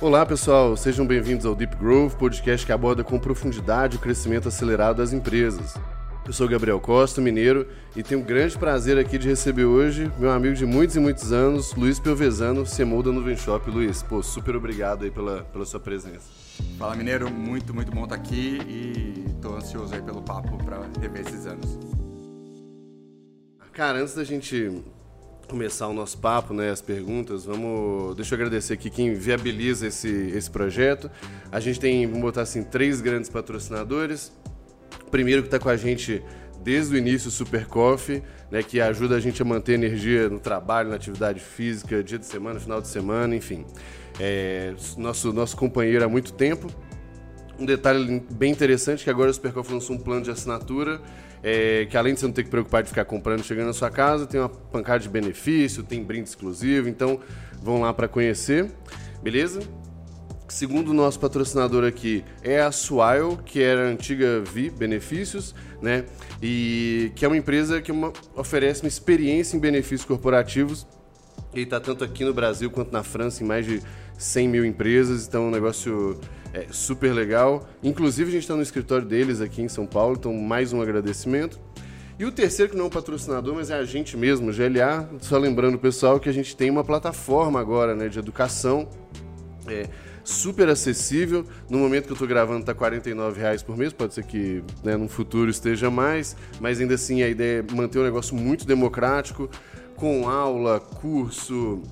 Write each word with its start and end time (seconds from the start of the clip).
Olá 0.00 0.24
pessoal, 0.24 0.78
sejam 0.78 1.06
bem-vindos 1.06 1.44
ao 1.44 1.54
Deep 1.54 1.76
Growth, 1.76 2.14
podcast 2.14 2.64
que 2.64 2.72
aborda 2.72 3.04
com 3.04 3.18
profundidade 3.18 3.98
o 3.98 4.00
crescimento 4.00 4.48
acelerado 4.48 4.96
das 4.96 5.12
empresas. 5.12 5.74
Eu 6.26 6.32
sou 6.32 6.48
Gabriel 6.48 6.80
Costa, 6.80 7.20
mineiro, 7.20 7.68
e 7.94 8.02
tenho 8.02 8.22
um 8.22 8.24
grande 8.24 8.56
prazer 8.56 8.96
aqui 8.96 9.18
de 9.18 9.28
receber 9.28 9.66
hoje 9.66 10.10
meu 10.18 10.30
amigo 10.30 10.54
de 10.54 10.64
muitos 10.64 10.96
e 10.96 10.98
muitos 10.98 11.32
anos, 11.32 11.74
Luiz 11.74 12.00
Pelvezano, 12.00 12.64
CMO 12.64 13.02
da 13.02 13.12
Nuvem 13.12 13.36
Shop. 13.36 13.70
Luiz, 13.70 14.02
pô, 14.02 14.22
super 14.22 14.56
obrigado 14.56 15.04
aí 15.04 15.10
pela, 15.10 15.42
pela 15.42 15.66
sua 15.66 15.78
presença. 15.78 16.30
Fala 16.78 16.96
mineiro, 16.96 17.30
muito, 17.30 17.74
muito 17.74 17.92
bom 17.92 18.04
estar 18.04 18.16
aqui 18.16 18.58
e 18.66 19.34
tô 19.42 19.54
ansioso 19.54 19.94
aí 19.94 20.00
pelo 20.00 20.22
papo 20.22 20.56
para 20.64 20.80
rever 20.98 21.26
esses 21.26 21.44
anos. 21.44 21.78
Cara, 23.74 23.98
antes 23.98 24.14
da 24.14 24.24
gente 24.24 24.82
começar 25.50 25.88
o 25.88 25.92
nosso 25.92 26.16
papo, 26.18 26.54
né, 26.54 26.70
as 26.70 26.80
perguntas, 26.80 27.44
vamos, 27.44 28.14
deixa 28.14 28.34
eu 28.34 28.36
agradecer 28.36 28.74
aqui 28.74 28.88
quem 28.88 29.14
viabiliza 29.14 29.88
esse, 29.88 30.08
esse 30.08 30.48
projeto. 30.48 31.10
A 31.50 31.58
gente 31.58 31.80
tem, 31.80 32.06
vamos 32.06 32.22
botar 32.22 32.42
assim, 32.42 32.62
três 32.62 33.00
grandes 33.00 33.28
patrocinadores. 33.28 34.32
O 35.06 35.10
primeiro 35.10 35.42
que 35.42 35.48
está 35.48 35.58
com 35.58 35.68
a 35.68 35.76
gente 35.76 36.22
desde 36.62 36.94
o 36.94 36.98
início, 36.98 37.28
o 37.28 37.30
Super 37.32 37.66
Coffee, 37.66 38.22
né, 38.50 38.62
que 38.62 38.80
ajuda 38.80 39.16
a 39.16 39.20
gente 39.20 39.42
a 39.42 39.44
manter 39.44 39.72
energia 39.72 40.28
no 40.28 40.38
trabalho, 40.38 40.88
na 40.88 40.96
atividade 40.96 41.40
física, 41.40 42.02
dia 42.02 42.18
de 42.18 42.26
semana, 42.26 42.60
final 42.60 42.80
de 42.80 42.86
semana, 42.86 43.34
enfim. 43.34 43.66
É, 44.20 44.72
nosso, 44.96 45.32
nosso 45.32 45.56
companheiro 45.56 46.04
há 46.04 46.08
muito 46.08 46.32
tempo. 46.32 46.68
Um 47.58 47.66
detalhe 47.66 48.22
bem 48.30 48.52
interessante 48.52 49.02
que 49.02 49.10
agora 49.10 49.30
o 49.30 49.34
Super 49.34 49.52
Coffee 49.52 49.74
lançou 49.74 49.96
um 49.96 49.98
plano 49.98 50.22
de 50.22 50.30
assinatura 50.30 51.00
é, 51.42 51.86
que 51.86 51.96
além 51.96 52.14
de 52.14 52.20
você 52.20 52.26
não 52.26 52.32
ter 52.32 52.44
que 52.44 52.50
preocupar 52.50 52.82
de 52.82 52.88
ficar 52.88 53.04
comprando 53.04 53.42
chegando 53.42 53.68
na 53.68 53.72
sua 53.72 53.90
casa, 53.90 54.26
tem 54.26 54.40
uma 54.40 54.48
pancada 54.48 55.00
de 55.00 55.08
benefício, 55.08 55.82
tem 55.82 56.02
brinde 56.02 56.28
exclusivo, 56.28 56.88
então 56.88 57.20
vão 57.62 57.80
lá 57.80 57.92
para 57.92 58.08
conhecer, 58.08 58.70
beleza? 59.22 59.60
Segundo 60.48 60.88
o 60.88 60.94
nosso 60.94 61.20
patrocinador 61.20 61.84
aqui, 61.84 62.24
é 62.42 62.60
a 62.60 62.72
Swile, 62.72 63.38
que 63.44 63.62
era 63.62 63.86
a 63.86 63.90
antiga 63.90 64.40
Vi 64.40 64.68
Benefícios, 64.68 65.54
né? 65.80 66.04
E 66.42 67.12
que 67.14 67.24
é 67.24 67.28
uma 67.28 67.36
empresa 67.36 67.80
que 67.80 67.92
uma, 67.92 68.12
oferece 68.34 68.82
uma 68.82 68.88
experiência 68.88 69.56
em 69.56 69.60
benefícios 69.60 70.04
corporativos. 70.04 70.88
E 71.54 71.60
está 71.60 71.78
tanto 71.78 72.02
aqui 72.02 72.24
no 72.24 72.34
Brasil 72.34 72.68
quanto 72.68 72.92
na 72.92 73.04
França, 73.04 73.44
em 73.44 73.46
mais 73.46 73.64
de 73.64 73.80
100 74.18 74.48
mil 74.48 74.64
empresas, 74.64 75.26
então 75.26 75.44
é 75.44 75.46
um 75.46 75.50
negócio 75.50 76.18
é, 76.52 76.66
super 76.70 77.12
legal. 77.12 77.68
Inclusive, 77.82 78.28
a 78.28 78.32
gente 78.32 78.42
está 78.42 78.56
no 78.56 78.62
escritório 78.62 79.06
deles 79.06 79.40
aqui 79.40 79.62
em 79.62 79.68
São 79.68 79.86
Paulo, 79.86 80.16
então 80.18 80.32
mais 80.34 80.72
um 80.72 80.80
agradecimento. 80.80 81.58
E 82.18 82.24
o 82.24 82.30
terceiro, 82.30 82.70
que 82.70 82.76
não 82.76 82.84
é 82.84 82.88
um 82.88 82.90
patrocinador, 82.90 83.54
mas 83.54 83.70
é 83.70 83.74
a 83.74 83.84
gente 83.84 84.16
mesmo, 84.16 84.52
GLA, 84.52 85.08
só 85.20 85.38
lembrando 85.38 85.76
o 85.76 85.78
pessoal 85.78 86.20
que 86.20 86.28
a 86.28 86.32
gente 86.32 86.54
tem 86.54 86.68
uma 86.68 86.84
plataforma 86.84 87.58
agora 87.58 87.94
né, 87.94 88.08
de 88.08 88.18
educação. 88.18 88.88
É, 89.66 89.88
super 90.22 90.68
acessível. 90.68 91.44
No 91.68 91.78
momento 91.78 92.04
que 92.04 92.10
eu 92.10 92.14
estou 92.14 92.28
gravando 92.28 92.60
está 92.60 92.72
R$ 92.72 93.00
reais 93.34 93.62
por 93.62 93.76
mês, 93.76 93.92
pode 93.92 94.14
ser 94.14 94.24
que 94.24 94.62
né, 94.84 94.96
no 94.96 95.08
futuro 95.08 95.50
esteja 95.50 95.90
mais, 95.90 96.36
mas 96.60 96.80
ainda 96.80 96.94
assim 96.94 97.22
a 97.22 97.28
ideia 97.28 97.64
é 97.66 97.74
manter 97.74 97.98
um 97.98 98.04
negócio 98.04 98.36
muito 98.36 98.66
democrático, 98.66 99.48
com 99.96 100.28
aula, 100.28 100.80
curso, 100.80 101.82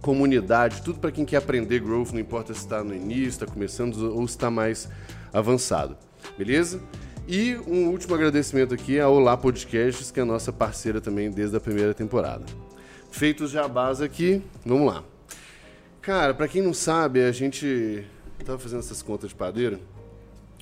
comunidade, 0.00 0.82
tudo 0.82 0.98
para 0.98 1.10
quem 1.10 1.24
quer 1.24 1.36
aprender 1.36 1.80
growth, 1.80 2.12
não 2.12 2.20
importa 2.20 2.54
se 2.54 2.60
está 2.60 2.82
no 2.84 2.94
início, 2.94 3.28
está 3.28 3.46
começando 3.46 3.96
ou 4.14 4.24
está 4.24 4.50
mais 4.50 4.88
avançado. 5.32 5.96
Beleza? 6.36 6.80
E 7.26 7.56
um 7.66 7.88
último 7.88 8.14
agradecimento 8.14 8.72
aqui 8.72 8.98
à 8.98 9.08
Olá 9.08 9.36
Podcasts, 9.36 10.10
que 10.10 10.18
é 10.18 10.22
a 10.22 10.26
nossa 10.26 10.52
parceira 10.52 11.00
também 11.00 11.30
desde 11.30 11.56
a 11.56 11.60
primeira 11.60 11.92
temporada. 11.92 12.46
Feitos 13.10 13.50
já 13.50 13.64
a 13.64 13.68
base 13.68 14.04
aqui, 14.04 14.42
vamos 14.64 14.86
lá. 14.86 15.04
Cara, 16.00 16.32
para 16.32 16.48
quem 16.48 16.62
não 16.62 16.72
sabe, 16.72 17.22
a 17.22 17.32
gente 17.32 18.06
estava 18.40 18.58
fazendo 18.58 18.80
essas 18.80 19.02
contas 19.02 19.28
de 19.30 19.34
padeiro. 19.34 19.78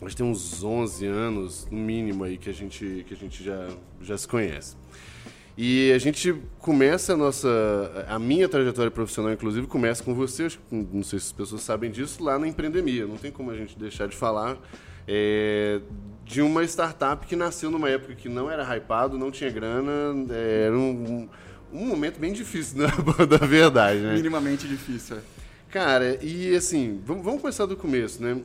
A 0.01 0.05
gente 0.05 0.17
tem 0.17 0.27
uns 0.27 0.65
11 0.65 1.07
anos, 1.07 1.67
no 1.71 1.79
mínimo, 1.79 2.25
aí, 2.25 2.37
que 2.37 2.51
a 2.51 2.53
gente, 2.53 3.05
que 3.07 3.15
a 3.15 3.17
gente 3.17 3.45
já, 3.45 3.69
já 4.03 4.19
se 4.19 4.27
conhece. 4.27 4.77
E 5.57 5.91
a 5.93 5.99
gente 5.99 6.35
começa 6.59 7.15
a 7.15 7.17
nossa. 7.17 7.49
A 8.09 8.19
minha 8.19 8.49
trajetória 8.49 8.91
profissional, 8.91 9.33
inclusive, 9.33 9.67
começa 9.67 10.05
com 10.05 10.15
você. 10.15 10.49
Não 10.71 11.03
sei 11.03 11.19
se 11.19 11.27
as 11.27 11.33
pessoas 11.33 11.63
sabem 11.63 11.91
disso, 11.91 12.23
lá 12.23 12.39
na 12.39 12.47
Empreendemia. 12.47 13.07
Não 13.07 13.17
tem 13.17 13.33
como 13.33 13.51
a 13.51 13.57
gente 13.57 13.79
deixar 13.79 14.07
de 14.07 14.15
falar 14.15 14.59
é, 15.09 15.81
de 16.25 16.43
uma 16.43 16.65
startup 16.65 17.27
que 17.27 17.37
nasceu 17.37 17.71
numa 17.71 17.89
época 17.89 18.15
que 18.15 18.29
não 18.29 18.51
era 18.51 18.65
hypado, 18.77 19.19
não 19.19 19.31
tinha 19.31 19.51
grana, 19.51 20.27
é, 20.31 20.65
era 20.67 20.77
um, 20.77 21.29
um 21.73 21.87
momento 21.87 22.19
bem 22.19 22.33
difícil, 22.33 22.79
né? 22.79 22.89
da 23.27 23.47
verdade, 23.47 24.01
né? 24.01 24.15
Minimamente 24.15 24.67
difícil. 24.67 25.17
É. 25.17 25.21
Cara, 25.71 26.19
e 26.23 26.55
assim, 26.57 27.01
vamos, 27.05 27.25
vamos 27.25 27.41
começar 27.41 27.67
do 27.67 27.77
começo, 27.77 28.23
né? 28.23 28.41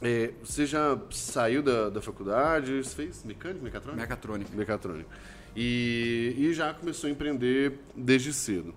É, 0.00 0.32
você 0.42 0.66
já 0.66 0.98
saiu 1.10 1.62
da, 1.62 1.88
da 1.88 2.00
faculdade, 2.00 2.82
fez 2.84 3.24
mecânico, 3.24 3.64
mecatrônico? 3.64 4.00
Mecatrônico. 4.00 4.56
Mecatrônico. 4.56 5.10
E, 5.54 6.34
e 6.38 6.54
já 6.54 6.72
começou 6.72 7.08
a 7.08 7.10
empreender 7.10 7.78
desde 7.94 8.32
cedo. 8.32 8.74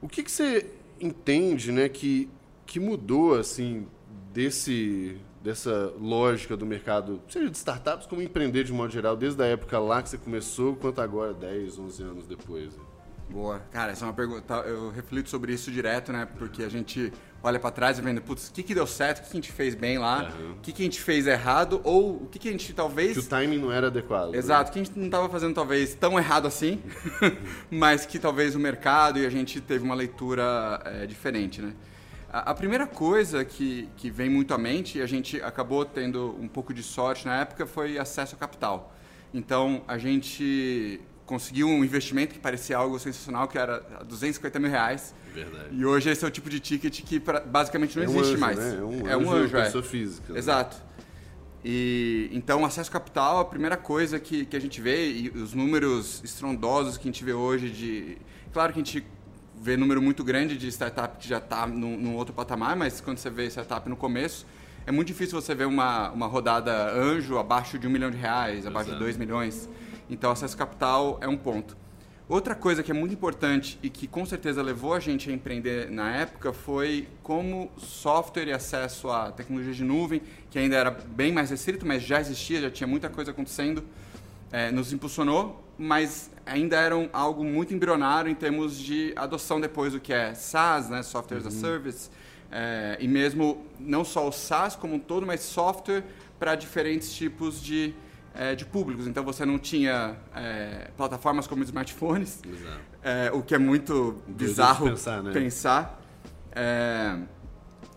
O 0.00 0.08
que, 0.08 0.22
que 0.22 0.30
você 0.30 0.70
entende 1.00 1.70
né, 1.72 1.88
que, 1.88 2.28
que 2.66 2.80
mudou 2.80 3.34
assim 3.34 3.86
desse, 4.32 5.16
dessa 5.42 5.92
lógica 6.00 6.56
do 6.56 6.66
mercado, 6.66 7.20
seja 7.28 7.50
de 7.50 7.56
startups, 7.56 8.06
como 8.06 8.22
empreender 8.22 8.64
de 8.64 8.72
modo 8.72 8.92
geral, 8.92 9.16
desde 9.16 9.42
a 9.42 9.46
época 9.46 9.78
lá 9.78 10.02
que 10.02 10.08
você 10.08 10.18
começou, 10.18 10.76
quanto 10.76 11.00
agora, 11.00 11.32
10, 11.32 11.78
11 11.78 12.02
anos 12.02 12.26
depois? 12.26 12.74
Boa. 13.30 13.62
Cara, 13.70 13.92
essa 13.92 14.04
é 14.04 14.08
uma 14.08 14.14
pergunta. 14.14 14.54
Eu 14.66 14.90
reflito 14.90 15.30
sobre 15.30 15.52
isso 15.52 15.70
direto, 15.70 16.12
né? 16.12 16.26
Porque 16.36 16.64
a 16.64 16.68
gente 16.68 17.12
olha 17.42 17.58
para 17.58 17.70
trás 17.70 17.98
e 17.98 18.02
vendo, 18.02 18.20
putz, 18.20 18.48
o 18.48 18.52
que, 18.52 18.62
que 18.62 18.74
deu 18.74 18.86
certo, 18.86 19.18
o 19.18 19.22
que, 19.22 19.30
que 19.30 19.36
a 19.36 19.40
gente 19.40 19.52
fez 19.52 19.74
bem 19.74 19.98
lá, 19.98 20.30
uhum. 20.38 20.52
o 20.52 20.56
que, 20.56 20.72
que 20.72 20.82
a 20.82 20.84
gente 20.84 21.00
fez 21.00 21.26
errado, 21.26 21.80
ou 21.84 22.24
o 22.24 22.26
que, 22.26 22.38
que 22.38 22.48
a 22.48 22.52
gente 22.52 22.72
talvez. 22.72 23.12
Que 23.12 23.20
o 23.20 23.28
timing 23.28 23.58
não 23.58 23.72
era 23.72 23.86
adequado. 23.86 24.34
Exato, 24.34 24.68
né? 24.68 24.72
que 24.72 24.80
a 24.80 24.84
gente 24.84 24.98
não 24.98 25.06
estava 25.06 25.28
fazendo 25.28 25.54
talvez 25.54 25.94
tão 25.94 26.18
errado 26.18 26.46
assim, 26.46 26.82
mas 27.70 28.04
que 28.04 28.18
talvez 28.18 28.54
o 28.54 28.58
mercado 28.58 29.18
e 29.18 29.24
a 29.24 29.30
gente 29.30 29.60
teve 29.60 29.84
uma 29.84 29.94
leitura 29.94 30.80
é, 30.84 31.06
diferente, 31.06 31.62
né? 31.62 31.74
A, 32.32 32.50
a, 32.50 32.54
primeira 32.54 32.86
coisa 32.86 33.44
que, 33.44 33.88
que 33.96 34.10
vem 34.10 34.28
muito 34.28 34.52
à 34.52 34.58
mente, 34.58 34.98
e 34.98 35.02
a 35.02 35.06
gente 35.06 35.40
acabou 35.42 35.84
tendo 35.84 36.36
um 36.38 36.46
pouco 36.46 36.74
de 36.74 36.82
sorte 36.82 37.26
na 37.26 37.40
época, 37.40 37.66
foi 37.66 37.98
acesso 37.98 38.34
a 38.34 38.38
capital. 38.38 38.94
Então, 39.32 39.82
a 39.86 39.96
gente 39.96 41.00
conseguiu 41.30 41.68
um 41.68 41.84
investimento 41.84 42.34
que 42.34 42.40
parecia 42.40 42.76
algo 42.76 42.98
sensacional, 42.98 43.46
que 43.46 43.56
era 43.56 43.78
250 44.04 44.58
mil 44.58 44.68
reais. 44.68 45.14
Verdade. 45.32 45.68
E 45.70 45.86
hoje 45.86 46.10
esse 46.10 46.24
é 46.24 46.28
o 46.28 46.30
tipo 46.30 46.50
de 46.50 46.58
ticket 46.58 47.02
que 47.02 47.20
pra, 47.20 47.38
basicamente 47.38 47.96
não 47.96 48.04
é 48.04 48.08
um 48.08 48.14
existe 48.16 48.32
anjo, 48.32 48.40
mais. 48.40 48.58
Né? 48.58 48.76
É 48.76 48.82
um 48.82 49.08
é 49.08 49.14
anjo, 49.14 49.26
um 49.26 49.32
anjo 49.32 49.56
é. 49.56 49.64
pessoa 49.64 49.84
física. 49.84 50.32
Né? 50.32 50.38
Exato. 50.40 50.76
E 51.64 52.28
então 52.32 52.64
acesso 52.64 52.90
capital, 52.90 53.38
a 53.38 53.44
primeira 53.44 53.76
coisa 53.76 54.18
que, 54.18 54.44
que 54.44 54.56
a 54.56 54.60
gente 54.60 54.80
vê 54.80 55.08
e 55.08 55.28
os 55.28 55.54
números 55.54 56.20
estrondosos 56.24 56.98
que 56.98 57.08
a 57.08 57.12
gente 57.12 57.22
vê 57.22 57.32
hoje 57.32 57.70
de, 57.70 58.18
claro 58.52 58.72
que 58.72 58.80
a 58.80 58.82
gente 58.82 59.06
vê 59.60 59.76
número 59.76 60.02
muito 60.02 60.24
grande 60.24 60.56
de 60.56 60.66
startup 60.66 61.16
que 61.16 61.28
já 61.28 61.38
está 61.38 61.64
num, 61.64 61.96
num, 61.96 62.16
outro 62.16 62.34
patamar, 62.34 62.74
mas 62.74 63.00
quando 63.00 63.18
você 63.18 63.30
vê 63.30 63.46
startup 63.46 63.88
no 63.88 63.96
começo, 63.96 64.46
é 64.84 64.90
muito 64.90 65.08
difícil 65.08 65.40
você 65.40 65.54
ver 65.54 65.66
uma, 65.66 66.10
uma 66.10 66.26
rodada 66.26 66.90
anjo 66.92 67.38
abaixo 67.38 67.78
de 67.78 67.86
um 67.86 67.90
milhão 67.90 68.10
de 68.10 68.16
reais, 68.16 68.66
abaixo 68.66 68.88
Exato. 68.88 68.98
de 68.98 69.04
dois 69.04 69.16
milhões. 69.16 69.68
Então, 70.10 70.30
acesso 70.32 70.56
capital 70.56 71.18
é 71.20 71.28
um 71.28 71.36
ponto. 71.36 71.76
Outra 72.28 72.54
coisa 72.54 72.82
que 72.82 72.90
é 72.90 72.94
muito 72.94 73.12
importante 73.12 73.78
e 73.82 73.90
que 73.90 74.06
com 74.06 74.24
certeza 74.24 74.62
levou 74.62 74.94
a 74.94 75.00
gente 75.00 75.28
a 75.30 75.32
empreender 75.32 75.90
na 75.90 76.14
época 76.14 76.52
foi 76.52 77.08
como 77.22 77.70
software 77.76 78.46
e 78.46 78.52
acesso 78.52 79.10
à 79.10 79.32
tecnologia 79.32 79.72
de 79.72 79.82
nuvem, 79.82 80.22
que 80.48 80.58
ainda 80.58 80.76
era 80.76 80.90
bem 80.90 81.32
mais 81.32 81.50
restrito, 81.50 81.84
mas 81.84 82.02
já 82.02 82.20
existia, 82.20 82.60
já 82.60 82.70
tinha 82.70 82.86
muita 82.86 83.08
coisa 83.08 83.32
acontecendo, 83.32 83.82
é, 84.52 84.70
nos 84.70 84.92
impulsionou, 84.92 85.64
mas 85.76 86.30
ainda 86.46 86.76
era 86.76 86.96
um, 86.96 87.08
algo 87.12 87.42
muito 87.42 87.74
embrionário 87.74 88.30
em 88.30 88.34
termos 88.34 88.78
de 88.78 89.12
adoção 89.16 89.60
depois 89.60 89.92
do 89.92 89.98
que 89.98 90.12
é 90.12 90.32
SaaS, 90.32 90.88
né, 90.88 91.02
Software 91.02 91.38
uhum. 91.38 91.48
as 91.48 91.52
a 91.52 91.56
uhum. 91.56 91.60
Service, 91.60 92.10
é, 92.52 92.96
e 93.00 93.08
mesmo 93.08 93.64
não 93.78 94.04
só 94.04 94.28
o 94.28 94.32
SaaS 94.32 94.76
como 94.76 94.94
um 94.94 94.98
todo, 95.00 95.26
mas 95.26 95.40
software 95.40 96.04
para 96.38 96.54
diferentes 96.54 97.12
tipos 97.12 97.60
de 97.60 97.92
é, 98.40 98.54
de 98.54 98.64
públicos. 98.64 99.06
Então 99.06 99.22
você 99.22 99.44
não 99.44 99.58
tinha 99.58 100.16
é, 100.34 100.90
plataformas 100.96 101.46
como 101.46 101.62
smartphones, 101.62 102.40
é, 103.02 103.30
o 103.34 103.42
que 103.42 103.54
é 103.54 103.58
muito 103.58 104.16
bizarro 104.26 104.88
pensar. 104.88 105.22
Né? 105.22 105.30
pensar. 105.30 106.00
É, 106.52 107.18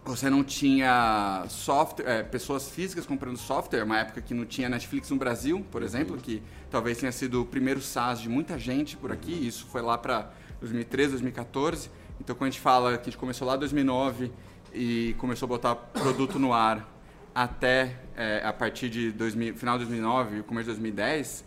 você 0.04 0.30
não 0.30 0.44
tinha 0.44 1.45
software, 1.48 2.06
é, 2.06 2.24
pessoas 2.24 2.69
físicas 2.69 3.06
comprando 3.06 3.38
software, 3.38 3.84
uma 3.84 3.98
época 3.98 4.22
que 4.22 4.34
não 4.34 4.45
tinha 4.45 4.68
Netflix 4.68 5.10
no 5.10 5.16
Brasil, 5.16 5.66
por 5.72 5.80
uhum. 5.80 5.88
exemplo, 5.88 6.18
que 6.18 6.44
talvez 6.69 6.98
tenha 6.98 7.13
sido 7.13 7.44
o 7.44 7.46
primeiro 7.46 7.80
SaaS 7.80 8.19
de 8.19 8.28
muita 8.28 8.60
gente 8.60 8.98
por 8.98 9.13
aqui. 9.13 9.31
Uhum. 9.31 9.48
Isso 9.48 9.66
foi 9.68 9.81
lá 9.81 9.98
para 9.98 10.30
2013, 10.60 11.12
2014. 11.12 11.89
Então, 12.19 12.36
quando 12.36 12.50
a 12.50 12.51
gente 12.51 12.60
fala 12.60 12.98
que 12.98 13.04
a 13.04 13.06
gente 13.06 13.18
começou 13.18 13.48
lá 13.48 13.56
em 13.56 13.60
2009 13.60 14.30
e 14.74 15.16
começou 15.19 15.46
a 15.46 15.50
botar 15.50 15.75
produto 15.75 16.38
no 16.38 16.51
ar 16.51 16.93
até 17.33 17.95
é, 18.15 18.41
a 18.44 18.53
partir 18.53 18.89
de 18.89 19.12
2000, 19.12 19.56
final 19.56 19.77
de 19.77 19.85
2009 19.85 20.39
e 20.39 20.44
começo 20.44 20.65
de 20.65 20.75
2010, 20.75 21.45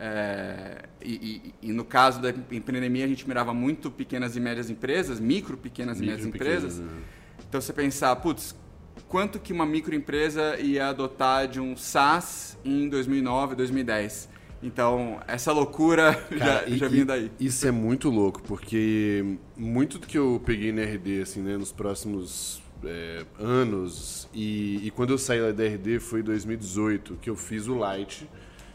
é, 0.00 0.84
e, 1.02 1.52
e, 1.62 1.68
e, 1.68 1.72
no 1.72 1.84
caso 1.84 2.20
da 2.20 2.30
empreendemia 2.30 3.04
a 3.04 3.08
gente 3.08 3.26
mirava 3.26 3.52
muito 3.52 3.90
pequenas 3.90 4.36
e 4.36 4.40
médias 4.40 4.70
empresas, 4.70 5.18
micro 5.18 5.56
pequenas 5.56 5.98
micro 5.98 6.06
e 6.06 6.16
médias 6.16 6.34
empresas. 6.34 6.78
Né? 6.78 6.88
Então 7.48 7.60
você 7.60 7.72
pensar, 7.72 8.14
putz, 8.16 8.54
quanto 9.08 9.40
que 9.40 9.52
uma 9.52 9.66
microempresa 9.66 10.58
ia 10.60 10.88
adotar 10.88 11.48
de 11.48 11.60
um 11.60 11.76
SaaS 11.76 12.56
em 12.64 12.88
2009, 12.88 13.56
2010? 13.56 14.28
Então, 14.62 15.20
essa 15.26 15.52
loucura 15.52 16.14
Cara, 16.36 16.62
já, 16.62 16.66
e, 16.66 16.76
já 16.78 16.88
vinha 16.88 17.04
daí. 17.04 17.30
Isso 17.38 17.66
é 17.66 17.70
muito 17.70 18.10
louco, 18.10 18.42
porque 18.42 19.36
muito 19.56 19.98
do 19.98 20.06
que 20.06 20.18
eu 20.18 20.42
peguei 20.44 20.72
na 20.72 20.82
RD, 20.82 21.22
assim, 21.22 21.42
né, 21.42 21.56
nos 21.56 21.72
próximos 21.72 22.60
é, 22.84 23.24
anos, 23.38 24.28
e, 24.32 24.86
e, 24.86 24.90
quando 24.90 25.10
eu 25.10 25.18
saí 25.18 25.52
da 25.52 25.64
RD 25.64 26.00
foi 26.00 26.20
em 26.20 26.24
2018, 26.24 27.16
que 27.20 27.28
eu 27.28 27.36
fiz 27.36 27.66
o 27.66 27.74
Light, 27.74 28.28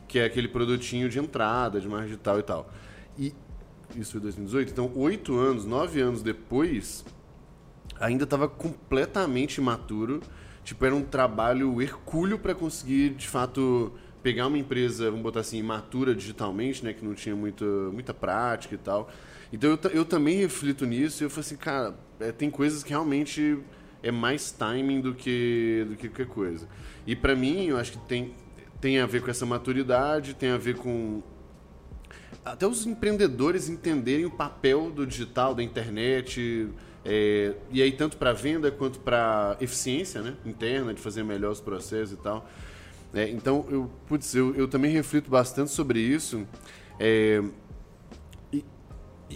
que 0.07 0.19
é 0.19 0.25
aquele 0.25 0.47
produtinho 0.47 1.09
de 1.09 1.19
entrada, 1.19 1.79
de 1.79 1.87
marketing 1.87 2.11
digital 2.11 2.39
e 2.39 2.43
tal. 2.43 2.73
E 3.17 3.33
isso 3.95 4.13
foi 4.13 4.21
2018, 4.21 4.71
então 4.71 4.91
oito 4.95 5.37
anos, 5.37 5.65
nove 5.65 6.01
anos 6.01 6.21
depois, 6.21 7.05
ainda 7.99 8.23
estava 8.23 8.47
completamente 8.47 9.57
imaturo. 9.57 10.21
Tipo, 10.63 10.85
era 10.85 10.95
um 10.95 11.03
trabalho 11.03 11.81
hercúleo 11.81 12.39
para 12.39 12.55
conseguir, 12.55 13.11
de 13.11 13.27
fato, 13.27 13.91
pegar 14.21 14.47
uma 14.47 14.57
empresa, 14.57 15.05
vamos 15.09 15.21
botar 15.21 15.41
assim, 15.41 15.57
imatura 15.57 16.15
digitalmente, 16.15 16.83
né, 16.83 16.93
que 16.93 17.03
não 17.03 17.13
tinha 17.13 17.35
muita, 17.35 17.65
muita 17.65 18.13
prática 18.13 18.73
e 18.73 18.77
tal. 18.77 19.09
Então 19.51 19.69
eu, 19.69 19.91
eu 19.91 20.05
também 20.05 20.37
reflito 20.37 20.85
nisso 20.85 21.21
e 21.21 21.25
eu 21.25 21.29
falo 21.29 21.41
assim, 21.41 21.57
cara, 21.57 21.93
é, 22.19 22.31
tem 22.31 22.49
coisas 22.49 22.83
que 22.83 22.89
realmente 22.89 23.59
é 24.03 24.11
mais 24.11 24.51
timing 24.51 25.01
do 25.01 25.15
que, 25.15 25.85
do 25.89 25.95
que 25.95 26.09
qualquer 26.09 26.27
coisa. 26.27 26.67
E 27.07 27.15
para 27.15 27.35
mim, 27.35 27.67
eu 27.67 27.77
acho 27.77 27.93
que 27.93 27.99
tem, 27.99 28.35
tem 28.79 28.99
a 28.99 29.05
ver 29.05 29.21
com 29.21 29.31
essa 29.31 29.45
maturidade, 29.45 30.35
tem 30.35 30.51
a 30.51 30.57
ver 30.57 30.75
com 30.75 31.23
até 32.43 32.67
os 32.67 32.85
empreendedores 32.85 33.69
entenderem 33.69 34.25
o 34.25 34.31
papel 34.31 34.91
do 34.91 35.07
digital, 35.07 35.55
da 35.55 35.63
internet, 35.63 36.69
é, 37.05 37.53
e 37.71 37.81
aí 37.81 37.91
tanto 37.91 38.17
para 38.17 38.33
venda 38.33 38.69
quanto 38.69 38.99
para 38.99 39.57
eficiência 39.61 40.21
né, 40.21 40.35
interna, 40.45 40.93
de 40.93 40.99
fazer 40.99 41.23
melhor 41.23 41.51
os 41.51 41.61
processos 41.61 42.13
e 42.13 42.17
tal. 42.17 42.47
É, 43.13 43.29
então, 43.29 43.65
eu, 43.69 43.89
putz, 44.07 44.33
eu, 44.33 44.55
eu 44.55 44.67
também 44.67 44.91
reflito 44.91 45.29
bastante 45.29 45.71
sobre 45.71 45.99
isso. 45.99 46.45
É, 46.99 47.41
e, 48.51 48.65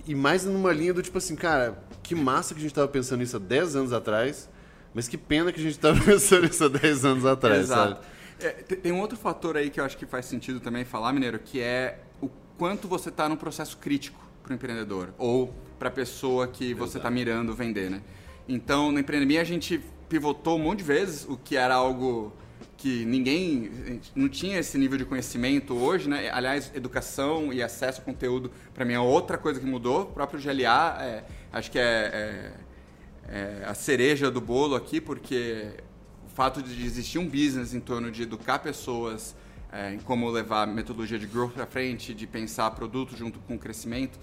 e, 0.07 0.15
mais 0.15 0.43
numa 0.45 0.73
linha 0.73 0.93
do 0.93 1.01
tipo 1.01 1.17
assim, 1.17 1.35
cara, 1.35 1.83
que 2.03 2.15
massa 2.15 2.53
que 2.53 2.59
a 2.59 2.61
gente 2.61 2.71
estava 2.71 2.87
pensando 2.87 3.19
nisso 3.19 3.37
há 3.37 3.39
10 3.39 3.75
anos 3.75 3.93
atrás, 3.93 4.49
mas 4.97 5.07
que 5.07 5.15
pena 5.15 5.51
que 5.51 5.59
a 5.59 5.63
gente 5.63 5.73
estava 5.73 5.99
pensando 6.03 6.47
nisso 6.47 6.63
há 6.63 6.67
10 6.67 7.05
anos 7.05 7.23
atrás, 7.23 7.59
Exato. 7.59 8.03
É, 8.39 8.49
tem 8.49 8.91
um 8.91 8.99
outro 8.99 9.15
fator 9.15 9.55
aí 9.55 9.69
que 9.69 9.79
eu 9.79 9.85
acho 9.85 9.95
que 9.95 10.07
faz 10.07 10.25
sentido 10.25 10.59
também 10.59 10.83
falar, 10.83 11.13
Mineiro, 11.13 11.37
que 11.37 11.61
é 11.61 11.99
o 12.19 12.27
quanto 12.57 12.87
você 12.87 13.09
está 13.09 13.29
num 13.29 13.35
processo 13.35 13.77
crítico 13.77 14.19
para 14.41 14.53
o 14.53 14.55
empreendedor 14.55 15.13
ou 15.19 15.53
para 15.77 15.89
a 15.89 15.91
pessoa 15.91 16.47
que 16.47 16.73
você 16.73 16.97
está 16.97 17.11
mirando 17.11 17.53
vender, 17.53 17.91
né? 17.91 18.01
Então, 18.49 18.91
na 18.91 19.01
empreendimia 19.01 19.39
a 19.39 19.43
gente 19.43 19.79
pivotou 20.09 20.57
um 20.57 20.63
monte 20.63 20.79
de 20.79 20.85
vezes, 20.85 21.27
o 21.29 21.37
que 21.37 21.55
era 21.55 21.75
algo 21.75 22.33
que 22.75 23.05
ninguém 23.05 24.01
não 24.15 24.27
tinha 24.27 24.57
esse 24.57 24.79
nível 24.79 24.97
de 24.97 25.05
conhecimento 25.05 25.75
hoje, 25.75 26.09
né? 26.09 26.31
Aliás, 26.31 26.71
educação 26.73 27.53
e 27.53 27.61
acesso 27.61 28.01
a 28.01 28.03
conteúdo 28.03 28.51
para 28.73 28.83
mim 28.83 28.93
é 28.93 28.99
outra 28.99 29.37
coisa 29.37 29.59
que 29.59 29.65
mudou. 29.67 30.01
O 30.01 30.05
próprio 30.07 30.41
GLA, 30.41 30.97
é, 31.03 31.23
acho 31.53 31.69
que 31.69 31.77
é, 31.77 31.83
é, 31.83 32.51
é, 33.27 33.63
a 33.65 33.73
cereja 33.73 34.31
do 34.31 34.39
bolo 34.39 34.75
aqui, 34.75 35.01
porque 35.01 35.73
o 36.25 36.29
fato 36.29 36.61
de 36.61 36.85
existir 36.85 37.19
um 37.19 37.27
business 37.27 37.73
em 37.73 37.79
torno 37.79 38.11
de 38.11 38.23
educar 38.23 38.59
pessoas 38.59 39.35
é, 39.71 39.93
em 39.93 39.99
como 39.99 40.29
levar 40.29 40.63
a 40.63 40.67
metodologia 40.67 41.19
de 41.19 41.27
growth 41.27 41.53
para 41.53 41.65
frente, 41.65 42.13
de 42.13 42.25
pensar 42.25 42.71
produto 42.71 43.15
junto 43.15 43.39
com 43.39 43.55
o 43.55 43.59
crescimento, 43.59 44.17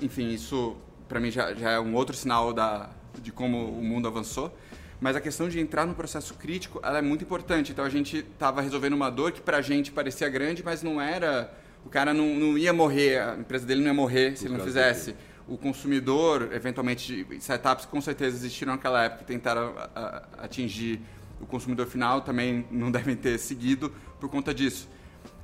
enfim, 0.00 0.30
isso 0.30 0.76
para 1.08 1.20
mim 1.20 1.30
já, 1.30 1.54
já 1.54 1.72
é 1.72 1.80
um 1.80 1.94
outro 1.94 2.16
sinal 2.16 2.52
da, 2.52 2.90
de 3.20 3.32
como 3.32 3.68
o 3.68 3.82
mundo 3.82 4.08
avançou. 4.08 4.56
Mas 5.00 5.16
a 5.16 5.20
questão 5.20 5.48
de 5.48 5.60
entrar 5.60 5.86
no 5.86 5.94
processo 5.94 6.34
crítico, 6.34 6.80
ela 6.82 6.98
é 6.98 7.02
muito 7.02 7.24
importante. 7.24 7.72
Então 7.72 7.84
a 7.84 7.90
gente 7.90 8.18
estava 8.18 8.60
resolvendo 8.60 8.94
uma 8.94 9.10
dor 9.10 9.32
que 9.32 9.40
para 9.40 9.58
a 9.58 9.62
gente 9.62 9.92
parecia 9.92 10.28
grande, 10.28 10.62
mas 10.64 10.82
não 10.82 11.00
era. 11.00 11.52
O 11.84 11.90
cara 11.90 12.14
não, 12.14 12.34
não 12.34 12.56
ia 12.56 12.72
morrer, 12.72 13.18
a 13.18 13.36
empresa 13.36 13.66
dele 13.66 13.80
não 13.80 13.88
ia 13.88 13.94
morrer 13.94 14.36
se 14.36 14.46
ele 14.46 14.56
não 14.56 14.64
fizesse. 14.64 15.14
O 15.46 15.58
consumidor, 15.58 16.50
eventualmente, 16.52 17.26
startups 17.38 17.84
com 17.84 18.00
certeza 18.00 18.36
existiram 18.36 18.72
naquela 18.72 19.04
época 19.04 19.22
e 19.22 19.26
tentaram 19.26 19.74
a, 19.76 20.00
a, 20.38 20.44
atingir 20.44 21.00
o 21.40 21.46
consumidor 21.46 21.86
final, 21.86 22.22
também 22.22 22.66
não 22.70 22.90
devem 22.92 23.14
ter 23.14 23.38
seguido 23.38 23.92
por 24.18 24.28
conta 24.30 24.54
disso. 24.54 24.88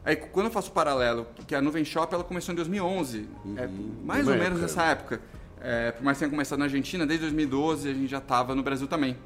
Aí, 0.04 0.16
quando 0.16 0.46
eu 0.46 0.52
faço 0.52 0.70
o 0.70 0.72
paralelo, 0.72 1.26
que 1.46 1.54
a 1.54 1.60
Nuvem 1.60 1.84
Shop 1.84 2.12
ela 2.14 2.24
começou 2.24 2.52
em 2.52 2.56
2011, 2.56 3.28
uhum. 3.44 3.54
é, 3.58 3.68
mais 4.04 4.26
ou 4.26 4.34
menos 4.34 4.60
nessa 4.60 4.84
época. 4.84 5.20
É, 5.60 5.90
por 5.90 6.02
mais 6.02 6.16
que 6.16 6.20
tenha 6.20 6.30
começado 6.30 6.58
na 6.58 6.64
Argentina, 6.64 7.06
desde 7.06 7.26
2012 7.26 7.90
a 7.90 7.92
gente 7.92 8.10
já 8.10 8.18
estava 8.18 8.54
no 8.54 8.62
Brasil 8.62 8.88
também. 8.88 9.16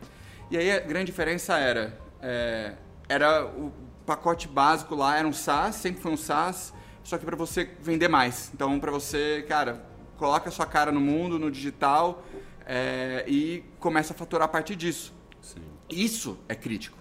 E 0.50 0.56
aí 0.56 0.72
a 0.72 0.80
grande 0.80 1.06
diferença 1.06 1.56
era, 1.56 1.96
é, 2.20 2.72
era 3.08 3.46
o 3.46 3.72
pacote 4.04 4.48
básico 4.48 4.96
lá, 4.96 5.16
era 5.16 5.26
um 5.28 5.32
SaaS, 5.32 5.76
sempre 5.76 6.02
foi 6.02 6.10
um 6.10 6.16
SaaS, 6.16 6.74
só 7.04 7.16
que 7.16 7.24
para 7.24 7.36
você 7.36 7.70
vender 7.80 8.08
mais. 8.08 8.50
Então, 8.52 8.78
para 8.80 8.90
você, 8.90 9.44
cara, 9.48 9.80
coloca 10.24 10.48
a 10.48 10.52
sua 10.52 10.64
cara 10.64 10.90
no 10.90 11.02
mundo, 11.02 11.38
no 11.38 11.50
digital 11.50 12.24
é, 12.64 13.26
e 13.28 13.62
começa 13.78 14.14
a 14.14 14.16
faturar 14.16 14.46
a 14.46 14.48
partir 14.48 14.74
disso. 14.74 15.12
Sim. 15.42 15.60
Isso 15.90 16.38
é 16.48 16.54
crítico. 16.54 16.96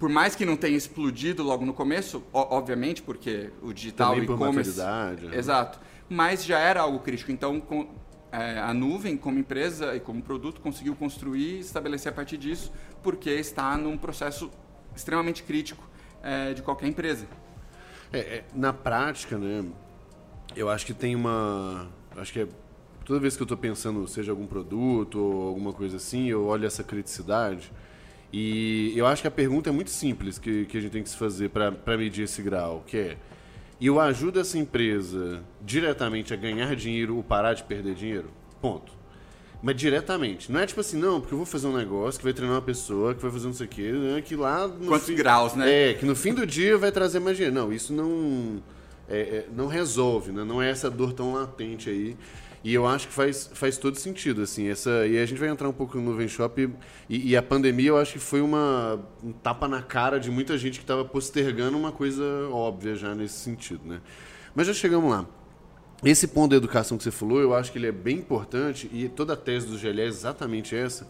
Por 0.00 0.08
mais 0.08 0.34
que 0.34 0.44
não 0.44 0.56
tenha 0.56 0.76
explodido 0.76 1.44
logo 1.44 1.64
no 1.64 1.72
começo, 1.72 2.24
obviamente, 2.32 3.02
porque 3.02 3.52
o 3.62 3.72
digital 3.72 4.18
e 4.18 4.24
e-commerce. 4.24 4.76
Né? 4.78 5.36
Exato. 5.36 5.78
Mas 6.08 6.44
já 6.44 6.58
era 6.58 6.80
algo 6.80 6.98
crítico. 6.98 7.30
Então, 7.30 7.60
com, 7.60 7.88
é, 8.32 8.58
a 8.58 8.74
nuvem, 8.74 9.16
como 9.16 9.38
empresa 9.38 9.94
e 9.94 10.00
como 10.00 10.20
produto, 10.20 10.60
conseguiu 10.60 10.96
construir 10.96 11.58
e 11.58 11.60
estabelecer 11.60 12.10
a 12.10 12.14
partir 12.14 12.36
disso, 12.36 12.72
porque 13.00 13.30
está 13.30 13.76
num 13.78 13.96
processo 13.96 14.50
extremamente 14.94 15.44
crítico 15.44 15.88
é, 16.20 16.52
de 16.52 16.62
qualquer 16.62 16.88
empresa. 16.88 17.28
É, 18.12 18.18
é, 18.18 18.44
na 18.52 18.72
prática, 18.72 19.38
né, 19.38 19.64
eu 20.54 20.70
acho 20.70 20.86
que 20.86 20.94
tem 20.94 21.14
uma. 21.14 21.88
Acho 22.16 22.32
que 22.32 22.40
é, 22.40 22.48
toda 23.04 23.20
vez 23.20 23.36
que 23.36 23.42
eu 23.42 23.44
estou 23.44 23.56
pensando, 23.58 24.06
seja 24.06 24.32
algum 24.32 24.46
produto 24.46 25.18
ou 25.18 25.48
alguma 25.48 25.72
coisa 25.72 25.96
assim, 25.96 26.28
eu 26.28 26.46
olho 26.46 26.66
essa 26.66 26.82
criticidade. 26.82 27.72
E 28.32 28.92
eu 28.96 29.06
acho 29.06 29.22
que 29.22 29.28
a 29.28 29.30
pergunta 29.30 29.70
é 29.70 29.72
muito 29.72 29.90
simples 29.90 30.38
que, 30.38 30.64
que 30.66 30.76
a 30.76 30.80
gente 30.80 30.92
tem 30.92 31.02
que 31.02 31.08
se 31.08 31.16
fazer 31.16 31.50
para 31.50 31.96
medir 31.96 32.24
esse 32.24 32.42
grau, 32.42 32.82
que 32.86 32.96
é 32.96 33.16
eu 33.80 34.00
ajudo 34.00 34.40
essa 34.40 34.58
empresa 34.58 35.42
diretamente 35.60 36.32
a 36.32 36.36
ganhar 36.36 36.74
dinheiro 36.74 37.16
ou 37.16 37.22
parar 37.22 37.52
de 37.52 37.62
perder 37.62 37.94
dinheiro? 37.94 38.30
Ponto. 38.60 38.92
Mas 39.62 39.76
diretamente. 39.76 40.50
Não 40.50 40.60
é 40.60 40.66
tipo 40.66 40.80
assim, 40.80 40.98
não, 40.98 41.20
porque 41.20 41.34
eu 41.34 41.38
vou 41.38 41.46
fazer 41.46 41.66
um 41.66 41.76
negócio 41.76 42.18
que 42.18 42.24
vai 42.24 42.32
treinar 42.32 42.56
uma 42.56 42.62
pessoa, 42.62 43.14
que 43.14 43.20
vai 43.20 43.30
fazer 43.30 43.46
não 43.46 43.54
sei 43.54 43.66
o 43.66 43.68
quê, 43.68 43.92
né, 43.92 44.22
que 44.22 44.34
lá... 44.34 44.68
Quantos 44.86 45.06
fim, 45.06 45.14
graus, 45.14 45.54
né? 45.54 45.90
É, 45.90 45.94
que 45.94 46.06
no 46.06 46.16
fim 46.16 46.32
do 46.32 46.46
dia 46.46 46.78
vai 46.78 46.90
trazer 46.90 47.20
mais 47.20 47.36
dinheiro. 47.36 47.54
Não, 47.54 47.72
isso 47.72 47.92
não, 47.92 48.62
é, 49.08 49.18
é, 49.18 49.48
não 49.54 49.66
resolve, 49.66 50.32
né? 50.32 50.44
Não 50.44 50.60
é 50.60 50.70
essa 50.70 50.90
dor 50.90 51.12
tão 51.12 51.34
latente 51.34 51.88
aí. 51.88 52.16
E 52.64 52.74
eu 52.74 52.84
acho 52.84 53.06
que 53.06 53.14
faz, 53.14 53.48
faz 53.54 53.78
todo 53.78 53.96
sentido, 53.96 54.42
assim. 54.42 54.68
Essa, 54.68 55.06
e 55.06 55.18
a 55.18 55.24
gente 55.24 55.38
vai 55.38 55.48
entrar 55.48 55.68
um 55.68 55.72
pouco 55.72 55.96
no 55.96 56.10
Nuvem 56.10 56.26
Shop. 56.26 56.68
E, 57.08 57.30
e 57.30 57.36
a 57.36 57.42
pandemia, 57.42 57.90
eu 57.90 57.96
acho 57.96 58.14
que 58.14 58.18
foi 58.18 58.40
uma, 58.40 59.00
um 59.22 59.32
tapa 59.32 59.68
na 59.68 59.82
cara 59.82 60.18
de 60.18 60.30
muita 60.30 60.58
gente 60.58 60.78
que 60.78 60.84
estava 60.84 61.04
postergando 61.04 61.78
uma 61.78 61.92
coisa 61.92 62.24
óbvia 62.50 62.96
já 62.96 63.14
nesse 63.14 63.34
sentido, 63.34 63.86
né? 63.86 64.00
Mas 64.54 64.66
já 64.66 64.74
chegamos 64.74 65.08
lá. 65.08 65.24
Esse 66.04 66.26
ponto 66.26 66.50
da 66.50 66.56
educação 66.56 66.98
que 66.98 67.04
você 67.04 67.10
falou, 67.12 67.40
eu 67.40 67.54
acho 67.54 67.70
que 67.70 67.78
ele 67.78 67.86
é 67.86 67.92
bem 67.92 68.18
importante. 68.18 68.90
E 68.92 69.08
toda 69.08 69.34
a 69.34 69.36
tese 69.36 69.66
do 69.66 69.78
GLE 69.78 70.00
é 70.00 70.06
exatamente 70.06 70.74
essa. 70.74 71.08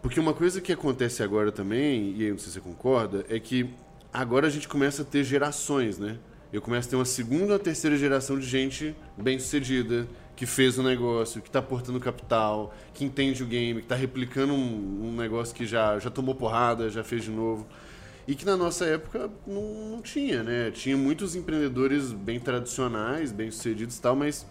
Porque 0.00 0.20
uma 0.20 0.34
coisa 0.34 0.60
que 0.60 0.72
acontece 0.72 1.22
agora 1.22 1.50
também, 1.50 2.14
e 2.16 2.24
aí 2.24 2.30
não 2.30 2.38
sei 2.38 2.48
se 2.48 2.52
você 2.52 2.60
concorda, 2.60 3.26
é 3.28 3.40
que 3.40 3.70
agora 4.12 4.46
a 4.46 4.50
gente 4.50 4.68
começa 4.68 5.02
a 5.02 5.04
ter 5.04 5.24
gerações, 5.24 5.98
né? 5.98 6.18
Eu 6.54 6.62
começo 6.62 6.86
a 6.86 6.90
ter 6.90 6.94
uma 6.96 7.04
segunda 7.04 7.58
terceira 7.58 7.96
geração 7.96 8.38
de 8.38 8.46
gente 8.46 8.94
bem-sucedida, 9.18 10.06
que 10.36 10.46
fez 10.46 10.78
o 10.78 10.84
negócio, 10.84 11.42
que 11.42 11.48
está 11.48 11.58
aportando 11.58 11.98
capital, 11.98 12.72
que 12.92 13.04
entende 13.04 13.42
o 13.42 13.46
game, 13.46 13.80
que 13.80 13.86
está 13.86 13.96
replicando 13.96 14.52
um, 14.52 15.08
um, 15.08 15.16
negócio 15.16 15.52
que 15.52 15.66
já, 15.66 15.98
já 15.98 16.10
tomou 16.10 16.32
porrada, 16.32 16.88
já 16.88 17.02
fez 17.02 17.24
de 17.24 17.30
novo. 17.32 17.66
E 18.24 18.36
que 18.36 18.46
na 18.46 18.56
nossa 18.56 18.84
época 18.84 19.28
não, 19.44 19.90
não 19.90 20.00
tinha, 20.00 20.44
né? 20.44 20.70
Tinha 20.70 20.96
muitos 20.96 21.34
empreendedores 21.34 22.12
bem 22.12 22.38
tradicionais, 22.38 23.32
bem 23.32 23.50
sucedidos 23.50 23.98
e 23.98 24.00
tal, 24.00 24.14
mas 24.14 24.46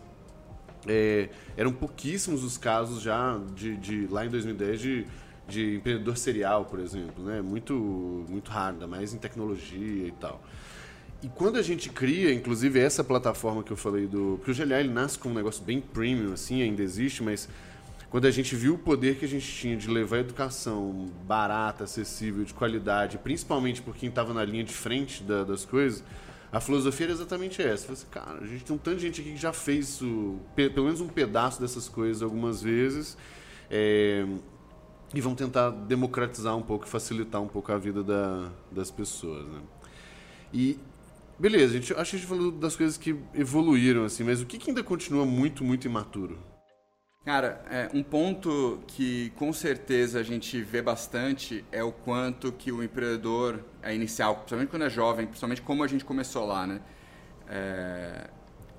é, 0.85 1.29
eram 1.55 1.71
pouquíssimos 1.71 2.43
os 2.43 2.57
casos 2.57 3.01
já 3.01 3.39
de, 3.55 3.77
de 3.77 4.07
lá 4.07 4.25
em 4.25 4.29
2010 4.29 4.81
de, 4.81 5.07
de 5.47 5.75
empreendedor 5.77 6.17
serial, 6.17 6.65
por 6.65 6.81
exemplo, 6.81 7.23
né? 7.23 7.41
Muito, 7.41 7.73
muito 8.27 8.51
raro, 8.51 8.73
ainda 8.73 8.87
mais 8.87 9.13
em 9.13 9.17
tecnologia 9.17 10.05
e 10.05 10.11
tal. 10.19 10.43
E 11.23 11.29
quando 11.29 11.57
a 11.57 11.61
gente 11.61 11.89
cria, 11.89 12.33
inclusive 12.33 12.77
essa 12.77 13.01
plataforma 13.01 13.63
que 13.63 13.71
eu 13.71 13.77
falei 13.77 14.07
do. 14.07 14.39
Porque 14.43 14.51
o 14.51 14.65
GLA 14.65 14.81
ele 14.81 14.89
nasce 14.89 15.17
com 15.17 15.29
um 15.29 15.33
negócio 15.33 15.63
bem 15.63 15.79
premium, 15.79 16.33
assim, 16.33 16.61
ainda 16.61 16.83
existe, 16.83 17.23
mas 17.23 17.47
quando 18.09 18.25
a 18.25 18.31
gente 18.31 18.55
viu 18.57 18.73
o 18.73 18.77
poder 18.77 19.15
que 19.15 19.23
a 19.23 19.27
gente 19.27 19.49
tinha 19.49 19.77
de 19.77 19.89
levar 19.89 20.17
educação 20.17 21.09
barata, 21.25 21.85
acessível, 21.85 22.43
de 22.43 22.53
qualidade, 22.53 23.17
principalmente 23.17 23.81
por 23.81 23.95
quem 23.95 24.09
estava 24.09 24.33
na 24.33 24.43
linha 24.43 24.65
de 24.65 24.73
frente 24.73 25.23
da, 25.23 25.45
das 25.45 25.63
coisas, 25.63 26.03
a 26.51 26.59
filosofia 26.59 27.05
era 27.05 27.13
exatamente 27.13 27.61
essa. 27.61 27.87
Falei 27.87 27.93
assim, 28.01 28.07
cara, 28.11 28.39
a 28.41 28.45
gente 28.45 28.65
tem 28.65 28.75
um 28.75 28.79
tanto 28.79 28.97
de 28.97 29.03
gente 29.03 29.21
aqui 29.21 29.31
que 29.31 29.37
já 29.37 29.53
fez 29.53 29.91
isso, 29.91 30.39
pelo 30.55 30.87
menos 30.87 30.99
um 30.99 31.07
pedaço 31.07 31.61
dessas 31.61 31.87
coisas 31.87 32.21
algumas 32.21 32.61
vezes. 32.61 33.17
É, 33.71 34.25
e 35.13 35.21
vão 35.21 35.35
tentar 35.35 35.69
democratizar 35.69 36.57
um 36.57 36.61
pouco, 36.61 36.85
facilitar 36.85 37.41
um 37.41 37.47
pouco 37.47 37.71
a 37.71 37.77
vida 37.77 38.03
da, 38.03 38.49
das 38.69 38.91
pessoas, 38.91 39.47
né? 39.47 39.61
E 40.53 40.77
beleza, 41.39 41.73
gente, 41.73 41.93
acho 41.93 42.11
que 42.11 42.15
a 42.15 42.19
gente 42.19 42.27
falou 42.27 42.51
das 42.51 42.75
coisas 42.75 42.97
que 42.97 43.15
evoluíram 43.33 44.05
assim, 44.05 44.23
mas 44.23 44.41
o 44.41 44.45
que, 44.45 44.57
que 44.57 44.69
ainda 44.69 44.83
continua 44.83 45.25
muito, 45.25 45.63
muito 45.63 45.85
imaturo? 45.85 46.53
Cara, 47.25 47.63
é, 47.69 47.89
um 47.93 48.03
ponto 48.03 48.83
que 48.85 49.29
com 49.37 49.53
certeza 49.53 50.19
a 50.19 50.23
gente 50.23 50.61
vê 50.61 50.81
bastante 50.81 51.63
é 51.71 51.81
o 51.81 51.89
quanto 51.89 52.51
que 52.51 52.69
o 52.69 52.83
empreendedor 52.83 53.63
é 53.81 53.95
inicial, 53.95 54.35
principalmente 54.35 54.69
quando 54.69 54.83
é 54.83 54.89
jovem, 54.89 55.25
principalmente 55.25 55.61
como 55.61 55.83
a 55.83 55.87
gente 55.87 56.03
começou 56.03 56.45
lá, 56.45 56.67
né? 56.67 56.81
É, 57.47 58.29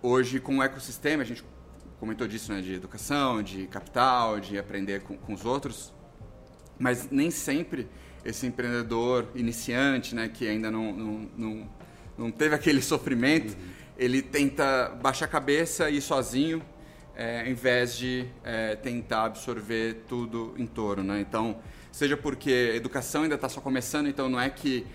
hoje, 0.03 0.41
com 0.41 0.59
o 0.59 0.63
ecossistema, 0.63 1.23
a 1.23 1.27
gente 1.27 1.43
comentou 1.99 2.29
disso, 2.29 2.53
né? 2.53 2.61
De 2.61 2.75
educação, 2.75 3.43
de 3.43 3.67
capital, 3.67 4.39
de 4.39 4.59
aprender 4.59 5.01
com, 5.01 5.17
com 5.17 5.33
os 5.33 5.47
outros, 5.47 5.95
mas 6.79 7.11
nem 7.11 7.31
sempre 7.31 7.89
esse 8.27 8.47
empreendedor 8.47 9.27
iniciante, 9.35 10.15
né? 10.15 10.29
Que 10.29 10.47
ainda 10.47 10.71
não, 10.71 10.93
não, 10.93 11.31
não, 11.35 11.71
não 12.17 12.31
teve 12.31 12.55
aquele 12.55 12.81
sofrimento, 12.81 13.53
uhum. 13.53 13.69
ele 13.99 14.23
tenta 14.23 14.89
baixar 15.03 15.27
a 15.27 15.29
cabeça 15.29 15.91
e 15.91 15.97
ir 15.97 16.01
sozinho 16.01 16.63
é, 17.17 17.41
ao 17.41 17.47
invés 17.47 17.97
de 17.97 18.27
é, 18.43 18.77
tentar 18.77 19.25
absorver 19.25 20.03
tudo 20.09 20.55
em 20.59 20.67
torno, 20.67 21.03
né? 21.03 21.21
Então, 21.21 21.57
seja 21.93 22.17
porque 22.17 22.71
a 22.73 22.77
educação 22.77 23.23
ainda 23.23 23.37
está 23.37 23.49
só 23.49 23.61
começando, 23.61 24.09
então 24.09 24.29
não 24.29 24.41
é 24.41 24.51
que 24.51 24.87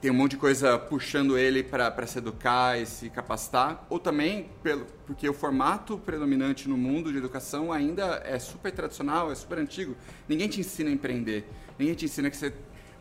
tem 0.00 0.10
um 0.10 0.14
monte 0.14 0.32
de 0.32 0.36
coisa 0.36 0.78
puxando 0.78 1.38
ele 1.38 1.62
para 1.62 2.06
se 2.06 2.18
educar 2.18 2.78
e 2.78 2.86
se 2.86 3.08
capacitar, 3.08 3.86
ou 3.88 3.98
também 3.98 4.48
pelo, 4.62 4.86
porque 5.06 5.28
o 5.28 5.32
formato 5.32 5.98
predominante 5.98 6.68
no 6.68 6.76
mundo 6.76 7.10
de 7.10 7.18
educação 7.18 7.72
ainda 7.72 8.22
é 8.24 8.38
super 8.38 8.70
tradicional, 8.72 9.32
é 9.32 9.34
super 9.34 9.58
antigo. 9.58 9.96
Ninguém 10.28 10.48
te 10.48 10.60
ensina 10.60 10.90
a 10.90 10.92
empreender, 10.92 11.46
ninguém 11.78 11.94
te 11.94 12.04
ensina 12.04 12.30
que 12.30 12.36
você, 12.36 12.52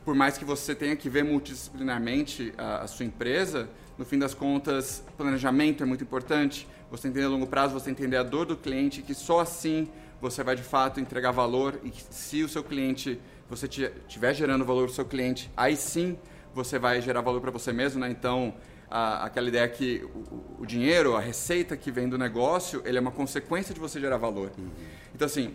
por 0.04 0.16
mais 0.16 0.38
que 0.38 0.46
você 0.46 0.74
tenha 0.74 0.96
que 0.96 1.10
ver 1.10 1.24
multidisciplinarmente 1.24 2.54
a, 2.58 2.84
a 2.84 2.88
sua 2.88 3.06
empresa, 3.06 3.70
no 3.98 4.06
fim 4.06 4.18
das 4.18 4.34
contas, 4.34 5.04
planejamento 5.18 5.84
é 5.84 5.86
muito 5.86 6.04
importante, 6.04 6.68
você 6.90 7.08
entender 7.08 7.26
a 7.26 7.30
longo 7.30 7.48
prazo, 7.48 7.74
você 7.74 7.92
entender 7.92 8.18
a 8.18 8.24
dor 8.24 8.46
do 8.46 8.58
cliente, 8.58 9.02
que 9.02 9.14
só 9.14 9.40
assim 9.40 9.88
você 10.20 10.44
vai 10.44 10.56
de 10.56 10.64
fato 10.64 11.00
entregar 11.00 11.32
valor 11.32 11.80
e 11.84 11.92
se 12.10 12.44
o 12.44 12.50
seu 12.50 12.64
cliente, 12.64 13.20
você 13.50 13.66
estiver 13.66 14.34
gerando 14.34 14.66
valor 14.66 14.86
para 14.86 14.92
o 14.92 14.96
seu 14.96 15.06
cliente, 15.06 15.52
aí 15.56 15.76
sim 15.76 16.18
você 16.54 16.78
vai 16.78 17.02
gerar 17.02 17.22
valor 17.22 17.42
para 17.42 17.52
você 17.52 17.72
mesmo, 17.72 18.00
né? 18.00 18.10
Então, 18.10 18.54
a, 18.90 19.26
aquela 19.26 19.48
ideia 19.48 19.68
que 19.68 20.04
o, 20.04 20.62
o, 20.62 20.66
dinheiro, 20.66 21.16
a 21.16 21.20
receita 21.20 21.78
que 21.78 21.90
vem 21.90 22.10
do 22.10 22.18
negócio, 22.18 22.82
ele 22.86 22.98
é 22.98 23.02
uma 23.02 23.12
consequência 23.12 23.74
de 23.74 23.80
você 23.80 24.00
gerar 24.00 24.18
valor. 24.18 24.52
Uhum. 24.58 24.70
Então, 25.16 25.26
assim, 25.26 25.54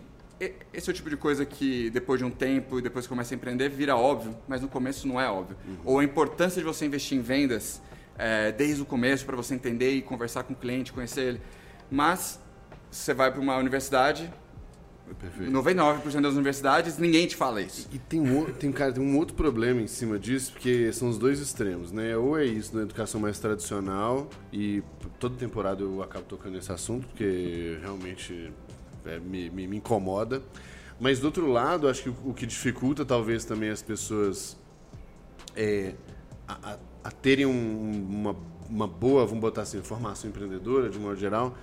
esse 0.73 0.89
é 0.89 0.91
o 0.91 0.93
tipo 0.93 1.09
de 1.09 1.17
coisa 1.17 1.45
que 1.45 1.89
depois 1.89 2.19
de 2.19 2.25
um 2.25 2.29
tempo 2.29 2.79
e 2.79 2.81
depois 2.81 3.05
que 3.05 3.09
começa 3.09 3.33
a 3.33 3.35
empreender 3.35 3.69
vira 3.69 3.95
óbvio, 3.95 4.35
mas 4.47 4.61
no 4.61 4.67
começo 4.67 5.07
não 5.07 5.19
é 5.19 5.29
óbvio. 5.29 5.57
Uhum. 5.67 5.77
Ou 5.83 5.99
a 5.99 6.03
importância 6.03 6.59
de 6.61 6.65
você 6.65 6.85
investir 6.85 7.17
em 7.17 7.21
vendas 7.21 7.81
é, 8.17 8.51
desde 8.51 8.81
o 8.81 8.85
começo 8.85 9.25
para 9.25 9.35
você 9.35 9.55
entender 9.55 9.91
e 9.91 10.01
conversar 10.01 10.43
com 10.43 10.53
o 10.53 10.55
cliente, 10.55 10.93
conhecer 10.93 11.21
ele. 11.21 11.41
Mas 11.89 12.39
você 12.91 13.13
vai 13.13 13.31
para 13.31 13.41
uma 13.41 13.57
universidade, 13.57 14.31
Perfeito. 15.19 15.51
99% 15.51 16.21
das 16.21 16.33
universidades, 16.33 16.97
ninguém 16.97 17.25
te 17.27 17.35
fala 17.35 17.61
isso. 17.61 17.87
E, 17.93 17.97
tem, 17.97 18.19
um, 18.19 18.45
tem, 18.45 18.71
cara, 18.71 18.91
tem 18.91 19.01
um 19.01 19.17
outro 19.17 19.35
problema 19.35 19.81
em 19.81 19.87
cima 19.87 20.19
disso, 20.19 20.51
porque 20.51 20.91
são 20.91 21.07
os 21.07 21.17
dois 21.17 21.39
extremos, 21.39 21.91
né? 21.91 22.17
Ou 22.17 22.37
é 22.37 22.45
isso 22.45 22.75
na 22.75 22.83
educação 22.83 23.21
mais 23.21 23.39
tradicional, 23.39 24.29
e 24.51 24.83
toda 25.17 25.35
temporada 25.37 25.81
eu 25.81 26.03
acabo 26.03 26.25
tocando 26.25 26.55
nesse 26.55 26.71
assunto, 26.71 27.07
porque 27.07 27.77
realmente 27.81 28.51
é, 29.05 29.19
me, 29.19 29.49
me, 29.49 29.67
me, 29.67 29.77
incomoda. 29.77 30.41
Mas 30.99 31.19
do 31.19 31.25
outro 31.25 31.47
lado, 31.47 31.87
acho 31.87 32.03
que 32.03 32.09
o, 32.09 32.33
que 32.33 32.45
dificulta 32.45 33.05
talvez 33.05 33.45
também 33.45 33.69
as 33.69 33.81
pessoas 33.81 34.57
é, 35.55 35.93
a, 36.47 36.73
a 36.73 36.77
a 37.07 37.11
terem 37.11 37.45
um, 37.45 38.05
uma, 38.09 38.35
uma 38.69 38.85
boa, 38.85 39.25
vamos 39.25 39.39
botar 39.39 39.61
assim, 39.61 39.81
formação 39.81 40.29
empreendedora, 40.29 40.89
de 40.89 40.99
modo 40.99 41.15
geral, 41.15 41.57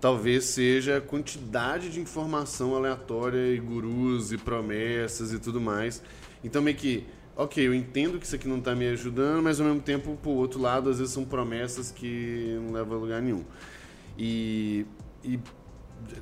talvez 0.00 0.44
seja 0.46 0.96
a 0.96 1.00
quantidade 1.00 1.88
de 1.88 2.00
informação 2.00 2.74
aleatória 2.74 3.54
e 3.54 3.60
gurus 3.60 4.32
e 4.32 4.36
promessas 4.36 5.32
e 5.32 5.38
tudo 5.38 5.60
mais. 5.60 6.02
Então, 6.42 6.60
meio 6.60 6.76
que, 6.76 7.06
ok, 7.36 7.64
eu 7.64 7.72
entendo 7.72 8.18
que 8.18 8.26
isso 8.26 8.34
aqui 8.34 8.48
não 8.48 8.58
está 8.58 8.74
me 8.74 8.88
ajudando, 8.88 9.40
mas 9.40 9.60
ao 9.60 9.68
mesmo 9.68 9.82
tempo, 9.82 10.18
por 10.20 10.32
outro 10.32 10.60
lado, 10.60 10.90
às 10.90 10.98
vezes 10.98 11.14
são 11.14 11.24
promessas 11.24 11.92
que 11.92 12.58
não 12.60 12.72
levam 12.72 12.98
a 12.98 13.00
lugar 13.00 13.22
nenhum. 13.22 13.44
E, 14.18 14.84
e 15.22 15.38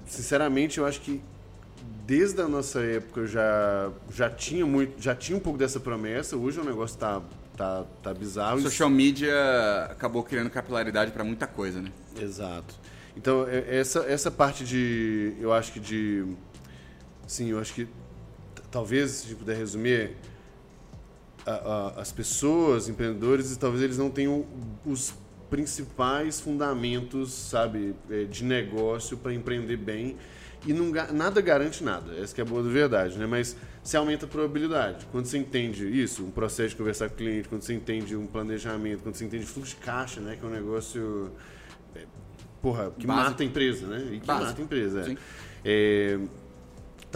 sinceramente, 0.06 0.78
eu 0.78 0.87
acho 0.87 1.00
que 1.00 1.23
desde 2.06 2.40
a 2.40 2.49
nossa 2.49 2.80
época 2.80 3.26
já, 3.26 3.90
já 4.11 4.30
tinha 4.30 4.64
muito, 4.64 5.02
já 5.02 5.14
tinha 5.14 5.37
um 5.37 5.40
pouco 5.40 5.59
dessa 5.59 5.80
promessa. 5.80 6.37
Hoje 6.37 6.61
o 6.61 6.64
negócio 6.64 6.95
está 6.95 7.21
tá, 7.56 7.85
tá 8.02 8.14
bizarro. 8.14 8.61
Social 8.61 8.90
media 8.90 9.35
acabou 9.90 10.23
criando 10.23 10.50
capilaridade 10.50 11.11
para 11.11 11.25
muita 11.25 11.47
coisa, 11.47 11.80
né? 11.80 11.90
Exato. 12.21 12.75
Então, 13.16 13.47
é, 13.49 13.78
essa, 13.78 14.00
essa 14.00 14.30
parte 14.30 14.64
de. 14.64 15.35
Eu 15.40 15.52
acho 15.52 15.73
que 15.73 15.80
de. 15.80 16.25
Sim, 17.26 17.50
eu 17.50 17.59
acho 17.59 17.75
que. 17.75 17.88
Talvez, 18.71 19.11
se 19.11 19.35
puder 19.35 19.56
resumir, 19.56 20.16
a, 21.47 21.52
a, 21.52 22.00
as 22.00 22.12
pessoas, 22.12 22.88
empreendedores, 22.88 23.56
talvez 23.56 23.83
eles 23.83 23.97
não 23.97 24.11
tenham 24.11 24.45
os 24.85 25.14
principais 25.50 26.40
fundamentos, 26.40 27.32
sabe, 27.32 27.94
é, 28.10 28.24
de 28.24 28.44
negócio 28.44 29.16
para 29.16 29.32
empreender 29.32 29.76
bem 29.76 30.16
e 30.66 30.72
não, 30.72 30.90
nada 31.12 31.40
garante 31.40 31.84
nada, 31.84 32.12
essa 32.16 32.34
que 32.34 32.40
é 32.40 32.44
a 32.44 32.46
boa 32.46 32.62
da 32.62 32.68
verdade, 32.68 33.16
né? 33.16 33.26
Mas 33.26 33.56
você 33.82 33.96
aumenta 33.96 34.26
a 34.26 34.28
probabilidade. 34.28 35.06
Quando 35.12 35.26
você 35.26 35.38
entende 35.38 35.86
isso, 35.86 36.24
um 36.24 36.30
processo 36.30 36.70
de 36.70 36.76
conversar 36.76 37.08
com 37.08 37.14
o 37.14 37.18
cliente, 37.18 37.48
quando 37.48 37.62
você 37.62 37.72
entende 37.72 38.16
um 38.16 38.26
planejamento, 38.26 39.02
quando 39.02 39.14
você 39.14 39.24
entende 39.24 39.46
fluxo 39.46 39.76
de 39.76 39.82
caixa, 39.82 40.20
né? 40.20 40.36
Que 40.36 40.44
é 40.44 40.48
um 40.48 40.52
negócio, 40.52 41.30
é, 41.94 42.04
porra, 42.60 42.90
que 42.98 43.06
Básico. 43.06 43.30
mata 43.30 43.42
a 43.44 43.46
empresa, 43.46 43.86
né? 43.86 44.08
E 44.12 44.20
que 44.20 44.26
Básico. 44.26 44.46
mata 44.46 44.60
a 44.60 44.64
empresa, 44.64 45.16
é. 45.64 46.18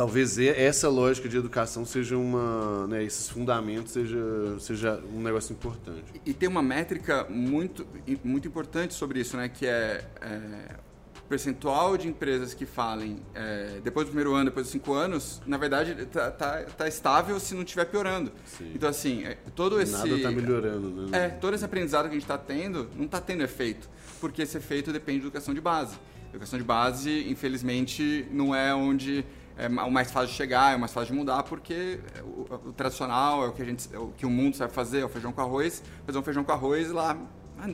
Talvez 0.01 0.39
essa 0.39 0.89
lógica 0.89 1.29
de 1.29 1.37
educação 1.37 1.85
seja 1.85 2.17
uma, 2.17 2.87
né, 2.87 3.05
esses 3.05 3.29
fundamentos 3.29 3.93
seja, 3.93 4.19
seja 4.59 4.99
um 5.15 5.21
negócio 5.21 5.53
importante. 5.53 6.05
E, 6.25 6.33
tem 6.33 6.49
uma 6.49 6.63
métrica 6.63 7.27
muito, 7.29 7.87
muito 8.25 8.49
importante 8.49 8.95
sobre 8.95 9.21
isso, 9.21 9.37
né? 9.37 9.51
Que 9.51 9.67
é, 9.67 10.03
é 10.23 10.77
percentual 11.29 11.99
de 11.99 12.09
empresas 12.09 12.55
que 12.55 12.65
falem 12.65 13.19
é, 13.35 13.79
depois 13.85 14.07
do 14.07 14.09
primeiro 14.09 14.33
ano, 14.33 14.47
depois 14.47 14.65
dos 14.65 14.73
cinco 14.73 14.95
anos, 14.95 15.43
na 15.47 15.59
verdade 15.59 16.07
tá, 16.07 16.31
tá, 16.31 16.63
tá 16.63 16.89
estável 16.89 17.39
se 17.39 17.55
não 17.55 17.61
estiver 17.61 17.85
piorando. 17.85 18.33
Sim. 18.47 18.73
Então 18.75 18.89
assim, 18.89 19.25
é, 19.25 19.37
todo 19.55 19.83
esse 19.83 19.93
nada 19.93 20.09
está 20.09 20.31
melhorando, 20.31 21.09
né? 21.09 21.27
É, 21.27 21.29
todo 21.29 21.53
esse 21.53 21.65
aprendizado 21.67 22.05
que 22.05 22.13
a 22.13 22.15
gente 22.15 22.23
está 22.23 22.39
tendo 22.39 22.89
não 22.97 23.05
está 23.05 23.21
tendo 23.21 23.43
efeito, 23.43 23.87
porque 24.19 24.41
esse 24.41 24.57
efeito 24.57 24.95
depende 24.95 25.19
de 25.21 25.27
educação 25.27 25.53
de 25.53 25.61
base. 25.61 25.99
Educação 26.31 26.59
de 26.59 26.65
base, 26.65 27.29
infelizmente, 27.29 28.27
não 28.31 28.55
é 28.55 28.75
onde 28.75 29.27
é 29.61 29.69
o 29.69 29.91
mais 29.91 30.11
fácil 30.11 30.29
de 30.31 30.35
chegar, 30.35 30.73
é 30.73 30.77
o 30.77 30.81
mais 30.81 30.93
fácil 30.93 31.13
de 31.13 31.19
mudar, 31.19 31.43
porque 31.43 32.01
o, 32.23 32.69
o 32.69 32.73
tradicional 32.73 33.45
é 33.45 33.49
o 33.49 33.53
que 33.53 33.63
a 33.63 33.65
gente, 33.65 33.89
é 33.95 33.99
o 33.99 34.09
que 34.09 34.25
o 34.25 34.31
mundo 34.31 34.57
sabe 34.57 34.73
fazer, 34.73 35.01
é 35.01 35.05
o 35.05 35.09
feijão 35.09 35.33
com 35.33 35.41
arroz, 35.41 35.83
fazer 36.07 36.19
um 36.19 36.23
feijão 36.23 36.43
com 36.43 36.53
arroz 36.53 36.91
lá 36.91 37.17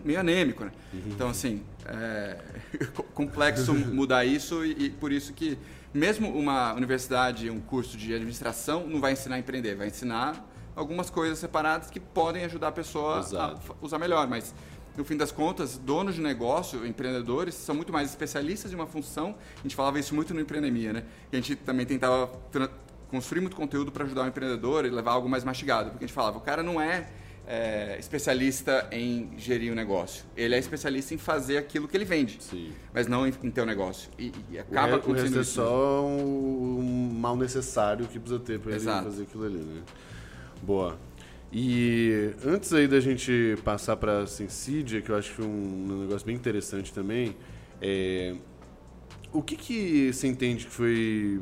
meio 0.04 0.18
anêmico, 0.18 0.64
né? 0.64 0.72
Uhum. 0.92 1.00
Então, 1.06 1.28
assim, 1.28 1.62
é 1.84 2.38
complexo 3.14 3.72
mudar 3.72 4.24
isso 4.24 4.64
e, 4.64 4.86
e, 4.86 4.90
por 4.90 5.12
isso 5.12 5.32
que 5.32 5.56
mesmo 5.94 6.28
uma 6.28 6.74
universidade, 6.74 7.48
um 7.50 7.60
curso 7.60 7.96
de 7.96 8.12
administração 8.12 8.86
não 8.86 9.00
vai 9.00 9.12
ensinar 9.12 9.36
a 9.36 9.38
empreender, 9.38 9.76
vai 9.76 9.86
ensinar 9.86 10.44
algumas 10.74 11.08
coisas 11.08 11.38
separadas 11.38 11.88
que 11.88 12.00
podem 12.00 12.44
ajudar 12.44 12.68
a 12.68 12.72
pessoa 12.72 13.20
Exato. 13.20 13.72
a 13.80 13.84
usar 13.84 13.98
melhor, 13.98 14.26
mas 14.26 14.54
no 14.96 15.04
fim 15.04 15.16
das 15.16 15.30
contas, 15.30 15.76
donos 15.76 16.14
de 16.14 16.20
negócio, 16.20 16.86
empreendedores, 16.86 17.54
são 17.54 17.74
muito 17.74 17.92
mais 17.92 18.08
especialistas 18.08 18.72
em 18.72 18.74
uma 18.74 18.86
função. 18.86 19.34
A 19.58 19.62
gente 19.62 19.76
falava 19.76 19.98
isso 19.98 20.14
muito 20.14 20.32
no 20.32 20.40
Empreendemia, 20.40 20.92
né? 20.92 21.04
E 21.32 21.36
a 21.36 21.40
gente 21.40 21.56
também 21.56 21.84
tentava 21.84 22.30
construir 23.08 23.40
muito 23.40 23.56
conteúdo 23.56 23.92
para 23.92 24.04
ajudar 24.04 24.24
o 24.24 24.26
empreendedor 24.26 24.84
e 24.84 24.90
levar 24.90 25.12
algo 25.12 25.28
mais 25.28 25.44
mastigado, 25.44 25.90
porque 25.90 26.04
a 26.04 26.08
gente 26.08 26.14
falava, 26.14 26.38
o 26.38 26.40
cara 26.40 26.62
não 26.62 26.80
é 26.80 27.06
é, 27.46 27.96
especialista 27.98 28.88
em 28.90 29.30
gerir 29.38 29.72
o 29.72 29.74
negócio. 29.74 30.24
Ele 30.36 30.54
é 30.54 30.58
especialista 30.58 31.14
em 31.14 31.18
fazer 31.18 31.58
aquilo 31.58 31.86
que 31.86 31.96
ele 31.96 32.04
vende, 32.04 32.38
Sim. 32.40 32.72
mas 32.92 33.06
não 33.06 33.26
em, 33.26 33.32
em 33.42 33.50
ter 33.50 33.60
o 33.60 33.66
negócio. 33.66 34.10
E, 34.18 34.32
e 34.50 34.58
acaba 34.58 34.98
com 34.98 35.14
isso. 35.14 35.38
é 35.38 35.44
só 35.44 36.04
um, 36.04 36.80
um, 36.80 37.14
mal 37.14 37.36
necessário 37.36 38.06
que 38.08 38.18
precisa 38.18 38.40
ter 38.40 38.58
para 38.58 38.72
ele 38.72 38.84
fazer 38.84 39.22
aquilo 39.22 39.44
ali, 39.44 39.58
né? 39.58 39.82
Boa. 40.62 40.98
E 41.52 42.32
antes 42.44 42.72
aí 42.72 42.88
da 42.88 43.00
gente 43.00 43.56
passar 43.64 43.96
para 43.96 44.20
a 44.20 44.26
Sensidia, 44.26 45.00
que 45.00 45.10
eu 45.10 45.16
acho 45.16 45.30
que 45.30 45.36
foi 45.36 45.46
um 45.46 46.02
negócio 46.02 46.26
bem 46.26 46.34
interessante 46.34 46.92
também, 46.92 47.36
é, 47.80 48.34
o 49.32 49.42
que, 49.42 49.56
que 49.56 50.12
você 50.12 50.26
entende 50.26 50.66
que 50.66 50.72
foi, 50.72 51.40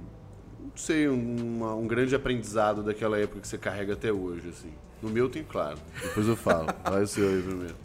não 0.60 0.76
sei, 0.76 1.08
um, 1.08 1.78
um 1.78 1.86
grande 1.86 2.14
aprendizado 2.14 2.82
daquela 2.82 3.18
época 3.18 3.40
que 3.40 3.48
você 3.48 3.58
carrega 3.58 3.94
até 3.94 4.12
hoje, 4.12 4.48
assim? 4.48 4.72
No 5.02 5.10
meu 5.10 5.28
tem 5.28 5.44
claro. 5.44 5.78
Depois 6.02 6.26
eu 6.26 6.36
falo. 6.36 6.68
Vai 6.84 7.02
o 7.02 7.06
seu 7.06 7.28
aí 7.28 7.42
primeiro. 7.42 7.76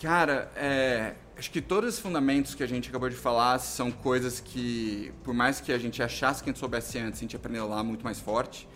Cara, 0.00 0.50
é, 0.56 1.14
acho 1.36 1.50
que 1.50 1.60
todos 1.60 1.94
os 1.94 2.00
fundamentos 2.00 2.54
que 2.54 2.62
a 2.62 2.66
gente 2.66 2.88
acabou 2.88 3.08
de 3.08 3.16
falar 3.16 3.58
são 3.58 3.90
coisas 3.90 4.40
que, 4.40 5.12
por 5.22 5.34
mais 5.34 5.60
que 5.60 5.72
a 5.72 5.78
gente 5.78 6.02
achasse 6.02 6.42
que 6.42 6.48
a 6.48 6.52
gente 6.52 6.60
soubesse 6.60 6.98
antes, 6.98 7.20
a 7.20 7.22
gente 7.22 7.36
aprendeu 7.36 7.68
lá 7.68 7.82
muito 7.82 8.02
mais 8.04 8.18
forte. 8.18 8.68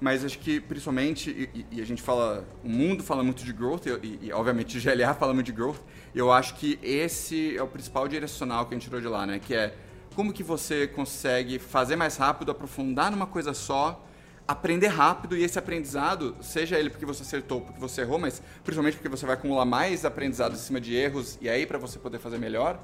Mas 0.00 0.24
acho 0.24 0.38
que, 0.38 0.60
principalmente, 0.60 1.30
e, 1.54 1.66
e 1.70 1.80
a 1.80 1.86
gente 1.86 2.02
fala, 2.02 2.46
o 2.62 2.68
mundo 2.68 3.02
fala 3.02 3.22
muito 3.22 3.44
de 3.44 3.52
growth, 3.52 3.86
e, 3.86 4.18
e, 4.22 4.32
obviamente 4.32 4.76
o 4.76 4.80
GLA 4.80 5.14
fala 5.14 5.32
muito 5.32 5.46
de 5.46 5.52
growth, 5.52 5.80
eu 6.14 6.30
acho 6.32 6.54
que 6.56 6.78
esse 6.82 7.56
é 7.56 7.62
o 7.62 7.66
principal 7.66 8.06
direcional 8.08 8.66
que 8.66 8.74
a 8.74 8.76
gente 8.76 8.84
tirou 8.84 9.00
de 9.00 9.06
lá, 9.06 9.26
né? 9.26 9.38
Que 9.38 9.54
é 9.54 9.74
como 10.14 10.32
que 10.32 10.42
você 10.42 10.86
consegue 10.86 11.58
fazer 11.58 11.96
mais 11.96 12.16
rápido, 12.16 12.50
aprofundar 12.50 13.10
numa 13.10 13.26
coisa 13.26 13.52
só, 13.54 14.04
aprender 14.46 14.88
rápido 14.88 15.36
e 15.36 15.42
esse 15.42 15.58
aprendizado, 15.58 16.36
seja 16.40 16.78
ele 16.78 16.90
porque 16.90 17.06
você 17.06 17.22
acertou, 17.22 17.62
porque 17.62 17.80
você 17.80 18.02
errou, 18.02 18.18
mas 18.18 18.42
principalmente 18.62 18.96
porque 18.96 19.08
você 19.08 19.24
vai 19.24 19.34
acumular 19.34 19.64
mais 19.64 20.04
aprendizado 20.04 20.52
em 20.52 20.58
cima 20.58 20.80
de 20.80 20.94
erros 20.94 21.38
e 21.40 21.48
aí 21.48 21.66
para 21.66 21.78
você 21.78 21.98
poder 21.98 22.18
fazer 22.18 22.38
melhor, 22.38 22.78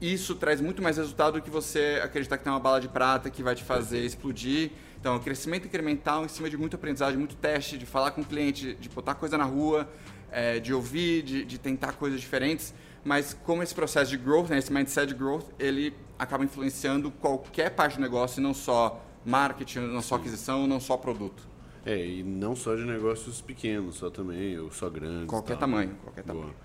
isso 0.00 0.34
traz 0.36 0.60
muito 0.60 0.80
mais 0.80 0.96
resultado 0.96 1.34
do 1.34 1.42
que 1.42 1.50
você 1.50 2.00
acreditar 2.02 2.38
que 2.38 2.44
tem 2.44 2.52
uma 2.52 2.60
bala 2.60 2.80
de 2.80 2.88
prata 2.88 3.28
que 3.30 3.42
vai 3.42 3.54
te 3.54 3.64
fazer 3.64 4.04
explodir. 4.04 4.70
Então, 5.00 5.16
o 5.16 5.20
crescimento 5.20 5.66
incremental 5.66 6.24
em 6.24 6.28
cima 6.28 6.50
de 6.50 6.56
muito 6.56 6.74
aprendizado, 6.76 7.16
muito 7.16 7.36
teste, 7.36 7.78
de 7.78 7.86
falar 7.86 8.10
com 8.10 8.20
o 8.20 8.24
cliente, 8.24 8.74
de 8.74 8.88
botar 8.88 9.14
coisa 9.14 9.38
na 9.38 9.44
rua, 9.44 9.88
é, 10.30 10.58
de 10.58 10.74
ouvir, 10.74 11.22
de, 11.22 11.44
de, 11.44 11.58
tentar 11.58 11.92
coisas 11.92 12.20
diferentes. 12.20 12.74
Mas 13.04 13.32
como 13.32 13.62
esse 13.62 13.74
processo 13.74 14.10
de 14.10 14.16
growth, 14.16 14.48
né, 14.48 14.58
esse 14.58 14.72
mindset 14.72 15.06
de 15.06 15.14
growth, 15.14 15.46
ele 15.58 15.94
acaba 16.18 16.44
influenciando 16.44 17.10
qualquer 17.12 17.70
parte 17.70 17.96
do 17.96 18.02
negócio, 18.02 18.42
não 18.42 18.52
só 18.52 19.04
marketing, 19.24 19.80
não 19.80 20.02
só 20.02 20.16
aquisição, 20.16 20.66
não 20.66 20.80
só 20.80 20.96
produto. 20.96 21.46
É, 21.86 22.04
e 22.04 22.22
não 22.22 22.56
só 22.56 22.74
de 22.74 22.84
negócios 22.84 23.40
pequenos, 23.40 23.96
só 23.96 24.10
também, 24.10 24.58
ou 24.58 24.70
só 24.70 24.90
grandes. 24.90 25.28
Qualquer 25.28 25.54
tal. 25.54 25.60
tamanho, 25.60 25.94
qualquer 26.02 26.24
Boa. 26.24 26.40
tamanho. 26.40 26.56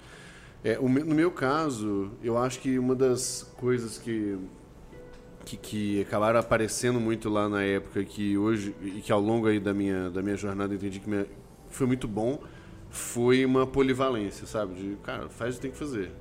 É, 0.63 0.77
no 0.77 1.15
meu 1.15 1.29
caso, 1.29 2.11
eu 2.23 2.37
acho 2.37 2.59
que 2.59 2.79
uma 2.79 2.95
das 2.95 3.43
coisas 3.57 3.97
que, 3.97 4.37
que, 5.45 5.57
que, 5.57 6.01
acabaram 6.01 6.39
aparecendo 6.39 7.00
muito 7.00 7.29
lá 7.29 7.50
na 7.50 7.63
época, 7.63 8.03
que 8.03 8.38
hoje, 8.38 8.75
e 8.81 9.01
que 9.01 9.12
ao 9.12 9.19
longo 9.19 9.47
aí 9.47 9.59
da 9.59 9.73
minha, 9.73 10.09
da 10.09 10.21
minha 10.21 10.35
jornada 10.35 10.73
entendi 10.73 11.00
que 11.00 11.09
minha, 11.09 11.25
foi 11.69 11.88
muito 11.88 12.07
bom, 12.07 12.41
foi 12.89 13.43
uma 13.43 13.65
polivalência, 13.65 14.45
sabe? 14.45 14.75
De, 14.75 14.95
cara, 14.97 15.27
faz 15.29 15.55
o 15.55 15.57
que 15.57 15.62
tem 15.63 15.71
que 15.71 15.77
fazer. 15.77 16.12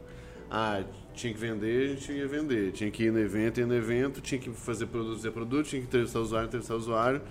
Ah, 0.50 0.82
tinha 1.14 1.32
que 1.32 1.38
vender, 1.38 1.84
a 1.84 1.88
gente 1.94 2.12
ia 2.12 2.26
vender. 2.26 2.72
Tinha 2.72 2.90
que 2.90 3.04
ir 3.04 3.12
no 3.12 3.18
evento, 3.18 3.60
ir 3.60 3.66
no 3.66 3.74
evento. 3.74 4.20
Tinha 4.20 4.40
que 4.40 4.50
fazer 4.50 4.86
produto, 4.86 5.32
produto. 5.32 5.66
Tinha 5.66 5.80
que 5.80 5.88
entrevistar 5.88 6.18
o 6.18 6.22
usuário, 6.22 6.46
entrevistar 6.46 6.74
o 6.74 6.78
usuário. 6.78 7.22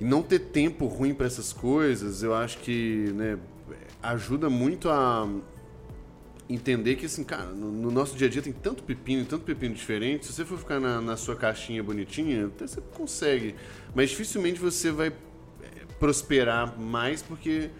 E 0.00 0.04
não 0.04 0.22
ter 0.22 0.38
tempo 0.38 0.86
ruim 0.86 1.14
para 1.14 1.26
essas 1.26 1.52
coisas, 1.52 2.22
eu 2.22 2.34
acho 2.34 2.58
que 2.58 3.12
né, 3.14 3.38
ajuda 4.02 4.50
muito 4.50 4.88
a 4.88 5.28
entender 6.48 6.96
que, 6.96 7.06
assim, 7.06 7.24
cara, 7.24 7.46
no, 7.46 7.70
no, 7.72 7.90
nosso 7.90 8.16
dia 8.16 8.28
a 8.28 8.30
dia 8.30 8.40
tem 8.40 8.52
tanto 8.52 8.82
pepino, 8.82 9.24
tanto 9.24 9.44
pepino 9.44 9.74
diferente. 9.74 10.26
Se 10.26 10.32
você 10.32 10.44
for 10.44 10.58
ficar 10.58 10.78
na, 10.78 11.00
na 11.00 11.16
sua 11.16 11.34
caixinha 11.34 11.82
bonitinha, 11.82 12.46
até 12.46 12.66
você 12.66 12.80
consegue. 12.80 13.54
Mas 13.94 14.10
dificilmente 14.10 14.60
você 14.60 14.90
vai 14.90 15.08
é, 15.08 15.12
prosperar 15.98 16.78
mais 16.78 17.22
porque 17.22 17.70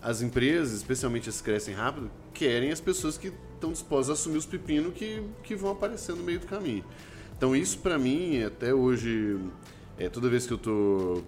as 0.00 0.20
empresas, 0.22 0.72
especialmente 0.72 1.28
as 1.28 1.38
que 1.38 1.44
crescem 1.44 1.74
rápido, 1.74 2.10
querem 2.34 2.70
as 2.70 2.80
pessoas 2.80 3.16
que 3.16 3.32
estão 3.54 3.70
dispostas 3.70 4.10
a 4.10 4.12
assumir 4.14 4.38
os 4.38 4.46
pepinos 4.46 4.92
que, 4.94 5.22
que 5.44 5.54
vão 5.54 5.70
aparecendo 5.70 6.18
no 6.18 6.24
meio 6.24 6.40
do 6.40 6.46
caminho. 6.46 6.84
Então 7.36 7.54
isso 7.54 7.78
para 7.78 7.98
mim, 7.98 8.42
até 8.42 8.74
hoje, 8.74 9.38
é, 9.98 10.08
toda 10.08 10.28
vez 10.28 10.46
que 10.46 10.52
eu 10.52 10.58
tô 10.58 11.22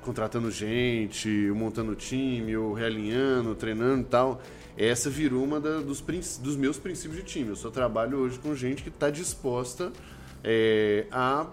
contratando 0.00 0.50
gente, 0.50 1.28
montando 1.54 1.94
time, 1.94 2.56
ou 2.56 2.72
realinhando, 2.72 3.54
treinando 3.54 4.02
e 4.02 4.04
tal, 4.04 4.42
essa 4.76 5.08
virou 5.08 5.44
uma 5.44 5.60
da, 5.60 5.80
dos, 5.80 6.00
dos 6.38 6.56
meus 6.56 6.78
princípios 6.78 7.20
de 7.20 7.24
time. 7.24 7.50
Eu 7.50 7.56
só 7.56 7.70
trabalho 7.70 8.18
hoje 8.18 8.38
com 8.38 8.54
gente 8.54 8.82
que 8.82 8.88
está 8.88 9.10
disposta 9.10 9.92
é, 10.42 11.06
a. 11.10 11.46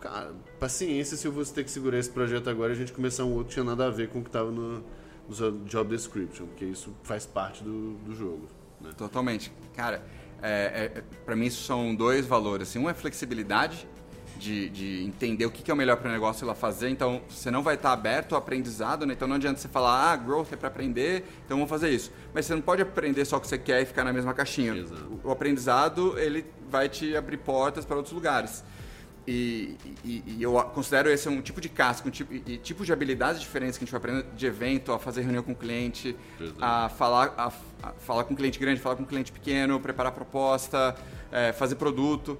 Cara, 0.00 0.34
paciência 0.60 1.16
se 1.16 1.26
eu 1.26 1.32
vou 1.32 1.44
ter 1.44 1.64
que 1.64 1.70
segurar 1.70 1.98
esse 1.98 2.10
projeto 2.10 2.48
agora 2.48 2.72
e 2.72 2.76
a 2.76 2.78
gente 2.78 2.92
começar 2.92 3.24
um 3.24 3.32
outro, 3.32 3.52
tinha 3.52 3.64
nada 3.64 3.86
a 3.86 3.90
ver 3.90 4.08
com 4.08 4.20
o 4.20 4.22
que 4.22 4.28
estava 4.28 4.50
no, 4.50 4.84
no 5.28 5.64
job 5.64 5.96
description, 5.96 6.46
porque 6.46 6.64
isso 6.64 6.94
faz 7.02 7.26
parte 7.26 7.64
do, 7.64 7.94
do 7.94 8.14
jogo. 8.14 8.46
Né? 8.80 8.90
Totalmente. 8.96 9.50
Cara, 9.74 10.04
é, 10.42 10.92
é, 10.94 11.02
para 11.24 11.34
mim 11.34 11.46
isso 11.46 11.64
são 11.64 11.94
dois 11.94 12.26
valores. 12.26 12.68
Assim, 12.68 12.78
um 12.78 12.88
é 12.88 12.94
flexibilidade, 12.94 13.88
de, 14.36 14.68
de, 14.68 15.04
entender 15.04 15.46
o 15.46 15.50
que 15.50 15.70
é 15.70 15.74
o 15.74 15.76
melhor 15.76 15.96
para 15.96 16.08
o 16.08 16.12
negócio 16.12 16.46
lá 16.46 16.54
fazer. 16.54 16.88
Então, 16.88 17.22
você 17.28 17.50
não 17.50 17.62
vai 17.62 17.74
estar 17.74 17.92
aberto 17.92 18.34
ao 18.34 18.38
aprendizado, 18.38 19.06
né? 19.06 19.14
Então, 19.14 19.26
não 19.26 19.36
adianta 19.36 19.60
você 19.60 19.68
falar, 19.68 20.12
ah, 20.12 20.16
growth 20.16 20.52
é 20.52 20.56
para 20.56 20.68
aprender, 20.68 21.24
então 21.44 21.56
vamos 21.56 21.70
fazer 21.70 21.90
isso. 21.90 22.12
Mas 22.32 22.46
você 22.46 22.54
não 22.54 22.62
pode 22.62 22.82
aprender 22.82 23.24
só 23.24 23.36
o 23.36 23.40
que 23.40 23.48
você 23.48 23.58
quer 23.58 23.82
e 23.82 23.86
ficar 23.86 24.04
na 24.04 24.12
mesma 24.12 24.32
caixinha. 24.34 24.74
Exato. 24.74 25.20
O 25.24 25.30
aprendizado, 25.30 26.18
ele 26.18 26.44
vai 26.70 26.88
te 26.88 27.16
abrir 27.16 27.38
portas 27.38 27.84
para 27.84 27.96
outros 27.96 28.14
lugares. 28.14 28.62
E, 29.26 29.76
e, 30.04 30.22
e, 30.24 30.42
eu 30.42 30.52
considero 30.72 31.10
esse 31.10 31.28
um 31.28 31.42
tipo 31.42 31.60
de 31.60 31.68
casca, 31.68 32.06
um 32.06 32.12
tipo, 32.12 32.32
e, 32.32 32.58
tipo 32.58 32.84
de 32.84 32.92
habilidades 32.92 33.40
diferentes 33.40 33.76
que 33.76 33.82
a 33.82 33.84
gente 33.84 33.90
vai 33.90 33.98
aprender 33.98 34.26
de 34.36 34.46
evento, 34.46 34.92
a 34.92 35.00
fazer 35.00 35.22
reunião 35.22 35.42
com 35.42 35.50
o 35.50 35.56
cliente, 35.56 36.14
a 36.60 36.88
falar, 36.90 37.34
a, 37.36 37.52
a, 37.82 37.92
falar 37.94 38.22
com 38.22 38.34
o 38.34 38.36
cliente 38.36 38.56
grande, 38.56 38.80
falar 38.80 38.94
com 38.94 39.02
o 39.02 39.06
cliente 39.06 39.32
pequeno, 39.32 39.80
preparar 39.80 40.12
proposta, 40.12 40.94
é, 41.32 41.52
fazer 41.52 41.74
produto. 41.74 42.38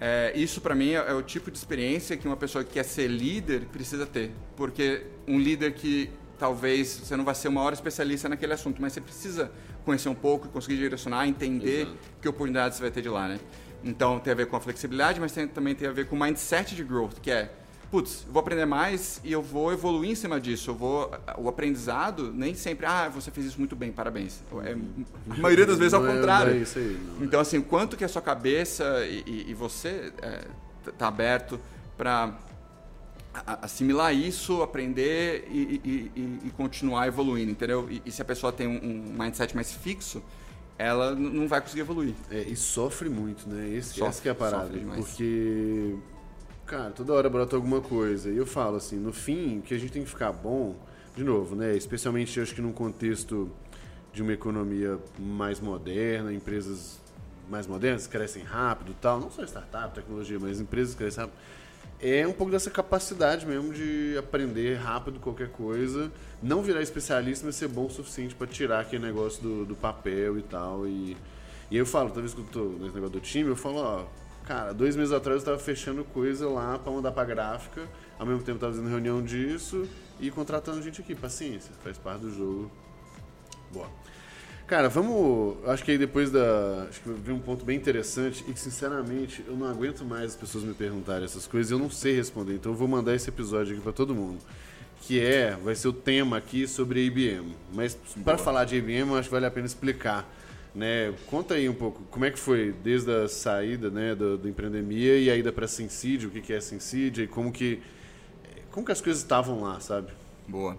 É, 0.00 0.32
isso 0.34 0.60
para 0.60 0.74
mim 0.74 0.90
é, 0.90 0.96
é, 0.96 1.14
o 1.14 1.22
tipo 1.22 1.50
de 1.50 1.56
experiência 1.56 2.16
que 2.16 2.26
uma 2.26 2.36
pessoa 2.36 2.62
que 2.62 2.74
quer 2.74 2.82
ser 2.82 3.08
líder 3.08 3.62
precisa 3.72 4.04
ter, 4.06 4.30
porque 4.54 5.06
um 5.26 5.38
líder 5.38 5.72
que 5.72 6.10
talvez 6.38 7.00
você 7.02 7.16
não 7.16 7.24
vai 7.24 7.34
ser 7.34 7.48
o 7.48 7.52
maior 7.52 7.72
especialista 7.72 8.28
naquele 8.28 8.52
assunto, 8.52 8.80
mas 8.80 8.92
você 8.92 9.00
precisa 9.00 9.50
conhecer 9.86 10.08
um 10.08 10.14
pouco, 10.14 10.48
conseguir 10.48 10.76
direcionar, 10.76 11.26
entender 11.26 11.82
Exato. 11.82 11.96
que 12.20 12.28
oportunidades 12.28 12.76
você 12.76 12.82
vai 12.82 12.90
ter 12.90 13.00
de 13.00 13.08
lá, 13.08 13.26
né? 13.26 13.38
Então 13.82 14.18
tem 14.18 14.32
a 14.32 14.36
ver 14.36 14.46
com 14.46 14.56
a 14.56 14.60
flexibilidade, 14.60 15.18
mas 15.18 15.32
tem, 15.32 15.48
também 15.48 15.74
tem 15.74 15.88
a 15.88 15.92
ver 15.92 16.06
com 16.06 16.16
o 16.16 16.20
mindset 16.20 16.74
de 16.74 16.84
growth, 16.84 17.20
que 17.22 17.30
é, 17.30 17.50
putz, 17.90 18.24
eu 18.26 18.32
vou 18.32 18.40
aprender 18.40 18.66
mais 18.66 19.20
e 19.24 19.32
eu 19.32 19.42
vou 19.42 19.72
evoluir 19.72 20.10
em 20.10 20.14
cima 20.14 20.40
disso. 20.40 20.70
Eu 20.70 20.74
vou, 20.74 21.10
o 21.38 21.48
aprendizado 21.48 22.32
nem 22.32 22.54
sempre, 22.54 22.86
ah, 22.86 23.08
você 23.08 23.30
fez 23.30 23.46
isso 23.46 23.58
muito 23.58 23.76
bem, 23.76 23.92
parabéns. 23.92 24.40
É, 24.64 24.76
a 25.30 25.36
maioria 25.36 25.66
das 25.66 25.78
vezes 25.78 25.94
ao 25.94 26.04
é 26.06 26.12
contrário. 26.14 26.54
É 26.54 26.58
isso 26.58 26.78
aí, 26.78 26.98
então 27.20 27.40
assim, 27.40 27.60
quanto 27.60 27.96
que 27.96 28.04
a 28.04 28.08
sua 28.08 28.22
cabeça 28.22 29.04
e, 29.06 29.46
e, 29.48 29.54
você 29.54 30.12
é, 30.22 30.44
tá 30.98 31.08
aberto 31.08 31.60
para 31.96 32.36
assimilar 33.62 34.14
isso, 34.14 34.62
aprender 34.62 35.46
e, 35.50 35.80
e, 35.84 36.40
e, 36.46 36.50
continuar 36.56 37.06
evoluindo, 37.06 37.50
entendeu? 37.50 37.88
E, 38.04 38.10
se 38.10 38.22
a 38.22 38.24
pessoa 38.24 38.52
tem 38.52 38.66
um, 38.66 38.78
um 38.82 39.14
mindset 39.18 39.54
mais 39.54 39.72
fixo, 39.72 40.22
ela 40.78 41.14
não 41.14 41.48
vai 41.48 41.60
conseguir 41.60 41.80
evoluir. 41.80 42.14
É, 42.30 42.40
e 42.40 42.56
sofre 42.56 43.08
muito, 43.08 43.48
né? 43.48 43.68
Esse, 43.70 43.90
sofre, 43.90 44.08
essa 44.08 44.22
que 44.22 44.28
é 44.28 44.32
a 44.32 44.34
parada. 44.34 44.70
Porque, 44.96 45.96
cara, 46.66 46.90
toda 46.90 47.12
hora 47.12 47.30
brota 47.30 47.56
alguma 47.56 47.80
coisa. 47.80 48.30
E 48.30 48.36
eu 48.36 48.46
falo 48.46 48.76
assim, 48.76 48.96
no 48.96 49.12
fim, 49.12 49.60
que 49.60 49.74
a 49.74 49.78
gente 49.78 49.92
tem 49.92 50.02
que 50.02 50.08
ficar 50.10 50.32
bom, 50.32 50.76
de 51.16 51.24
novo, 51.24 51.54
né? 51.54 51.76
Especialmente, 51.76 52.40
acho 52.40 52.54
que 52.54 52.60
num 52.60 52.72
contexto 52.72 53.50
de 54.12 54.22
uma 54.22 54.32
economia 54.32 54.98
mais 55.18 55.60
moderna, 55.60 56.32
empresas 56.32 57.00
mais 57.48 57.66
modernas 57.66 58.06
crescem 58.06 58.42
rápido 58.42 58.94
tal. 59.00 59.20
Não 59.20 59.30
só 59.30 59.42
startup, 59.44 59.94
tecnologia, 59.94 60.38
mas 60.38 60.60
empresas 60.60 60.94
crescem 60.94 61.24
rápido 61.24 61.38
é 62.00 62.26
um 62.26 62.32
pouco 62.32 62.52
dessa 62.52 62.70
capacidade 62.70 63.46
mesmo 63.46 63.72
de 63.72 64.16
aprender 64.18 64.74
rápido 64.76 65.18
qualquer 65.18 65.48
coisa, 65.48 66.12
não 66.42 66.62
virar 66.62 66.82
especialista, 66.82 67.46
mas 67.46 67.56
ser 67.56 67.68
bom 67.68 67.86
o 67.86 67.90
suficiente 67.90 68.34
para 68.34 68.46
tirar 68.46 68.80
aquele 68.80 69.04
negócio 69.04 69.42
do, 69.42 69.64
do 69.64 69.74
papel 69.74 70.38
e 70.38 70.42
tal. 70.42 70.86
E, 70.86 71.16
e 71.70 71.76
eu 71.76 71.86
falo, 71.86 72.10
toda 72.10 72.20
vez 72.20 72.34
que 72.34 72.40
eu 72.40 72.46
tô 72.46 72.64
nesse 72.64 72.94
negócio 72.94 73.10
do 73.10 73.20
time, 73.20 73.48
eu 73.48 73.56
falo, 73.56 73.76
ó, 73.78 74.04
cara, 74.46 74.72
dois 74.72 74.96
meses 74.96 75.12
atrás 75.12 75.36
eu 75.36 75.38
estava 75.38 75.58
fechando 75.58 76.04
coisa 76.04 76.48
lá 76.48 76.78
para 76.78 76.92
mandar 76.92 77.12
para 77.12 77.24
gráfica, 77.24 77.82
ao 78.18 78.24
mesmo 78.24 78.42
tempo 78.42 78.56
estava 78.56 78.72
fazendo 78.72 78.88
reunião 78.88 79.22
disso 79.22 79.86
e 80.18 80.30
contratando 80.30 80.80
gente 80.82 81.00
aqui, 81.00 81.14
paciência, 81.14 81.72
faz 81.82 81.98
parte 81.98 82.22
do 82.22 82.30
jogo. 82.32 82.70
Boa. 83.72 83.88
Cara, 84.66 84.88
vamos. 84.88 85.58
Acho 85.68 85.84
que 85.84 85.92
aí 85.92 85.98
depois 85.98 86.30
da. 86.30 86.86
Acho 86.88 87.00
que 87.00 87.10
vi 87.10 87.30
um 87.30 87.38
ponto 87.38 87.64
bem 87.64 87.76
interessante 87.76 88.44
e 88.48 88.52
que, 88.52 88.58
sinceramente, 88.58 89.44
eu 89.46 89.56
não 89.56 89.68
aguento 89.68 90.04
mais 90.04 90.32
as 90.32 90.36
pessoas 90.36 90.64
me 90.64 90.74
perguntarem 90.74 91.24
essas 91.24 91.46
coisas 91.46 91.70
e 91.70 91.74
eu 91.74 91.78
não 91.78 91.88
sei 91.88 92.16
responder. 92.16 92.54
Então 92.54 92.72
eu 92.72 92.76
vou 92.76 92.88
mandar 92.88 93.14
esse 93.14 93.28
episódio 93.28 93.74
aqui 93.74 93.82
para 93.82 93.92
todo 93.92 94.12
mundo. 94.12 94.40
Que 95.02 95.20
é, 95.20 95.56
vai 95.62 95.76
ser 95.76 95.86
o 95.86 95.92
tema 95.92 96.36
aqui 96.36 96.66
sobre 96.66 97.04
IBM. 97.06 97.54
Mas 97.72 97.96
para 98.24 98.36
falar 98.36 98.64
de 98.64 98.74
IBM, 98.76 99.10
eu 99.10 99.16
acho 99.16 99.28
que 99.28 99.34
vale 99.34 99.46
a 99.46 99.50
pena 99.52 99.66
explicar. 99.66 100.28
Né? 100.76 101.14
Conta 101.26 101.54
aí 101.54 101.70
um 101.70 101.74
pouco 101.74 102.02
como 102.10 102.26
é 102.26 102.30
que 102.30 102.38
foi 102.38 102.74
desde 102.84 103.10
a 103.10 103.26
saída 103.28 103.88
né, 103.88 104.14
do, 104.14 104.36
do 104.36 104.46
Empreendemia 104.46 105.18
e 105.18 105.30
a 105.30 105.34
ida 105.34 105.50
para 105.50 105.66
Sensidia, 105.66 106.28
o 106.28 106.30
que, 106.30 106.42
que 106.42 106.52
é 106.52 106.60
Sensidia 106.60 107.24
e 107.24 107.26
como 107.26 107.50
que, 107.50 107.80
como 108.70 108.84
que 108.84 108.92
as 108.92 109.00
coisas 109.00 109.22
estavam 109.22 109.62
lá, 109.62 109.80
sabe? 109.80 110.12
Boa. 110.46 110.76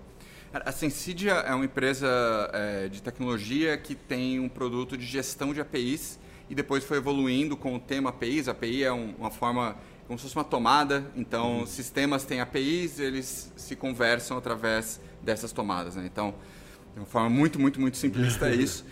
A 0.53 0.71
Sensidia 0.71 1.31
é 1.33 1.51
uma 1.51 1.65
empresa 1.65 2.07
é, 2.53 2.87
de 2.87 3.01
tecnologia 3.01 3.75
que 3.75 3.95
tem 3.95 4.39
um 4.39 4.47
produto 4.47 4.95
de 4.95 5.03
gestão 5.03 5.51
de 5.51 5.59
APIs 5.59 6.19
e 6.47 6.53
depois 6.53 6.83
foi 6.83 6.97
evoluindo 6.97 7.57
com 7.57 7.75
o 7.75 7.79
tema 7.79 8.11
APIs. 8.11 8.47
A 8.47 8.51
API 8.51 8.83
é 8.83 8.93
um, 8.93 9.15
uma 9.17 9.31
forma, 9.31 9.75
como 10.05 10.19
se 10.19 10.25
fosse 10.25 10.35
uma 10.35 10.43
tomada, 10.43 11.11
então 11.15 11.61
uhum. 11.61 11.65
sistemas 11.65 12.23
têm 12.23 12.39
APIs, 12.39 12.99
eles 12.99 13.51
se 13.55 13.75
conversam 13.75 14.37
através 14.37 15.01
dessas 15.23 15.51
tomadas. 15.51 15.95
Né? 15.95 16.05
Então, 16.05 16.35
de 16.93 16.99
uma 16.99 17.07
forma 17.07 17.31
muito, 17.31 17.59
muito, 17.59 17.81
muito 17.81 17.97
simplista 17.97 18.47
é 18.47 18.53
isso. 18.61 18.85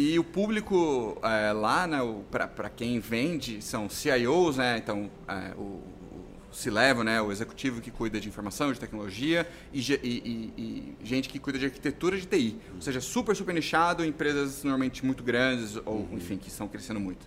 E 0.00 0.16
o 0.16 0.22
público 0.22 1.18
é, 1.24 1.50
lá, 1.50 1.84
né, 1.84 1.98
para 2.30 2.70
quem 2.70 3.00
vende, 3.00 3.60
são 3.60 3.90
CIOs, 3.90 4.56
né, 4.56 4.78
então 4.78 5.10
é, 5.26 5.52
o, 5.56 5.82
se 6.52 6.70
levam, 6.70 7.02
né, 7.02 7.20
o 7.20 7.32
executivo 7.32 7.80
que 7.80 7.90
cuida 7.90 8.20
de 8.20 8.28
informação, 8.28 8.72
de 8.72 8.78
tecnologia 8.78 9.44
e, 9.72 9.80
e, 9.80 9.96
e, 10.04 10.52
e, 10.56 10.96
gente 11.02 11.28
que 11.28 11.40
cuida 11.40 11.58
de 11.58 11.64
arquitetura 11.64 12.16
de 12.16 12.26
TI. 12.26 12.56
Ou 12.76 12.80
seja, 12.80 13.00
super, 13.00 13.34
super 13.34 13.52
nichado, 13.52 14.04
empresas 14.04 14.62
normalmente 14.62 15.04
muito 15.04 15.24
grandes 15.24 15.74
ou, 15.84 15.94
uhum. 15.94 16.08
enfim, 16.12 16.36
que 16.36 16.46
estão 16.46 16.68
crescendo 16.68 17.00
muito. 17.00 17.26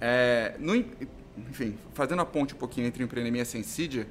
É, 0.00 0.56
no, 0.58 0.74
enfim, 0.74 1.78
fazendo 1.94 2.20
a 2.20 2.26
ponte 2.26 2.52
um 2.52 2.58
pouquinho 2.58 2.88
entre 2.88 3.00
o 3.00 3.04
Empreendemia 3.04 3.42
e 3.42 3.44
a 3.44 3.46
Sensidia, 3.46 4.08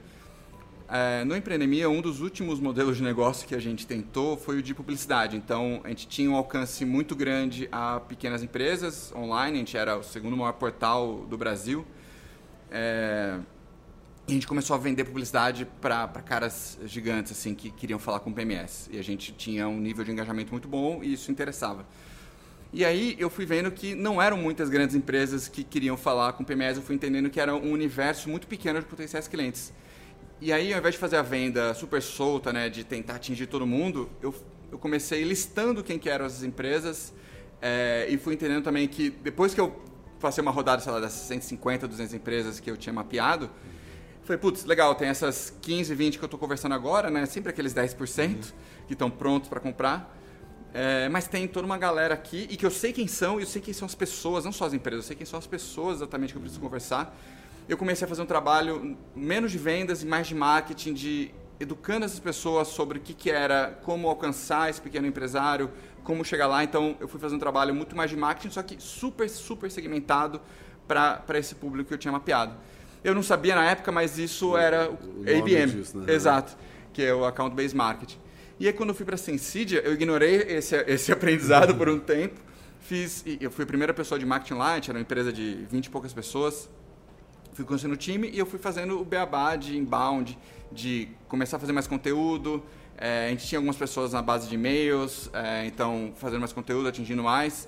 é, 0.88 1.24
no 1.24 1.36
Empreendemia, 1.36 1.90
um 1.90 2.02
dos 2.02 2.22
últimos 2.22 2.60
modelos 2.60 2.98
de 2.98 3.04
negócio 3.04 3.48
que 3.48 3.56
a 3.56 3.60
gente 3.60 3.88
tentou 3.88 4.38
foi 4.38 4.60
o 4.60 4.62
de 4.62 4.74
publicidade. 4.74 5.36
Então, 5.36 5.82
a 5.84 5.90
gente 5.90 6.08
tinha 6.08 6.30
um 6.30 6.36
alcance 6.36 6.86
muito 6.86 7.16
grande 7.16 7.68
a 7.72 8.00
pequenas 8.00 8.44
empresas 8.44 9.12
online, 9.16 9.56
a 9.56 9.60
gente 9.60 9.78
era 9.78 9.98
o 9.98 10.04
segundo 10.04 10.38
maior 10.38 10.54
portal 10.54 11.26
do 11.28 11.38
Brasil. 11.38 11.86
É, 12.70 13.40
a 14.28 14.32
gente 14.32 14.46
começou 14.46 14.76
a 14.76 14.80
vender 14.80 15.06
publicidade 15.06 15.68
para 15.82 16.08
caras 16.08 16.80
gigantes 16.86 17.32
assim 17.32 17.56
que 17.56 17.72
queriam 17.72 17.98
falar 18.00 18.20
com 18.20 18.32
PMS. 18.32 18.90
E 18.92 19.00
a 19.00 19.04
gente 19.04 19.32
tinha 19.34 19.68
um 19.68 19.80
nível 19.80 20.04
de 20.04 20.12
engajamento 20.12 20.52
muito 20.52 20.68
bom 20.68 21.04
e 21.04 21.14
isso 21.14 21.32
interessava. 21.32 21.86
E 22.74 22.84
aí 22.84 23.16
eu 23.18 23.30
fui 23.30 23.46
vendo 23.46 23.72
que 23.72 23.96
não 23.96 24.22
eram 24.22 24.38
muitas 24.38 24.70
grandes 24.70 24.96
empresas 24.96 25.48
que 25.48 25.64
queriam 25.64 25.96
falar 25.96 26.34
com 26.34 26.44
PMS, 26.44 26.78
eu 26.78 26.84
fui 26.84 26.96
entendendo 26.96 27.30
que 27.30 27.40
era 27.40 27.56
um 27.56 27.72
universo 27.72 28.30
muito 28.30 28.48
pequeno 28.48 28.80
de 28.80 28.86
potenciais 28.86 29.28
clientes. 29.28 29.72
E 30.42 30.52
aí, 30.52 30.74
ao 30.74 30.80
invés 30.80 30.96
de 30.96 31.00
fazer 31.00 31.16
a 31.16 31.22
venda 31.22 31.74
super 31.74 32.02
solta, 32.02 32.52
né, 32.52 32.70
de 32.70 32.84
tentar 32.84 33.16
atingir 33.16 33.48
todo 33.48 33.66
mundo, 33.66 34.10
eu, 34.22 34.36
eu 34.70 34.78
comecei 34.78 35.24
listando 35.24 35.82
quem 35.82 35.98
que 35.98 36.10
eram 36.10 36.26
as 36.26 36.44
empresas 36.44 37.14
é, 37.62 38.06
e 38.10 38.18
fui 38.18 38.34
entendendo 38.34 38.62
também 38.62 38.86
que 38.86 39.10
depois 39.10 39.54
que 39.54 39.62
eu 39.62 39.82
passei 40.20 40.42
uma 40.42 40.52
rodada, 40.52 40.82
sei 40.82 40.92
lá, 40.92 41.00
das 41.00 41.14
150, 41.14 41.88
200 41.88 42.14
empresas 42.14 42.60
que 42.60 42.70
eu 42.70 42.76
tinha 42.76 42.92
mapeado, 42.92 43.50
falei, 44.24 44.38
putz, 44.38 44.66
legal, 44.66 44.94
tem 44.96 45.08
essas 45.08 45.54
15, 45.62 45.96
20 45.96 46.18
que 46.18 46.24
eu 46.24 46.28
estou 46.28 46.40
conversando 46.40 46.76
agora, 46.76 47.10
né, 47.10 47.26
sempre 47.26 47.52
aqueles 47.52 47.74
10% 47.74 48.28
uhum. 48.28 48.42
que 48.88 48.94
estão 48.94 49.10
prontos 49.10 49.48
para 49.48 49.62
comprar. 49.62 50.14
É, 50.74 51.08
mas 51.08 51.26
tem 51.26 51.48
toda 51.48 51.66
uma 51.66 51.78
galera 51.78 52.14
aqui 52.14 52.46
e 52.50 52.58
que 52.58 52.66
eu 52.66 52.72
sei 52.72 52.92
quem 52.92 53.08
são 53.08 53.40
e 53.40 53.44
eu 53.44 53.48
sei 53.48 53.62
quem 53.62 53.74
são 53.74 53.86
as 53.86 53.96
pessoas, 53.96 54.44
não 54.44 54.52
só 54.52 54.66
as 54.66 54.74
empresas, 54.74 55.06
eu 55.06 55.08
sei 55.08 55.16
quem 55.16 55.26
são 55.26 55.40
as 55.40 55.48
pessoas 55.48 55.98
exatamente 55.98 56.34
que 56.34 56.38
eu 56.38 56.42
preciso 56.42 56.60
conversar 56.60 57.18
eu 57.68 57.78
comecei 57.78 58.06
a 58.06 58.08
fazer 58.08 58.22
um 58.22 58.26
trabalho 58.26 58.98
menos 59.16 59.52
de 59.52 59.58
vendas 59.58 60.04
e 60.04 60.06
mais 60.06 60.28
de 60.28 60.36
marketing, 60.36 60.94
de 60.94 61.32
educando 61.60 62.06
essas 62.06 62.20
pessoas 62.20 62.68
sobre 62.68 62.98
o 62.98 63.02
que, 63.02 63.14
que 63.14 63.32
era, 63.32 63.80
como 63.84 64.08
alcançar 64.08 64.70
esse 64.70 64.82
pequeno 64.82 65.08
empresário, 65.08 65.72
como 66.04 66.24
chegar 66.24 66.48
lá. 66.48 66.64
Então, 66.64 66.96
eu 67.00 67.08
fui 67.08 67.20
fazer 67.20 67.36
um 67.36 67.40
trabalho 67.40 67.74
muito 67.74 67.96
mais 67.96 68.10
de 68.10 68.18
marketing, 68.18 68.54
só 68.54 68.62
que 68.62 68.76
super, 68.80 69.30
super 69.30 69.72
segmentado 69.72 70.42
para 70.88 71.24
esse 71.34 71.56
público 71.56 71.88
que 71.88 71.94
eu 71.94 71.98
tinha 71.98 72.12
mapeado. 72.12 72.56
Eu 73.04 73.14
não 73.14 73.24
sabia 73.24 73.56
na 73.56 73.70
época, 73.70 73.92
mas 73.92 74.18
isso 74.18 74.58
era 74.58 74.90
o 74.90 75.22
ABM. 75.22 75.72
Disso, 75.72 75.98
né? 75.98 76.14
Exato, 76.14 76.58
que 76.94 77.04
é 77.04 77.14
o 77.14 77.26
Account 77.26 77.56
Based 77.56 77.76
Marketing. 77.76 78.18
E 78.60 78.68
aí, 78.68 78.74
quando 78.74 78.90
eu 78.90 78.96
fui 78.96 79.06
para 79.06 79.16
a 79.16 79.18
Sensidia, 79.18 79.80
eu 79.82 79.94
ignorei 79.94 80.36
esse, 80.36 80.76
esse 80.88 81.12
aprendizado 81.12 81.76
por 81.76 81.90
um 81.90 82.00
tempo. 82.00 82.40
Fiz, 82.80 83.24
eu 83.40 83.50
fui 83.50 83.64
a 83.64 83.68
primeira 83.68 83.94
pessoa 83.94 84.20
de 84.20 84.26
marketing 84.26 84.54
lá, 84.56 84.78
era 84.78 84.92
uma 84.92 85.00
empresa 85.00 85.34
de 85.34 85.66
20 85.72 85.86
e 85.86 85.90
poucas 85.90 86.14
pessoas, 86.14 86.70
fui 87.56 87.64
conhecendo 87.64 87.94
o 87.94 87.98
time 87.98 88.30
e 88.30 88.38
eu 88.38 88.46
fui 88.46 88.60
fazendo 88.60 89.00
o 89.00 89.06
beabá 89.06 89.56
de 89.56 89.78
inbound, 89.78 90.38
de 90.72 91.08
começar 91.30 91.56
a 91.56 91.60
fazer 91.60 91.72
mais 91.72 91.88
conteúdo. 91.88 92.62
É, 92.98 93.28
a 93.28 93.30
gente 93.30 93.48
tinha 93.48 93.58
algumas 93.58 93.78
pessoas 93.78 94.12
na 94.12 94.22
base 94.22 94.48
de 94.50 94.56
e-mails, 94.56 95.30
é, 95.34 95.66
então 95.66 96.12
fazendo 96.18 96.42
mais 96.42 96.52
conteúdo, 96.52 96.88
atingindo 96.88 97.24
mais. 97.24 97.68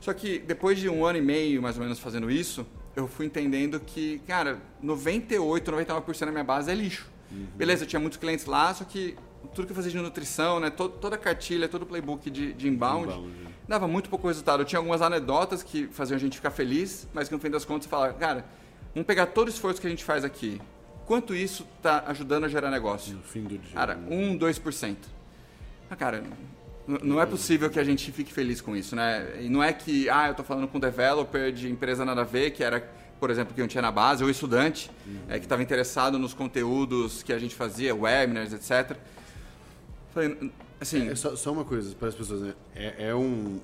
Só 0.00 0.12
que 0.14 0.38
depois 0.38 0.78
de 0.78 0.88
um 0.88 1.04
ano 1.04 1.18
e 1.18 1.22
meio, 1.22 1.60
mais 1.60 1.76
ou 1.76 1.82
menos, 1.82 1.98
fazendo 1.98 2.30
isso, 2.30 2.66
eu 2.94 3.06
fui 3.06 3.26
entendendo 3.26 3.78
que, 3.78 4.20
cara, 4.26 4.58
98, 4.82 5.70
99% 5.70 6.20
da 6.20 6.32
minha 6.32 6.44
base 6.44 6.70
é 6.70 6.74
lixo. 6.74 7.06
Uhum. 7.30 7.46
Beleza, 7.56 7.84
eu 7.84 7.88
tinha 7.88 8.00
muitos 8.00 8.18
clientes 8.18 8.46
lá, 8.46 8.72
só 8.72 8.84
que 8.84 9.16
tudo 9.54 9.66
que 9.66 9.72
eu 9.72 9.76
fazia 9.76 9.90
de 9.90 9.98
nutrição, 9.98 10.58
né, 10.60 10.70
todo, 10.70 10.94
toda 10.98 11.16
a 11.16 11.18
cartilha, 11.18 11.68
todo 11.68 11.82
o 11.82 11.86
playbook 11.86 12.30
de, 12.30 12.52
de 12.54 12.68
inbound, 12.68 13.04
inbound, 13.04 13.28
né? 13.28 13.50
dava 13.68 13.86
muito 13.86 14.08
pouco 14.08 14.28
resultado. 14.28 14.62
Eu 14.62 14.66
tinha 14.66 14.78
algumas 14.78 15.02
anedotas 15.02 15.62
que 15.62 15.86
faziam 15.88 16.16
a 16.16 16.20
gente 16.20 16.36
ficar 16.36 16.50
feliz, 16.50 17.06
mas 17.12 17.28
que 17.28 17.34
no 17.34 17.40
fim 17.40 17.50
das 17.50 17.64
contas 17.64 17.84
você 17.84 17.90
fala, 17.90 18.12
cara, 18.14 18.46
Vamos 18.96 19.06
pegar 19.06 19.26
todo 19.26 19.48
o 19.48 19.50
esforço 19.50 19.78
que 19.78 19.86
a 19.86 19.90
gente 19.90 20.02
faz 20.02 20.24
aqui. 20.24 20.58
Quanto 21.04 21.34
isso 21.34 21.66
está 21.76 22.04
ajudando 22.06 22.44
a 22.44 22.48
gerar 22.48 22.70
negócio? 22.70 23.14
No 23.14 23.22
fim 23.22 23.42
do 23.42 23.58
dia. 23.58 23.74
Cara, 23.74 23.98
1, 24.08 24.38
2%. 24.38 24.96
Ah, 25.90 25.94
cara, 25.94 26.24
não 26.86 27.20
é 27.20 27.26
possível 27.26 27.68
que 27.68 27.78
a 27.78 27.84
gente 27.84 28.10
fique 28.10 28.32
feliz 28.32 28.62
com 28.62 28.74
isso, 28.74 28.96
né? 28.96 29.36
E 29.38 29.50
não 29.50 29.62
é 29.62 29.70
que, 29.70 30.08
ah, 30.08 30.28
eu 30.28 30.30
estou 30.30 30.46
falando 30.46 30.66
com 30.66 30.78
um 30.78 30.80
developer 30.80 31.52
de 31.52 31.70
empresa 31.70 32.06
nada 32.06 32.22
a 32.22 32.24
ver, 32.24 32.52
que 32.52 32.64
era, 32.64 32.80
por 33.20 33.28
exemplo, 33.28 33.54
que 33.54 33.60
eu 33.60 33.68
tinha 33.68 33.82
na 33.82 33.92
base, 33.92 34.24
ou 34.24 34.30
estudante, 34.30 34.90
uhum. 35.06 35.18
é, 35.28 35.38
que 35.38 35.44
estava 35.44 35.62
interessado 35.62 36.18
nos 36.18 36.32
conteúdos 36.32 37.22
que 37.22 37.34
a 37.34 37.38
gente 37.38 37.54
fazia, 37.54 37.94
webinars, 37.94 38.54
etc. 38.54 38.96
Falei, 40.14 40.50
assim... 40.80 41.10
É, 41.10 41.14
só, 41.14 41.36
só, 41.36 41.52
uma 41.52 41.66
coisa 41.66 41.94
para 41.94 42.08
as 42.08 42.14
pessoas, 42.14 42.40
né? 42.40 42.54
É, 42.74 43.08
é 43.08 43.14
um 43.14 43.60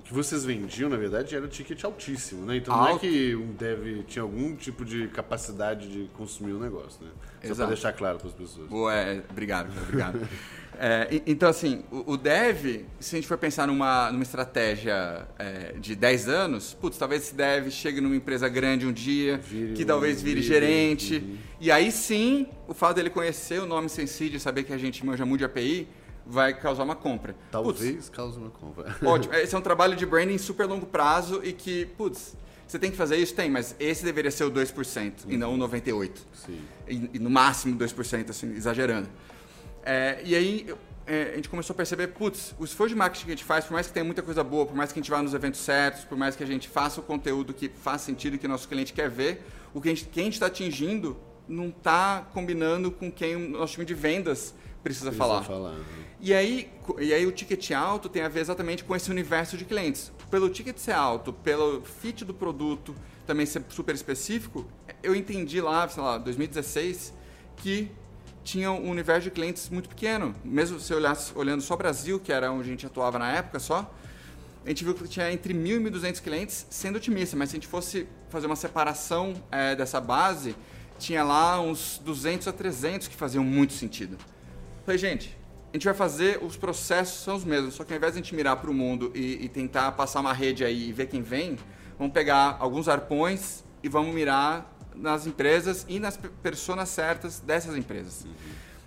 o 0.00 0.02
que 0.02 0.14
vocês 0.14 0.44
vendiam, 0.46 0.88
na 0.88 0.96
verdade, 0.96 1.36
era 1.36 1.46
ticket 1.46 1.84
altíssimo, 1.84 2.46
né? 2.46 2.56
Então 2.56 2.74
Alto. 2.74 2.88
não 2.88 2.96
é 2.96 2.98
que 2.98 3.36
um 3.36 3.52
dev 3.52 4.02
tinha 4.06 4.22
algum 4.22 4.56
tipo 4.56 4.82
de 4.82 5.08
capacidade 5.08 5.88
de 5.88 6.08
consumir 6.14 6.52
o 6.52 6.56
um 6.56 6.60
negócio, 6.60 7.04
né? 7.04 7.10
Só 7.42 7.46
Exato. 7.46 7.56
para 7.56 7.66
deixar 7.66 7.92
claro 7.92 8.18
para 8.18 8.28
as 8.28 8.34
pessoas. 8.34 8.70
Ué, 8.70 9.22
obrigado, 9.30 9.70
obrigado. 9.82 10.26
é, 10.78 11.22
então, 11.26 11.50
assim, 11.50 11.84
o, 11.90 12.12
o, 12.12 12.16
dev, 12.16 12.86
se 12.98 13.14
a 13.14 13.18
gente 13.18 13.28
for 13.28 13.36
pensar 13.36 13.66
numa, 13.66 14.10
numa 14.10 14.22
estratégia 14.22 15.28
é, 15.38 15.74
de 15.78 15.94
10 15.94 16.28
anos, 16.28 16.72
putz, 16.72 16.96
talvez 16.96 17.22
esse 17.22 17.34
dev 17.34 17.70
chegue 17.70 18.00
numa 18.00 18.16
empresa 18.16 18.48
grande 18.48 18.86
um 18.86 18.92
dia, 18.92 19.36
vire 19.36 19.74
que 19.74 19.84
um 19.84 19.86
talvez 19.86 20.22
vire 20.22 20.40
gerente, 20.40 21.16
uhum. 21.16 21.36
e 21.60 21.70
aí 21.70 21.92
sim, 21.92 22.46
o 22.66 22.72
fato 22.72 22.96
dele 22.96 23.10
conhecer 23.10 23.60
o 23.60 23.66
nome 23.66 23.90
Sensid 23.90 24.34
e 24.34 24.40
saber 24.40 24.64
que 24.64 24.72
a 24.72 24.78
gente 24.78 25.04
manja 25.04 25.26
muito 25.26 25.40
de 25.40 25.44
API, 25.44 25.86
vai 26.30 26.54
causar 26.54 26.84
uma 26.84 26.94
compra. 26.94 27.34
Talvez 27.50 27.94
putz, 27.94 28.08
cause 28.08 28.38
uma 28.38 28.50
compra. 28.50 28.96
Ótimo. 29.04 29.34
Esse 29.34 29.54
é 29.54 29.58
um 29.58 29.62
trabalho 29.62 29.96
de 29.96 30.06
branding 30.06 30.38
super 30.38 30.66
longo 30.66 30.86
prazo 30.86 31.40
e 31.42 31.52
que, 31.52 31.86
putz, 31.96 32.36
você 32.66 32.78
tem 32.78 32.90
que 32.90 32.96
fazer 32.96 33.16
isso? 33.16 33.34
Tem, 33.34 33.50
mas 33.50 33.74
esse 33.80 34.04
deveria 34.04 34.30
ser 34.30 34.44
o 34.44 34.50
2% 34.50 35.24
uhum. 35.24 35.32
e 35.32 35.36
não 35.36 35.54
o 35.54 35.58
98%. 35.58 36.10
Sim. 36.32 36.60
E, 36.88 37.10
e 37.14 37.18
no 37.18 37.28
máximo 37.28 37.76
2%, 37.76 38.30
assim, 38.30 38.54
exagerando. 38.54 39.08
É, 39.82 40.20
e 40.24 40.36
aí 40.36 40.74
é, 41.06 41.32
a 41.32 41.36
gente 41.36 41.48
começou 41.48 41.74
a 41.74 41.76
perceber, 41.76 42.06
putz, 42.08 42.54
o 42.58 42.64
esforço 42.64 42.94
de 42.94 42.98
marketing 42.98 43.24
que 43.24 43.32
a 43.32 43.34
gente 43.34 43.44
faz, 43.44 43.64
por 43.64 43.72
mais 43.72 43.88
que 43.88 43.92
tenha 43.92 44.04
muita 44.04 44.22
coisa 44.22 44.44
boa, 44.44 44.64
por 44.66 44.76
mais 44.76 44.92
que 44.92 45.00
a 45.00 45.02
gente 45.02 45.10
vá 45.10 45.20
nos 45.20 45.34
eventos 45.34 45.60
certos, 45.60 46.04
por 46.04 46.16
mais 46.16 46.36
que 46.36 46.44
a 46.44 46.46
gente 46.46 46.68
faça 46.68 47.00
o 47.00 47.02
conteúdo 47.02 47.52
que 47.52 47.68
faz 47.68 48.02
sentido, 48.02 48.38
que 48.38 48.46
o 48.46 48.48
nosso 48.48 48.68
cliente 48.68 48.92
quer 48.92 49.10
ver, 49.10 49.42
o 49.74 49.80
que 49.80 49.88
a 49.88 49.94
gente 49.94 50.08
está 50.28 50.46
atingindo 50.46 51.16
não 51.48 51.70
está 51.70 52.24
combinando 52.32 52.92
com 52.92 53.10
quem 53.10 53.34
o 53.34 53.48
nosso 53.48 53.72
time 53.72 53.84
de 53.84 53.94
vendas 53.94 54.54
precisa, 54.82 55.10
precisa 55.10 55.12
falar. 55.12 55.42
falar 55.42 55.72
né? 55.72 55.84
E 56.20 56.34
aí, 56.34 56.70
e 56.98 57.14
aí 57.14 57.26
o 57.26 57.32
ticket 57.32 57.70
alto 57.70 58.08
tem 58.08 58.22
a 58.22 58.28
ver 58.28 58.40
exatamente 58.40 58.84
com 58.84 58.94
esse 58.94 59.10
universo 59.10 59.56
de 59.56 59.64
clientes. 59.64 60.12
Pelo 60.30 60.48
ticket 60.50 60.76
ser 60.76 60.92
alto, 60.92 61.32
pelo 61.32 61.82
fit 61.82 62.24
do 62.24 62.34
produto 62.34 62.94
também 63.26 63.46
ser 63.46 63.62
super 63.68 63.94
específico, 63.94 64.66
eu 65.02 65.14
entendi 65.14 65.60
lá, 65.60 65.88
sei 65.88 66.02
lá, 66.02 66.18
2016, 66.18 67.14
que 67.56 67.90
tinha 68.42 68.70
um 68.72 68.90
universo 68.90 69.22
de 69.22 69.30
clientes 69.30 69.68
muito 69.68 69.88
pequeno. 69.88 70.34
Mesmo 70.44 70.80
se 70.80 70.92
olhasse 70.92 71.32
olhando 71.34 71.62
só 71.62 71.76
Brasil, 71.76 72.18
que 72.18 72.32
era 72.32 72.50
onde 72.50 72.68
a 72.68 72.70
gente 72.72 72.84
atuava 72.86 73.18
na 73.18 73.30
época 73.30 73.58
só, 73.58 73.90
a 74.64 74.68
gente 74.68 74.84
viu 74.84 74.94
que 74.94 75.08
tinha 75.08 75.32
entre 75.32 75.54
1.000 75.54 75.86
e 75.86 75.90
1.200 75.90 76.20
clientes, 76.20 76.66
sendo 76.68 76.96
otimista, 76.96 77.36
mas 77.36 77.50
se 77.50 77.56
a 77.56 77.58
gente 77.58 77.68
fosse 77.68 78.06
fazer 78.28 78.46
uma 78.46 78.56
separação 78.56 79.34
é, 79.50 79.74
dessa 79.74 80.00
base, 80.00 80.54
tinha 80.98 81.24
lá 81.24 81.60
uns 81.60 82.00
200 82.04 82.48
a 82.48 82.52
300 82.52 83.08
que 83.08 83.16
faziam 83.16 83.42
muito 83.42 83.72
sentido. 83.72 84.18
Falei, 84.90 84.98
gente, 84.98 85.38
a 85.72 85.76
gente 85.76 85.84
vai 85.84 85.94
fazer, 85.94 86.42
os 86.42 86.56
processos 86.56 87.22
são 87.22 87.36
os 87.36 87.44
mesmos, 87.44 87.74
só 87.74 87.84
que 87.84 87.92
ao 87.92 87.96
invés 87.96 88.14
de 88.14 88.18
a 88.18 88.22
gente 88.22 88.34
mirar 88.34 88.56
para 88.56 88.68
o 88.68 88.74
mundo 88.74 89.12
e, 89.14 89.44
e, 89.44 89.48
tentar 89.48 89.92
passar 89.92 90.18
uma 90.18 90.32
rede 90.32 90.64
aí 90.64 90.88
e 90.88 90.92
ver 90.92 91.06
quem 91.06 91.22
vem, 91.22 91.56
vamos 91.96 92.12
pegar 92.12 92.56
alguns 92.58 92.88
arpões 92.88 93.62
e 93.84 93.88
vamos 93.88 94.12
mirar 94.12 94.76
nas 94.96 95.28
empresas 95.28 95.86
e 95.88 96.00
nas 96.00 96.18
pessoas 96.42 96.88
certas 96.88 97.38
dessas 97.38 97.76
empresas. 97.76 98.24
Uhum. 98.24 98.32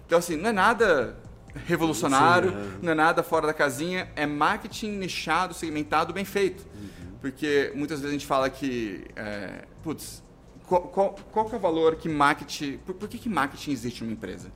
Então, 0.06 0.20
assim, 0.20 0.36
não 0.36 0.50
é 0.50 0.52
nada 0.52 1.18
revolucionário, 1.66 2.50
Sim, 2.50 2.58
é. 2.58 2.86
não 2.86 2.92
é 2.92 2.96
nada 2.96 3.24
fora 3.24 3.48
da 3.48 3.54
casinha, 3.54 4.12
é 4.14 4.26
marketing 4.26 4.98
nichado, 4.98 5.54
segmentado, 5.54 6.12
bem 6.12 6.26
feito. 6.26 6.68
Uhum. 6.76 7.14
Porque 7.22 7.72
muitas 7.74 8.02
vezes 8.02 8.10
a 8.10 8.20
gente 8.20 8.28
fala 8.28 8.50
que, 8.50 9.06
é, 9.16 9.64
putz, 9.82 10.22
qual, 10.68 10.82
qual, 10.82 11.16
qual 11.32 11.50
é 11.50 11.56
o 11.56 11.60
valor 11.60 11.96
que 11.96 12.10
marketing... 12.10 12.80
Por, 12.80 12.94
por 12.94 13.08
que, 13.08 13.18
que 13.18 13.30
marketing 13.30 13.72
existe 13.72 14.04
numa 14.04 14.12
empresa? 14.12 14.52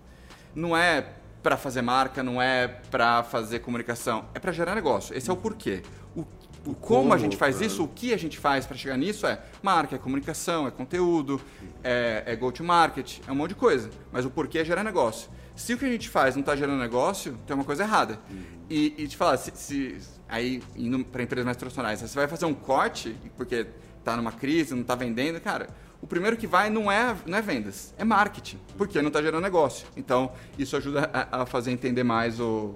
Não 0.54 0.76
é 0.76 1.14
para 1.42 1.58
fazer 1.58 1.82
marca, 1.82 2.24
não 2.24 2.42
é 2.42 2.68
para 2.68 3.24
fazer 3.24 3.60
comunicação, 3.60 4.26
é 4.34 4.40
para 4.40 4.52
gerar 4.52 4.76
negócio. 4.76 5.16
Esse 5.16 5.30
é 5.30 5.34
o 5.34 5.38
porquê. 5.38 5.84
O, 6.16 6.22
o 6.22 6.26
como, 6.64 6.76
como, 6.76 7.14
a 7.14 7.18
gente 7.18 7.38
faz 7.38 7.62
isso, 7.62 7.84
o 7.84 7.88
que 7.88 8.14
a 8.14 8.18
gente 8.18 8.38
faz 8.38 8.66
para 8.66 8.76
chegar 8.76 8.98
nisso 8.98 9.26
é 9.26 9.42
marca, 9.62 9.96
é 9.96 10.00
comunicação, 10.00 10.68
é 10.68 10.72
conteúdo, 10.72 11.40
é, 11.84 12.24
é 12.26 12.36
go-to-market, 12.36 13.20
é 13.28 13.32
um 13.32 13.36
monte 13.36 13.50
de 13.50 13.56
coisa. 13.56 13.90
Mas 14.12 14.26
o 14.26 14.30
porquê 14.30 14.60
é 14.60 14.66
gerar 14.66 14.84
negócio. 14.84 15.30
Se 15.56 15.74
o 15.74 15.78
que 15.78 15.86
a 15.86 15.90
gente 15.90 16.10
faz 16.10 16.36
não 16.36 16.42
está 16.42 16.56
gerando 16.56 16.80
negócio, 16.80 17.38
tem 17.48 17.56
uma 17.56 17.66
coisa 17.66 17.84
errada. 17.84 18.20
Uhum. 18.30 18.44
E, 18.70 18.94
e 18.98 19.08
te 19.08 19.18
falar, 19.18 19.38
se, 19.38 19.52
se, 19.56 19.98
aí 20.28 20.62
indo 20.76 21.04
para 21.06 21.24
empresas 21.24 21.46
mais 21.46 21.58
tradicionais, 21.58 22.02
você 22.02 22.16
vai 22.16 22.28
fazer 22.28 22.46
um 22.46 22.54
corte 22.54 23.16
porque 23.36 23.66
está 23.98 24.16
numa 24.16 24.32
crise, 24.32 24.74
não 24.74 24.82
está 24.82 24.96
vendendo, 24.96 25.40
cara, 25.42 25.68
o 26.02 26.08
primeiro 26.08 26.38
que 26.38 26.46
vai 26.46 26.70
não 26.70 26.92
é, 26.92 27.16
não 27.26 27.38
é 27.38 27.42
vendas, 27.42 27.94
é 27.98 28.04
marketing, 28.04 28.60
porque 28.78 29.02
não 29.02 29.08
está 29.08 29.22
gerando 29.22 29.44
negócio. 29.44 29.88
Então, 29.96 30.32
isso 30.58 30.76
ajuda 30.78 31.10
a, 31.12 31.42
a 31.42 31.46
fazer 31.46 31.72
entender 31.72 32.04
mais 32.04 32.40
o, 32.40 32.76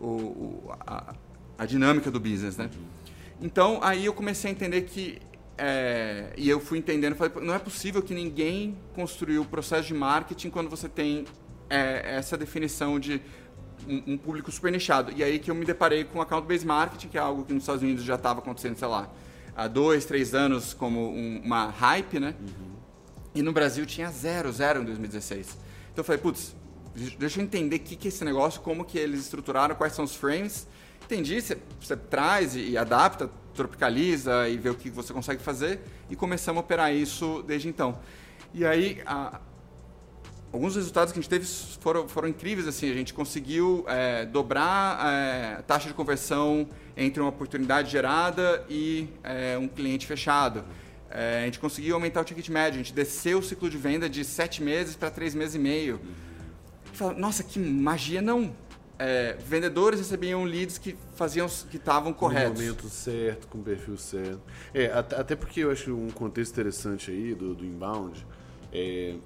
o, 0.00 0.70
a, 0.80 1.14
a, 1.58 1.66
dinâmica 1.66 2.10
do 2.10 2.20
business, 2.20 2.56
né? 2.56 2.70
Então, 3.40 3.80
aí 3.82 4.06
eu 4.06 4.14
comecei 4.14 4.50
a 4.50 4.52
entender 4.52 4.82
que 4.82 5.20
é, 5.58 6.32
e 6.36 6.48
eu 6.48 6.60
fui 6.60 6.78
entendendo, 6.78 7.14
falei, 7.14 7.32
não 7.42 7.54
é 7.54 7.58
possível 7.58 8.02
que 8.02 8.14
ninguém 8.14 8.76
construiu 8.94 9.42
o 9.42 9.44
processo 9.44 9.88
de 9.88 9.94
marketing 9.94 10.50
quando 10.50 10.70
você 10.70 10.88
tem 10.88 11.24
é, 11.68 12.16
essa 12.16 12.36
definição 12.36 12.98
de 12.98 13.20
um, 13.86 14.14
um, 14.14 14.18
público 14.18 14.50
super 14.50 14.70
nichado. 14.70 15.12
E 15.14 15.22
aí 15.22 15.38
que 15.38 15.50
eu 15.50 15.54
me 15.54 15.64
deparei 15.64 16.04
com 16.04 16.20
account-based 16.20 16.66
marketing, 16.66 17.08
que 17.08 17.18
é 17.18 17.20
algo 17.20 17.44
que 17.44 17.52
nos 17.52 17.64
Estados 17.64 17.82
Unidos 17.82 18.04
já 18.04 18.14
estava 18.14 18.38
acontecendo, 18.38 18.76
sei 18.76 18.88
lá, 18.88 19.10
há 19.56 19.68
dois, 19.68 20.04
três 20.04 20.34
anos 20.34 20.74
como 20.74 21.10
um, 21.10 21.40
uma 21.44 21.66
hype, 21.70 22.18
né? 22.18 22.34
Uhum. 22.40 22.72
E 23.34 23.42
no 23.42 23.52
Brasil 23.52 23.86
tinha 23.86 24.10
zero, 24.10 24.52
zero 24.52 24.82
em 24.82 24.84
2016. 24.84 25.46
Então 25.92 26.02
eu 26.02 26.04
falei, 26.04 26.20
putz, 26.20 26.54
deixa 27.18 27.40
eu 27.40 27.44
entender 27.44 27.76
o 27.76 27.80
que, 27.80 27.96
que 27.96 28.08
é 28.08 28.10
esse 28.10 28.24
negócio, 28.24 28.60
como 28.60 28.84
que 28.84 28.98
eles 28.98 29.20
estruturaram, 29.20 29.74
quais 29.74 29.94
são 29.94 30.04
os 30.04 30.14
frames. 30.14 30.66
Entendi, 31.04 31.40
você, 31.40 31.56
traz 31.96 32.54
e, 32.54 32.70
e 32.70 32.78
adapta, 32.78 33.30
tropicaliza 33.54 34.48
e 34.48 34.56
vê 34.56 34.70
o 34.70 34.74
que 34.74 34.90
você 34.90 35.12
consegue 35.12 35.42
fazer 35.42 35.80
e 36.08 36.16
começamos 36.16 36.60
a 36.60 36.64
operar 36.64 36.94
isso 36.94 37.42
desde 37.46 37.68
então. 37.68 37.98
E 38.54 38.64
aí, 38.64 39.02
a, 39.06 39.40
alguns 40.52 40.76
resultados 40.76 41.12
que 41.12 41.18
a 41.18 41.22
gente 41.22 41.30
teve 41.30 41.46
foram, 41.46 42.06
foram 42.08 42.28
incríveis. 42.28 42.68
Assim, 42.68 42.90
a 42.90 42.94
gente 42.94 43.14
conseguiu 43.14 43.84
é, 43.88 44.26
dobrar 44.26 44.98
é, 45.06 45.54
a 45.58 45.62
taxa 45.62 45.88
de 45.88 45.94
conversão 45.94 46.68
entre 46.96 47.20
uma 47.20 47.30
oportunidade 47.30 47.90
gerada 47.90 48.64
e 48.68 49.08
é, 49.24 49.56
um 49.56 49.66
cliente 49.66 50.06
fechado. 50.06 50.64
É, 51.10 51.42
a 51.42 51.44
gente 51.44 51.58
conseguiu 51.58 51.94
aumentar 51.94 52.20
o 52.20 52.24
ticket 52.24 52.48
médio, 52.48 52.80
a 52.80 52.82
gente 52.82 52.94
desceu 52.94 53.38
o 53.38 53.42
ciclo 53.42 53.68
de 53.68 53.76
venda 53.76 54.08
de 54.08 54.24
sete 54.24 54.62
meses 54.62 54.94
para 54.94 55.10
três 55.10 55.34
meses 55.34 55.54
e 55.54 55.58
meio. 55.58 56.00
Fala, 56.92 57.14
Nossa, 57.14 57.42
que 57.42 57.58
magia! 57.58 58.22
Não, 58.22 58.54
é, 58.98 59.36
vendedores 59.46 59.98
recebiam 59.98 60.44
leads 60.44 60.78
que 60.78 60.96
faziam 61.14 61.48
que 61.70 61.76
estavam 61.76 62.12
corretos. 62.12 62.58
No 62.58 62.64
momento 62.64 62.88
certo, 62.88 63.48
com 63.48 63.58
o 63.58 63.62
perfil 63.62 63.96
certo. 63.96 64.40
É, 64.72 64.86
até 64.86 65.34
porque 65.34 65.60
eu 65.60 65.70
acho 65.70 65.94
um 65.94 66.10
contexto 66.10 66.52
interessante 66.52 67.10
aí 67.10 67.34
do, 67.34 67.54
do 67.54 67.64
inbound. 67.64 68.24
É, 68.72 69.16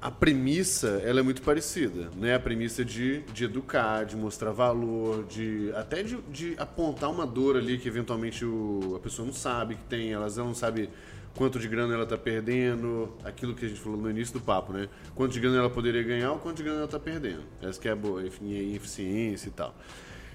a 0.00 0.10
premissa 0.10 1.00
ela 1.04 1.20
é 1.20 1.22
muito 1.22 1.42
parecida, 1.42 2.08
né? 2.16 2.34
A 2.34 2.40
premissa 2.40 2.84
de, 2.84 3.22
de 3.32 3.44
educar, 3.44 4.04
de 4.04 4.16
mostrar 4.16 4.52
valor, 4.52 5.24
de 5.24 5.72
até 5.74 6.02
de, 6.02 6.16
de 6.30 6.54
apontar 6.56 7.10
uma 7.10 7.26
dor 7.26 7.56
ali 7.56 7.78
que 7.78 7.88
eventualmente 7.88 8.44
o, 8.44 8.94
a 8.96 9.00
pessoa 9.00 9.26
não 9.26 9.34
sabe 9.34 9.74
que 9.74 9.84
tem, 9.84 10.12
ela 10.12 10.28
não 10.36 10.54
sabe 10.54 10.88
quanto 11.34 11.58
de 11.58 11.66
grana 11.66 11.94
ela 11.94 12.04
está 12.04 12.16
perdendo, 12.16 13.12
aquilo 13.24 13.54
que 13.54 13.64
a 13.64 13.68
gente 13.68 13.80
falou 13.80 13.98
no 13.98 14.10
início 14.10 14.34
do 14.34 14.40
papo, 14.40 14.72
né? 14.72 14.88
Quanto 15.14 15.32
de 15.32 15.40
grana 15.40 15.58
ela 15.58 15.70
poderia 15.70 16.02
ganhar 16.02 16.32
ou 16.32 16.38
quanto 16.38 16.58
de 16.58 16.62
grana 16.62 16.78
ela 16.78 16.86
está 16.86 17.00
perdendo. 17.00 17.42
Essa 17.60 17.80
que 17.80 17.88
é 17.88 17.92
a 17.92 17.96
boa, 17.96 18.22
enfim, 18.24 18.74
eficiência 18.74 19.48
e 19.48 19.52
tal. 19.52 19.74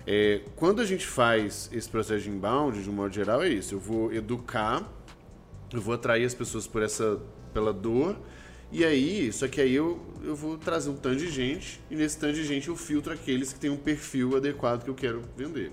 É, 0.06 0.42
quando 0.56 0.82
a 0.82 0.86
gente 0.86 1.06
faz 1.06 1.70
esse 1.72 1.88
processo 1.90 2.24
de 2.24 2.30
inbound, 2.30 2.82
de 2.82 2.90
um 2.90 2.94
modo 2.94 3.14
geral, 3.14 3.44
é 3.44 3.50
isso. 3.50 3.76
Eu 3.76 3.80
vou 3.80 4.12
educar, 4.14 4.84
eu 5.72 5.82
vou 5.82 5.94
atrair 5.94 6.26
as 6.26 6.34
pessoas 6.34 6.66
por 6.66 6.82
essa, 6.82 7.20
pela 7.54 7.74
dor, 7.74 8.18
e 8.72 8.84
aí, 8.84 9.32
só 9.32 9.48
que 9.48 9.62
aí 9.62 9.74
eu, 9.74 10.00
eu 10.24 10.36
vou 10.36 10.58
trazer 10.58 10.90
um 10.90 10.96
tanto 10.96 11.18
de 11.18 11.30
gente, 11.30 11.80
e 11.90 11.96
nesse 11.96 12.18
tanto 12.18 12.34
de 12.34 12.44
gente 12.44 12.68
eu 12.68 12.76
filtro 12.76 13.14
aqueles 13.14 13.54
que 13.54 13.60
têm 13.60 13.70
um 13.70 13.78
perfil 13.78 14.36
adequado 14.36 14.84
que 14.84 14.90
eu 14.90 14.96
quero 14.96 15.22
vender. 15.36 15.72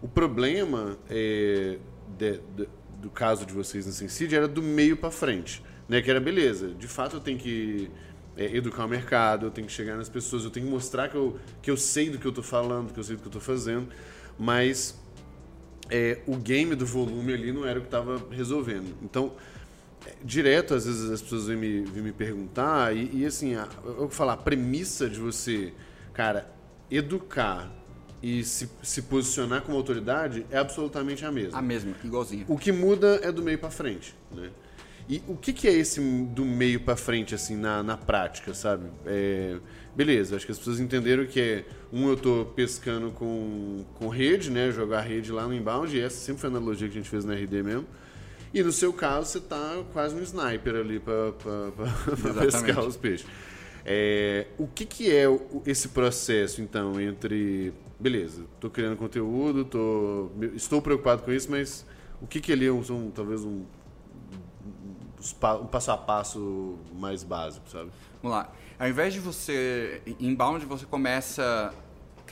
O 0.00 0.08
problema 0.08 0.98
é, 1.10 1.78
de, 2.16 2.40
de, 2.56 2.68
do 3.00 3.10
caso 3.10 3.44
de 3.44 3.52
vocês 3.52 3.86
na 3.86 3.92
Sensid 3.92 4.34
era 4.34 4.46
do 4.46 4.62
meio 4.62 4.96
para 4.96 5.10
frente, 5.10 5.62
né? 5.88 6.00
Que 6.00 6.10
era 6.10 6.20
beleza. 6.20 6.68
De 6.68 6.86
fato, 6.86 7.16
eu 7.16 7.20
tenho 7.20 7.38
que 7.38 7.90
é, 8.36 8.56
educar 8.56 8.84
o 8.84 8.88
mercado, 8.88 9.46
eu 9.46 9.50
tenho 9.50 9.66
que 9.66 9.72
chegar 9.72 9.96
nas 9.96 10.08
pessoas, 10.08 10.44
eu 10.44 10.50
tenho 10.50 10.66
que 10.66 10.72
mostrar 10.72 11.08
que 11.08 11.16
eu, 11.16 11.38
que 11.60 11.70
eu 11.70 11.76
sei 11.76 12.08
do 12.08 12.18
que 12.18 12.26
eu 12.26 12.30
estou 12.30 12.44
falando, 12.44 12.92
que 12.92 12.98
eu 12.98 13.04
sei 13.04 13.16
do 13.16 13.20
que 13.20 13.26
eu 13.26 13.30
estou 13.30 13.42
fazendo, 13.42 13.88
mas 14.38 15.00
é, 15.90 16.20
o 16.26 16.36
game 16.36 16.74
do 16.74 16.86
volume 16.86 17.32
ali 17.32 17.52
não 17.52 17.66
era 17.66 17.78
o 17.78 17.82
que 17.82 17.88
estava 17.88 18.22
resolvendo. 18.30 18.96
Então, 19.02 19.34
direto, 20.24 20.74
às 20.74 20.86
vezes 20.86 21.10
as 21.10 21.22
pessoas 21.22 21.46
vêm 21.46 21.56
me, 21.56 21.80
vêm 21.82 22.02
me 22.02 22.12
perguntar, 22.12 22.96
e, 22.96 23.10
e 23.20 23.26
assim, 23.26 23.54
a, 23.54 23.68
eu 23.84 23.94
vou 23.94 24.10
falar, 24.10 24.34
a 24.34 24.36
premissa 24.36 25.08
de 25.08 25.18
você, 25.18 25.72
cara, 26.12 26.50
educar 26.90 27.70
e 28.22 28.44
se, 28.44 28.68
se 28.82 29.02
posicionar 29.02 29.62
como 29.62 29.76
autoridade 29.76 30.46
é 30.50 30.58
absolutamente 30.58 31.24
a 31.24 31.32
mesma. 31.32 31.58
A 31.58 31.62
mesma, 31.62 31.94
igualzinha. 32.04 32.44
O 32.48 32.56
que 32.56 32.70
muda 32.70 33.20
é 33.22 33.32
do 33.32 33.42
meio 33.42 33.58
para 33.58 33.70
frente, 33.70 34.14
né? 34.30 34.50
E 35.08 35.20
o 35.26 35.36
que, 35.36 35.52
que 35.52 35.66
é 35.66 35.72
esse 35.72 36.00
do 36.00 36.44
meio 36.44 36.80
para 36.80 36.94
frente, 36.96 37.34
assim, 37.34 37.56
na, 37.56 37.82
na 37.82 37.96
prática, 37.96 38.54
sabe? 38.54 38.86
É, 39.04 39.58
beleza, 39.96 40.36
acho 40.36 40.46
que 40.46 40.52
as 40.52 40.58
pessoas 40.58 40.78
entenderam 40.78 41.26
que 41.26 41.40
é, 41.40 41.64
um, 41.92 42.08
eu 42.08 42.16
tô 42.16 42.46
pescando 42.54 43.10
com, 43.10 43.84
com 43.94 44.08
rede, 44.08 44.50
né? 44.50 44.70
Jogar 44.70 45.00
rede 45.00 45.32
lá 45.32 45.46
no 45.46 45.52
inbound, 45.52 45.96
e 45.96 46.00
essa 46.00 46.16
sempre 46.16 46.40
foi 46.40 46.50
a 46.50 46.52
analogia 46.52 46.88
que 46.88 46.94
a 46.94 47.00
gente 47.00 47.10
fez 47.10 47.24
na 47.24 47.34
RD 47.34 47.62
mesmo. 47.64 47.86
E 48.54 48.62
no 48.62 48.72
seu 48.72 48.92
caso, 48.92 49.26
você 49.26 49.40
tá 49.40 49.82
quase 49.92 50.14
um 50.14 50.22
sniper 50.22 50.76
ali 50.76 51.00
para 51.00 51.32
pescar 52.40 52.80
os 52.80 52.96
peixes. 52.96 53.26
É, 53.84 54.46
o 54.58 54.66
que, 54.66 54.84
que 54.84 55.10
é 55.10 55.24
esse 55.66 55.88
processo, 55.88 56.60
então, 56.60 57.00
entre 57.00 57.72
beleza, 57.98 58.44
estou 58.54 58.68
criando 58.68 58.96
conteúdo, 58.96 59.64
tô, 59.64 60.30
estou 60.54 60.82
preocupado 60.82 61.22
com 61.22 61.32
isso, 61.32 61.50
mas 61.50 61.86
o 62.20 62.26
que, 62.26 62.40
que 62.40 62.52
ali 62.52 62.66
é 62.66 62.72
um, 62.72 62.80
um 62.90 63.10
talvez 63.10 63.44
um, 63.44 63.64
um 65.60 65.66
passo 65.66 65.90
a 65.92 65.96
passo 65.96 66.78
mais 66.94 67.22
básico, 67.22 67.68
sabe? 67.70 67.90
Vamos 68.20 68.36
lá. 68.36 68.52
Ao 68.78 68.88
invés 68.88 69.14
de 69.14 69.20
você, 69.20 70.02
inbound, 70.18 70.66
você 70.66 70.84
começa 70.84 71.72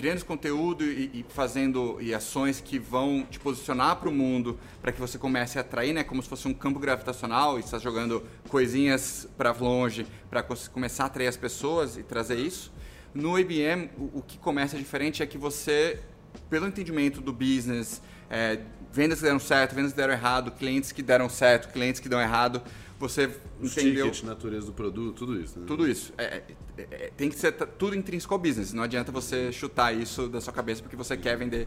criando 0.01 0.17
esse 0.17 0.25
conteúdo 0.25 0.83
e, 0.83 1.11
e, 1.13 1.27
fazendo 1.29 2.01
e 2.01 2.15
ações 2.15 2.59
que 2.59 2.79
vão 2.79 3.27
te 3.31 3.39
posicionar 3.39 3.97
para 3.97 4.09
o 4.09 4.13
mundo 4.13 4.59
para 4.81 4.93
que 4.93 4.99
você 4.99 5.19
comece 5.19 5.59
a 5.59 5.61
atrair, 5.61 5.93
né, 5.93 6.03
como 6.03 6.23
se 6.23 6.29
fosse 6.29 6.49
um 6.49 6.55
campo 6.55 6.79
gravitacional 6.79 7.59
e 7.59 7.61
está 7.61 7.79
jogando 7.79 8.27
coisinhas 8.49 9.29
para 9.37 9.53
longe 9.53 10.07
para 10.31 10.43
começar 10.43 11.05
a 11.05 11.07
atrair 11.09 11.27
as 11.27 11.37
pessoas 11.37 11.99
e 11.99 12.03
trazer 12.03 12.39
isso. 12.39 12.73
No 13.13 13.39
IBM, 13.39 13.91
o, 13.99 14.21
o, 14.21 14.23
que 14.27 14.39
começa 14.39 14.79
diferente 14.79 15.23
é 15.23 15.27
que 15.27 15.37
você, 15.37 16.01
pelo 16.49 16.67
entendimento 16.67 17.21
do 17.21 17.33
business, 17.33 18.01
é, 18.31 18.61
vendas 18.92 19.18
que 19.18 19.24
deram 19.24 19.38
certo, 19.38 19.74
vendas 19.74 19.92
que 19.92 19.96
deram 19.96 20.12
errado, 20.12 20.50
clientes 20.53 20.92
que 20.92 21.03
deram 21.03 21.29
certo, 21.29 21.72
clientes 21.72 22.00
que 22.00 22.09
dão 22.09 22.20
errado, 22.20 22.62
você 22.98 23.31
Os 23.61 23.72
entendeu... 23.76 24.11
Ticket, 24.11 24.24
natureza 24.24 24.66
do 24.66 24.72
produto, 24.72 25.16
tudo 25.16 25.40
isso. 25.40 25.59
Né? 25.59 25.64
Tudo 25.66 25.88
isso. 25.88 26.12
É, 26.18 26.24
é, 26.24 26.44
é, 26.76 27.12
tem 27.16 27.31
que 27.31 27.38
ser 27.38 27.53
tudo 27.53 27.96
intrínseco 27.96 28.35
ao 28.35 28.38
business. 28.38 28.74
Não 28.74 28.83
adianta 28.83 29.11
você 29.11 29.50
chutar 29.53 29.94
isso 29.94 30.29
da 30.29 30.40
sua 30.40 30.53
cabeça 30.53 30.83
porque 30.83 30.96
você 30.96 31.16
quer 31.16 31.37
vender 31.37 31.66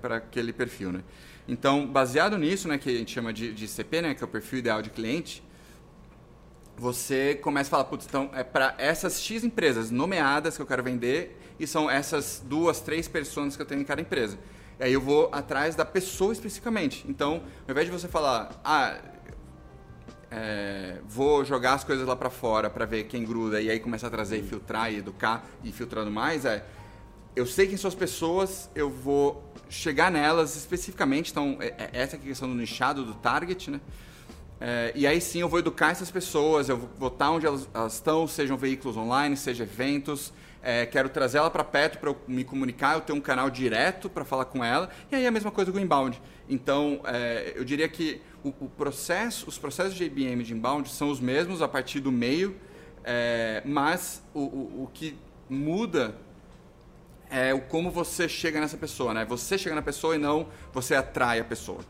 para 0.00 0.16
aquele 0.16 0.52
perfil, 0.52 0.90
né? 0.92 1.04
Então, 1.46 1.86
baseado 1.86 2.36
nisso, 2.38 2.66
né, 2.66 2.78
que 2.78 2.88
a 2.88 2.98
gente 2.98 3.12
chama 3.12 3.32
de, 3.32 3.52
de 3.52 3.68
CP, 3.68 4.02
né, 4.02 4.14
que 4.14 4.22
é 4.22 4.26
o 4.26 4.28
perfil 4.28 4.60
ideal 4.60 4.80
de 4.80 4.90
cliente, 4.90 5.42
você 6.76 7.34
começa 7.36 7.68
a 7.68 7.70
falar, 7.70 7.84
putz, 7.84 8.06
então 8.06 8.30
é 8.32 8.42
para 8.42 8.74
essas 8.78 9.20
X 9.20 9.44
empresas 9.44 9.90
nomeadas 9.90 10.56
que 10.56 10.62
eu 10.62 10.66
quero 10.66 10.82
vender 10.82 11.38
e 11.58 11.66
são 11.66 11.90
essas 11.90 12.42
duas, 12.44 12.80
três 12.80 13.06
pessoas 13.06 13.54
que 13.56 13.62
eu 13.62 13.66
tenho 13.66 13.80
em 13.80 13.84
cada 13.84 14.00
empresa. 14.00 14.38
E 14.82 14.84
aí 14.84 14.92
eu 14.94 15.00
vou 15.00 15.28
atrás 15.30 15.76
da 15.76 15.84
pessoa 15.84 16.32
especificamente. 16.32 17.04
Então, 17.08 17.34
ao 17.66 17.70
invés 17.70 17.86
de 17.86 17.92
você 17.92 18.08
falar, 18.08 18.50
ah, 18.64 18.98
é, 20.28 20.96
vou 21.06 21.44
jogar 21.44 21.74
as 21.74 21.84
coisas 21.84 22.04
lá 22.04 22.16
para 22.16 22.28
fora 22.28 22.68
para 22.68 22.84
ver 22.84 23.04
quem 23.04 23.24
gruda 23.24 23.60
e 23.60 23.70
aí 23.70 23.78
começar 23.78 24.08
a 24.08 24.10
trazer 24.10 24.38
e 24.38 24.42
filtrar 24.42 24.92
e 24.92 24.96
educar 24.96 25.46
e 25.62 25.70
filtrando 25.70 26.10
mais, 26.10 26.44
é 26.44 26.66
eu 27.36 27.46
sei 27.46 27.68
quem 27.68 27.76
são 27.76 27.86
as 27.86 27.94
pessoas, 27.94 28.68
eu 28.74 28.90
vou 28.90 29.54
chegar 29.70 30.10
nelas 30.10 30.56
especificamente. 30.56 31.30
Então, 31.30 31.58
é, 31.60 31.68
é 31.78 31.90
essa 31.92 32.16
é 32.16 32.18
a 32.18 32.20
questão 32.22 32.48
do 32.48 32.54
nichado, 32.56 33.04
do 33.04 33.14
target, 33.14 33.70
né? 33.70 33.80
É, 34.60 34.92
e 34.96 35.06
aí 35.06 35.20
sim 35.20 35.42
eu 35.42 35.48
vou 35.48 35.60
educar 35.60 35.90
essas 35.90 36.10
pessoas, 36.10 36.68
eu 36.68 36.76
vou 36.76 36.88
botar 36.98 37.30
onde 37.30 37.46
elas, 37.46 37.68
elas 37.72 37.94
estão, 37.94 38.26
sejam 38.26 38.56
veículos 38.56 38.96
online, 38.96 39.36
sejam 39.36 39.64
eventos. 39.64 40.32
É, 40.62 40.86
quero 40.86 41.08
trazer 41.08 41.38
ela 41.38 41.50
para 41.50 41.64
perto 41.64 41.98
para 41.98 42.14
me 42.28 42.44
comunicar, 42.44 42.94
eu 42.94 43.00
ter 43.00 43.12
um 43.12 43.20
canal 43.20 43.50
direto 43.50 44.08
para 44.08 44.24
falar 44.24 44.44
com 44.44 44.64
ela. 44.64 44.88
E 45.10 45.16
aí 45.16 45.26
a 45.26 45.30
mesma 45.30 45.50
coisa 45.50 45.72
com 45.72 45.78
o 45.78 45.80
inbound. 45.80 46.20
Então, 46.48 47.00
é, 47.04 47.52
eu 47.56 47.64
diria 47.64 47.88
que 47.88 48.20
o, 48.44 48.48
o, 48.60 48.68
processo, 48.68 49.48
os 49.48 49.58
processos 49.58 49.94
de 49.94 50.04
IBM 50.04 50.42
de 50.44 50.52
inbound 50.52 50.88
são 50.88 51.10
os 51.10 51.20
mesmos 51.20 51.62
a 51.62 51.68
partir 51.68 52.00
do 52.00 52.12
meio, 52.12 52.56
é, 53.04 53.62
mas 53.64 54.22
o, 54.32 54.40
o, 54.40 54.82
o 54.84 54.90
que 54.92 55.18
muda 55.48 56.14
é 57.28 57.52
o 57.54 57.60
como 57.62 57.90
você 57.90 58.28
chega 58.28 58.60
nessa 58.60 58.76
pessoa, 58.76 59.14
né? 59.14 59.24
Você 59.24 59.56
chega 59.56 59.74
na 59.74 59.82
pessoa 59.82 60.14
e 60.14 60.18
não 60.18 60.48
você 60.72 60.94
atrai 60.94 61.40
a 61.40 61.44
pessoa. 61.44 61.80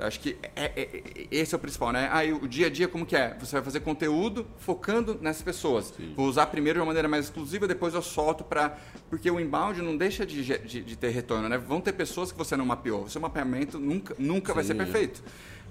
Eu 0.00 0.06
acho 0.06 0.18
que 0.18 0.36
é, 0.56 0.64
é, 0.64 0.82
é, 0.82 1.26
esse 1.30 1.54
é 1.54 1.56
o 1.56 1.60
principal, 1.60 1.92
né? 1.92 2.08
Aí 2.10 2.32
o 2.32 2.48
dia 2.48 2.68
a 2.68 2.70
dia 2.70 2.88
como 2.88 3.04
que 3.04 3.14
é? 3.14 3.36
Você 3.38 3.52
vai 3.52 3.62
fazer 3.62 3.80
conteúdo 3.80 4.46
focando 4.58 5.18
nessas 5.20 5.42
pessoas. 5.42 5.92
Sim. 5.94 6.14
Vou 6.16 6.26
usar 6.26 6.46
primeiro 6.46 6.78
de 6.78 6.80
uma 6.80 6.86
maneira 6.86 7.06
mais 7.06 7.26
exclusiva, 7.26 7.68
depois 7.68 7.92
eu 7.92 8.00
solto 8.00 8.42
para 8.42 8.78
porque 9.10 9.30
o 9.30 9.38
inbound 9.38 9.82
não 9.82 9.96
deixa 9.96 10.24
de, 10.24 10.42
de, 10.42 10.82
de, 10.82 10.96
ter 10.96 11.10
retorno, 11.10 11.50
né? 11.50 11.58
Vão 11.58 11.82
ter 11.82 11.92
pessoas 11.92 12.32
que 12.32 12.38
você 12.38 12.56
não 12.56 12.64
mapeou. 12.64 13.04
O 13.04 13.10
seu 13.10 13.20
mapeamento 13.20 13.78
nunca, 13.78 14.16
nunca 14.18 14.54
vai 14.54 14.64
ser 14.64 14.74
perfeito. 14.74 15.22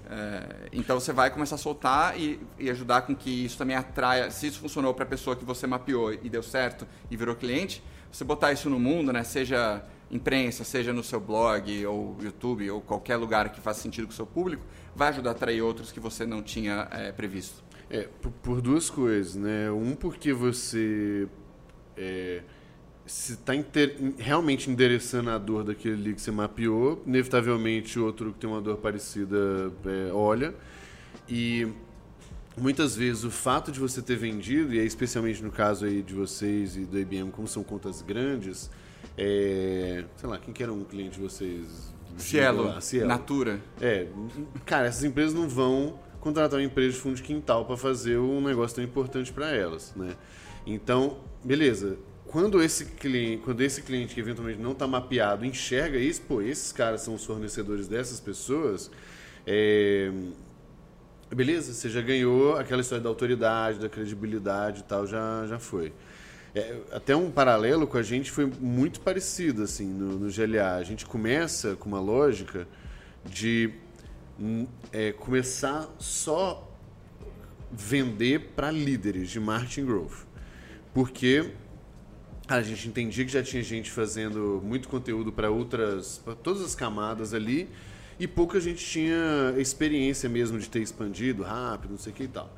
É, 0.08 0.68
então 0.72 0.98
você 0.98 1.12
vai 1.12 1.30
começar 1.30 1.56
a 1.56 1.58
soltar 1.58 2.18
e, 2.18 2.38
e, 2.58 2.70
ajudar 2.70 3.02
com 3.02 3.14
que 3.16 3.44
isso 3.44 3.58
também 3.58 3.74
atraia. 3.74 4.30
Se 4.30 4.46
isso 4.46 4.60
funcionou 4.60 4.94
para 4.94 5.04
a 5.04 5.08
pessoa 5.08 5.34
que 5.34 5.44
você 5.44 5.66
mapeou 5.66 6.12
e 6.12 6.28
deu 6.28 6.42
certo 6.42 6.86
e 7.10 7.16
virou 7.16 7.34
cliente, 7.34 7.82
você 8.12 8.22
botar 8.22 8.52
isso 8.52 8.70
no 8.70 8.78
mundo, 8.78 9.12
né? 9.12 9.24
Seja 9.24 9.84
imprensa, 10.10 10.64
seja 10.64 10.92
no 10.92 11.02
seu 11.02 11.20
blog 11.20 11.86
ou 11.86 12.16
YouTube 12.20 12.70
ou 12.70 12.80
qualquer 12.80 13.16
lugar 13.16 13.50
que 13.50 13.60
faça 13.60 13.80
sentido 13.80 14.06
com 14.06 14.12
o 14.12 14.16
seu 14.16 14.26
público, 14.26 14.64
vai 14.94 15.08
ajudar 15.10 15.30
a 15.30 15.32
atrair 15.32 15.62
outros 15.62 15.92
que 15.92 16.00
você 16.00 16.26
não 16.26 16.42
tinha 16.42 16.88
é, 16.90 17.12
previsto. 17.12 17.62
É, 17.88 18.08
por, 18.20 18.30
por, 18.32 18.60
duas 18.60 18.88
coisas, 18.88 19.34
né? 19.34 19.70
Um, 19.70 19.94
porque 19.94 20.32
você 20.32 21.28
é, 21.96 22.42
se 23.10 23.32
está 23.32 23.52
realmente 24.18 24.70
endereçando 24.70 25.30
a 25.30 25.38
dor 25.38 25.64
daquele 25.64 25.94
ali 25.94 26.14
que 26.14 26.20
você 26.20 26.30
mapeou, 26.30 27.02
inevitavelmente 27.04 27.98
outro 27.98 28.32
que 28.32 28.38
tem 28.38 28.48
uma 28.48 28.60
dor 28.60 28.76
parecida 28.76 29.72
é, 29.84 30.12
olha. 30.12 30.54
E 31.28 31.66
muitas 32.56 32.94
vezes 32.94 33.24
o 33.24 33.30
fato 33.30 33.72
de 33.72 33.80
você 33.80 34.00
ter 34.00 34.16
vendido, 34.16 34.72
e 34.72 34.78
especialmente 34.78 35.42
no 35.42 35.50
caso 35.50 35.86
aí 35.86 36.02
de 36.02 36.14
vocês 36.14 36.76
e 36.76 36.84
do 36.84 36.98
IBM, 36.98 37.32
como 37.32 37.48
são 37.48 37.64
contas 37.64 38.00
grandes, 38.00 38.70
é, 39.22 40.02
sei 40.16 40.28
lá, 40.30 40.38
quem 40.38 40.52
que 40.54 40.62
era 40.62 40.72
um 40.72 40.82
cliente 40.82 41.16
de 41.16 41.20
vocês? 41.20 41.92
Cielo, 42.16 42.80
Cielo, 42.80 43.06
Natura. 43.06 43.60
É, 43.78 44.06
cara, 44.64 44.86
essas 44.86 45.04
empresas 45.04 45.34
não 45.34 45.46
vão 45.46 46.00
contratar 46.20 46.58
uma 46.58 46.64
empresa 46.64 46.94
de 46.94 47.00
fundo 47.00 47.16
de 47.16 47.22
quintal 47.22 47.66
para 47.66 47.76
fazer 47.76 48.16
um 48.16 48.40
negócio 48.40 48.76
tão 48.76 48.84
importante 48.84 49.30
para 49.30 49.54
elas, 49.54 49.92
né? 49.94 50.16
Então, 50.66 51.18
beleza. 51.44 51.98
Quando 52.26 52.62
esse 52.62 52.86
cliente, 52.86 53.42
quando 53.42 53.60
esse 53.60 53.82
cliente 53.82 54.14
que 54.14 54.20
eventualmente 54.20 54.58
não 54.58 54.72
está 54.72 54.86
mapeado 54.86 55.44
enxerga 55.44 55.98
isso, 55.98 56.22
pô, 56.22 56.40
esses 56.40 56.72
caras 56.72 57.02
são 57.02 57.14
os 57.14 57.24
fornecedores 57.24 57.88
dessas 57.88 58.20
pessoas, 58.20 58.90
é, 59.46 60.10
beleza, 61.30 61.74
você 61.74 61.90
já 61.90 62.00
ganhou 62.00 62.56
aquela 62.56 62.80
história 62.80 63.02
da 63.02 63.10
autoridade, 63.10 63.80
da 63.80 63.88
credibilidade 63.88 64.80
e 64.80 64.84
tal, 64.84 65.06
já, 65.06 65.44
já 65.46 65.58
foi. 65.58 65.92
É, 66.54 66.78
até 66.90 67.14
um 67.14 67.30
paralelo 67.30 67.86
com 67.86 67.96
a 67.96 68.02
gente 68.02 68.30
foi 68.30 68.46
muito 68.46 69.00
parecido 69.00 69.62
assim 69.62 69.86
no, 69.86 70.18
no 70.18 70.32
GLA. 70.32 70.76
A 70.76 70.82
gente 70.82 71.06
começa 71.06 71.76
com 71.76 71.88
uma 71.88 72.00
lógica 72.00 72.66
de 73.24 73.70
hum, 74.38 74.66
é, 74.92 75.12
começar 75.12 75.88
só 75.98 76.66
vender 77.70 78.52
para 78.56 78.70
líderes 78.70 79.30
de 79.30 79.38
marketing 79.38 79.86
growth, 79.86 80.26
porque 80.92 81.52
a 82.48 82.60
gente 82.62 82.88
entendia 82.88 83.24
que 83.24 83.30
já 83.30 83.44
tinha 83.44 83.62
gente 83.62 83.90
fazendo 83.92 84.60
muito 84.64 84.88
conteúdo 84.88 85.30
para 85.30 85.50
outras, 85.50 86.18
para 86.18 86.34
todas 86.34 86.62
as 86.62 86.74
camadas 86.74 87.32
ali, 87.32 87.68
e 88.18 88.26
pouca 88.26 88.60
gente 88.60 88.84
tinha 88.84 89.54
experiência 89.56 90.28
mesmo 90.28 90.58
de 90.58 90.68
ter 90.68 90.80
expandido 90.80 91.44
rápido, 91.44 91.92
não 91.92 91.98
sei 91.98 92.12
o 92.12 92.16
que 92.16 92.24
e 92.24 92.28
tal. 92.28 92.52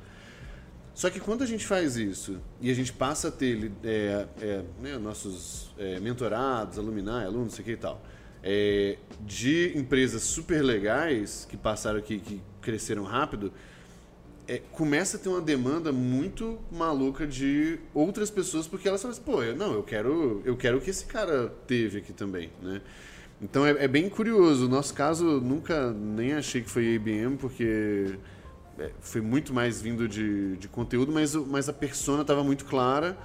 Só 0.93 1.09
que 1.09 1.19
quando 1.19 1.41
a 1.43 1.45
gente 1.45 1.65
faz 1.65 1.97
isso 1.97 2.39
e 2.61 2.69
a 2.69 2.73
gente 2.73 2.93
passa 2.93 3.29
a 3.29 3.31
ter 3.31 3.71
é, 3.83 4.27
é, 4.39 4.63
né, 4.81 4.97
nossos 4.97 5.71
é, 5.77 5.99
mentorados, 5.99 6.77
alumni, 6.77 7.09
alunos, 7.09 7.33
não 7.33 7.49
sei 7.49 7.63
o 7.63 7.65
que 7.65 7.71
e 7.71 7.77
tal, 7.77 8.01
é, 8.43 8.97
de 9.21 9.75
empresas 9.75 10.21
super 10.21 10.61
legais 10.61 11.47
que 11.49 11.57
passaram 11.57 11.97
aqui, 11.97 12.19
que 12.19 12.41
cresceram 12.61 13.03
rápido, 13.03 13.51
é, 14.47 14.59
começa 14.71 15.17
a 15.17 15.19
ter 15.19 15.29
uma 15.29 15.41
demanda 15.41 15.91
muito 15.91 16.59
maluca 16.71 17.25
de 17.25 17.79
outras 17.93 18.29
pessoas, 18.29 18.67
porque 18.67 18.87
elas 18.87 19.01
falam 19.01 19.15
assim, 19.15 19.23
pô, 19.23 19.41
eu, 19.41 19.55
não, 19.55 19.73
eu 19.73 19.83
quero, 19.83 20.41
eu 20.45 20.55
quero 20.55 20.77
o 20.77 20.81
que 20.81 20.89
esse 20.89 21.05
cara 21.05 21.51
teve 21.65 21.99
aqui 21.99 22.13
também, 22.13 22.51
né? 22.61 22.81
Então 23.41 23.65
é, 23.65 23.71
é 23.71 23.87
bem 23.87 24.09
curioso. 24.09 24.65
O 24.65 24.69
nosso 24.69 24.93
caso, 24.93 25.41
nunca 25.41 25.91
nem 25.91 26.33
achei 26.33 26.61
que 26.61 26.69
foi 26.69 26.85
IBM, 26.93 27.37
porque 27.37 28.17
foi 28.99 29.21
muito 29.21 29.53
mais 29.53 29.81
vindo 29.81 30.07
de, 30.07 30.57
de 30.57 30.67
conteúdo, 30.67 31.11
mas, 31.11 31.35
mas 31.35 31.69
a 31.69 31.73
persona 31.73 32.21
estava 32.21 32.43
muito 32.43 32.65
clara. 32.65 33.17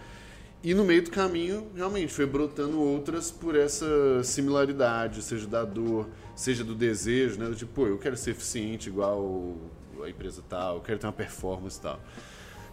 E 0.63 0.75
no 0.75 0.85
meio 0.85 1.03
do 1.03 1.11
caminho, 1.11 1.69
realmente, 1.75 2.13
foi 2.13 2.27
brotando 2.27 2.81
outras 2.81 3.31
por 3.31 3.55
essa 3.55 3.87
similaridade, 4.25 5.23
seja 5.23 5.47
da 5.47 5.65
dor, 5.65 6.09
seja 6.35 6.65
do 6.65 6.75
desejo, 6.75 7.39
né? 7.39 7.47
Do 7.47 7.55
tipo, 7.55 7.73
pô, 7.73 7.87
eu 7.87 7.97
quero 7.97 8.17
ser 8.17 8.33
eficiente 8.33 8.89
igual 8.89 9.57
a 10.03 10.09
empresa 10.09 10.43
tal, 10.49 10.77
eu 10.77 10.81
quero 10.83 10.99
ter 10.99 11.07
uma 11.07 11.13
performance 11.13 11.81
tal. 11.81 12.01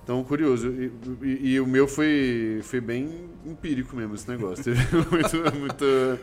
Então, 0.03 0.23
curioso. 0.23 0.69
E, 0.69 0.91
e, 1.23 1.53
e, 1.53 1.59
o 1.59 1.65
meu 1.65 1.87
foi, 1.87 2.59
foi 2.63 2.79
bem 2.79 3.29
empírico 3.45 3.95
mesmo 3.95 4.13
esse 4.13 4.29
negócio. 4.29 4.63
Teve 4.63 4.79
muito, 5.09 5.57
muito, 5.57 6.19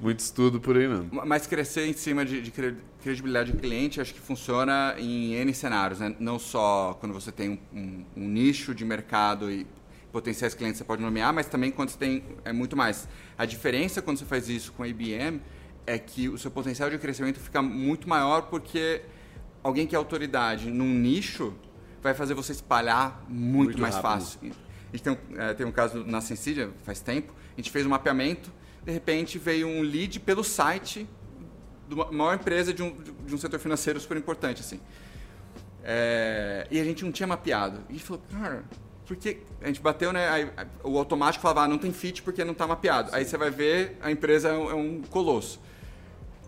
muito 0.00 0.20
estudo 0.20 0.60
por 0.60 0.76
aí, 0.76 0.86
não. 0.86 1.08
Mas 1.26 1.46
crescer 1.46 1.86
em 1.86 1.92
cima 1.92 2.24
de, 2.24 2.42
de 2.42 2.52
credibilidade 3.02 3.52
de 3.52 3.58
cliente, 3.58 4.00
acho 4.00 4.12
que 4.12 4.20
funciona 4.20 4.94
em 4.98 5.34
N 5.34 5.54
cenários, 5.54 6.00
né? 6.00 6.14
Não 6.18 6.38
só 6.38 6.96
quando 7.00 7.12
você 7.12 7.32
tem 7.32 7.50
um, 7.50 7.58
um, 7.72 8.04
um 8.16 8.28
nicho 8.28 8.74
de 8.74 8.84
mercado 8.84 9.50
e 9.50 9.66
potenciais 10.12 10.54
clientes 10.54 10.78
você 10.78 10.84
pode 10.84 11.02
nomear, 11.02 11.32
mas 11.32 11.46
também 11.46 11.70
quando 11.70 11.90
você 11.90 11.98
tem 11.98 12.24
é 12.44 12.52
muito 12.52 12.76
mais. 12.76 13.08
A 13.36 13.44
diferença 13.44 14.00
quando 14.00 14.18
você 14.18 14.24
faz 14.24 14.48
isso 14.48 14.72
com 14.72 14.82
a 14.82 14.88
IBM 14.88 15.40
é 15.86 15.98
que 15.98 16.28
o 16.28 16.38
seu 16.38 16.50
potencial 16.50 16.90
de 16.90 16.98
crescimento 16.98 17.38
fica 17.38 17.62
muito 17.62 18.08
maior 18.08 18.42
porque 18.42 19.02
alguém 19.62 19.86
que 19.86 19.94
é 19.94 19.98
autoridade 19.98 20.70
num 20.70 20.88
nicho 20.88 21.54
vai 22.02 22.14
fazer 22.14 22.34
você 22.34 22.52
espalhar 22.52 23.24
muito, 23.28 23.64
muito 23.64 23.80
mais 23.80 23.96
rápido. 23.96 24.10
fácil. 24.10 24.40
A 24.42 24.96
gente 24.96 25.02
tem 25.02 25.12
um, 25.12 25.40
é, 25.40 25.54
tem 25.54 25.66
um 25.66 25.72
caso 25.72 26.04
na 26.04 26.20
Sensidia, 26.20 26.70
faz 26.84 27.00
tempo, 27.00 27.34
a 27.52 27.60
gente 27.60 27.70
fez 27.70 27.84
um 27.84 27.90
mapeamento, 27.90 28.50
de 28.86 28.92
repente 28.92 29.36
veio 29.36 29.66
um 29.66 29.82
lead 29.82 30.20
pelo 30.20 30.44
site 30.44 31.08
de 31.88 31.94
uma 31.94 32.10
maior 32.12 32.34
empresa 32.36 32.72
de 32.72 32.82
um, 32.82 32.96
de 33.26 33.34
um 33.34 33.38
setor 33.38 33.58
financeiro 33.58 33.98
super 33.98 34.16
importante, 34.16 34.60
assim. 34.60 34.80
É, 35.82 36.68
e 36.70 36.80
a 36.80 36.84
gente 36.84 37.04
não 37.04 37.10
tinha 37.10 37.26
mapeado. 37.26 37.80
E 37.88 37.90
a 37.90 37.92
gente 37.94 38.04
falou, 38.04 38.22
cara, 38.30 38.64
porque 39.04 39.38
a 39.60 39.66
gente 39.66 39.80
bateu, 39.80 40.12
né? 40.12 40.28
Aí, 40.28 40.50
o 40.84 40.98
automático 40.98 41.42
falava, 41.42 41.62
ah, 41.62 41.68
não 41.68 41.78
tem 41.78 41.92
fit 41.92 42.22
porque 42.22 42.44
não 42.44 42.52
está 42.52 42.64
mapeado. 42.66 43.10
Sim. 43.10 43.16
Aí 43.16 43.24
você 43.24 43.36
vai 43.36 43.50
ver, 43.50 43.98
a 44.00 44.10
empresa 44.10 44.48
é 44.50 44.52
um, 44.52 44.70
é 44.70 44.74
um, 44.74 45.02
colosso. 45.02 45.60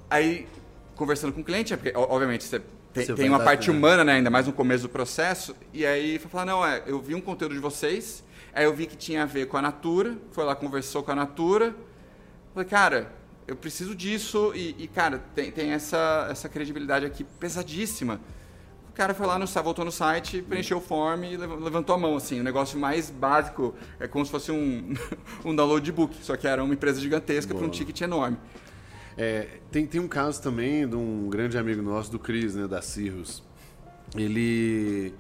Aí, 0.09 0.47
conversando 0.95 1.33
com 1.33 1.41
o 1.41 1.45
cliente, 1.45 1.75
é 1.75 1.77
porque, 1.77 1.93
obviamente, 1.97 2.45
você 2.45 2.63
tem, 2.93 3.15
tem 3.15 3.29
uma 3.29 3.41
parte 3.41 3.69
humana, 3.69 4.05
né? 4.05 4.13
Ainda 4.15 4.31
mais 4.31 4.47
no 4.47 4.53
começo 4.53 4.85
do 4.85 4.89
processo. 4.89 5.57
E 5.73 5.85
aí 5.85 6.21
falar, 6.21 6.45
não, 6.45 6.65
é, 6.65 6.85
eu 6.87 7.01
vi 7.01 7.17
um 7.17 7.21
conteúdo 7.21 7.55
de 7.55 7.61
vocês, 7.61 8.25
aí 8.53 8.65
eu 8.65 8.75
vi 8.75 8.87
que 8.87 8.97
tinha 8.97 9.25
a 9.25 9.27
ver 9.27 9.47
com 9.47 9.57
a 9.57 9.63
Natura, 9.63 10.17
foi 10.31 10.45
lá, 10.45 10.55
conversou 10.55 11.03
com 11.03 11.11
a 11.11 11.17
Natura. 11.17 11.75
Falei, 12.59 12.71
cara, 12.71 13.13
eu 13.47 13.55
preciso 13.55 13.95
disso 13.95 14.53
e, 14.53 14.75
e 14.77 14.89
cara, 14.89 15.23
tem, 15.33 15.53
tem 15.53 15.71
essa, 15.71 16.27
essa 16.29 16.49
credibilidade 16.49 17.07
aqui 17.07 17.23
pesadíssima. 17.23 18.21
O 18.89 18.93
cara 18.93 19.15
foi 19.15 19.29
lá, 19.29 19.39
no, 19.39 19.47
voltou 19.47 19.85
no 19.85 19.93
site, 19.93 20.43
preencheu 20.43 20.79
o 20.79 20.81
form 20.81 21.23
e 21.23 21.37
levantou 21.37 21.95
a 21.95 21.99
mão, 21.99 22.17
assim. 22.17 22.41
O 22.41 22.43
negócio 22.43 22.77
mais 22.77 23.11
básico, 23.11 23.77
é 24.01 24.09
como 24.09 24.25
se 24.25 24.33
fosse 24.33 24.51
um, 24.51 24.93
um 25.45 25.55
download 25.55 25.85
de 25.85 25.93
book, 25.93 26.17
só 26.21 26.37
que 26.37 26.49
era 26.49 26.65
uma 26.65 26.75
empresa 26.75 27.01
gigantesca 27.01 27.55
para 27.55 27.65
um 27.65 27.69
ticket 27.69 28.01
enorme. 28.01 28.37
É, 29.17 29.61
tem, 29.71 29.87
tem 29.87 30.01
um 30.01 30.09
caso 30.09 30.43
também 30.43 30.89
de 30.89 30.97
um 30.97 31.31
grande 31.31 31.57
amigo 31.57 31.81
nosso, 31.81 32.11
do 32.11 32.19
Cris, 32.19 32.57
né, 32.57 32.67
da 32.67 32.83
Cirrus. 32.83 33.41
Ele. 34.17 35.15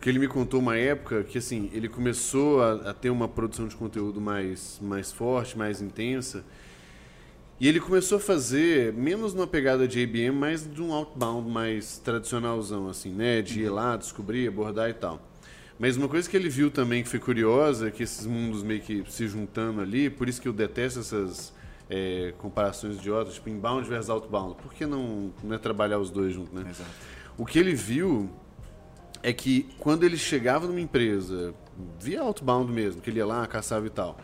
Que 0.00 0.10
ele 0.10 0.20
me 0.20 0.28
contou 0.28 0.60
uma 0.60 0.76
época 0.76 1.24
que 1.24 1.38
assim, 1.38 1.70
ele 1.72 1.88
começou 1.88 2.62
a, 2.62 2.90
a 2.90 2.94
ter 2.94 3.10
uma 3.10 3.26
produção 3.26 3.66
de 3.66 3.74
conteúdo 3.74 4.20
mais, 4.20 4.78
mais 4.80 5.10
forte, 5.10 5.58
mais 5.58 5.82
intensa. 5.82 6.44
E 7.60 7.68
ele 7.68 7.78
começou 7.78 8.18
a 8.18 8.20
fazer, 8.20 8.92
menos 8.92 9.32
numa 9.32 9.46
pegada 9.46 9.86
de 9.86 10.00
IBM, 10.00 10.36
mas 10.36 10.68
de 10.68 10.82
um 10.82 10.92
outbound 10.92 11.48
mais 11.48 11.98
tradicionalzão, 11.98 12.88
assim, 12.88 13.10
né? 13.10 13.40
De 13.40 13.60
ir 13.60 13.68
lá, 13.68 13.96
descobrir, 13.96 14.48
abordar 14.48 14.90
e 14.90 14.94
tal. 14.94 15.20
Mas 15.78 15.96
uma 15.96 16.08
coisa 16.08 16.28
que 16.28 16.36
ele 16.36 16.48
viu 16.48 16.70
também 16.70 17.02
que 17.02 17.08
foi 17.08 17.20
curiosa, 17.20 17.90
que 17.90 18.02
esses 18.02 18.26
mundos 18.26 18.62
meio 18.62 18.80
que 18.80 19.04
se 19.08 19.26
juntando 19.28 19.80
ali, 19.80 20.10
por 20.10 20.28
isso 20.28 20.40
que 20.40 20.48
eu 20.48 20.52
detesto 20.52 21.00
essas 21.00 21.52
é, 21.88 22.32
comparações 22.38 22.96
idiotas, 22.96 23.34
tipo 23.34 23.48
inbound 23.48 23.88
versus 23.88 24.10
outbound. 24.10 24.56
Por 24.56 24.72
que 24.72 24.86
não, 24.86 25.32
não 25.42 25.54
é 25.54 25.58
trabalhar 25.58 25.98
os 25.98 26.10
dois 26.10 26.32
juntos, 26.32 26.52
né? 26.52 26.68
Exato. 26.68 26.90
O 27.36 27.44
que 27.44 27.58
ele 27.58 27.74
viu 27.74 28.30
é 29.22 29.32
que 29.32 29.68
quando 29.78 30.04
ele 30.04 30.16
chegava 30.16 30.66
numa 30.66 30.80
empresa, 30.80 31.54
via 32.00 32.20
outbound 32.22 32.70
mesmo, 32.70 33.00
que 33.00 33.10
ele 33.10 33.18
ia 33.18 33.26
lá, 33.26 33.46
caçava 33.46 33.86
e 33.86 33.90
tal, 33.90 34.18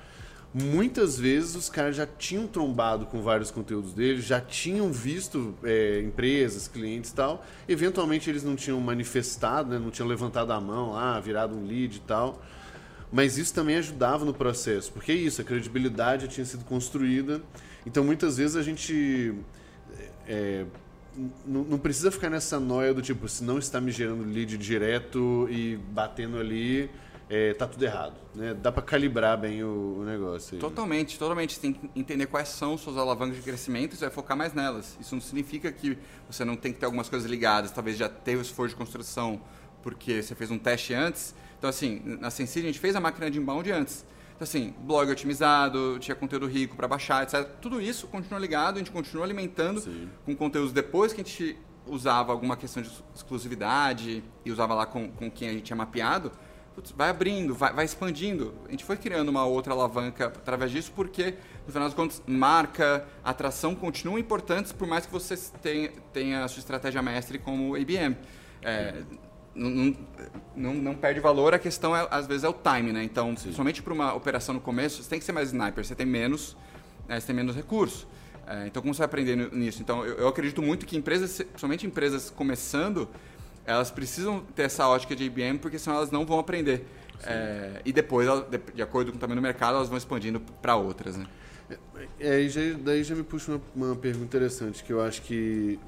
muitas 0.52 1.18
vezes 1.18 1.54
os 1.54 1.68
caras 1.68 1.94
já 1.94 2.06
tinham 2.06 2.46
trombado 2.46 3.06
com 3.06 3.22
vários 3.22 3.50
conteúdos 3.50 3.92
dele, 3.92 4.20
já 4.20 4.40
tinham 4.40 4.92
visto 4.92 5.54
é, 5.62 6.00
empresas, 6.00 6.66
clientes 6.66 7.10
e 7.10 7.14
tal. 7.14 7.44
Eventualmente 7.68 8.28
eles 8.28 8.42
não 8.42 8.56
tinham 8.56 8.80
manifestado, 8.80 9.70
né, 9.70 9.78
não 9.78 9.90
tinham 9.90 10.08
levantado 10.08 10.52
a 10.52 10.60
mão 10.60 10.92
lá, 10.92 11.20
virado 11.20 11.54
um 11.54 11.66
lead 11.66 11.96
e 11.96 12.00
tal. 12.00 12.42
Mas 13.12 13.38
isso 13.38 13.54
também 13.54 13.76
ajudava 13.76 14.24
no 14.24 14.34
processo, 14.34 14.92
porque 14.92 15.12
é 15.12 15.16
isso, 15.16 15.40
a 15.40 15.44
credibilidade 15.44 16.28
tinha 16.28 16.44
sido 16.44 16.64
construída. 16.64 17.40
Então 17.86 18.04
muitas 18.04 18.36
vezes 18.36 18.56
a 18.56 18.62
gente 18.62 19.34
é, 20.26 20.64
não 21.46 21.78
precisa 21.78 22.10
ficar 22.10 22.30
nessa 22.30 22.58
noia 22.58 22.94
do 22.94 23.02
tipo, 23.02 23.28
se 23.28 23.42
não 23.42 23.58
está 23.58 23.80
me 23.80 23.90
gerando 23.90 24.24
lead 24.24 24.56
direto 24.56 25.48
e 25.50 25.76
batendo 25.76 26.38
ali, 26.38 26.90
é, 27.32 27.54
tá 27.54 27.64
tudo 27.64 27.84
errado. 27.84 28.14
Né? 28.34 28.54
Dá 28.54 28.72
para 28.72 28.82
calibrar 28.82 29.38
bem 29.38 29.62
o, 29.62 29.98
o 30.00 30.04
negócio. 30.04 30.56
Aí. 30.56 30.60
Totalmente, 30.60 31.16
totalmente. 31.16 31.54
Você 31.54 31.60
tem 31.60 31.72
que 31.72 31.88
entender 31.94 32.26
quais 32.26 32.48
são 32.48 32.76
suas 32.76 32.96
alavancas 32.96 33.36
de 33.36 33.42
crescimento 33.42 33.92
e 33.92 33.96
você 33.96 34.06
vai 34.06 34.12
focar 34.12 34.36
mais 34.36 34.52
nelas. 34.52 34.98
Isso 35.00 35.14
não 35.14 35.22
significa 35.22 35.70
que 35.70 35.96
você 36.28 36.44
não 36.44 36.56
tem 36.56 36.72
que 36.72 36.80
ter 36.80 36.86
algumas 36.86 37.08
coisas 37.08 37.30
ligadas. 37.30 37.70
Talvez 37.70 37.96
já 37.96 38.08
teve 38.08 38.38
o 38.38 38.42
esforço 38.42 38.74
de 38.74 38.76
construção 38.76 39.40
porque 39.80 40.20
você 40.20 40.34
fez 40.34 40.50
um 40.50 40.58
teste 40.58 40.92
antes. 40.92 41.32
Então, 41.56 41.70
assim, 41.70 42.02
na 42.04 42.30
Sensei 42.30 42.64
a 42.64 42.66
gente 42.66 42.80
fez 42.80 42.96
a 42.96 43.00
máquina 43.00 43.30
de 43.30 43.38
inbound 43.38 43.70
antes. 43.70 44.04
Então, 44.34 44.42
assim, 44.42 44.74
blog 44.80 45.08
otimizado, 45.08 45.98
tinha 46.00 46.16
conteúdo 46.16 46.48
rico 46.48 46.74
para 46.74 46.88
baixar, 46.88 47.22
etc. 47.22 47.48
Tudo 47.60 47.80
isso 47.80 48.08
continua 48.08 48.40
ligado, 48.40 48.74
a 48.74 48.78
gente 48.78 48.90
continua 48.90 49.24
alimentando 49.24 49.80
Sim. 49.80 50.08
com 50.26 50.34
conteúdos 50.34 50.72
depois 50.72 51.12
que 51.12 51.20
a 51.20 51.24
gente 51.24 51.56
usava 51.86 52.32
alguma 52.32 52.56
questão 52.56 52.82
de 52.82 52.90
exclusividade 53.14 54.24
e 54.44 54.50
usava 54.50 54.74
lá 54.74 54.84
com, 54.84 55.12
com 55.12 55.30
quem 55.30 55.48
a 55.48 55.52
gente 55.52 55.62
tinha 55.62 55.76
mapeado 55.76 56.32
putz, 56.80 56.92
vai 56.96 57.10
abrindo, 57.10 57.54
vai, 57.54 57.72
vai, 57.72 57.84
expandindo. 57.84 58.54
A 58.66 58.70
gente 58.70 58.84
foi 58.84 58.96
criando 58.96 59.28
uma 59.28 59.44
outra 59.44 59.72
alavanca 59.72 60.26
através 60.26 60.70
disso, 60.70 60.90
porque, 60.96 61.34
no 61.66 61.72
final 61.72 61.86
das 61.86 61.94
contas, 61.94 62.22
marca, 62.26 63.06
atração 63.22 63.74
continuam 63.74 64.18
importantes, 64.18 64.72
por 64.72 64.88
mais 64.88 65.04
que 65.04 65.12
você 65.12 65.36
tenha, 65.62 65.90
tenha 66.12 66.44
a 66.44 66.48
sua 66.48 66.60
estratégia 66.60 67.02
mestre 67.02 67.38
como 67.38 67.76
ABM. 67.76 68.16
É, 68.62 69.02
não, 69.54 69.96
não, 70.56 70.74
não, 70.74 70.94
perde 70.94 71.20
valor, 71.20 71.52
a 71.52 71.58
questão 71.58 71.94
é, 71.94 72.06
às 72.10 72.26
vezes 72.26 72.44
é 72.44 72.48
o 72.48 72.54
time, 72.54 72.92
né? 72.92 73.02
Então, 73.04 73.36
Sim. 73.36 73.52
somente 73.52 73.82
para 73.82 73.92
uma 73.92 74.14
operação 74.14 74.54
no 74.54 74.60
começo, 74.60 75.02
você 75.02 75.10
tem 75.10 75.18
que 75.18 75.24
ser 75.24 75.32
mais 75.32 75.48
sniper, 75.48 75.84
você 75.84 75.94
tem 75.94 76.06
menos, 76.06 76.56
né, 77.06 77.20
você 77.20 77.26
tem 77.26 77.36
menos 77.36 77.54
recursos. 77.54 78.06
É, 78.46 78.66
então, 78.66 78.80
como 78.80 78.94
você 78.94 78.98
vai 78.98 79.06
aprender 79.06 79.36
nisso? 79.52 79.82
Então, 79.82 80.04
eu, 80.04 80.16
eu 80.16 80.28
acredito 80.28 80.62
muito 80.62 80.86
que 80.86 80.96
empresas, 80.96 81.42
somente 81.56 81.86
empresas 81.86 82.30
começando, 82.30 83.08
elas 83.64 83.90
precisam 83.90 84.40
ter 84.54 84.62
essa 84.62 84.88
ótica 84.88 85.14
de 85.14 85.24
IBM, 85.24 85.58
porque 85.58 85.78
senão 85.78 85.96
elas 85.96 86.10
não 86.10 86.24
vão 86.24 86.38
aprender. 86.38 86.84
É, 87.24 87.82
e 87.84 87.92
depois, 87.92 88.26
de 88.74 88.82
acordo 88.82 89.10
com 89.12 89.18
o 89.18 89.20
tamanho 89.20 89.40
do 89.40 89.42
mercado, 89.42 89.76
elas 89.76 89.88
vão 89.88 89.98
expandindo 89.98 90.40
para 90.40 90.76
outras. 90.76 91.16
Né? 91.16 91.26
É, 92.18 92.48
já, 92.48 92.60
daí 92.78 93.04
já 93.04 93.14
me 93.14 93.22
puxa 93.22 93.52
uma, 93.52 93.88
uma, 93.88 93.96
pergunta 93.96 94.24
interessante, 94.24 94.82
que 94.82 94.92
eu 94.92 95.00
acho 95.00 95.22
que... 95.22 95.78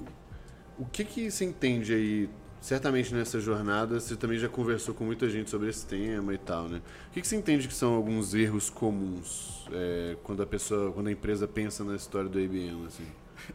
O 0.78 0.84
que, 0.84 1.04
que 1.04 1.30
se 1.30 1.44
entende 1.44 1.94
aí, 1.94 2.30
certamente 2.60 3.14
nessa 3.14 3.40
jornada, 3.40 4.00
você 4.00 4.16
também 4.16 4.38
já 4.38 4.48
conversou 4.48 4.94
com 4.94 5.04
muita 5.04 5.28
gente 5.28 5.48
sobre 5.48 5.68
esse 5.68 5.86
tema 5.86 6.34
e 6.34 6.38
tal, 6.38 6.68
né? 6.68 6.82
O 7.08 7.12
que, 7.12 7.20
que 7.20 7.28
você 7.28 7.36
entende 7.36 7.68
que 7.68 7.74
são 7.74 7.94
alguns 7.94 8.34
erros 8.34 8.68
comuns 8.68 9.66
é, 9.70 10.16
quando 10.22 10.42
a 10.42 10.46
pessoa, 10.46 10.92
quando 10.92 11.06
a 11.08 11.12
empresa 11.12 11.46
pensa 11.46 11.84
na 11.84 11.94
história 11.94 12.28
do 12.28 12.40
IBM, 12.40 12.86
assim? 12.86 13.06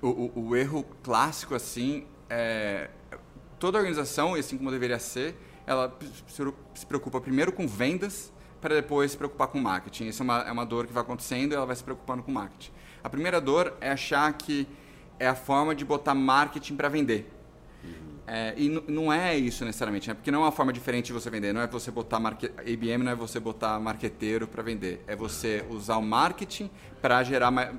O, 0.02 0.08
o, 0.08 0.48
o 0.50 0.56
erro 0.56 0.86
clássico, 1.04 1.54
assim, 1.56 2.06
é 2.30 2.90
toda 3.60 3.78
organização, 3.78 4.36
assim 4.36 4.58
como 4.58 4.72
deveria 4.72 5.00
ser, 5.00 5.36
ela 5.66 5.96
se 6.74 6.86
preocupa 6.86 7.20
primeiro 7.20 7.52
com 7.52 7.68
vendas 7.68 8.32
para 8.62 8.76
depois 8.76 9.12
se 9.12 9.18
preocupar 9.18 9.48
com 9.48 9.60
marketing. 9.60 10.08
Isso 10.08 10.22
é 10.22 10.26
uma, 10.26 10.40
é 10.40 10.52
uma 10.52 10.66
dor 10.66 10.88
que 10.88 10.94
vai 10.94 11.04
acontecendo 11.04 11.52
e 11.52 11.56
ela 11.56 11.66
vai 11.66 11.76
se 11.76 11.84
preocupando 11.84 12.24
com 12.24 12.32
marketing. 12.32 12.72
A 13.04 13.10
primeira 13.10 13.40
dor 13.40 13.74
é 13.80 13.92
achar 13.92 14.32
que 14.34 14.68
é 15.20 15.28
a 15.28 15.36
forma 15.36 15.76
de 15.76 15.86
botar 15.86 16.16
marketing 16.16 16.76
para 16.76 16.90
vender. 16.90 17.32
Uhum. 17.84 17.92
É, 18.26 18.54
e 18.58 18.70
não 18.88 19.12
é 19.12 19.38
isso 19.38 19.64
necessariamente, 19.64 20.08
né? 20.08 20.14
porque 20.14 20.32
não 20.32 20.42
é 20.42 20.46
uma 20.46 20.52
forma 20.52 20.74
diferente 20.74 21.08
de 21.08 21.14
você 21.14 21.30
vender. 21.30 21.54
Não 21.54 21.62
é 21.62 21.68
você 21.68 21.92
botar 21.92 22.20
market... 22.20 22.52
IBM, 22.66 23.04
não 23.04 23.12
é 23.12 23.16
você 23.16 23.40
botar 23.40 23.80
marqueteiro 23.80 24.48
para 24.48 24.64
vender. 24.64 25.04
É 25.08 25.16
você 25.16 25.66
usar 25.70 25.98
o 25.98 26.02
marketing 26.02 26.70
para 27.02 27.24
gerar 27.24 27.52
mais... 27.52 27.74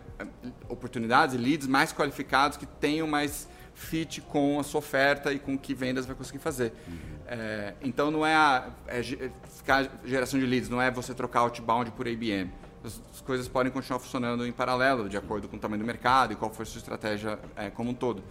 oportunidades 0.68 1.35
e 1.35 1.39
leads 1.39 1.66
mais 1.66 1.93
qualificados 1.93 2.57
que 2.57 2.66
tenham 2.66 3.07
mais 3.07 3.49
fit 3.79 4.20
com 4.20 4.59
a 4.59 4.64
sua 4.64 4.81
oferta 4.81 5.33
e 5.33 5.39
com 5.39 5.55
o 5.55 5.59
que 5.59 5.72
vendas 5.72 6.05
vai 6.05 6.16
conseguir 6.16 6.41
fazer. 6.41 6.72
Uhum. 6.87 6.97
É, 7.26 7.74
então 7.81 8.11
não 8.11 8.26
é, 8.26 8.35
a, 8.35 8.68
é, 8.89 8.99
é 8.99 9.31
ficar 9.57 9.89
geração 10.05 10.39
de 10.39 10.45
leads, 10.45 10.68
não 10.68 10.83
é 10.83 10.91
você 10.91 11.14
trocar 11.14 11.41
outbound 11.41 11.93
por 11.93 12.07
ABM. 12.07 12.51
As, 12.85 13.01
as, 13.14 13.20
coisas 13.20 13.47
podem 13.49 13.70
continuar 13.70 14.01
funcionando 14.01 14.47
em 14.47 14.53
paralelo, 14.53 15.09
de 15.09 15.16
acordo 15.16 15.49
com 15.49 15.57
o 15.57 15.59
tamanho 15.59 15.81
do 15.83 15.87
mercado 15.87 16.33
e 16.33 16.37
qual 16.37 16.53
for 16.53 16.62
a 16.62 16.66
sua 16.66 16.79
estratégia 16.79 17.39
é, 17.57 17.70
como 17.70 17.91
um 17.91 17.95
todo. 17.95 18.22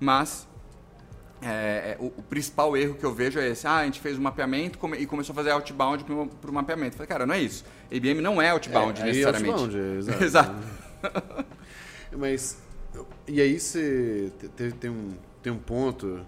Mas 0.00 0.46
é, 1.40 1.48
é, 1.48 1.96
o, 2.00 2.06
o, 2.06 2.22
principal 2.22 2.76
erro 2.76 2.94
que 2.94 3.04
eu 3.04 3.14
vejo 3.14 3.38
é 3.38 3.48
esse. 3.48 3.66
Ah, 3.66 3.76
a 3.76 3.84
gente 3.84 4.00
fez 4.00 4.18
um 4.18 4.22
mapeamento 4.22 4.78
come, 4.78 4.98
e 4.98 5.06
começou 5.06 5.32
a 5.32 5.36
fazer 5.36 5.50
outbound 5.50 6.04
para 6.04 6.50
o 6.50 6.54
mapeamento. 6.54 6.96
Falei, 6.96 7.08
cara, 7.08 7.26
não 7.26 7.34
é 7.34 7.40
isso. 7.40 7.64
ABM 7.94 8.20
não 8.20 8.42
é 8.42 8.50
outbound 8.50 9.00
é, 9.00 9.04
necessariamente. 9.04 9.50
Outbound, 9.52 9.78
exato. 9.98 10.24
exato. 10.24 10.54
Mas 12.12 12.65
e 13.28 13.40
aí 13.40 13.58
você 13.58 14.32
tem, 14.78 14.90
um, 14.90 15.14
tem 15.42 15.52
um 15.52 15.58
ponto, 15.58 16.24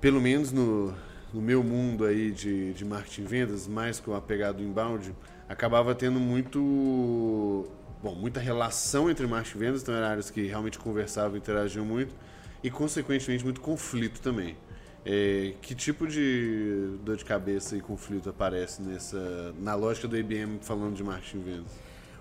pelo 0.00 0.20
menos 0.20 0.52
no, 0.52 0.94
no 1.32 1.40
meu 1.40 1.62
mundo 1.62 2.04
aí 2.04 2.30
de, 2.30 2.72
de 2.72 2.84
marketing 2.84 3.22
e 3.22 3.26
vendas, 3.26 3.66
mais 3.66 3.98
com 3.98 4.14
a 4.14 4.20
pegada 4.20 4.62
inbound, 4.62 5.14
acabava 5.48 5.94
tendo 5.94 6.20
muito 6.20 7.66
bom, 8.02 8.14
muita 8.14 8.40
relação 8.40 9.10
entre 9.10 9.26
marketing 9.26 9.56
e 9.56 9.60
vendas, 9.60 9.82
então 9.82 9.94
eram 9.94 10.06
áreas 10.06 10.30
que 10.30 10.46
realmente 10.46 10.78
conversavam, 10.78 11.36
interagiam 11.36 11.84
muito, 11.84 12.14
e 12.62 12.70
consequentemente 12.70 13.44
muito 13.44 13.60
conflito 13.60 14.20
também. 14.20 14.56
É, 15.04 15.54
que 15.60 15.74
tipo 15.74 16.06
de 16.06 16.96
dor 17.02 17.16
de 17.16 17.24
cabeça 17.24 17.76
e 17.76 17.80
conflito 17.80 18.30
aparece 18.30 18.80
nessa 18.80 19.52
na 19.58 19.74
lógica 19.74 20.06
do 20.06 20.16
IBM 20.16 20.60
falando 20.60 20.94
de 20.94 21.02
marketing 21.02 21.38
e 21.38 21.40
vendas? 21.40 21.72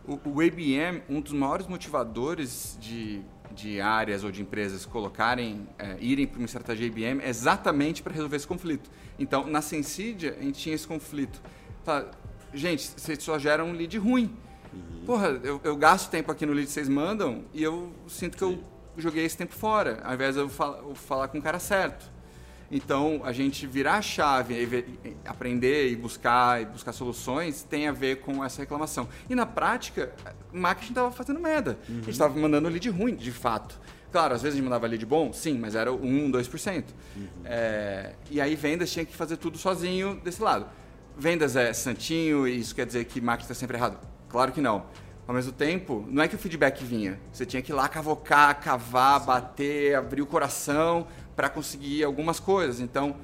O, 0.08 0.20
o 0.30 0.42
IBM, 0.42 1.04
um 1.08 1.22
dos 1.22 1.32
maiores 1.32 1.68
motivadores 1.68 2.76
de 2.82 3.22
de 3.52 3.82
áreas 3.82 4.24
ou 4.24 4.32
de 4.32 4.42
empresas 4.42 4.86
colocarem, 4.86 5.68
é, 5.78 5.98
irem 6.00 6.26
para 6.26 6.40
uma 6.40 6.46
estratégia 6.46 6.86
IBM 6.86 7.22
exatamente 7.24 8.02
para 8.02 8.14
resolver 8.14 8.36
esse 8.36 8.48
conflito. 8.48 8.90
Então, 9.20 9.46
na 9.46 9.62
Sensidia, 9.62 10.36
a 10.40 10.44
gente 10.44 10.60
tinha 10.60 10.76
esse 10.76 10.88
conflito. 10.88 11.42
Tá, 11.84 12.06
gente, 12.54 12.92
vocês 12.98 13.22
só 13.24 13.38
geram 13.38 13.70
um 13.70 13.74
lead 13.74 13.98
ruim. 13.98 14.34
Uhum. 14.74 15.06
Porra, 15.06 15.28
eu, 15.44 15.60
eu, 15.64 15.76
gasto 15.76 16.10
tempo 16.10 16.32
aqui 16.32 16.46
no 16.46 16.54
lead 16.54 16.68
que 16.68 16.74
vocês 16.74 16.88
mandam 16.88 17.44
e 17.54 17.62
eu 17.62 17.94
sinto 18.08 18.38
que 18.38 18.46
Sim. 18.46 18.64
eu 18.96 19.02
joguei 19.02 19.26
esse 19.26 19.38
tempo 19.38 19.54
fora, 19.54 20.00
ao 20.04 20.14
invés 20.14 20.36
de 20.36 20.42
eu, 20.42 20.50
fal 20.50 20.78
eu 20.78 20.96
falar 20.96 21.28
com 21.28 21.38
o 21.38 21.42
cara 21.42 21.60
certo. 21.60 22.10
Então, 22.72 23.22
a 23.26 23.34
gente 23.34 23.68
virar 23.68 23.96
a 23.96 24.02
chave, 24.02 24.86
aprender 25.26 25.92
e 25.92 25.96
buscar 25.96 26.62
e 26.62 26.66
buscar 26.66 26.94
soluções 26.94 27.64
tem 27.64 27.88
a 27.88 27.92
ver 27.92 28.22
com 28.22 28.44
essa 28.44 28.62
reclamação. 28.62 29.10
E 29.30 29.36
na 29.36 29.46
prática, 29.46 30.14
o 30.54 30.58
marketing 30.58 30.92
estava 30.94 31.12
fazendo 31.12 31.40
merda. 31.40 31.78
Uhum. 31.90 31.96
A 31.96 32.00
gente 32.00 32.12
estava 32.12 32.40
mandando 32.40 32.70
lead 32.70 32.90
ruim, 32.90 33.16
de 33.16 33.32
fato. 33.32 33.78
Claro, 34.10 34.34
às 34.34 34.42
vezes 34.42 34.56
a 34.56 34.58
gente 34.58 34.66
mandava 34.66 34.88
lead 34.88 35.06
bom, 35.06 35.34
sim, 35.34 35.58
mas 35.58 35.76
era 35.76 35.92
1, 35.92 36.32
2%. 36.32 36.84
Uhum. 37.16 37.28
É, 37.44 38.14
e 38.30 38.40
aí 38.40 38.56
vendas 38.56 38.90
tinha 38.92 39.06
que 39.06 39.16
fazer 39.16 39.36
tudo 39.36 39.58
sozinho 39.58 40.16
desse 40.24 40.42
lado. 40.42 40.66
Vendas 41.18 41.58
é 41.58 41.74
santinho 41.74 42.48
e 42.48 42.58
isso 42.58 42.74
quer 42.74 42.86
dizer 42.86 43.04
que 43.04 43.20
marketing 43.20 43.52
está 43.52 43.56
sempre 43.56 43.78
errado? 43.78 44.00
Claro 44.30 44.54
que 44.54 44.62
não. 44.62 44.86
Ao 45.28 45.36
mesmo 45.36 45.52
tempo, 45.52 46.06
não 46.10 46.24
é 46.24 46.28
que 46.28 46.36
o 46.36 46.38
feedback 46.38 46.84
vinha. 46.84 47.20
Você 47.32 47.46
tinha 47.46 47.62
que 47.62 47.72
ir 47.72 47.76
lá 47.76 47.88
cavocar, 47.88 48.60
cavar, 48.60 49.20
bater, 49.20 49.96
abrir 49.96 50.22
o 50.22 50.26
coração 50.26 51.08
para 51.36 51.50
conseguir 51.50 52.04
algumas 52.04 52.40
coisas. 52.40 52.80
Então, 52.80 53.16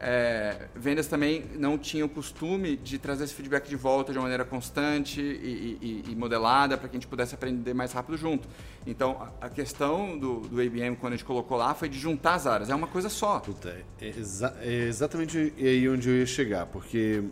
é, 0.00 0.68
vendas 0.74 1.06
também 1.06 1.44
não 1.56 1.78
tinham 1.78 2.06
costume 2.08 2.76
de 2.76 2.98
trazer 2.98 3.24
esse 3.24 3.34
feedback 3.34 3.68
de 3.68 3.76
volta 3.76 4.12
de 4.12 4.18
uma 4.18 4.24
maneira 4.24 4.44
constante 4.44 5.20
e, 5.20 5.78
e, 5.80 6.12
e 6.12 6.16
modelada 6.16 6.76
para 6.76 6.88
que 6.88 6.96
a 6.96 7.00
gente 7.00 7.08
pudesse 7.08 7.34
aprender 7.34 7.72
mais 7.72 7.92
rápido 7.92 8.16
junto. 8.18 8.46
Então, 8.86 9.30
a, 9.40 9.46
a 9.46 9.48
questão 9.48 10.18
do, 10.18 10.40
do 10.40 10.60
ABM, 10.60 10.96
quando 10.96 11.14
a 11.14 11.16
gente 11.16 11.24
colocou 11.24 11.56
lá, 11.56 11.74
foi 11.74 11.88
de 11.88 11.98
juntar 11.98 12.34
as 12.34 12.46
áreas. 12.46 12.70
É 12.70 12.74
uma 12.74 12.86
coisa 12.88 13.08
só. 13.08 13.40
Puta, 13.40 13.82
é, 14.00 14.08
exa 14.08 14.54
é 14.60 14.84
exatamente 14.88 15.54
aí 15.56 15.88
onde 15.88 16.08
eu 16.08 16.16
ia 16.16 16.26
chegar, 16.26 16.66
porque 16.66 17.24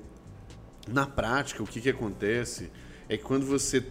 na 0.89 1.07
prática, 1.07 1.63
o 1.63 1.67
que, 1.67 1.81
que 1.81 1.91
acontece 1.91 2.71
é 3.09 3.17
que 3.17 3.23
quando 3.23 3.45
você 3.45 3.85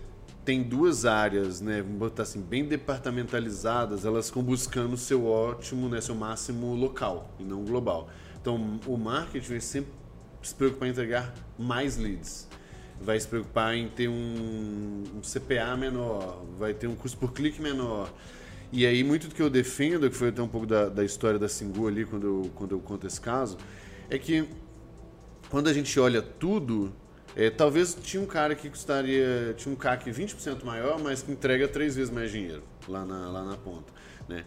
tem 0.43 0.63
duas 0.63 1.05
áreas, 1.05 1.61
né, 1.61 1.81
vamos 1.81 1.97
botar 1.97 2.23
assim, 2.23 2.41
bem 2.41 2.65
departamentalizadas, 2.65 4.05
elas 4.05 4.27
ficam 4.27 4.43
buscando 4.43 4.97
seu 4.97 5.27
ótimo, 5.27 5.87
né, 5.87 6.01
seu 6.01 6.15
máximo 6.15 6.73
local 6.73 7.33
e 7.39 7.43
não 7.43 7.63
global. 7.63 8.09
Então, 8.41 8.79
o 8.87 8.97
marketing 8.97 9.49
vai 9.49 9.61
sempre 9.61 9.91
se 10.41 10.55
preocupar 10.55 10.87
em 10.87 10.91
entregar 10.91 11.33
mais 11.59 11.95
leads, 11.97 12.47
vai 12.99 13.19
se 13.19 13.27
preocupar 13.27 13.75
em 13.75 13.87
ter 13.87 14.07
um, 14.07 15.03
um 15.15 15.21
CPA 15.21 15.77
menor, 15.77 16.43
vai 16.57 16.73
ter 16.73 16.87
um 16.87 16.95
custo 16.95 17.17
por 17.17 17.33
clique 17.33 17.61
menor. 17.61 18.11
E 18.71 18.85
aí, 18.85 19.03
muito 19.03 19.27
do 19.27 19.35
que 19.35 19.41
eu 19.41 19.49
defendo, 19.49 20.09
que 20.09 20.15
foi 20.15 20.29
até 20.29 20.41
um 20.41 20.47
pouco 20.47 20.65
da, 20.65 20.89
da 20.89 21.03
história 21.03 21.37
da 21.37 21.47
Singu 21.47 21.87
ali, 21.87 22.05
quando 22.05 22.25
eu, 22.25 22.51
quando 22.55 22.71
eu 22.71 22.79
conto 22.79 23.05
esse 23.05 23.21
caso, 23.21 23.57
é 24.09 24.17
que 24.17 24.47
quando 25.49 25.67
a 25.67 25.73
gente 25.73 25.99
olha 25.99 26.21
tudo, 26.21 26.93
é, 27.35 27.49
talvez 27.49 27.95
tinha 28.01 28.21
um 28.21 28.25
cara 28.25 28.55
que 28.55 28.69
custaria, 28.69 29.53
tinha 29.55 29.73
um 29.73 29.75
CAC 29.75 30.11
20% 30.11 30.63
maior, 30.63 30.99
mas 30.99 31.21
que 31.21 31.31
entrega 31.31 31.67
três 31.67 31.95
vezes 31.95 32.11
mais 32.11 32.31
dinheiro 32.31 32.63
lá 32.87 33.05
na, 33.05 33.29
lá 33.29 33.43
na 33.43 33.57
ponta. 33.57 33.91
Né? 34.27 34.43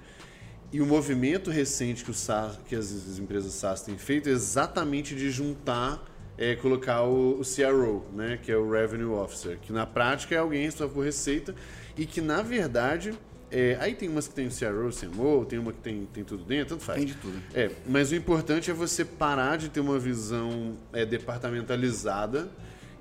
E 0.73 0.81
o 0.81 0.87
movimento 0.87 1.51
recente 1.51 2.05
que, 2.05 2.11
o 2.11 2.15
SaaS, 2.15 2.59
que 2.67 2.75
as, 2.75 2.93
as, 2.93 3.19
empresas 3.19 3.53
SaaS 3.53 3.83
têm 3.83 3.97
feito 3.97 4.29
é 4.29 4.33
exatamente 4.33 5.15
de 5.15 5.31
juntar, 5.31 6.05
é, 6.37 6.57
colocar 6.57 7.03
o, 7.03 7.41
o, 7.41 7.43
CRO, 7.43 8.05
né? 8.13 8.39
que 8.43 8.53
é 8.53 8.57
o 8.57 8.71
Revenue 8.71 9.13
Officer, 9.13 9.59
que 9.59 9.73
na 9.73 9.87
prática 9.87 10.35
é 10.35 10.39
alguém 10.39 10.65
responsável 10.65 10.95
por 10.95 11.05
receita 11.05 11.55
e 11.97 12.05
que 12.07 12.21
na 12.21 12.43
verdade 12.43 13.15
É, 13.51 13.77
aí 13.79 13.95
tem 13.95 14.09
umas 14.09 14.27
que 14.27 14.35
tem 14.35 14.49
CRO, 14.49 14.91
CMO, 14.91 15.45
tem 15.45 15.61
uma 15.61 15.73
que 15.73 15.79
tem, 15.79 16.09
tem 16.13 16.25
tudo 16.25 16.43
dentro, 16.43 16.71
tanto 16.75 16.83
faz. 16.83 16.99
Tem 16.99 17.07
de 17.07 17.15
tudo. 17.15 17.41
É, 17.55 17.71
mas 17.87 18.11
o 18.11 18.17
importante 18.17 18.69
é 18.69 18.75
você 18.75 19.05
parar 19.05 19.57
de 19.57 19.69
ter 19.69 19.79
uma 19.79 19.97
visão 19.97 20.77
é, 20.93 21.07
departamentalizada. 21.07 22.51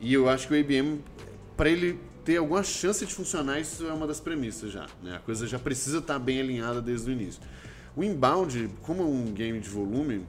E 0.03 0.13
eu 0.13 0.27
acho 0.27 0.49
que 0.49 0.53
o 0.53 0.57
IBM, 0.57 1.01
para 1.55 1.69
ele 1.69 1.97
ter 2.25 2.35
alguma 2.35 2.61
chance 2.61 3.05
de 3.05 3.13
funcionar, 3.13 3.61
isso 3.61 3.87
é 3.87 3.93
uma 3.93 4.05
das 4.05 4.19
premissas 4.19 4.69
já. 4.69 4.85
Né? 5.01 5.15
A 5.15 5.19
coisa 5.19 5.47
já 5.47 5.57
precisa 5.57 5.99
estar 5.99 6.19
bem 6.19 6.41
alinhada 6.41 6.81
desde 6.81 7.09
o 7.09 7.13
início. 7.13 7.41
O 7.95 8.03
inbound, 8.03 8.69
como 8.81 9.01
é 9.01 9.05
um 9.05 9.31
game 9.31 9.61
de 9.61 9.69
volume, 9.69 10.25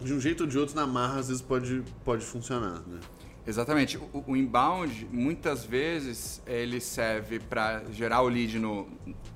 de 0.00 0.14
um 0.14 0.20
jeito 0.20 0.42
ou 0.42 0.46
de 0.46 0.56
outro, 0.56 0.76
na 0.76 0.86
marra, 0.86 1.18
às 1.18 1.26
vezes 1.26 1.42
pode, 1.42 1.82
pode 2.04 2.24
funcionar. 2.24 2.82
Né? 2.86 3.00
Exatamente. 3.44 3.96
O, 3.96 4.24
o, 4.28 4.36
inbound, 4.36 5.08
muitas 5.10 5.64
vezes, 5.64 6.40
ele 6.46 6.80
serve 6.80 7.40
para 7.40 7.82
gerar 7.90 8.22
o 8.22 8.28
lead 8.28 8.60
no, 8.60 8.86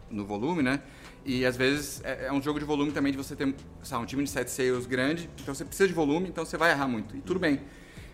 no 0.08 0.24
volume, 0.24 0.62
né? 0.62 0.80
E 1.24 1.44
às 1.44 1.56
vezes 1.56 2.00
é, 2.04 2.26
é, 2.26 2.32
um 2.32 2.40
jogo 2.40 2.60
de 2.60 2.64
volume 2.64 2.92
também 2.92 3.10
de 3.10 3.18
você 3.18 3.34
ter 3.34 3.52
sabe, 3.82 4.04
um 4.04 4.06
time 4.06 4.22
de 4.22 4.30
sete 4.30 4.52
sales 4.52 4.86
grande, 4.86 5.28
então 5.42 5.52
você 5.52 5.64
precisa 5.64 5.88
de 5.88 5.92
volume, 5.92 6.28
então 6.28 6.44
você 6.44 6.56
vai 6.56 6.70
errar 6.70 6.86
muito. 6.86 7.16
E 7.16 7.20
tudo 7.20 7.40
bem. 7.40 7.60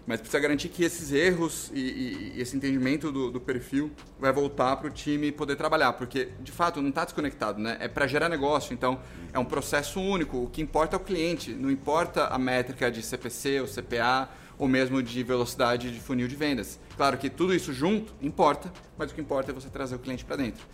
Mas 0.07 0.21
precisa 0.21 0.39
garantir 0.39 0.69
que 0.69 0.85
esses 0.85 1.13
erros 1.13 1.71
e, 1.73 1.81
e, 1.81 2.33
e 2.37 2.41
esse 2.41 2.57
entendimento 2.57 3.11
do, 3.11 3.31
do, 3.31 3.41
perfil 3.41 3.91
vai 4.19 4.33
voltar 4.33 4.77
para 4.77 4.89
o 4.89 4.91
time 4.91 5.33
poder 5.33 5.57
trabalhar, 5.57 5.95
porque 5.95 6.29
de 6.41 6.53
fato 6.53 6.83
não 6.83 6.91
está 6.91 7.05
desconectado, 7.05 7.61
né? 7.61 7.79
É 7.81 7.89
para 7.89 8.07
gerar 8.07 8.29
negócio, 8.29 8.75
então 8.75 9.01
é 9.33 9.39
um 9.39 9.45
processo 9.45 10.01
único. 10.01 10.45
O 10.45 10.51
que 10.51 10.61
importa 10.61 10.97
é 10.97 10.99
o 10.99 11.01
cliente, 11.01 11.53
não 11.53 11.71
importa 11.71 12.27
a 12.27 12.39
métrica 12.39 12.91
de 12.91 13.03
CPC 13.03 13.61
ou 13.61 13.67
CPA 13.67 14.29
ou 14.59 14.69
mesmo 14.69 15.03
de 15.03 15.23
velocidade 15.23 15.91
de 15.91 16.01
funil 16.01 16.29
de 16.29 16.37
vendas. 16.37 16.79
Claro 16.97 17.19
que 17.19 17.29
tudo 17.31 17.55
isso 17.55 17.73
junto 17.73 18.13
importa, 18.21 18.73
mas 18.97 19.11
o 19.11 19.15
que 19.15 19.21
importa 19.21 19.51
é 19.51 19.55
você 19.55 19.69
trazer 19.69 19.97
o 19.97 19.99
cliente 19.99 20.25
para 20.25 20.37
dentro. 20.37 20.65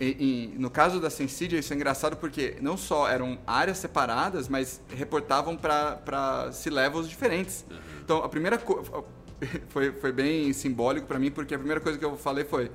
E, 0.00 0.52
e, 0.54 0.58
no 0.58 0.70
caso 0.70 0.98
da 0.98 1.10
Sensidia, 1.10 1.58
isso 1.58 1.74
é 1.74 1.76
engraçado 1.76 2.16
porque 2.16 2.56
não 2.62 2.74
só 2.74 3.06
eram 3.06 3.38
áreas 3.46 3.76
separadas, 3.76 4.48
mas 4.48 4.80
reportavam 4.88 5.58
para 5.58 6.50
C-levels 6.52 7.06
diferentes. 7.06 7.66
Uhum. 7.70 7.76
Então, 8.02 8.24
a 8.24 8.28
primeira 8.28 8.56
coisa. 8.58 8.90
Foi, 9.70 9.90
foi 9.90 10.12
bem 10.12 10.52
simbólico 10.52 11.06
para 11.06 11.18
mim, 11.18 11.30
porque 11.30 11.54
a 11.54 11.58
primeira 11.58 11.80
coisa 11.80 11.98
que 11.98 12.04
eu 12.04 12.14
falei 12.14 12.44
foi. 12.44 12.70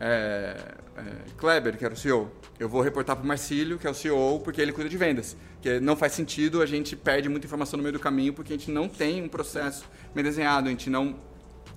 É, 0.00 0.74
é, 0.96 1.02
Kleber, 1.36 1.78
que 1.78 1.84
era 1.84 1.94
o 1.94 1.96
CEO, 1.96 2.28
eu 2.58 2.68
vou 2.68 2.82
reportar 2.82 3.14
para 3.14 3.24
o 3.24 3.26
Marcílio, 3.28 3.78
que 3.78 3.86
é 3.86 3.90
o 3.90 3.94
CEO, 3.94 4.40
porque 4.40 4.60
ele 4.60 4.72
cuida 4.72 4.90
de 4.90 4.96
vendas. 4.96 5.36
Que 5.62 5.78
não 5.78 5.94
faz 5.94 6.12
sentido, 6.12 6.60
a 6.60 6.66
gente 6.66 6.96
perde 6.96 7.28
muita 7.28 7.46
informação 7.46 7.76
no 7.76 7.84
meio 7.84 7.92
do 7.92 8.00
caminho, 8.00 8.32
porque 8.32 8.52
a 8.52 8.56
gente 8.56 8.72
não 8.72 8.88
tem 8.88 9.22
um 9.22 9.28
processo 9.28 9.84
bem 10.12 10.24
desenhado, 10.24 10.66
a 10.66 10.70
gente 10.70 10.90
não 10.90 11.14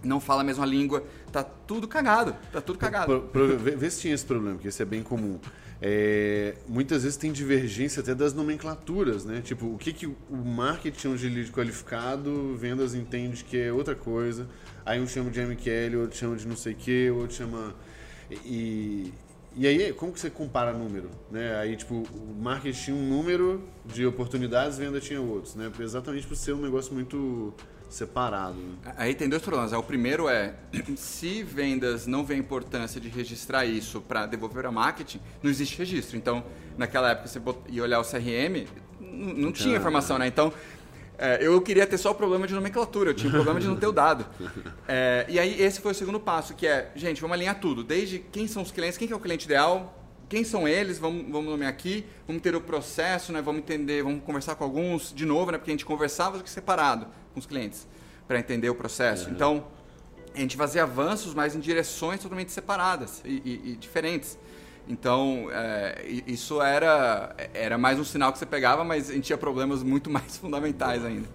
não 0.03 0.19
fala 0.19 0.41
a 0.41 0.43
mesma 0.43 0.65
língua, 0.65 1.03
tá 1.31 1.43
tudo 1.43 1.87
cagado, 1.87 2.35
tá 2.51 2.61
tudo 2.61 2.79
cagado. 2.79 3.05
Pro, 3.05 3.21
pro, 3.21 3.57
vê 3.57 3.89
se 3.89 4.01
tinha 4.01 4.13
esse 4.13 4.25
problema, 4.25 4.57
que 4.57 4.67
esse 4.67 4.81
é 4.81 4.85
bem 4.85 5.03
comum. 5.03 5.39
É, 5.81 6.55
muitas 6.67 7.03
vezes 7.03 7.17
tem 7.17 7.31
divergência 7.31 8.01
até 8.01 8.13
das 8.13 8.33
nomenclaturas, 8.33 9.23
né? 9.23 9.41
Tipo, 9.41 9.67
o 9.67 9.77
que, 9.77 9.93
que 9.93 10.05
o 10.05 10.15
marketing 10.29 11.15
de 11.15 11.29
lead 11.29 11.51
qualificado, 11.51 12.55
vendas 12.57 12.93
entende 12.93 13.43
que 13.43 13.57
é 13.57 13.71
outra 13.71 13.95
coisa, 13.95 14.47
aí 14.85 14.99
um 14.99 15.07
chama 15.07 15.29
de 15.29 15.41
MQL, 15.41 16.01
outro 16.01 16.17
chama 16.17 16.35
de 16.35 16.47
não 16.47 16.57
sei 16.57 16.73
o 16.73 16.75
que, 16.75 17.09
outro 17.11 17.35
chama... 17.35 17.73
E, 18.45 19.13
e 19.55 19.65
aí, 19.65 19.93
como 19.93 20.11
que 20.11 20.19
você 20.19 20.29
compara 20.29 20.73
número? 20.73 21.09
Né? 21.31 21.55
Aí, 21.55 21.75
tipo, 21.75 21.95
o 21.95 22.35
marketing 22.39 22.79
tinha 22.79 22.97
um 22.97 23.09
número 23.09 23.63
de 23.85 24.05
oportunidades, 24.05 24.77
venda 24.77 24.99
tinha 24.99 25.19
outros, 25.19 25.55
né? 25.55 25.71
Exatamente 25.79 26.27
por 26.27 26.35
ser 26.35 26.53
um 26.53 26.61
negócio 26.61 26.93
muito 26.93 27.53
separado. 27.89 28.55
Né? 28.55 28.93
Aí 28.97 29.15
tem 29.15 29.27
dois 29.27 29.41
problemas. 29.41 29.73
O 29.73 29.83
primeiro 29.83 30.29
é, 30.29 30.53
se 30.95 31.43
vendas 31.43 32.07
não 32.07 32.23
vê 32.23 32.35
a 32.35 32.37
importância 32.37 33.01
de 33.01 33.09
registrar 33.09 33.65
isso 33.65 33.99
para 34.01 34.25
devolver 34.25 34.65
a 34.65 34.71
marketing, 34.71 35.19
não 35.41 35.49
existe 35.49 35.77
registro. 35.77 36.15
Então, 36.15 36.43
naquela 36.77 37.11
época, 37.11 37.27
você 37.27 37.41
ia 37.69 37.83
olhar 37.83 37.99
o 37.99 38.03
CRM, 38.03 38.67
não, 39.01 39.33
não 39.33 39.51
tinha 39.51 39.75
informação, 39.75 40.17
né? 40.17 40.27
Então, 40.27 40.53
é, 41.17 41.39
eu 41.41 41.59
queria 41.61 41.85
ter 41.85 41.97
só 41.97 42.11
o 42.11 42.15
problema 42.15 42.47
de 42.47 42.53
nomenclatura, 42.53 43.09
eu 43.09 43.13
tinha 43.13 43.29
o 43.29 43.33
problema 43.33 43.59
de 43.59 43.67
não 43.67 43.75
ter 43.75 43.87
o 43.87 43.91
dado. 43.91 44.25
É, 44.91 45.23
e 45.29 45.37
aí, 45.37 45.61
esse 45.61 45.79
foi 45.81 45.91
o 45.91 45.95
segundo 45.95 46.19
passo, 46.19 46.55
que 46.55 46.65
é, 46.65 46.91
gente, 46.95 47.21
vamos 47.21 47.35
alinhar 47.35 47.59
tudo. 47.59 47.83
Desde 47.83 48.17
quem 48.17 48.47
são 48.47 48.63
os 48.63 48.71
clientes, 48.71 48.97
quem 48.97 49.07
que 49.07 49.13
é 49.13 49.15
o 49.15 49.19
cliente 49.19 49.45
ideal, 49.45 49.99
quem 50.27 50.43
são 50.43 50.67
eles, 50.67 50.97
vamos, 50.97 51.31
vamos 51.31 51.45
nomear 51.45 51.69
aqui, 51.69 52.05
vamos 52.25 52.41
ter 52.41 52.55
o 52.55 52.61
processo, 52.61 53.31
né? 53.31 53.39
vamos 53.39 53.61
entender, 53.61 54.01
vamos 54.01 54.23
conversar 54.23 54.55
com 54.55 54.63
alguns 54.63 55.13
de 55.13 55.25
novo, 55.25 55.51
né? 55.51 55.59
porque 55.59 55.69
a 55.69 55.73
gente 55.73 55.85
conversava 55.85 56.41
separado 56.47 57.05
com 57.33 57.39
os 57.39 57.45
clientes 57.45 57.87
para 58.27 58.39
entender 58.39 58.69
o 58.69 58.75
processo. 58.75 59.27
Uhum. 59.27 59.33
Então, 59.33 59.67
a 60.33 60.39
gente 60.39 60.55
fazia 60.55 60.83
avanços, 60.83 61.33
mas 61.33 61.55
em 61.55 61.59
direções 61.59 62.21
totalmente 62.21 62.51
separadas 62.51 63.21
e, 63.25 63.41
e, 63.43 63.71
e 63.71 63.75
diferentes. 63.75 64.37
Então, 64.87 65.47
é, 65.51 66.03
isso 66.25 66.61
era, 66.61 67.35
era 67.53 67.77
mais 67.77 67.99
um 67.99 68.03
sinal 68.03 68.31
que 68.31 68.39
você 68.39 68.45
pegava, 68.45 68.83
mas 68.83 69.09
a 69.09 69.13
gente 69.13 69.25
tinha 69.25 69.37
problemas 69.37 69.83
muito 69.83 70.09
mais 70.11 70.37
fundamentais 70.37 71.01
Boa. 71.01 71.09
ainda. 71.11 71.27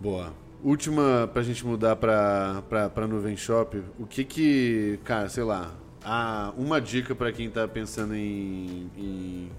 Boa. 0.00 0.32
Última, 0.62 1.28
para 1.32 1.42
a 1.42 1.44
gente 1.44 1.66
mudar 1.66 1.96
para 1.96 3.06
Nuvem 3.08 3.36
Shop, 3.36 3.82
o 3.98 4.06
que 4.06 4.24
que, 4.24 5.00
cara, 5.02 5.28
sei 5.28 5.42
lá, 5.42 5.74
há 6.04 6.52
uma 6.56 6.80
dica 6.80 7.14
para 7.14 7.32
quem 7.32 7.46
está 7.46 7.66
pensando 7.66 8.14
em, 8.14 8.88
em, 8.96 9.50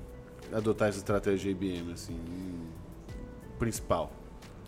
adotar 0.54 0.88
essa 0.88 0.98
estratégia 0.98 1.50
IBM, 1.50 1.92
assim, 1.92 2.18
principal? 3.60 4.12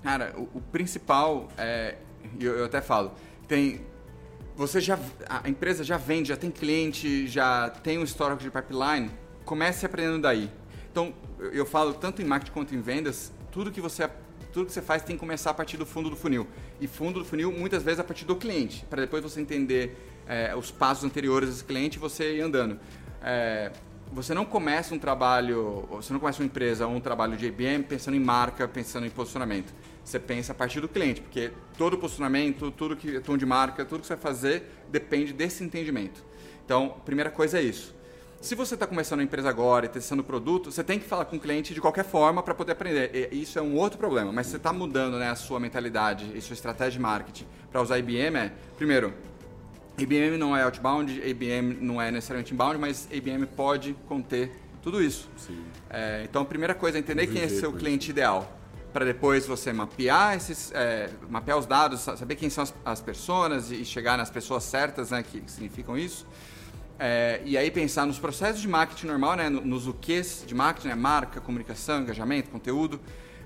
Cara, 0.06 0.36
o, 0.38 0.60
o 0.60 0.62
principal 0.62 1.50
é, 1.58 1.96
eu, 2.40 2.56
eu 2.60 2.66
até 2.66 2.80
falo, 2.80 3.12
tem 3.48 3.82
você 4.56 4.80
já 4.80 5.00
a 5.28 5.50
empresa 5.50 5.84
já 5.84 5.98
vende, 5.98 6.30
já 6.30 6.38
tem 6.38 6.52
cliente, 6.52 7.28
já 7.28 7.72
tem 7.72 7.98
um 7.98 8.04
histórico 8.04 8.44
de 8.44 8.52
pipeline, 8.52 9.10
comece 9.44 9.84
aprendendo 9.84 10.22
daí. 10.22 10.50
Então, 10.92 11.12
eu, 11.40 11.52
eu 11.54 11.66
falo 11.66 11.96
tanto 11.96 12.22
em 12.22 12.26
marketing 12.26 12.52
quanto 12.52 12.76
em 12.76 12.82
vendas, 12.82 13.34
tudo 13.52 13.72
que 13.72 13.82
você 13.82 14.08
tudo 14.54 14.68
que 14.68 14.72
você 14.72 14.82
faz 14.82 15.02
tem 15.02 15.16
que 15.16 15.20
começar 15.20 15.50
a 15.50 15.54
partir 15.56 15.76
do 15.76 15.88
fundo 15.88 16.08
do 16.08 16.16
funil. 16.16 16.48
E 16.80 16.88
fundo 16.88 17.20
do 17.20 17.26
funil, 17.26 17.52
muitas 17.52 17.82
vezes, 17.82 18.00
a 18.00 18.04
partir 18.04 18.26
do 18.26 18.36
cliente, 18.36 18.86
para 18.90 19.02
depois 19.02 19.24
você 19.24 19.42
entender 19.42 19.98
é, 20.28 20.56
os 20.56 20.70
passos 20.70 21.04
anteriores 21.04 21.50
desse 21.50 21.64
cliente 21.64 21.98
e 21.98 22.00
você 22.00 22.38
ir 22.38 22.42
andando. 22.42 22.80
É, 23.24 23.72
você 24.14 24.34
não 24.34 24.46
começa 24.46 24.94
um 24.96 25.00
trabalho, 25.00 25.86
você 25.90 26.14
não 26.14 26.22
começa 26.22 26.42
uma 26.42 26.46
empresa 26.46 26.88
ou 26.88 26.96
um 26.96 27.02
trabalho 27.02 27.36
de 27.36 27.48
IBM 27.48 27.84
pensando 27.84 28.16
em 28.16 28.20
marca, 28.20 28.66
pensando 28.66 29.06
em 29.06 29.10
posicionamento. 29.10 29.74
Você 30.06 30.20
pensa 30.20 30.52
a 30.52 30.56
partir 30.56 30.80
do 30.80 30.88
cliente, 30.88 31.20
porque 31.20 31.52
todo 31.78 31.98
posicionamento, 31.98 32.70
tudo 32.70 32.96
que 32.96 33.18
é 33.18 33.20
tom 33.20 33.36
de 33.36 33.46
marca, 33.46 33.84
tudo 33.84 34.02
que 34.02 34.08
você 34.08 34.14
vai 34.16 34.22
fazer 34.22 34.72
depende 34.88 35.34
desse 35.34 35.64
entendimento. 35.64 36.24
Então, 36.64 36.96
primeira 37.04 37.32
coisa 37.32 37.58
é 37.58 37.64
isso. 37.64 37.96
Se 38.40 38.54
você 38.54 38.76
está 38.76 38.86
começando 38.86 39.22
a 39.22 39.24
empresa 39.24 39.50
agora 39.50 39.88
e 39.88 39.90
testando 39.90 40.22
o 40.22 40.26
produto, 40.26 40.72
você 40.72 40.84
tem 40.84 41.00
que 41.00 41.06
falar 41.06 41.26
com 41.26 41.38
o 41.38 41.40
cliente 41.40 41.74
de 41.74 41.82
qualquer 41.82 42.06
forma 42.06 42.44
para 42.44 42.54
poder 42.54 42.74
aprender. 42.74 43.30
E 43.32 43.42
isso 43.42 43.58
é 43.58 43.62
um 43.64 43.76
outro 43.76 43.98
problema, 43.98 44.32
mas 44.32 44.46
você 44.46 44.58
está 44.58 44.72
mudando 44.72 45.18
né, 45.18 45.32
a 45.32 45.36
sua 45.36 45.60
mentalidade 45.60 46.32
e 46.36 46.40
sua 46.40 46.54
estratégia 46.54 46.92
de 46.92 47.00
marketing 47.00 47.48
para 47.72 47.82
usar 47.82 47.98
IBM 47.98 48.38
é, 48.38 48.52
primeiro, 48.78 49.12
IBM 49.98 50.38
não 50.38 50.56
é 50.56 50.62
outbound, 50.62 51.20
IBM 51.28 51.78
não 51.82 52.00
é 52.00 52.12
necessariamente 52.12 52.54
inbound, 52.54 52.78
mas 52.78 53.08
IBM 53.12 53.48
pode 53.48 53.96
conter 54.08 54.52
tudo 54.84 55.02
isso. 55.02 55.28
É, 55.90 56.24
então, 56.30 56.44
a 56.44 56.46
primeira 56.46 56.76
coisa 56.76 56.98
é 56.98 57.00
entender 57.00 57.26
quem 57.26 57.42
é 57.42 57.48
seu 57.48 57.74
cliente 57.74 58.12
ideal, 58.12 58.56
para 58.96 59.04
depois 59.04 59.46
você 59.46 59.74
mapear 59.74 60.38
esses, 60.38 60.72
é, 60.74 61.10
mapear 61.30 61.58
os 61.58 61.66
dados, 61.66 62.00
saber 62.00 62.36
quem 62.36 62.50
são 62.50 62.64
as, 62.64 62.74
as 62.86 63.02
pessoas 63.02 63.70
e 63.70 63.84
chegar 63.84 64.18
nas 64.18 64.30
pessoas 64.30 64.64
certas, 64.64 65.12
né, 65.12 65.22
que 65.22 65.44
significam 65.48 65.98
isso. 65.98 66.26
É, 66.98 67.42
e 67.44 67.58
aí 67.58 67.70
pensar 67.70 68.06
nos 68.06 68.20
processos 68.20 68.62
de 68.62 68.70
marketing 68.70 69.08
normal, 69.08 69.36
né, 69.36 69.50
nos 69.50 69.86
o 69.86 69.94
de 69.94 70.56
marketing, 70.56 70.88
né, 70.88 70.96
marca, 70.96 71.42
comunicação, 71.42 72.04
engajamento, 72.04 72.50
conteúdo, 72.50 73.02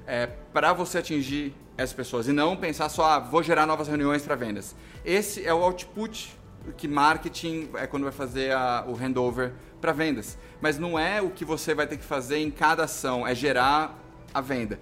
é, 0.05 0.27
para 0.27 0.71
você 0.71 0.99
atingir 0.99 1.55
essas 1.75 1.93
pessoas 1.93 2.27
e 2.27 2.31
não 2.31 2.55
pensar 2.55 2.87
só, 2.87 3.05
ah, 3.05 3.17
vou 3.17 3.41
gerar 3.41 3.65
novas 3.65 3.87
reuniões 3.87 4.21
para 4.21 4.35
vendas. 4.35 4.75
Esse 5.03 5.43
é 5.43 5.51
o 5.51 5.63
output 5.63 6.37
que 6.77 6.87
marketing 6.87 7.71
é 7.73 7.87
quando 7.87 8.03
vai 8.03 8.11
fazer 8.11 8.51
a, 8.51 8.85
o 8.87 8.95
handover 8.95 9.53
para 9.81 9.93
vendas. 9.93 10.37
Mas 10.61 10.77
não 10.77 10.99
é 10.99 11.19
o 11.23 11.31
que 11.31 11.43
você 11.43 11.73
vai 11.73 11.87
ter 11.87 11.97
que 11.97 12.05
fazer 12.05 12.37
em 12.37 12.51
cada 12.51 12.83
ação, 12.83 13.25
é 13.25 13.33
gerar 13.33 13.97
a 14.31 14.41
venda. 14.41 14.79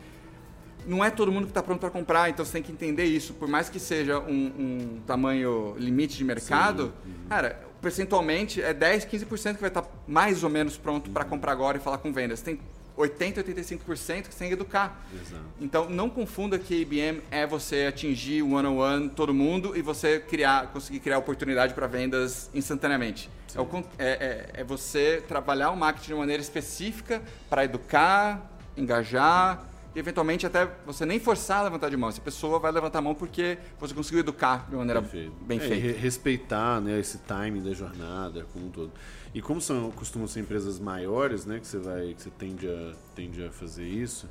Não 0.87 1.03
é 1.03 1.09
todo 1.09 1.31
mundo 1.31 1.43
que 1.43 1.51
está 1.51 1.61
pronto 1.61 1.81
para 1.81 1.89
comprar, 1.89 2.29
então 2.29 2.45
você 2.45 2.53
tem 2.53 2.63
que 2.63 2.71
entender 2.71 3.03
isso. 3.03 3.33
Por 3.33 3.47
mais 3.47 3.69
que 3.69 3.79
seja 3.79 4.19
um, 4.19 4.45
um 4.57 5.01
tamanho 5.05 5.75
limite 5.77 6.17
de 6.17 6.23
mercado, 6.23 6.93
Sim. 7.05 7.13
cara, 7.27 7.61
percentualmente 7.81 8.61
é 8.61 8.73
10, 8.73 9.05
15% 9.05 9.55
que 9.55 9.61
vai 9.61 9.69
estar 9.69 9.81
tá 9.81 9.89
mais 10.07 10.43
ou 10.43 10.49
menos 10.49 10.77
pronto 10.77 11.09
para 11.11 11.25
comprar 11.25 11.51
agora 11.51 11.77
e 11.77 11.81
falar 11.81 11.97
com 11.97 12.13
vendas. 12.13 12.41
Tem 12.41 12.57
80, 12.97 13.43
85% 13.43 14.23
que 14.23 14.33
você 14.33 14.39
tem 14.39 14.47
que 14.47 14.53
educar. 14.53 15.05
Exato. 15.13 15.43
Então, 15.61 15.89
não 15.89 16.09
confunda 16.09 16.57
que 16.57 16.81
IBM 16.81 17.21
é 17.29 17.45
você 17.45 17.85
atingir 17.87 18.41
o 18.41 18.53
one-on-one 18.53 19.09
todo 19.09 19.33
mundo 19.33 19.77
e 19.77 19.81
você 19.81 20.19
criar, 20.19 20.67
conseguir 20.67 20.99
criar 20.99 21.19
oportunidade 21.19 21.73
para 21.73 21.85
vendas 21.85 22.49
instantaneamente. 22.53 23.29
É, 23.55 23.61
o, 23.61 23.67
é, 23.99 24.07
é, 24.07 24.61
é, 24.61 24.63
você 24.63 25.23
trabalhar 25.27 25.69
o 25.69 25.77
marketing 25.77 26.07
de 26.07 26.15
maneira 26.15 26.41
específica 26.41 27.21
para 27.49 27.63
educar, 27.63 28.51
engajar 28.75 29.63
e 29.97 29.99
eventualmente 29.99 30.45
até 30.45 30.69
você 30.85 31.07
nem 31.07 31.19
forçar 31.19 31.61
a 31.61 31.63
levantar 31.63 31.89
de 31.89 31.97
mão. 31.97 32.07
Essa 32.07 32.21
pessoa 32.21 32.59
vai 32.59 32.71
levantar 32.71 32.99
a 32.99 33.01
mão 33.01 33.15
porque 33.15 33.57
você 33.79 33.95
conseguiu 33.95 34.19
educar 34.19 34.67
de 34.69 34.75
maneira 34.75 35.01
Perfeito. 35.01 35.33
bem 35.41 35.57
é, 35.57 35.61
feita. 35.61 35.99
Respeitar 35.99 36.79
né, 36.79 36.99
esse 36.99 37.17
time 37.17 37.59
da 37.61 37.73
jornada 37.73 38.45
como 38.53 38.67
um 38.67 38.69
todo. 38.69 38.91
E 39.33 39.41
como 39.41 39.59
são, 39.59 39.89
costumam 39.89 40.27
ser 40.27 40.41
empresas 40.41 40.79
maiores, 40.79 41.47
né, 41.47 41.59
que 41.59 41.65
você 41.65 41.79
vai, 41.79 42.13
que 42.13 42.21
você 42.21 42.29
tende 42.29 42.67
a, 42.67 42.93
tende 43.15 43.43
a 43.43 43.49
fazer 43.49 43.87
isso, 43.87 44.29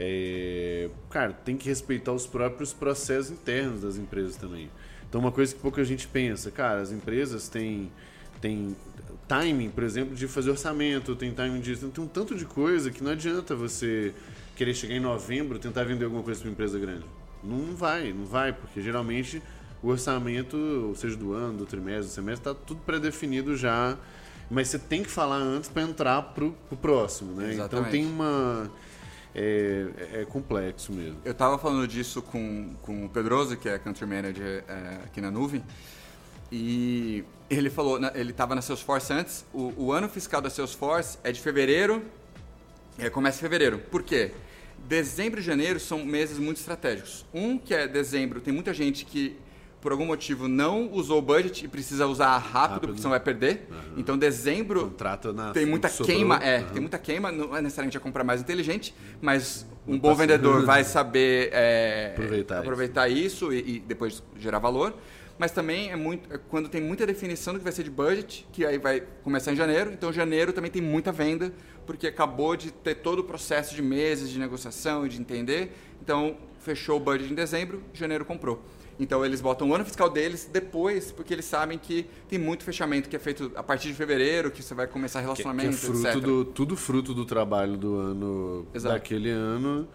é, 0.00 0.90
cara, 1.08 1.32
tem 1.32 1.56
que 1.56 1.68
respeitar 1.68 2.12
os 2.12 2.26
próprios 2.26 2.72
processos 2.72 3.30
internos 3.30 3.82
das 3.82 3.96
empresas 3.96 4.34
também. 4.34 4.68
Então, 5.08 5.20
uma 5.20 5.30
coisa 5.30 5.54
que 5.54 5.60
pouca 5.60 5.84
gente 5.84 6.08
pensa, 6.08 6.50
cara, 6.50 6.80
as 6.80 6.90
empresas 6.90 7.48
têm, 7.48 7.92
têm 8.40 8.76
timing, 9.28 9.70
por 9.70 9.84
exemplo, 9.84 10.14
de 10.14 10.26
fazer 10.28 10.50
orçamento, 10.50 11.14
tem 11.16 11.32
timing 11.32 11.60
de. 11.60 11.76
Tem 11.76 12.04
um 12.04 12.08
tanto 12.08 12.34
de 12.34 12.44
coisa 12.44 12.90
que 12.90 13.02
não 13.02 13.10
adianta 13.10 13.54
você 13.54 14.14
querer 14.54 14.74
chegar 14.74 14.94
em 14.94 15.00
novembro 15.00 15.58
tentar 15.58 15.84
vender 15.84 16.04
alguma 16.04 16.22
coisa 16.22 16.40
para 16.40 16.48
uma 16.48 16.52
empresa 16.52 16.78
grande. 16.78 17.04
Não 17.44 17.76
vai, 17.76 18.12
não 18.12 18.24
vai, 18.24 18.52
porque 18.52 18.80
geralmente 18.80 19.42
o 19.82 19.88
orçamento, 19.88 20.92
seja 20.96 21.16
do 21.16 21.32
ano, 21.32 21.58
do 21.58 21.66
trimestre, 21.66 22.06
do 22.06 22.10
semestre, 22.10 22.50
está 22.50 22.54
tudo 22.54 22.80
pré-definido 22.80 23.56
já. 23.56 23.96
Mas 24.50 24.68
você 24.68 24.78
tem 24.78 25.02
que 25.02 25.10
falar 25.10 25.36
antes 25.36 25.68
para 25.68 25.82
entrar 25.82 26.22
para 26.22 26.44
o 26.44 26.76
próximo, 26.80 27.34
né? 27.34 27.52
Exatamente. 27.52 27.88
Então 27.88 27.90
tem 27.90 28.06
uma. 28.06 28.70
É, 29.38 29.86
é, 30.14 30.24
complexo 30.24 30.92
mesmo. 30.92 31.18
Eu 31.22 31.32
estava 31.32 31.58
falando 31.58 31.86
disso 31.86 32.22
com, 32.22 32.74
com 32.80 33.04
o 33.04 33.08
Pedroso, 33.10 33.54
que 33.54 33.68
é 33.68 33.78
Country 33.78 34.06
Manager 34.06 34.64
é, 34.66 35.00
aqui 35.04 35.20
na 35.20 35.30
nuvem, 35.30 35.62
e 36.50 37.24
ele 37.48 37.70
falou, 37.70 37.98
ele 38.14 38.30
estava 38.30 38.54
na 38.54 38.62
Salesforce 38.62 39.12
antes, 39.12 39.44
o, 39.52 39.72
o, 39.76 39.92
ano 39.92 40.08
fiscal 40.08 40.40
da 40.40 40.50
Salesforce 40.50 41.18
é 41.22 41.32
de 41.32 41.40
fevereiro, 41.40 42.02
é, 42.98 43.08
começa 43.10 43.38
em 43.38 43.40
fevereiro. 43.40 43.78
Por 43.90 44.02
quê? 44.02 44.32
Dezembro 44.88 45.40
e 45.40 45.42
janeiro 45.42 45.80
são 45.80 46.04
meses 46.04 46.38
muito 46.38 46.58
estratégicos. 46.58 47.24
Um 47.32 47.58
que 47.58 47.74
é 47.74 47.86
dezembro, 47.88 48.40
tem 48.40 48.52
muita 48.52 48.72
gente 48.72 49.04
que 49.04 49.36
por 49.80 49.92
algum 49.92 50.06
motivo 50.06 50.48
não 50.48 50.90
usou 50.92 51.18
o 51.18 51.22
budget 51.22 51.64
e 51.64 51.68
precisa 51.68 52.06
usar 52.08 52.36
rápido, 52.38 52.52
rápido. 52.52 52.80
porque 52.80 52.96
senão 52.98 53.10
vai 53.10 53.20
perder. 53.20 53.68
Uhum. 53.70 53.76
Então 53.98 54.18
dezembro 54.18 54.90
tem 55.52 55.64
muita 55.64 55.88
queima, 55.88 56.36
é, 56.38 56.58
uhum. 56.58 56.68
tem 56.70 56.80
muita 56.80 56.98
queima, 56.98 57.30
não 57.30 57.56
é 57.56 57.62
necessariamente 57.62 57.96
a 57.96 58.00
compra 58.00 58.24
mais 58.24 58.40
inteligente, 58.40 58.92
mas 59.20 59.64
um 59.86 59.96
bom 59.96 60.14
vendedor 60.14 60.64
vai 60.64 60.82
saber 60.84 61.50
é, 61.52 62.10
aproveitar, 62.14 62.58
aproveitar, 62.58 63.08
isso, 63.08 63.52
isso 63.52 63.52
e, 63.52 63.76
e, 63.76 63.80
depois 63.80 64.22
gerar 64.36 64.58
valor. 64.58 64.92
Mas 65.38 65.50
também 65.50 65.90
é 65.90 65.96
muito 65.96 66.32
é 66.32 66.38
quando 66.38 66.68
tem 66.68 66.80
muita 66.80 67.06
definição 67.06 67.52
do 67.52 67.58
que 67.58 67.64
vai 67.64 67.72
ser 67.72 67.82
de 67.82 67.90
budget, 67.90 68.46
que 68.52 68.64
aí 68.64 68.78
vai 68.78 69.02
começar 69.22 69.52
em 69.52 69.56
janeiro. 69.56 69.92
Então 69.92 70.12
janeiro 70.12 70.52
também 70.52 70.70
tem 70.70 70.82
muita 70.82 71.12
venda, 71.12 71.52
porque 71.84 72.06
acabou 72.06 72.56
de 72.56 72.70
ter 72.70 72.96
todo 72.96 73.20
o 73.20 73.24
processo 73.24 73.74
de 73.74 73.82
meses 73.82 74.30
de 74.30 74.38
negociação 74.38 75.06
e 75.06 75.08
de 75.08 75.20
entender. 75.20 75.72
Então 76.02 76.36
fechou 76.60 76.96
o 76.96 77.00
budget 77.00 77.30
em 77.30 77.34
dezembro, 77.34 77.82
janeiro 77.92 78.24
comprou. 78.24 78.62
Então 78.98 79.24
eles 79.24 79.40
botam 79.40 79.68
o 79.68 79.74
ano 79.74 79.84
fiscal 79.84 80.08
deles 80.08 80.48
depois, 80.50 81.12
porque 81.12 81.34
eles 81.34 81.44
sabem 81.44 81.78
que 81.78 82.06
tem 82.28 82.38
muito 82.38 82.64
fechamento 82.64 83.08
que 83.08 83.16
é 83.16 83.18
feito 83.18 83.52
a 83.54 83.62
partir 83.62 83.88
de 83.88 83.94
fevereiro, 83.94 84.50
que 84.50 84.62
você 84.62 84.74
vai 84.74 84.86
começar 84.86 85.20
relacionamento, 85.20 85.76
que, 85.76 85.80
que 85.80 85.86
é 85.86 85.90
fruto 85.90 86.08
etc. 86.08 86.20
Do, 86.20 86.44
tudo 86.46 86.76
fruto 86.76 87.12
do 87.12 87.24
trabalho 87.24 87.76
do 87.76 87.96
ano 87.96 88.66
Exato. 88.74 88.94
daquele 88.94 89.30
ano. 89.30 89.86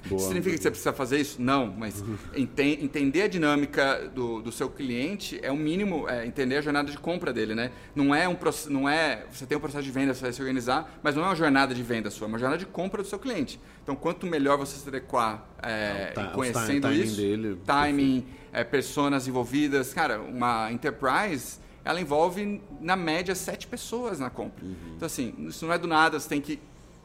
Boa. 0.00 0.20
Significa 0.20 0.56
que 0.56 0.62
você 0.62 0.70
precisa 0.70 0.92
fazer 0.92 1.20
isso? 1.20 1.40
Não, 1.40 1.66
mas 1.66 2.04
ente 2.34 2.62
entender 2.62 3.22
a 3.22 3.28
dinâmica 3.28 4.10
do, 4.14 4.42
do 4.42 4.52
seu 4.52 4.68
cliente 4.68 5.38
é 5.42 5.50
o 5.50 5.56
mínimo, 5.56 6.08
é 6.08 6.26
entender 6.26 6.56
a 6.56 6.60
jornada 6.60 6.90
de 6.90 6.98
compra 6.98 7.32
dele, 7.32 7.54
né? 7.54 7.70
Não 7.94 8.14
é 8.14 8.28
um 8.28 8.36
não 8.68 8.88
é 8.88 9.26
você 9.30 9.46
tem 9.46 9.56
um 9.56 9.60
processo 9.60 9.84
de 9.84 9.90
venda, 9.90 10.14
você 10.14 10.22
vai 10.22 10.32
se 10.32 10.40
organizar, 10.40 10.98
mas 11.02 11.14
não 11.14 11.22
é 11.24 11.26
uma 11.26 11.36
jornada 11.36 11.74
de 11.74 11.82
venda 11.82 12.10
sua, 12.10 12.26
é 12.26 12.28
uma 12.28 12.38
jornada 12.38 12.58
de 12.58 12.66
compra 12.66 13.02
do 13.02 13.08
seu 13.08 13.18
cliente. 13.18 13.60
Então, 13.82 13.96
quanto 13.96 14.26
melhor 14.26 14.56
você 14.58 14.76
se 14.76 14.88
adequar 14.88 15.46
é, 15.62 16.12
é, 16.16 16.24
conhecendo 16.32 16.88
time, 16.88 17.04
isso, 17.04 17.16
dele, 17.16 17.58
timing, 17.64 18.26
é, 18.52 18.62
personas 18.62 19.26
envolvidas, 19.26 19.92
cara, 19.92 20.20
uma 20.20 20.70
enterprise 20.70 21.60
ela 21.84 22.00
envolve 22.00 22.62
na 22.80 22.94
média 22.94 23.34
sete 23.34 23.66
pessoas 23.66 24.20
na 24.20 24.30
compra. 24.30 24.64
Uhum. 24.64 24.94
Então 24.96 25.06
assim, 25.06 25.34
isso 25.48 25.66
não 25.66 25.72
é 25.72 25.78
do 25.78 25.88
nada, 25.88 26.18
você 26.18 26.28
tem 26.28 26.40
que 26.40 26.60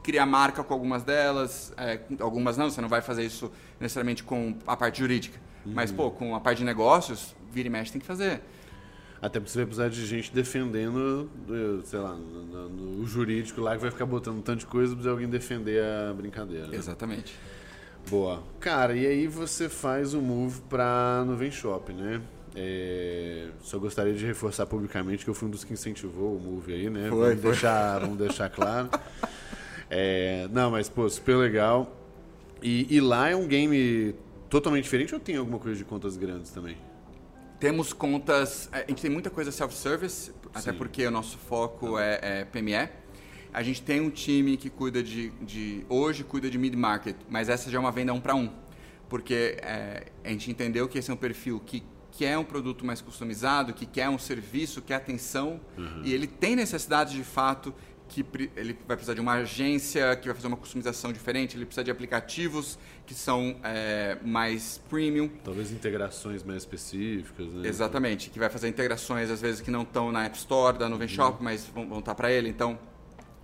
criar 0.08 0.26
marca 0.26 0.64
com 0.64 0.74
algumas 0.74 1.04
delas, 1.04 1.74
é, 1.76 2.00
algumas 2.22 2.56
não, 2.56 2.70
você 2.70 2.80
não 2.80 2.88
vai 2.88 3.02
fazer 3.02 3.26
isso 3.26 3.52
necessariamente 3.78 4.24
com 4.24 4.56
a 4.66 4.78
parte 4.78 5.00
jurídica. 5.00 5.38
Uhum. 5.66 5.74
Mas, 5.76 5.92
pô, 5.92 6.10
com 6.10 6.34
a 6.34 6.40
parte 6.40 6.60
de 6.60 6.64
negócios, 6.64 7.36
vira 7.52 7.68
e 7.68 7.70
mexe 7.70 7.92
tem 7.92 8.00
que 8.00 8.08
fazer. 8.08 8.40
Até 9.22 9.38
porque 9.38 9.52
você 9.52 9.58
vai 9.58 9.66
precisar 9.66 9.90
de 9.90 10.06
gente 10.06 10.34
defendendo, 10.34 11.30
sei 11.84 12.00
lá, 12.00 12.14
no, 12.14 12.70
no, 12.70 13.06
jurídico 13.06 13.60
lá 13.60 13.76
que 13.76 13.82
vai 13.82 13.92
ficar 13.92 14.06
botando 14.06 14.38
um 14.38 14.42
tanto 14.42 14.60
de 14.60 14.66
coisa 14.68 14.96
para 14.96 15.12
alguém 15.12 15.28
defender 15.28 15.84
a 15.84 16.14
brincadeira. 16.14 16.68
Né? 16.68 16.78
Exatamente. 16.78 17.36
Boa. 18.10 18.42
Cara, 18.62 18.96
e 18.96 19.06
aí 19.06 19.28
você 19.28 19.68
faz 19.68 20.14
o 20.14 20.22
move 20.22 20.62
para 20.70 21.26
Nuvem 21.26 21.52
Shop, 21.52 21.92
né? 21.92 22.22
É, 22.56 23.50
só 23.62 23.78
gostaria 23.78 24.14
de 24.14 24.26
reforçar 24.26 24.66
publicamente 24.68 25.26
que 25.26 25.30
eu 25.30 25.34
fui 25.34 25.50
um 25.50 25.52
dos 25.52 25.66
que 25.66 25.74
incentivou 25.74 26.38
o 26.38 26.40
move 26.40 26.74
aí, 26.74 26.90
né? 26.90 27.10
Foi, 27.10 27.20
vamos, 27.20 27.42
foi. 27.42 27.52
Deixar, 27.52 28.00
vamos 28.00 28.18
deixar 28.18 28.50
claro. 28.50 28.90
É, 29.90 30.48
não, 30.52 30.72
mas, 30.72 30.90
pô, 30.90 31.10
super 31.10 31.36
legal. 31.36 31.96
E, 32.62 32.96
e, 32.96 33.00
lá 33.00 33.30
é 33.30 33.36
um 33.36 33.48
game 33.48 34.16
totalmente 34.50 34.84
diferente 34.84 35.14
ou 35.14 35.20
tem 35.20 35.36
alguma 35.38 35.60
coisa 35.60 35.78
de 35.78 35.86
contas 35.86 36.18
grandes 36.18 36.52
também? 36.52 36.78
Temos 37.60 37.94
contas. 37.94 38.70
A 38.72 38.80
gente 38.80 39.02
tem 39.02 39.12
muita 39.12 39.30
coisa 39.30 39.52
self-service, 39.52 40.32
até 40.54 40.72
porque 40.72 41.06
o 41.06 41.12
nosso 41.12 41.38
foco 41.38 41.98
é, 41.98 42.20
é, 42.22 42.46
PME. 42.46 42.90
A 43.54 43.64
gente 43.64 43.82
tem 43.82 44.02
um 44.02 44.10
time 44.10 44.58
que 44.58 44.70
cuida 44.70 45.02
de. 45.02 45.30
de 45.42 45.86
hoje 45.90 46.24
cuida 46.24 46.50
de 46.50 46.58
mid-market, 46.58 47.16
mas 47.30 47.50
essa 47.50 47.72
já 47.72 47.78
é 47.78 47.80
uma 47.80 47.92
venda 47.92 48.14
um 48.14 48.20
para 48.20 48.36
um. 48.36 48.52
Porque 49.10 49.58
é, 49.62 50.08
a 50.24 50.30
gente 50.30 50.52
entendeu 50.52 50.88
que 50.88 50.98
esse 50.98 51.10
é 51.10 51.14
um 51.14 51.18
perfil 51.18 51.60
que 51.66 51.84
quer 52.12 52.38
um 52.38 52.44
produto 52.44 52.86
mais 52.86 53.00
customizado, 53.00 53.74
que 53.74 53.86
quer 53.86 54.10
um 54.10 54.18
serviço, 54.18 54.82
quer 54.82 54.96
atenção, 54.96 55.62
uhum. 55.78 56.02
e 56.04 56.14
ele 56.14 56.26
tem 56.26 56.56
necessidade 56.56 57.16
de 57.16 57.24
fato 57.24 57.74
que 58.08 58.26
ele 58.56 58.78
vai 58.88 58.96
precisar 58.96 59.14
de 59.14 59.22
uma 59.22 59.34
agência 59.34 60.16
que 60.16 60.28
vai 60.28 60.36
fazer 60.36 60.48
uma 60.48 60.58
customização 60.58 61.12
diferente, 61.12 61.58
ele 61.58 61.66
precisa 61.66 61.84
de 61.84 61.92
aplicativos 61.92 62.80
que 63.06 63.14
são 63.14 63.58
é, 63.64 64.18
mais 64.24 64.82
premium. 64.90 65.30
Talvez 65.44 65.72
integrações 65.72 66.44
mais 66.44 66.64
específicas, 66.64 67.48
né? 67.48 67.68
Exatamente, 67.68 68.30
que 68.30 68.40
vai 68.40 68.50
fazer 68.50 68.68
integrações 68.68 69.30
às 69.30 69.42
vezes 69.42 69.62
que 69.62 69.72
não 69.72 69.84
estão 69.84 70.12
na 70.12 70.26
App 70.26 70.38
Store 70.38 70.78
da 70.78 70.90
Nuvem 70.90 71.08
uhum. 71.08 71.14
Shop, 71.14 71.44
mas 71.44 71.66
vão, 71.66 71.88
vão 71.88 72.00
estar 72.00 72.16
para 72.16 72.32
ele. 72.32 72.50
Então, 72.50 72.80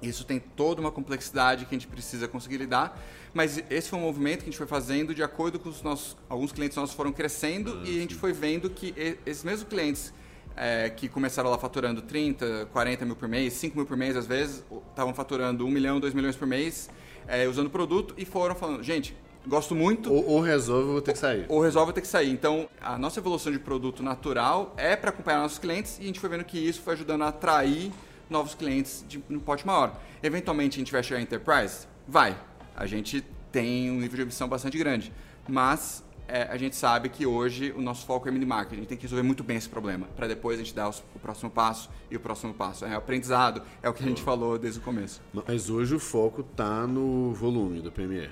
isso 0.01 0.25
tem 0.25 0.39
toda 0.39 0.81
uma 0.81 0.91
complexidade 0.91 1.65
que 1.65 1.75
a 1.75 1.77
gente 1.77 1.87
precisa 1.87 2.27
conseguir 2.27 2.57
lidar. 2.57 2.99
Mas 3.33 3.63
esse 3.69 3.89
foi 3.89 3.97
um 3.97 4.03
movimento 4.03 4.39
que 4.39 4.43
a 4.43 4.51
gente 4.51 4.57
foi 4.57 4.67
fazendo 4.67 5.15
de 5.15 5.23
acordo 5.23 5.57
com 5.57 5.69
os 5.69 5.81
nossos... 5.81 6.17
Alguns 6.29 6.51
clientes 6.51 6.77
nossos 6.77 6.95
foram 6.95 7.11
crescendo 7.11 7.79
ah, 7.81 7.87
e 7.87 7.97
a 7.97 8.01
gente 8.01 8.13
sim. 8.13 8.19
foi 8.19 8.33
vendo 8.33 8.69
que 8.69 8.93
esses 9.25 9.43
mesmos 9.43 9.67
clientes 9.67 10.13
é, 10.55 10.89
que 10.89 11.07
começaram 11.07 11.49
lá 11.49 11.57
faturando 11.57 12.01
30, 12.01 12.67
40 12.71 13.05
mil 13.05 13.15
por 13.15 13.27
mês, 13.27 13.53
5 13.53 13.75
mil 13.75 13.85
por 13.85 13.97
mês 13.97 14.15
às 14.15 14.27
vezes, 14.27 14.63
estavam 14.89 15.13
faturando 15.13 15.65
1 15.65 15.69
milhão, 15.69 15.99
2 15.99 16.13
milhões 16.13 16.35
por 16.35 16.47
mês, 16.47 16.89
é, 17.27 17.47
usando 17.47 17.67
o 17.67 17.69
produto 17.69 18.13
e 18.17 18.25
foram 18.25 18.55
falando, 18.55 18.83
gente, 18.83 19.15
gosto 19.47 19.75
muito. 19.75 20.11
Ou, 20.11 20.25
ou 20.27 20.41
resolve, 20.41 20.91
vou 20.91 21.01
ter 21.01 21.13
que 21.13 21.19
sair. 21.19 21.45
Ou, 21.47 21.57
ou 21.57 21.63
resolve, 21.63 21.85
vou 21.85 21.93
ter 21.93 22.01
que 22.01 22.07
sair. 22.07 22.29
Então, 22.29 22.69
a 22.81 22.97
nossa 22.97 23.19
evolução 23.19 23.51
de 23.51 23.59
produto 23.59 24.03
natural 24.03 24.73
é 24.77 24.95
para 24.95 25.09
acompanhar 25.09 25.39
nossos 25.39 25.59
clientes 25.59 25.97
e 25.99 26.03
a 26.03 26.05
gente 26.05 26.19
foi 26.19 26.29
vendo 26.29 26.43
que 26.43 26.57
isso 26.57 26.81
foi 26.81 26.93
ajudando 26.93 27.23
a 27.23 27.29
atrair 27.29 27.91
novos 28.29 28.55
clientes 28.55 29.03
de 29.07 29.23
um 29.29 29.39
pote 29.39 29.65
maior. 29.65 29.99
Eventualmente, 30.21 30.77
a 30.77 30.79
gente 30.79 30.91
vai 30.91 31.03
chegar 31.03 31.19
em 31.19 31.23
enterprise? 31.23 31.87
Vai. 32.07 32.37
A 32.75 32.85
gente 32.85 33.23
tem 33.51 33.91
um 33.91 33.99
nível 33.99 34.17
de 34.17 34.23
ambição 34.23 34.47
bastante 34.47 34.77
grande. 34.77 35.13
Mas 35.47 36.03
é, 36.27 36.43
a 36.43 36.57
gente 36.57 36.75
sabe 36.75 37.09
que 37.09 37.25
hoje 37.25 37.71
o 37.75 37.81
nosso 37.81 38.05
foco 38.05 38.27
é 38.27 38.31
mini 38.31 38.45
marketing. 38.45 38.75
A 38.75 38.79
gente 38.79 38.89
tem 38.89 38.97
que 38.97 39.03
resolver 39.03 39.23
muito 39.23 39.43
bem 39.43 39.57
esse 39.57 39.69
problema, 39.69 40.07
para 40.15 40.27
depois 40.27 40.59
a 40.59 40.63
gente 40.63 40.73
dar 40.73 40.89
o 40.89 41.19
próximo 41.19 41.49
passo 41.49 41.89
e 42.09 42.15
o 42.15 42.19
próximo 42.19 42.53
passo. 42.53 42.85
É 42.85 42.93
o 42.93 42.97
aprendizado, 42.97 43.61
é 43.81 43.89
o 43.89 43.93
que 43.93 44.03
a 44.03 44.07
gente 44.07 44.21
falou 44.21 44.57
desde 44.57 44.79
o 44.79 44.83
começo. 44.83 45.21
Mas 45.33 45.69
hoje 45.69 45.95
o 45.95 45.99
foco 45.99 46.41
está 46.41 46.87
no 46.87 47.33
volume 47.33 47.81
do 47.81 47.91
PME. 47.91 48.29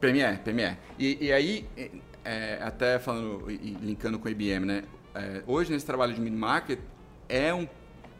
PME, 0.00 0.38
PME. 0.44 0.76
E, 0.98 1.26
e 1.26 1.32
aí, 1.32 1.66
é, 2.24 2.60
até 2.62 2.98
falando 2.98 3.50
e 3.50 3.76
linkando 3.80 4.18
com 4.18 4.28
a 4.28 4.30
IBM, 4.30 4.66
né? 4.66 4.84
É, 5.14 5.42
hoje 5.46 5.72
nesse 5.72 5.86
trabalho 5.86 6.14
de 6.14 6.20
mini 6.20 6.36
market 6.36 6.78
é 7.28 7.52
um, 7.52 7.66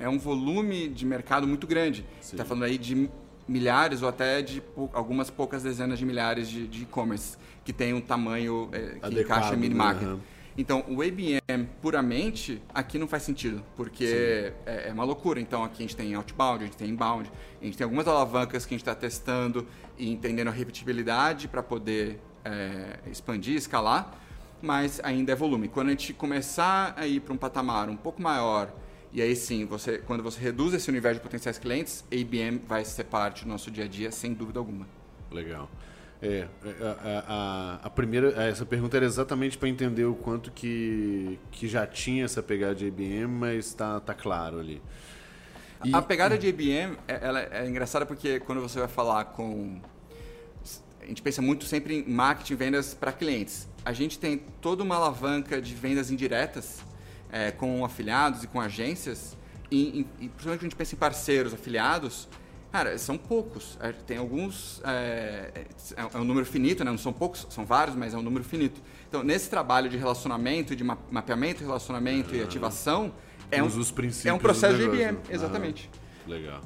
é 0.01 0.09
um 0.09 0.19
volume 0.19 0.89
de 0.89 1.05
mercado 1.05 1.47
muito 1.47 1.67
grande. 1.67 2.05
Está 2.21 2.45
falando 2.45 2.65
aí 2.65 2.79
de 2.79 3.09
milhares 3.47 4.03
ou 4.03 4.09
até 4.09 4.43
de 4.43 4.61
pou, 4.61 4.91
algumas 4.93 5.31
poucas 5.31 5.63
dezenas 5.63 5.99
de 5.99 6.05
milhares 6.05 6.49
de 6.49 6.83
e-commerce 6.83 7.37
que 7.69 7.73
tem 7.75 7.93
um 7.93 8.01
tamanho 8.01 8.71
é, 8.73 8.79
que 8.79 9.05
Adequado, 9.05 9.19
encaixa 9.19 9.55
mini-market. 9.55 10.09
Né? 10.09 10.19
Então, 10.57 10.87
o 10.89 11.03
ABM 11.03 11.67
puramente 11.83 12.63
aqui 12.73 12.99
não 12.99 13.07
faz 13.07 13.25
sentido, 13.25 13.63
porque 13.77 14.55
é, 14.65 14.89
é, 14.89 14.91
uma 14.91 15.05
loucura. 15.05 15.39
Então, 15.39 15.63
aqui 15.63 15.83
a 15.83 15.83
gente 15.83 15.95
tem 15.95 16.15
outbound, 16.15 16.65
a 16.65 16.67
gente 16.67 16.79
tem 16.79 16.89
inbound, 16.89 17.31
a 17.61 17.65
gente 17.67 17.77
tem 17.77 17.85
algumas 17.85 18.09
alavancas 18.09 18.65
que 18.65 18.73
a 18.73 18.79
gente 18.79 18.81
está 18.81 18.95
testando 18.95 19.67
e 19.99 20.11
entendendo 20.11 20.49
a 20.49 20.51
repetibilidade 20.51 21.47
para 21.47 21.63
poder 21.63 22.19
é, 22.43 23.01
expandir, 23.11 23.57
escalar, 23.57 24.15
mas 24.63 24.99
ainda 25.05 25.33
é 25.33 25.35
volume. 25.35 25.69
Quando 25.69 25.89
a 25.89 25.91
gente 25.91 26.15
começar 26.15 26.95
a 26.97 27.07
ir 27.07 27.21
para 27.21 27.35
um 27.35 27.37
patamar 27.37 27.91
um 27.91 27.97
pouco 27.99 28.23
maior, 28.23 28.73
e 29.13 29.21
aí 29.21 29.37
sim, 29.37 29.67
você, 29.67 29.99
quando 29.99 30.23
você 30.23 30.41
reduz 30.41 30.73
esse 30.73 30.89
universo 30.89 31.21
de 31.21 31.23
potenciais 31.23 31.59
clientes, 31.59 32.03
ABM 32.11 32.63
vai 32.67 32.83
ser 32.87 33.05
parte 33.05 33.45
do 33.45 33.51
nosso 33.51 33.71
dia 33.71 33.85
a 33.85 33.89
dia, 33.89 34.11
sem 34.11 34.33
dúvida 34.33 34.59
alguma. 34.59 34.89
Legal. 35.31 35.69
É, 36.21 36.49
a, 36.83 37.25
a, 37.29 37.87
a, 37.87 37.91
primeira, 37.91 38.31
essa 38.43 38.67
pergunta 38.67 38.97
era 38.97 39.07
exatamente 39.07 39.57
para 39.57 39.69
entender 39.69 40.05
o 40.05 40.15
quanto 40.15 40.51
que, 40.51 41.39
que 41.53 41.69
já 41.69 41.87
tinha 41.87 42.25
essa 42.25 42.43
pegada 42.43 42.75
de 42.75 42.87
IBM, 42.87 43.29
mas 43.29 43.67
está 43.67 44.01
tá 44.01 44.15
claro 44.15 44.59
ali. 44.59 44.83
E, 45.85 45.95
a 45.95 46.03
pegada 46.03 46.37
de 46.37 46.49
IBM 46.49 46.97
é, 47.07 47.21
ela 47.23 47.41
é 47.41 47.69
engraçada 47.69 48.05
porque 48.05 48.41
quando 48.41 48.61
você 48.61 48.81
vai 48.81 48.89
falar 48.89 49.27
com 49.27 49.81
a 51.01 51.07
gente 51.07 51.23
pensa 51.23 51.41
muito 51.41 51.65
sempre 51.65 52.01
em 52.01 52.13
marketing 52.13 52.57
vendas 52.57 52.95
para 52.95 53.13
clientes. 53.13 53.69
A 53.85 53.93
gente 53.93 54.19
tem 54.19 54.39
toda 54.61 54.83
uma 54.83 54.97
alavanca 54.97 55.63
de 55.63 55.75
vendas 55.75 56.11
indiretas 56.11 56.81
é, 57.31 57.51
com 57.53 57.85
afiliados 57.85 58.43
e 58.43 58.47
com 58.47 58.61
agências, 58.61 59.37
e, 59.71 59.77
e, 60.21 60.25
e 60.25 60.29
principalmente 60.29 60.41
quando 60.43 60.61
a 60.61 60.65
gente 60.65 60.77
pensa 60.77 60.95
em 60.95 60.99
parceiros 60.99 61.55
afiliados, 61.55 62.29
Cara, 62.71 62.99
são 62.99 63.17
poucos. 63.17 63.79
É, 63.81 63.93
tem 63.93 64.19
alguns. 64.19 64.81
É, 64.85 65.51
é, 65.55 65.65
é, 65.97 66.19
um 66.19 66.25
número 66.25 66.45
finito, 66.45 66.85
né? 66.85 66.91
Não 66.91 66.99
são 66.99 67.13
poucos, 67.13 67.47
são 67.51 67.65
vários, 67.65 67.97
mas 67.97 68.13
é 68.13 68.19
um 68.19 68.23
número 68.23 68.45
finito. 68.45 68.81
Então, 69.09 69.23
nesse 69.23 69.49
trabalho 69.49 69.89
de 69.89 69.97
relacionamento, 69.97 70.77
de 70.77 70.85
mapeamento, 70.85 71.65
relacionamento 71.65 72.35
e 72.35 72.43
ativação, 72.43 73.13
é 73.51 73.63
um, 73.63 73.69
é 74.25 74.33
um 74.33 74.39
processo 74.39 74.77
de 74.77 74.85
IBM. 74.85 75.19
Exatamente. 75.31 75.91
legal. 76.27 76.61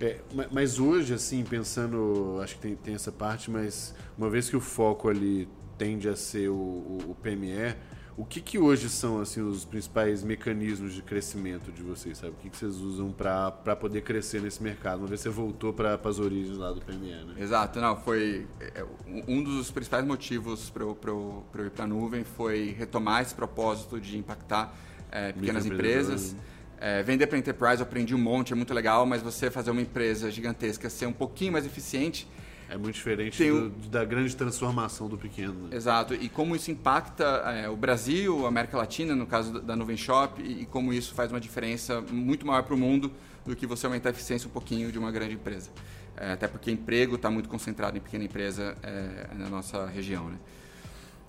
É, 0.00 0.18
mas 0.50 0.78
hoje, 0.78 1.12
assim, 1.12 1.44
pensando, 1.44 2.40
acho 2.42 2.54
que 2.54 2.62
tem, 2.62 2.74
tem, 2.74 2.94
essa 2.94 3.12
parte, 3.12 3.50
mas 3.50 3.94
uma 4.16 4.30
vez 4.30 4.48
que 4.48 4.56
o 4.56 4.60
foco 4.60 5.10
ali 5.10 5.46
tende 5.76 6.08
a 6.08 6.16
ser 6.16 6.48
o, 6.48 6.54
o, 6.54 6.98
o 7.10 7.14
PME, 7.16 7.76
o 8.20 8.24
que, 8.26 8.38
que 8.38 8.58
hoje 8.58 8.90
são 8.90 9.18
assim 9.18 9.40
os 9.40 9.64
principais 9.64 10.22
mecanismos 10.22 10.92
de 10.92 11.00
crescimento 11.00 11.72
de 11.72 11.82
vocês, 11.82 12.18
sabe? 12.18 12.34
O 12.34 12.36
que, 12.36 12.50
que 12.50 12.56
vocês 12.56 12.76
usam 12.76 13.10
para 13.10 13.74
poder 13.74 14.02
crescer 14.02 14.42
nesse 14.42 14.62
mercado? 14.62 14.98
Uma 14.98 15.06
vez 15.08 15.22
você 15.22 15.30
voltou 15.30 15.72
para 15.72 15.98
as 16.04 16.18
origens 16.18 16.58
lá 16.58 16.70
do 16.70 16.82
PME, 16.82 17.24
né? 17.24 17.34
Exato, 17.38 17.80
não, 17.80 17.96
foi 17.96 18.46
é, 18.60 18.84
um 19.26 19.42
dos 19.42 19.70
principais 19.70 20.04
motivos 20.04 20.68
para 20.68 20.82
eu, 20.82 20.98
eu, 21.02 21.44
eu 21.54 21.66
ir 21.66 21.70
para 21.70 21.84
a 21.84 21.88
nuvem 21.88 22.22
foi 22.22 22.76
retomar 22.78 23.22
esse 23.22 23.34
propósito 23.34 23.98
de 23.98 24.18
impactar 24.18 24.76
é, 25.10 25.32
pequenas 25.32 25.64
empresas. 25.64 26.36
É, 26.78 27.02
vender 27.02 27.26
para 27.26 27.38
enterprise 27.38 27.78
eu 27.78 27.86
aprendi 27.86 28.14
um 28.14 28.18
monte, 28.18 28.52
é 28.52 28.56
muito 28.56 28.74
legal, 28.74 29.06
mas 29.06 29.22
você 29.22 29.50
fazer 29.50 29.70
uma 29.70 29.80
empresa 29.80 30.30
gigantesca 30.30 30.90
ser 30.90 31.06
um 31.06 31.12
pouquinho 31.12 31.52
mais 31.52 31.64
eficiente 31.64 32.28
é 32.70 32.78
muito 32.78 32.94
diferente 32.94 33.50
do, 33.50 33.68
da 33.88 34.04
grande 34.04 34.34
transformação 34.36 35.08
do 35.08 35.18
pequeno. 35.18 35.68
Né? 35.68 35.76
Exato. 35.76 36.14
E 36.14 36.28
como 36.28 36.54
isso 36.54 36.70
impacta 36.70 37.24
é, 37.24 37.68
o 37.68 37.76
Brasil, 37.76 38.46
a 38.46 38.48
América 38.48 38.76
Latina, 38.76 39.14
no 39.14 39.26
caso 39.26 39.60
da 39.60 39.74
Nuvem 39.74 39.96
Shop, 39.96 40.40
e, 40.40 40.62
e 40.62 40.66
como 40.66 40.92
isso 40.92 41.12
faz 41.12 41.32
uma 41.32 41.40
diferença 41.40 42.00
muito 42.00 42.46
maior 42.46 42.62
para 42.62 42.74
o 42.74 42.78
mundo 42.78 43.12
do 43.44 43.56
que 43.56 43.66
você 43.66 43.86
aumentar 43.86 44.10
a 44.10 44.12
eficiência 44.12 44.46
um 44.46 44.52
pouquinho 44.52 44.92
de 44.92 44.98
uma 44.98 45.10
grande 45.10 45.34
empresa. 45.34 45.70
É, 46.16 46.32
até 46.32 46.46
porque 46.46 46.70
emprego 46.70 47.16
está 47.16 47.28
muito 47.28 47.48
concentrado 47.48 47.96
em 47.96 48.00
pequena 48.00 48.24
empresa 48.24 48.76
é, 48.82 49.34
na 49.34 49.48
nossa 49.48 49.86
região. 49.86 50.28
Né? 50.28 50.38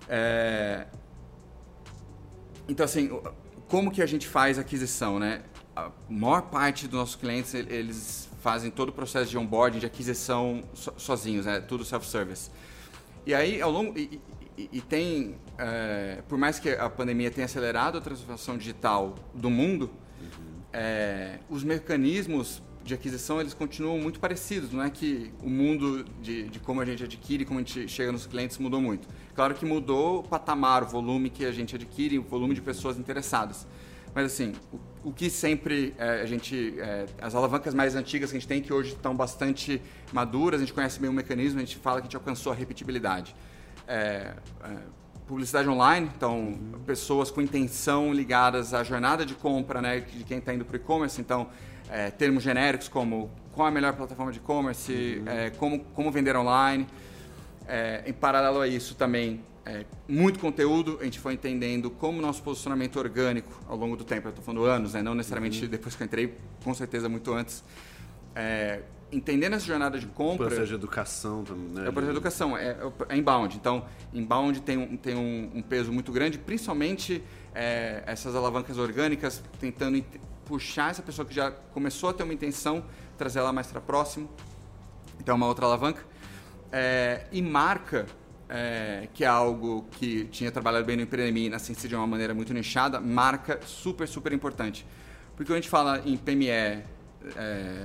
É, 0.07 0.85
então, 2.67 2.83
assim, 2.83 3.09
como 3.67 3.89
que 3.91 4.01
a 4.01 4.05
gente 4.05 4.27
faz 4.27 4.59
aquisição? 4.59 5.17
Né? 5.17 5.41
A 5.75 5.89
maior 6.07 6.43
parte 6.43 6.87
dos 6.87 6.99
nossos 6.99 7.15
clientes, 7.15 7.53
eles 7.55 8.29
fazem 8.41 8.71
todo 8.71 8.89
o 8.89 8.91
processo 8.91 9.29
de 9.29 9.37
onboarding, 9.37 9.79
de 9.79 9.85
aquisição 9.85 10.63
so, 10.73 10.93
sozinhos, 10.97 11.45
né? 11.45 11.61
tudo 11.61 11.85
self-service. 11.85 12.49
E 13.25 13.33
aí, 13.33 13.61
ao 13.61 13.71
longo. 13.71 13.97
E, 13.97 14.19
e, 14.57 14.69
e 14.73 14.81
tem. 14.81 15.35
É, 15.57 16.23
por 16.27 16.37
mais 16.37 16.59
que 16.59 16.69
a 16.69 16.89
pandemia 16.89 17.29
tenha 17.29 17.45
acelerado 17.45 17.97
a 17.97 18.01
transformação 18.01 18.57
digital 18.57 19.15
do 19.33 19.49
mundo, 19.49 19.91
uhum. 20.19 20.61
é, 20.73 21.39
os 21.49 21.63
mecanismos 21.63 22.61
de 22.83 22.95
aquisição 22.95 23.39
eles 23.39 23.53
continuam 23.53 23.99
muito 23.99 24.19
parecidos. 24.19 24.71
Não 24.71 24.83
é 24.83 24.89
que 24.89 25.31
o 25.41 25.49
mundo 25.49 26.03
de, 26.21 26.49
de, 26.49 26.59
como 26.59 26.81
a 26.81 26.85
gente 26.85 27.03
adquire, 27.03 27.45
como 27.45 27.59
a 27.59 27.63
gente 27.63 27.87
chega 27.87 28.11
nos 28.11 28.25
clientes 28.25 28.57
mudou 28.57 28.81
muito. 28.81 29.07
Claro 29.35 29.53
que 29.53 29.65
mudou 29.65 30.19
o 30.19 30.23
patamar, 30.23 30.83
o 30.83 30.87
volume 30.87 31.29
que 31.29 31.45
a 31.45 31.51
gente 31.51 31.75
adquire, 31.75 32.17
o 32.17 32.23
volume 32.23 32.55
de 32.55 32.61
pessoas 32.61 32.97
interessadas. 32.97 33.67
Mas 34.13 34.25
assim, 34.25 34.53
o, 34.71 35.09
o 35.09 35.13
que 35.13 35.29
sempre 35.29 35.93
é, 35.97 36.21
a 36.21 36.25
gente. 36.25 36.75
É, 36.79 37.05
as 37.21 37.33
alavancas 37.33 37.73
mais 37.73 37.95
antigas 37.95 38.29
que 38.31 38.37
a 38.37 38.39
gente 38.39 38.47
tem, 38.47 38.61
que 38.61 38.73
hoje 38.73 38.93
estão 38.93 39.15
bastante 39.15 39.81
maduras, 40.11 40.59
a 40.59 40.63
gente 40.63 40.73
conhece 40.73 40.99
bem 40.99 41.09
o 41.09 41.13
mecanismo, 41.13 41.59
a 41.59 41.63
gente 41.63 41.77
fala 41.77 41.97
que 41.97 42.03
a 42.03 42.07
gente 42.07 42.15
alcançou 42.15 42.51
a 42.51 42.55
repetibilidade. 42.55 43.35
É, 43.87 44.33
é 44.63 45.01
publicidade 45.27 45.69
online, 45.69 46.09
então 46.13 46.59
pessoas 46.85 47.31
com 47.31 47.41
intenção 47.41 48.13
ligadas 48.13 48.73
à 48.73 48.83
jornada 48.83 49.25
de 49.25 49.33
compra 49.33 49.81
né, 49.81 50.01
de 50.01 50.25
quem 50.25 50.39
está 50.39 50.53
indo 50.53 50.65
para 50.65 50.73
o 50.73 50.75
e-commerce, 50.75 51.21
então 51.21 51.47
é, 51.89 52.11
termos 52.11 52.43
genéricos 52.43 52.89
como 52.89 53.31
qual 53.53 53.65
a 53.65 53.71
melhor 53.71 53.93
plataforma 53.93 54.33
de 54.33 54.39
e-commerce, 54.39 55.21
uhum. 55.21 55.31
É, 55.31 55.49
como, 55.51 55.79
como 55.93 56.11
vender 56.11 56.35
online. 56.35 56.85
em 58.05 58.11
paralelo 58.11 58.59
a 58.59 58.67
isso 58.67 58.93
também 58.95 59.41
é, 59.71 59.85
muito 60.05 60.37
conteúdo, 60.37 60.97
a 60.99 61.05
gente 61.05 61.17
foi 61.17 61.33
entendendo 61.33 61.89
como 61.89 62.21
nosso 62.21 62.43
posicionamento 62.43 62.97
orgânico 62.97 63.49
ao 63.69 63.77
longo 63.77 63.95
do 63.95 64.03
tempo, 64.03 64.27
eu 64.27 64.31
estou 64.31 64.43
falando 64.43 64.65
anos, 64.65 64.93
né? 64.93 65.01
não 65.01 65.15
necessariamente 65.15 65.63
uhum. 65.63 65.69
depois 65.69 65.95
que 65.95 66.03
eu 66.03 66.05
entrei, 66.05 66.37
com 66.61 66.73
certeza 66.73 67.07
muito 67.07 67.33
antes. 67.33 67.63
É, 68.35 68.81
entendendo 69.13 69.53
essa 69.53 69.65
jornada 69.65 69.97
de 69.97 70.07
compra. 70.07 70.47
O 70.47 70.49
processo 70.49 70.67
de 70.67 70.73
educação 70.73 71.43
também. 71.45 71.69
Né? 71.69 71.85
É 71.85 71.89
o 71.89 71.93
processo 71.93 72.11
de 72.11 72.17
educação, 72.17 72.57
é, 72.57 72.75
é 73.07 73.15
inbound. 73.15 73.55
Então, 73.55 73.85
inbound 74.13 74.61
tem 74.61 74.77
um, 74.77 74.97
tem 74.97 75.15
um, 75.15 75.51
um 75.55 75.61
peso 75.61 75.91
muito 75.91 76.11
grande, 76.11 76.37
principalmente 76.37 77.23
é, 77.55 78.03
essas 78.05 78.35
alavancas 78.35 78.77
orgânicas, 78.77 79.41
tentando 79.57 80.03
puxar 80.43 80.91
essa 80.91 81.01
pessoa 81.01 81.25
que 81.25 81.33
já 81.33 81.49
começou 81.49 82.09
a 82.09 82.13
ter 82.13 82.23
uma 82.23 82.33
intenção, 82.33 82.83
trazer 83.17 83.39
ela 83.39 83.53
mais 83.53 83.67
para 83.67 83.79
próximo. 83.79 84.29
Então, 85.17 85.33
é 85.33 85.35
uma 85.37 85.47
outra 85.47 85.65
alavanca. 85.65 86.03
É, 86.73 87.25
e 87.31 87.41
marca 87.41 88.05
é, 88.53 89.07
que 89.13 89.23
é 89.23 89.27
algo 89.27 89.85
que 89.91 90.25
tinha 90.25 90.51
trabalhado 90.51 90.85
bem 90.85 90.97
no 90.97 91.03
e 91.03 91.49
na 91.49 91.57
Ciência 91.57 91.87
de 91.87 91.95
uma 91.95 92.05
maneira 92.05 92.33
muito 92.33 92.53
nichada, 92.53 92.99
marca 92.99 93.61
super, 93.65 94.05
super 94.05 94.33
importante. 94.33 94.85
Porque 95.35 95.45
quando 95.45 95.57
a 95.57 95.61
gente 95.61 95.69
fala 95.69 96.01
em 96.05 96.17
PME 96.17 96.49
é, 96.49 96.83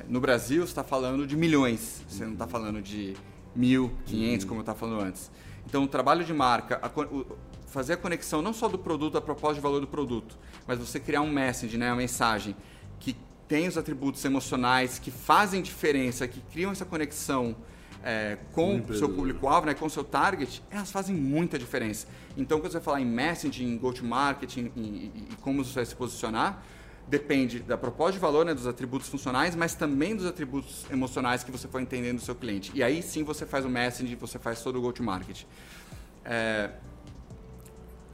no 0.08 0.20
Brasil, 0.20 0.62
você 0.62 0.72
está 0.72 0.82
falando 0.82 1.24
de 1.24 1.36
milhões, 1.36 2.04
você 2.08 2.24
não 2.24 2.32
está 2.32 2.48
falando 2.48 2.82
de 2.82 3.14
mil, 3.54 3.92
quinhentos, 4.06 4.44
como 4.44 4.58
eu 4.58 4.62
estava 4.62 4.76
falando 4.76 5.02
antes. 5.02 5.30
Então, 5.64 5.84
o 5.84 5.88
trabalho 5.88 6.24
de 6.24 6.34
marca, 6.34 6.80
a, 6.82 6.88
o, 7.00 7.24
fazer 7.68 7.92
a 7.92 7.96
conexão 7.96 8.42
não 8.42 8.52
só 8.52 8.66
do 8.66 8.76
produto, 8.78 9.16
a 9.16 9.22
propósito 9.22 9.56
de 9.56 9.62
valor 9.62 9.80
do 9.80 9.86
produto, 9.86 10.36
mas 10.66 10.80
você 10.80 10.98
criar 10.98 11.20
um 11.20 11.30
message, 11.30 11.78
né, 11.78 11.90
uma 11.90 11.96
mensagem 11.96 12.56
que 12.98 13.16
tem 13.46 13.68
os 13.68 13.78
atributos 13.78 14.24
emocionais 14.24 14.98
que 14.98 15.12
fazem 15.12 15.62
diferença, 15.62 16.26
que 16.26 16.40
criam 16.52 16.72
essa 16.72 16.84
conexão 16.84 17.54
é, 18.06 18.38
com 18.52 18.76
o 18.76 18.94
seu 18.94 19.08
público-alvo, 19.08 19.66
né, 19.66 19.74
com 19.74 19.86
o 19.86 19.90
seu 19.90 20.04
target, 20.04 20.62
elas 20.70 20.92
fazem 20.92 21.16
muita 21.16 21.58
diferença. 21.58 22.06
Então, 22.36 22.60
quando 22.60 22.70
você 22.70 22.80
falar 22.80 23.00
em 23.00 23.04
messaging, 23.04 23.76
go-to-marketing 23.78 24.70
e, 24.76 24.80
e, 24.80 25.24
e, 25.32 25.36
como 25.40 25.64
você 25.64 25.74
vai 25.74 25.84
se 25.84 25.96
posicionar, 25.96 26.62
depende 27.08 27.58
da 27.58 27.76
proposta 27.76 28.12
de 28.12 28.18
valor, 28.20 28.44
né, 28.44 28.54
dos 28.54 28.64
atributos 28.64 29.08
funcionais, 29.08 29.56
mas 29.56 29.74
também 29.74 30.14
dos 30.14 30.24
atributos 30.24 30.86
emocionais 30.88 31.42
que 31.42 31.50
você 31.50 31.66
for 31.66 31.80
entendendo 31.80 32.18
do 32.18 32.22
seu 32.22 32.36
cliente. 32.36 32.70
E 32.76 32.82
aí 32.82 33.02
sim 33.02 33.24
você 33.24 33.44
faz 33.44 33.64
o 33.64 33.68
messaging, 33.68 34.14
você 34.14 34.38
faz 34.38 34.62
todo 34.62 34.78
o 34.78 34.80
go-to-market. 34.80 35.42
É, 36.24 36.70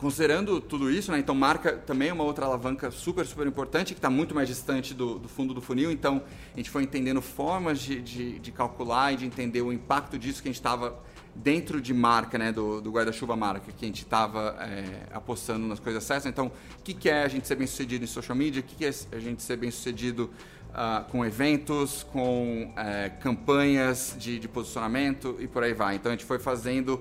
Considerando 0.03 0.61
tudo 0.61 0.90
isso, 0.90 1.12
né, 1.12 1.20
então 1.20 1.32
marca 1.32 1.74
também 1.74 2.09
é 2.09 2.12
uma 2.12 2.24
outra 2.24 2.44
alavanca 2.44 2.90
super, 2.90 3.24
super 3.24 3.46
importante, 3.46 3.94
que 3.94 4.00
está 4.00 4.11
muito 4.11 4.34
mais 4.34 4.48
distante 4.48 4.92
do, 4.92 5.16
do, 5.16 5.28
fundo 5.28 5.55
do 5.55 5.61
funil. 5.61 5.92
Então, 5.92 6.20
a 6.53 6.57
gente 6.57 6.70
foi 6.70 6.82
entendendo 6.82 7.22
formas 7.22 7.78
de, 7.78 8.03
de, 8.03 8.40
de 8.40 8.50
calcular 8.50 9.12
e 9.12 9.16
de 9.16 9.26
entender 9.26 9.62
o 9.62 9.72
impacto 9.72 10.18
disso 10.18 10.42
que 10.42 10.48
a 10.48 10.50
gente 10.50 10.59
estava 10.59 11.00
dentro 11.36 11.80
de 11.80 11.94
marca, 11.94 12.36
né, 12.36 12.50
do, 12.50 12.80
do 12.80 12.90
guarda-chuva 12.90 13.36
marca, 13.36 13.70
que 13.70 13.84
a 13.84 13.86
gente 13.86 14.03
estava 14.03 14.57
é, 14.59 15.07
apostando 15.12 15.68
nas 15.68 15.78
coisas 15.78 16.03
certas. 16.03 16.26
Então, 16.26 16.48
o 16.48 16.82
que, 16.82 16.94
que, 16.94 17.09
é 17.09 17.22
a 17.22 17.28
gente 17.28 17.46
ser 17.46 17.55
bem 17.55 17.68
sucedido 17.68 18.03
em 18.03 18.09
social 18.09 18.36
media? 18.36 18.61
O 18.61 18.64
que, 18.64 18.74
que 18.74 18.84
é 18.84 18.92
a 19.12 19.20
gente 19.20 19.40
ser 19.40 19.57
bem 19.57 19.70
sucedido 19.70 20.28
uh, 20.70 21.09
com 21.12 21.24
eventos, 21.24 22.03
com 22.03 22.72
é, 22.76 23.09
campanhas 23.09 24.16
de, 24.18 24.40
de 24.40 24.48
posicionamento 24.48 25.36
e 25.38 25.46
por 25.46 25.62
aí 25.62 25.72
vai. 25.72 25.94
Então, 25.94 26.11
a 26.11 26.14
gente 26.16 26.24
foi 26.24 26.40
fazendo 26.40 27.00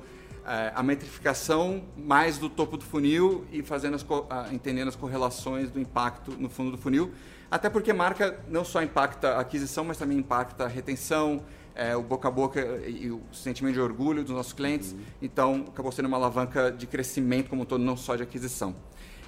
a 0.76 0.82
metrificação 0.84 1.84
mais 1.96 2.38
do 2.38 2.50
topo 2.50 2.78
do 2.78 2.84
funil 2.84 3.46
e 3.52 3.62
fazendo 3.62 3.96
as, 3.96 4.06
entendendo 4.52 4.88
as 4.88 4.96
correlações 4.96 5.70
do 5.70 5.80
impacto 5.80 6.32
no 6.38 6.50
fundo 6.50 6.72
do 6.72 6.78
funil. 6.78 7.12
Até 7.50 7.70
porque 7.70 7.92
marca 7.92 8.40
não 8.48 8.64
só 8.64 8.82
impacta 8.82 9.36
a 9.36 9.42
aquisição, 9.42 9.84
mas 9.84 9.98
também 9.98 10.18
impacta 10.18 10.64
a 10.64 10.68
retenção, 10.68 11.44
é, 11.76 11.96
o 11.96 12.02
boca 12.02 12.28
a 12.28 12.32
boca 12.32 12.62
e 12.88 13.12
o 13.12 13.22
sentimento 13.32 13.74
de 13.74 13.82
orgulho 13.82 14.24
dos 14.24 14.34
nossos 14.34 14.54
clientes. 14.54 14.94
Uhum. 14.94 15.00
Então, 15.22 15.66
acabou 15.68 15.92
sendo 15.92 16.06
uma 16.06 16.18
alavanca 16.18 16.72
de 16.72 16.88
crescimento 16.88 17.50
como 17.50 17.64
um 17.64 17.66
todo, 17.66 17.84
não 17.84 17.98
só 17.98 18.16
de 18.16 18.24
aquisição. 18.24 18.76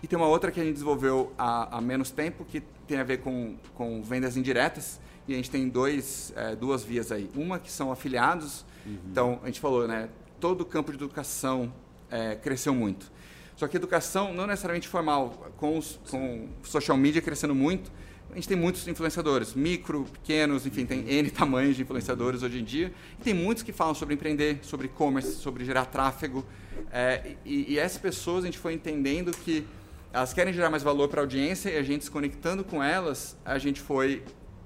E 0.01 0.07
tem 0.07 0.17
uma 0.17 0.27
outra 0.27 0.51
que 0.51 0.59
a 0.59 0.63
gente 0.63 0.73
desenvolveu 0.73 1.31
há, 1.37 1.77
há 1.77 1.81
menos 1.81 2.11
tempo, 2.11 2.43
que 2.43 2.61
tem 2.87 2.99
a 2.99 3.03
ver 3.03 3.19
com, 3.19 3.55
com 3.73 4.01
vendas 4.01 4.35
indiretas. 4.35 4.99
E 5.27 5.33
a 5.33 5.37
gente 5.37 5.49
tem 5.49 5.69
dois, 5.69 6.33
é, 6.35 6.55
duas 6.55 6.83
vias 6.83 7.11
aí. 7.11 7.29
Uma 7.35 7.57
que 7.57 7.71
são 7.71 7.91
afiliados. 7.91 8.65
Uhum. 8.85 8.97
Então, 9.09 9.39
a 9.41 9.45
gente 9.45 9.61
falou, 9.61 9.87
né? 9.87 10.09
Todo 10.43 10.59
o 10.59 10.65
campo 10.65 10.91
de 10.91 10.97
educação 10.97 11.73
é, 12.11 12.35
cresceu 12.35 12.75
muito. 12.75 13.09
Só 13.55 13.65
que 13.65 13.77
educação 13.77 14.33
não 14.33 14.45
necessariamente 14.45 14.89
formal, 14.89 15.53
com, 15.55 15.77
os, 15.77 16.01
com 16.09 16.49
social 16.63 16.97
media 16.97 17.21
crescendo 17.21 17.55
muito, 17.55 17.89
a 18.29 18.35
gente 18.35 18.49
tem 18.49 18.57
muitos 18.57 18.85
influenciadores, 18.85 19.53
micro, 19.53 20.03
pequenos, 20.03 20.65
enfim, 20.65 20.85
tem 20.85 21.09
N 21.09 21.31
tamanhos 21.31 21.77
de 21.77 21.83
influenciadores 21.83 22.43
hoje 22.43 22.59
em 22.59 22.63
dia. 22.65 22.93
E 23.21 23.23
tem 23.23 23.33
muitos 23.33 23.63
que 23.63 23.71
falam 23.71 23.95
sobre 23.95 24.15
empreender, 24.15 24.59
sobre 24.63 24.87
e-commerce, 24.87 25.35
sobre 25.35 25.63
gerar 25.63 25.85
tráfego. 25.85 26.45
É, 26.91 27.37
e, 27.45 27.75
e, 27.75 27.79
essas 27.79 27.99
pessoas 27.99 28.43
a 28.43 28.47
gente 28.47 28.57
foi 28.57 28.73
entendendo 28.73 29.31
que 29.31 29.65
elas 30.11 30.33
querem 30.33 30.51
gerar 30.51 30.69
mais 30.69 30.83
valor 30.83 31.07
para 31.07 31.21
a 31.21 31.23
audiência 31.23 31.69
e 31.69 31.77
a 31.77 31.83
gente 31.83 32.03
se 32.03 32.11
conectando 32.11 32.65
com 32.65 32.83
elas, 32.83 33.37
a 33.45 33.57
gente 33.57 33.79
foi 33.79 34.21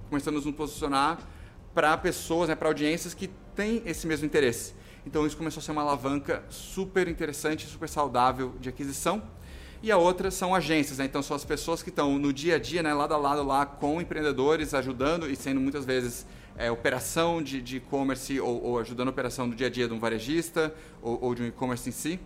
começando 0.09 0.37
a 0.37 0.41
nos 0.41 0.55
posicionar 0.55 1.19
para 1.71 1.95
pessoas, 1.97 2.49
né, 2.49 2.55
para 2.55 2.67
audiências 2.67 3.13
que 3.13 3.29
têm 3.55 3.83
esse 3.85 4.07
mesmo 4.07 4.25
interesse. 4.25 4.73
Então 5.07 5.25
isso 5.25 5.37
começou 5.37 5.61
a 5.61 5.63
ser 5.63 5.71
uma 5.71 5.83
alavanca 5.83 6.43
super 6.49 7.07
interessante, 7.07 7.65
super 7.65 7.87
saudável 7.87 8.53
de 8.59 8.67
aquisição 8.67 9.23
e 9.81 9.89
a 9.89 9.95
outra 9.95 10.29
são 10.29 10.53
agências, 10.53 10.97
né? 10.97 11.05
então 11.05 11.23
são 11.23 11.33
as 11.33 11.45
pessoas 11.45 11.81
que 11.81 11.87
estão 11.87 12.19
no 12.19 12.33
dia 12.33 12.55
a 12.55 12.59
dia, 12.59 12.83
né, 12.83 12.93
lado 12.93 13.13
a 13.13 13.17
lado 13.17 13.41
lá 13.41 13.65
com 13.65 14.01
empreendedores, 14.01 14.73
ajudando 14.73 15.29
e 15.29 15.35
sendo 15.37 15.61
muitas 15.61 15.85
vezes 15.85 16.25
é, 16.57 16.69
operação 16.69 17.41
de 17.41 17.77
e-commerce 17.77 18.37
ou, 18.41 18.61
ou, 18.61 18.79
ajudando 18.79 19.07
a 19.07 19.11
operação 19.11 19.49
do 19.49 19.55
dia 19.55 19.67
a 19.67 19.69
dia 19.69 19.87
de 19.87 19.93
um 19.93 19.99
varejista 19.99 20.75
ou, 21.01 21.17
ou 21.23 21.33
de 21.33 21.43
um 21.43 21.45
e-commerce 21.45 21.87
em 21.87 21.93
si. 21.93 22.19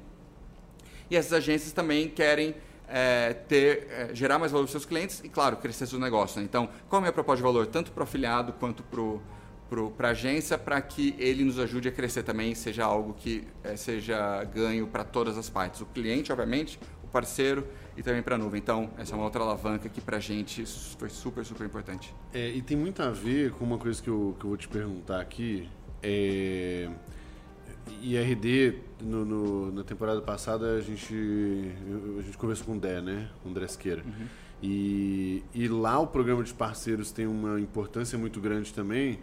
E 1.08 1.16
essas 1.16 1.34
agências 1.34 1.72
também 1.72 2.10
querem 2.10 2.56
é, 2.88 3.34
ter, 3.48 3.90
é, 3.92 4.10
gerar 4.12 4.40
mais 4.40 4.52
valor 4.52 4.64
para 4.64 4.72
seus 4.72 4.86
clientes 4.86 5.22
e, 5.24 5.30
claro, 5.30 5.58
crescer 5.58 5.86
seu 5.86 6.00
negócio. 6.00 6.40
Né? 6.40 6.46
Então, 6.46 6.68
qual 6.90 6.98
é 6.98 7.00
a 7.00 7.02
minha 7.02 7.14
proposta 7.14 7.38
de 7.38 7.44
valor, 7.44 7.68
tanto 7.68 7.92
para 7.92 8.02
o 8.02 8.04
afiliado 8.04 8.54
quanto 8.54 8.82
para 8.82 9.02
a 10.00 10.08
agência, 10.08 10.58
para 10.58 10.82
que 10.82 11.16
ele 11.18 11.44
nos 11.44 11.60
ajude 11.60 11.88
a 11.88 11.92
crescer 11.92 12.24
também, 12.24 12.54
seja 12.56 12.84
algo 12.84 13.14
que 13.14 13.48
é, 13.64 13.76
seja 13.76 14.44
ganho 14.46 14.88
para 14.88 15.04
todas 15.04 15.38
as 15.38 15.50
partes. 15.50 15.82
O 15.82 15.86
cliente, 15.86 16.32
obviamente, 16.32 16.80
parceiro 17.12 17.68
e 17.96 18.02
também 18.02 18.24
para 18.24 18.36
a 18.36 18.38
nuvem. 18.38 18.60
Então, 18.60 18.90
essa 18.98 19.14
é 19.14 19.16
uma 19.16 19.26
outra 19.26 19.42
alavanca 19.42 19.88
que 19.90 20.02
para 20.02 20.18
a 20.18 20.20
gente 20.20 20.66
foi 20.98 21.10
super, 21.10 21.46
super 21.46 21.66
importante. 21.66 22.14
É, 22.34 22.50
e 22.50 22.62
tem 22.62 22.78
muito 22.78 23.04
a 23.04 23.10
ver 23.10 23.52
com 23.52 23.66
uma 23.66 23.78
coisa 23.78 24.02
que 24.02 24.10
eu, 24.10 24.36
que 24.40 24.46
eu 24.46 24.50
vou 24.50 24.58
te 24.58 24.68
perguntar 24.68 25.20
aqui. 25.20 25.70
É, 26.02 26.90
IRD, 28.02 28.76
no, 29.02 29.26
no, 29.26 29.72
na 29.72 29.84
temporada 29.84 30.22
passada, 30.22 30.76
a 30.76 30.82
gente, 30.82 31.14
a 32.18 32.22
gente 32.22 32.38
conversou 32.38 32.66
com 32.66 32.76
o 32.76 32.80
Dé, 32.80 33.02
né? 33.02 33.30
Com 33.44 33.50
o 33.50 33.54
Dresqueira. 33.54 34.04
Uhum. 34.04 34.28
E, 34.64 35.44
e 35.54 35.68
lá 35.68 36.00
o 36.00 36.08
programa 36.08 36.44
de 36.44 36.54
parceiros 36.54 37.12
tem 37.12 37.26
uma 37.26 37.60
importância 37.60 38.18
muito 38.18 38.40
grande 38.40 38.74
também, 38.74 39.20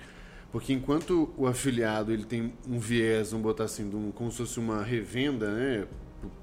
porque 0.50 0.72
enquanto 0.72 1.32
o 1.36 1.46
afiliado 1.46 2.12
ele 2.12 2.24
tem 2.24 2.52
um 2.66 2.78
viés, 2.78 3.30
vamos 3.30 3.44
botar 3.44 3.64
assim, 3.64 3.84
um, 3.94 4.10
como 4.10 4.30
se 4.30 4.38
fosse 4.38 4.58
uma 4.58 4.82
revenda, 4.82 5.50
né? 5.50 5.86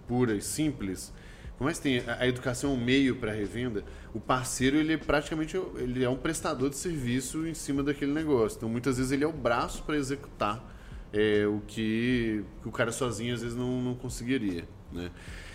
Pura 0.07 0.35
e 0.35 0.41
simples, 0.41 1.11
por 1.57 1.63
mais 1.63 1.77
que 1.77 1.83
tenha 1.83 2.03
a 2.19 2.27
educação 2.27 2.73
um 2.73 2.77
meio 2.77 3.15
para 3.15 3.31
revenda, 3.31 3.83
o 4.13 4.19
parceiro 4.19 4.77
ele 4.77 4.93
é 4.93 4.97
praticamente 4.97 5.59
ele 5.77 6.03
é 6.03 6.09
um 6.09 6.17
prestador 6.17 6.69
de 6.69 6.75
serviço 6.75 7.47
em 7.47 7.53
cima 7.53 7.81
daquele 7.81 8.11
negócio. 8.11 8.57
Então 8.57 8.69
muitas 8.69 8.97
vezes 8.97 9.11
ele 9.11 9.23
é 9.23 9.27
o 9.27 9.31
braço 9.31 9.83
para 9.83 9.95
executar 9.95 10.63
é, 11.13 11.47
o 11.47 11.61
que, 11.65 12.43
que, 12.61 12.67
o 12.67 12.71
cara 12.71 12.91
sozinho 12.91 13.33
às 13.33 13.41
vezes 13.41 13.55
não, 13.55 13.81
não 13.81 13.95
conseguiria, 13.95 14.67
né? 14.91 15.09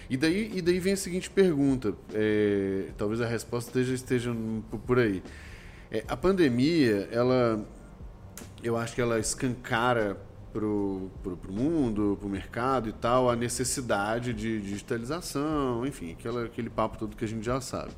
E 0.09 0.17
daí, 0.17 0.51
e 0.55 0.63
daí 0.63 0.81
vem 0.81 0.95
a 0.95 0.97
seguinte 0.97 1.31
pergunta, 1.31 1.95
é, 2.13 2.89
talvez 2.97 3.21
a 3.21 3.27
resposta 3.27 3.69
esteja, 3.69 3.95
esteja 3.95 4.35
por 4.85 4.99
aí. 4.99 5.23
É, 5.89 6.03
a 6.09 6.17
pandemia, 6.17 7.09
ela, 7.13 7.65
eu 8.63 8.77
acho 8.77 8.95
que 8.95 9.01
ela 9.01 9.19
escancara 9.19 10.17
pro, 10.53 11.11
pro, 11.23 11.37
pro 11.37 11.53
mundo, 11.53 12.17
pro 12.19 12.29
mercado 12.29 12.89
e 12.89 12.93
tal, 12.93 13.31
a 13.31 13.37
necessidade 13.37 14.33
de 14.33 14.61
digitalização, 14.61 15.87
enfim, 15.87 16.13
aquela, 16.13 16.45
aquele 16.45 16.71
papo 16.71 16.99
todo 16.99 17.17
que 17.17 17.25
a 17.25 17.29
gente 17.29 17.45
já 17.45 17.61
sabe. 17.61 17.93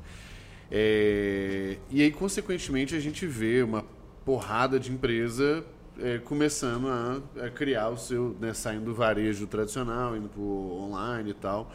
É, 0.71 1.77
e 1.89 2.01
aí, 2.01 2.11
consequentemente, 2.11 2.95
a 2.95 2.99
gente 2.99 3.25
vê 3.27 3.61
uma 3.61 3.85
porrada 4.25 4.79
de 4.79 4.91
empresa 4.91 5.63
é, 5.99 6.17
começando 6.19 6.87
a, 6.87 7.45
a, 7.45 7.49
criar 7.49 7.89
o 7.89 7.97
seu, 7.97 8.35
né, 8.39 8.53
saindo 8.53 8.85
do 8.85 8.95
varejo 8.95 9.45
tradicional, 9.47 10.15
indo 10.15 10.29
para 10.29 10.41
online 10.41 11.31
e 11.31 11.33
tal. 11.33 11.71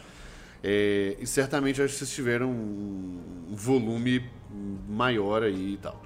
É, 0.61 1.15
e 1.19 1.25
certamente 1.25 1.81
acho 1.81 1.93
que 1.93 1.99
vocês 1.99 2.11
tiveram 2.11 2.49
um 2.49 3.55
volume 3.55 4.29
maior 4.87 5.43
aí 5.43 5.75
e 5.75 5.77
tal. 5.77 6.03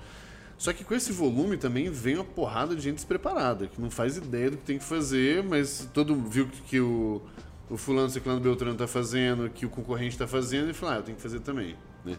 Só 0.64 0.72
que 0.72 0.86
com 0.86 0.96
esse 0.96 1.12
volume 1.12 1.58
também 1.58 1.90
vem 1.90 2.16
uma 2.16 2.24
porrada 2.24 2.74
de 2.74 2.82
gente 2.82 2.96
despreparada, 2.96 3.68
que 3.68 3.82
não 3.82 3.92
faz 3.92 4.16
ideia 4.16 4.50
do 4.50 4.56
que 4.56 4.64
tem 4.64 4.78
que 4.78 4.86
fazer, 4.86 5.44
mas 5.44 5.90
todo 5.94 6.16
viu 6.16 6.48
que 6.48 6.80
o, 6.80 7.22
o 7.70 7.76
fulano, 7.76 8.10
ciclano, 8.10 8.40
beltrano 8.40 8.72
está 8.72 8.88
fazendo, 8.88 9.50
que 9.50 9.66
o 9.66 9.70
concorrente 9.70 10.12
está 10.12 10.26
fazendo, 10.26 10.70
e 10.70 10.74
fala, 10.74 10.94
ah, 10.94 10.98
eu 11.00 11.04
tenho 11.04 11.18
que 11.18 11.22
fazer 11.22 11.42
também. 11.42 11.76
Né? 12.06 12.18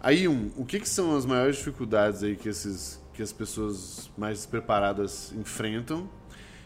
Aí, 0.00 0.26
um, 0.26 0.50
o 0.56 0.64
que, 0.64 0.80
que 0.80 0.88
são 0.88 1.14
as 1.14 1.26
maiores 1.26 1.56
dificuldades 1.58 2.22
aí 2.22 2.34
que, 2.34 2.48
esses, 2.48 2.98
que 3.12 3.22
as 3.22 3.30
pessoas 3.30 4.10
mais 4.16 4.38
despreparadas 4.38 5.34
enfrentam? 5.34 6.08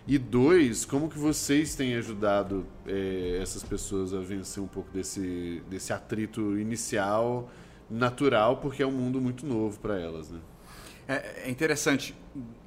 E 0.07 0.17
dois, 0.17 0.85
como 0.85 1.09
que 1.09 1.19
vocês 1.19 1.75
têm 1.75 1.97
ajudado 1.97 2.65
é, 2.87 3.41
essas 3.43 3.65
pessoas 3.65 4.15
a 4.15 4.21
vencer 4.21 4.63
um 4.63 4.69
pouco 4.69 4.89
desse, 4.93 5.61
desse 5.69 5.93
atrito 5.93 6.57
inicial, 6.57 7.51
natural, 7.91 8.59
porque 8.59 8.81
é 8.81 8.87
um 8.87 8.93
mundo 8.93 9.21
muito 9.21 9.45
novo 9.45 9.77
para 9.81 9.99
elas, 9.99 10.31
né? 10.31 10.39
É, 11.11 11.47
é 11.47 11.51
interessante. 11.51 12.15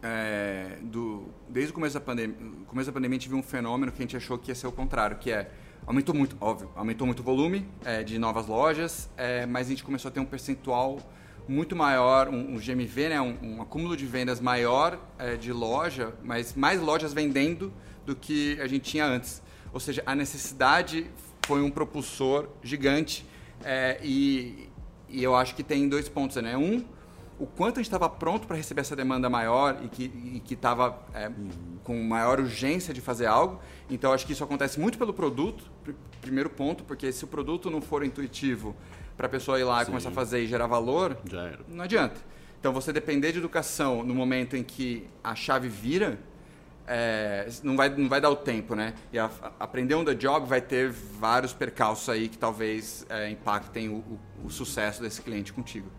É, 0.01 0.77
do, 0.81 1.29
desde 1.47 1.71
o 1.71 1.73
começo 1.73 1.93
da, 1.93 2.01
pandemia, 2.01 2.35
começo 2.67 2.87
da 2.87 2.93
pandemia, 2.93 3.17
viu 3.17 3.37
um 3.37 3.41
fenômeno 3.41 3.89
que 3.89 3.99
a 3.99 4.03
gente 4.03 4.17
achou 4.17 4.37
que 4.37 4.51
ia 4.51 4.55
ser 4.55 4.67
o 4.67 4.71
contrário, 4.73 5.17
que 5.17 5.31
é 5.31 5.49
aumentou 5.87 6.13
muito, 6.13 6.35
óbvio, 6.41 6.69
aumentou 6.75 7.07
muito 7.07 7.21
o 7.21 7.23
volume 7.23 7.65
é, 7.85 8.03
de 8.03 8.19
novas 8.19 8.45
lojas, 8.45 9.09
é, 9.15 9.45
mas 9.45 9.67
a 9.67 9.69
gente 9.69 9.83
começou 9.83 10.09
a 10.09 10.11
ter 10.11 10.19
um 10.19 10.25
percentual 10.25 10.99
muito 11.47 11.73
maior, 11.73 12.27
um, 12.27 12.55
um 12.55 12.57
GMV, 12.57 13.09
né, 13.09 13.21
um, 13.21 13.37
um, 13.41 13.61
acúmulo 13.61 13.95
de 13.95 14.05
vendas 14.05 14.41
maior 14.41 14.99
é, 15.17 15.37
de 15.37 15.53
loja, 15.53 16.13
mas 16.21 16.53
mais 16.53 16.81
lojas 16.81 17.13
vendendo 17.13 17.71
do 18.05 18.13
que 18.13 18.59
a 18.59 18.67
gente 18.67 18.91
tinha 18.91 19.05
antes. 19.05 19.41
Ou 19.71 19.79
seja, 19.79 20.03
a 20.05 20.13
necessidade 20.13 21.09
foi 21.45 21.61
um 21.61 21.71
propulsor 21.71 22.49
gigante 22.61 23.25
e, 24.01 24.69
e 25.07 25.23
eu 25.23 25.33
acho 25.33 25.55
que 25.55 25.63
tem 25.63 25.87
dois 25.87 26.09
pontos, 26.09 26.35
né? 26.37 26.57
Um, 26.57 26.83
o 27.39 27.45
quanto 27.45 27.77
a 27.77 27.79
gente 27.79 27.87
estava 27.87 28.07
pronto 28.09 28.47
para 28.47 28.55
receber 28.55 28.81
essa 28.81 28.95
demanda 28.95 29.29
maior 29.29 29.79
e 29.83 29.89
que 30.39 30.53
estava 30.53 30.99
é, 31.13 31.31
com 31.83 32.01
maior 32.03 32.39
urgência 32.39 32.93
de 32.93 33.01
fazer 33.01 33.25
algo. 33.25 33.59
Então, 33.89 34.13
acho 34.13 34.25
que 34.25 34.33
isso 34.33 34.43
acontece 34.43 34.79
muito 34.79 34.97
pelo 34.97 35.13
produto, 35.13 35.69
primeiro 36.21 36.49
ponto, 36.49 36.83
porque 36.83 37.11
se 37.11 37.23
o 37.23 37.27
produto 37.27 37.69
não 37.69 37.81
for 37.81 38.03
intuitivo 38.03 38.75
para 39.17 39.27
a 39.27 39.29
pessoa 39.29 39.59
ir 39.59 39.63
lá 39.63 39.79
Sim. 39.79 39.83
e 39.83 39.85
começar 39.87 40.09
a 40.09 40.13
fazer 40.13 40.43
e 40.43 40.47
gerar 40.47 40.67
valor, 40.67 41.17
não 41.67 41.83
adianta. 41.83 42.19
Então, 42.59 42.71
você 42.71 42.93
depender 42.93 43.31
de 43.31 43.39
educação 43.39 44.03
no 44.03 44.15
momento 44.15 44.55
em 44.55 44.63
que 44.63 45.05
a 45.23 45.35
chave 45.35 45.67
vira, 45.67 46.17
é, 46.87 47.49
não, 47.61 47.75
vai, 47.75 47.89
não 47.89 48.07
vai 48.07 48.21
dar 48.21 48.29
o 48.29 48.35
tempo, 48.35 48.75
né? 48.75 48.93
E 49.11 49.19
a, 49.19 49.25
a, 49.25 49.51
aprender 49.59 49.95
on 49.95 50.05
the 50.05 50.13
job 50.13 50.47
vai 50.47 50.61
ter 50.61 50.89
vários 50.89 51.53
percalços 51.53 52.07
aí 52.09 52.29
que 52.29 52.37
talvez 52.37 53.05
é, 53.09 53.29
impactem 53.29 53.89
o, 53.89 53.95
o, 53.95 54.19
o 54.45 54.49
sucesso 54.49 55.01
desse 55.01 55.21
cliente 55.21 55.51
contigo. 55.51 55.89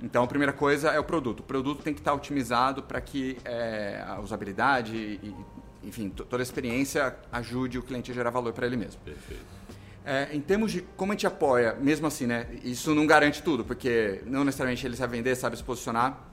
Então, 0.00 0.22
a 0.22 0.26
primeira 0.26 0.52
coisa 0.52 0.90
é 0.90 0.98
o 0.98 1.04
produto. 1.04 1.40
O 1.40 1.42
produto 1.42 1.82
tem 1.82 1.92
que 1.92 2.00
estar 2.00 2.14
otimizado 2.14 2.82
para 2.82 3.00
que 3.00 3.36
é, 3.44 4.04
a 4.06 4.20
usabilidade 4.20 4.94
e, 4.96 5.34
enfim, 5.82 6.08
toda 6.08 6.40
a 6.40 6.44
experiência 6.44 7.16
ajude 7.32 7.78
o 7.78 7.82
cliente 7.82 8.10
a 8.10 8.14
gerar 8.14 8.30
valor 8.30 8.52
para 8.52 8.66
ele 8.66 8.76
mesmo. 8.76 9.00
Perfeito. 9.04 9.58
É, 10.04 10.28
em 10.32 10.40
termos 10.40 10.72
de 10.72 10.82
como 10.96 11.12
a 11.12 11.14
gente 11.14 11.26
apoia, 11.26 11.74
mesmo 11.74 12.06
assim, 12.06 12.26
né? 12.26 12.46
Isso 12.62 12.94
não 12.94 13.06
garante 13.06 13.42
tudo, 13.42 13.64
porque 13.64 14.22
não 14.24 14.44
necessariamente 14.44 14.86
ele 14.86 14.96
sabe 14.96 15.16
vender, 15.16 15.34
sabe 15.34 15.56
se 15.56 15.64
posicionar. 15.64 16.26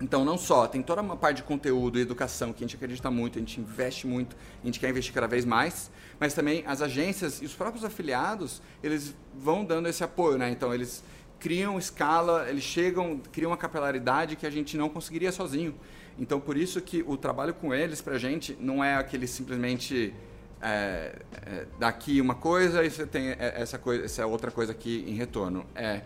Então, 0.00 0.24
não 0.24 0.38
só, 0.38 0.66
tem 0.66 0.82
toda 0.82 1.02
uma 1.02 1.16
parte 1.16 1.36
de 1.36 1.42
conteúdo 1.42 1.98
e 1.98 2.02
educação 2.02 2.52
que 2.52 2.64
a 2.64 2.66
gente 2.66 2.74
acredita 2.74 3.10
muito, 3.10 3.38
a 3.38 3.40
gente 3.40 3.60
investe 3.60 4.06
muito, 4.06 4.34
a 4.62 4.66
gente 4.66 4.80
quer 4.80 4.90
investir 4.90 5.12
cada 5.12 5.28
vez 5.28 5.44
mais, 5.44 5.90
mas 6.18 6.34
também 6.34 6.64
as 6.66 6.82
agências 6.82 7.40
e 7.40 7.44
os 7.44 7.54
próprios 7.54 7.84
afiliados, 7.84 8.60
eles 8.82 9.14
vão 9.34 9.64
dando 9.64 9.88
esse 9.88 10.02
apoio, 10.02 10.38
né? 10.38 10.50
Então, 10.50 10.74
eles 10.74 11.04
criam 11.42 11.76
escala, 11.76 12.48
eles 12.48 12.62
chegam, 12.62 13.20
criam 13.32 13.50
uma 13.50 13.56
capilaridade 13.56 14.36
que 14.36 14.46
a 14.46 14.50
gente 14.50 14.76
não 14.76 14.88
conseguiria 14.88 15.32
sozinho. 15.32 15.74
Então, 16.16 16.38
por 16.38 16.56
isso 16.56 16.80
que 16.80 17.02
o 17.04 17.16
trabalho 17.16 17.52
com 17.52 17.74
eles, 17.74 18.00
para 18.00 18.14
a 18.14 18.18
gente, 18.18 18.56
não 18.60 18.82
é 18.82 18.94
aquele 18.94 19.26
simplesmente 19.26 20.14
é, 20.60 21.16
é, 21.44 21.66
daqui 21.80 22.20
uma 22.20 22.36
coisa 22.36 22.84
e 22.84 22.90
você 22.90 23.04
tem 23.04 23.34
essa, 23.40 23.76
coisa, 23.76 24.04
essa 24.04 24.24
outra 24.24 24.52
coisa 24.52 24.70
aqui 24.70 25.04
em 25.08 25.14
retorno. 25.14 25.66
É, 25.74 26.02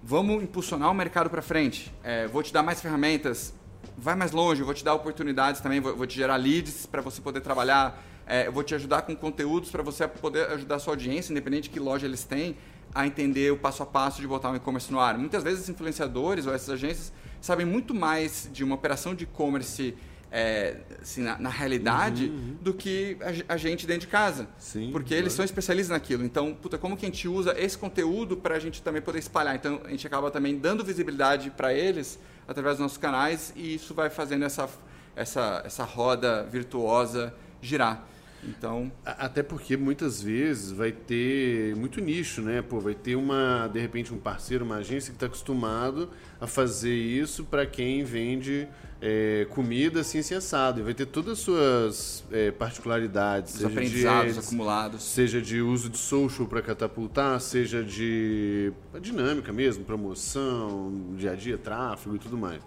vamos 0.00 0.40
impulsionar 0.44 0.92
o 0.92 0.94
mercado 0.94 1.28
para 1.28 1.42
frente. 1.42 1.92
É, 2.04 2.28
vou 2.28 2.40
te 2.40 2.52
dar 2.52 2.62
mais 2.62 2.80
ferramentas, 2.80 3.52
vai 3.98 4.14
mais 4.14 4.30
longe, 4.30 4.62
vou 4.62 4.74
te 4.74 4.84
dar 4.84 4.94
oportunidades 4.94 5.60
também, 5.60 5.80
vou, 5.80 5.96
vou 5.96 6.06
te 6.06 6.14
gerar 6.14 6.36
leads 6.36 6.86
para 6.86 7.02
você 7.02 7.20
poder 7.20 7.40
trabalhar. 7.40 8.00
É, 8.28 8.46
eu 8.46 8.52
vou 8.52 8.62
te 8.62 8.76
ajudar 8.76 9.02
com 9.02 9.16
conteúdos 9.16 9.72
para 9.72 9.82
você 9.82 10.06
poder 10.06 10.46
ajudar 10.52 10.76
a 10.76 10.78
sua 10.78 10.92
audiência, 10.92 11.32
independente 11.32 11.64
de 11.64 11.70
que 11.70 11.80
loja 11.80 12.06
eles 12.06 12.22
têm 12.22 12.56
a 12.94 13.06
entender 13.06 13.52
o 13.52 13.56
passo 13.56 13.82
a 13.82 13.86
passo 13.86 14.20
de 14.20 14.26
botar 14.26 14.50
um 14.50 14.56
e-commerce 14.56 14.90
no 14.90 14.98
ar. 14.98 15.18
Muitas 15.18 15.42
vezes, 15.42 15.64
os 15.64 15.68
influenciadores 15.68 16.46
ou 16.46 16.54
essas 16.54 16.70
agências 16.70 17.12
sabem 17.40 17.66
muito 17.66 17.94
mais 17.94 18.48
de 18.52 18.64
uma 18.64 18.74
operação 18.74 19.14
de 19.14 19.24
e-commerce 19.24 19.94
é, 20.30 20.78
assim, 21.00 21.22
na, 21.22 21.38
na 21.38 21.48
realidade 21.48 22.26
Uhum, 22.26 22.34
uhum. 22.34 22.56
do 22.60 22.74
que 22.74 23.16
a, 23.48 23.54
a 23.54 23.56
gente 23.56 23.86
dentro 23.86 24.02
de 24.02 24.06
casa. 24.08 24.48
Sim, 24.58 24.90
Porque 24.90 25.08
claro. 25.08 25.22
eles 25.22 25.32
são 25.32 25.44
especialistas 25.44 25.90
naquilo. 25.90 26.24
Então, 26.24 26.54
puta, 26.54 26.76
como 26.76 26.96
que 26.96 27.06
a 27.06 27.08
gente 27.08 27.28
usa 27.28 27.54
esse 27.58 27.78
conteúdo 27.78 28.36
para 28.36 28.56
a 28.56 28.58
gente 28.58 28.82
também 28.82 29.00
poder 29.00 29.18
espalhar? 29.18 29.54
Então, 29.54 29.80
a 29.84 29.90
gente 29.90 30.06
acaba 30.06 30.30
também 30.30 30.58
dando 30.58 30.84
visibilidade 30.84 31.50
para 31.50 31.72
eles 31.72 32.18
através 32.46 32.76
dos 32.76 32.82
nossos 32.82 32.98
canais 32.98 33.52
e 33.56 33.74
isso 33.74 33.94
vai 33.94 34.10
fazendo 34.10 34.44
essa, 34.44 34.68
essa, 35.14 35.62
essa 35.64 35.84
roda 35.84 36.44
virtuosa 36.44 37.32
girar. 37.62 38.04
Então, 38.46 38.92
Até 39.04 39.42
porque 39.42 39.76
muitas 39.76 40.22
vezes 40.22 40.70
vai 40.70 40.92
ter 40.92 41.74
muito 41.76 42.00
nicho, 42.00 42.40
né? 42.40 42.62
Pô, 42.62 42.78
vai 42.80 42.94
ter 42.94 43.16
uma, 43.16 43.68
de 43.68 43.80
repente, 43.80 44.14
um 44.14 44.18
parceiro, 44.18 44.64
uma 44.64 44.76
agência 44.76 45.10
que 45.10 45.16
está 45.16 45.26
acostumado 45.26 46.08
a 46.40 46.46
fazer 46.46 46.94
isso 46.94 47.44
para 47.44 47.66
quem 47.66 48.04
vende 48.04 48.68
é, 49.00 49.46
comida 49.50 50.00
assim, 50.00 50.20
assim, 50.20 50.34
assado. 50.34 50.80
E 50.80 50.82
vai 50.82 50.94
ter 50.94 51.06
todas 51.06 51.32
as 51.32 51.38
suas 51.40 52.24
é, 52.30 52.50
particularidades, 52.50 53.54
os 53.54 53.60
seja 53.60 53.68
de 53.68 53.74
aprendizados 53.74 54.36
ads, 54.36 54.46
acumulados. 54.46 55.02
seja 55.02 55.42
de 55.42 55.60
uso 55.60 55.90
de 55.90 55.98
social 55.98 56.46
para 56.46 56.62
catapultar, 56.62 57.40
seja 57.40 57.82
de 57.82 58.72
dinâmica 59.00 59.52
mesmo, 59.52 59.84
promoção, 59.84 61.14
dia 61.16 61.32
a 61.32 61.34
dia, 61.34 61.58
tráfego 61.58 62.16
e 62.16 62.18
tudo 62.18 62.36
mais. 62.36 62.62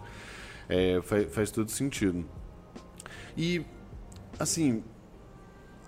É, 0.68 1.00
faz, 1.02 1.34
faz 1.34 1.50
todo 1.50 1.70
sentido. 1.70 2.24
E, 3.36 3.64
assim, 4.38 4.84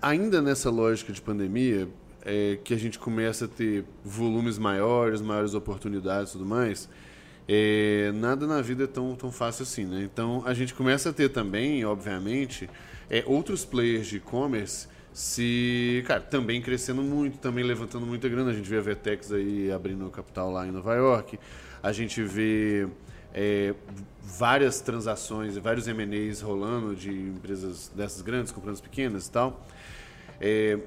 ainda 0.03 0.41
nessa 0.41 0.69
lógica 0.69 1.13
de 1.13 1.21
pandemia, 1.21 1.87
é, 2.25 2.59
que 2.63 2.73
a 2.73 2.77
gente 2.77 2.99
começa 2.99 3.45
a 3.45 3.47
ter 3.47 3.85
volumes 4.03 4.57
maiores, 4.57 5.21
maiores 5.21 5.53
oportunidades 5.53 6.29
e 6.29 6.33
tudo 6.33 6.45
mais, 6.45 6.89
é, 7.47 8.11
nada 8.13 8.45
na 8.45 8.61
vida 8.61 8.83
é 8.83 8.87
tão, 8.87 9.15
tão 9.15 9.31
fácil 9.31 9.63
assim, 9.63 9.85
né? 9.85 10.03
Então 10.03 10.43
a 10.45 10.53
gente 10.53 10.73
começa 10.73 11.09
a 11.09 11.13
ter 11.13 11.29
também, 11.29 11.83
obviamente, 11.85 12.69
é, 13.09 13.23
outros 13.25 13.65
players 13.65 14.07
de 14.07 14.17
e-commerce 14.17 14.87
se, 15.13 16.03
cara, 16.07 16.21
também 16.21 16.61
crescendo 16.61 17.01
muito, 17.01 17.37
também 17.37 17.63
levantando 17.63 18.05
muita 18.05 18.27
grana. 18.27 18.51
A 18.51 18.53
gente 18.53 18.69
vê 18.69 18.77
a 18.77 18.81
Vertex 18.81 19.31
aí 19.31 19.71
abrindo 19.71 20.09
capital 20.09 20.51
lá 20.51 20.67
em 20.67 20.71
Nova 20.71 20.95
York, 20.95 21.39
a 21.81 21.91
gente 21.91 22.21
vê 22.23 22.87
é, 23.33 23.73
várias 24.21 24.79
transações, 24.81 25.57
vários 25.57 25.87
M&As 25.87 26.41
rolando 26.41 26.95
de 26.95 27.11
empresas 27.11 27.91
dessas 27.95 28.21
grandes 28.21 28.51
comprando 28.51 28.75
as 28.75 28.81
pequenas 28.81 29.27
e 29.27 29.31
tal. 29.31 29.65
É, 30.39 30.79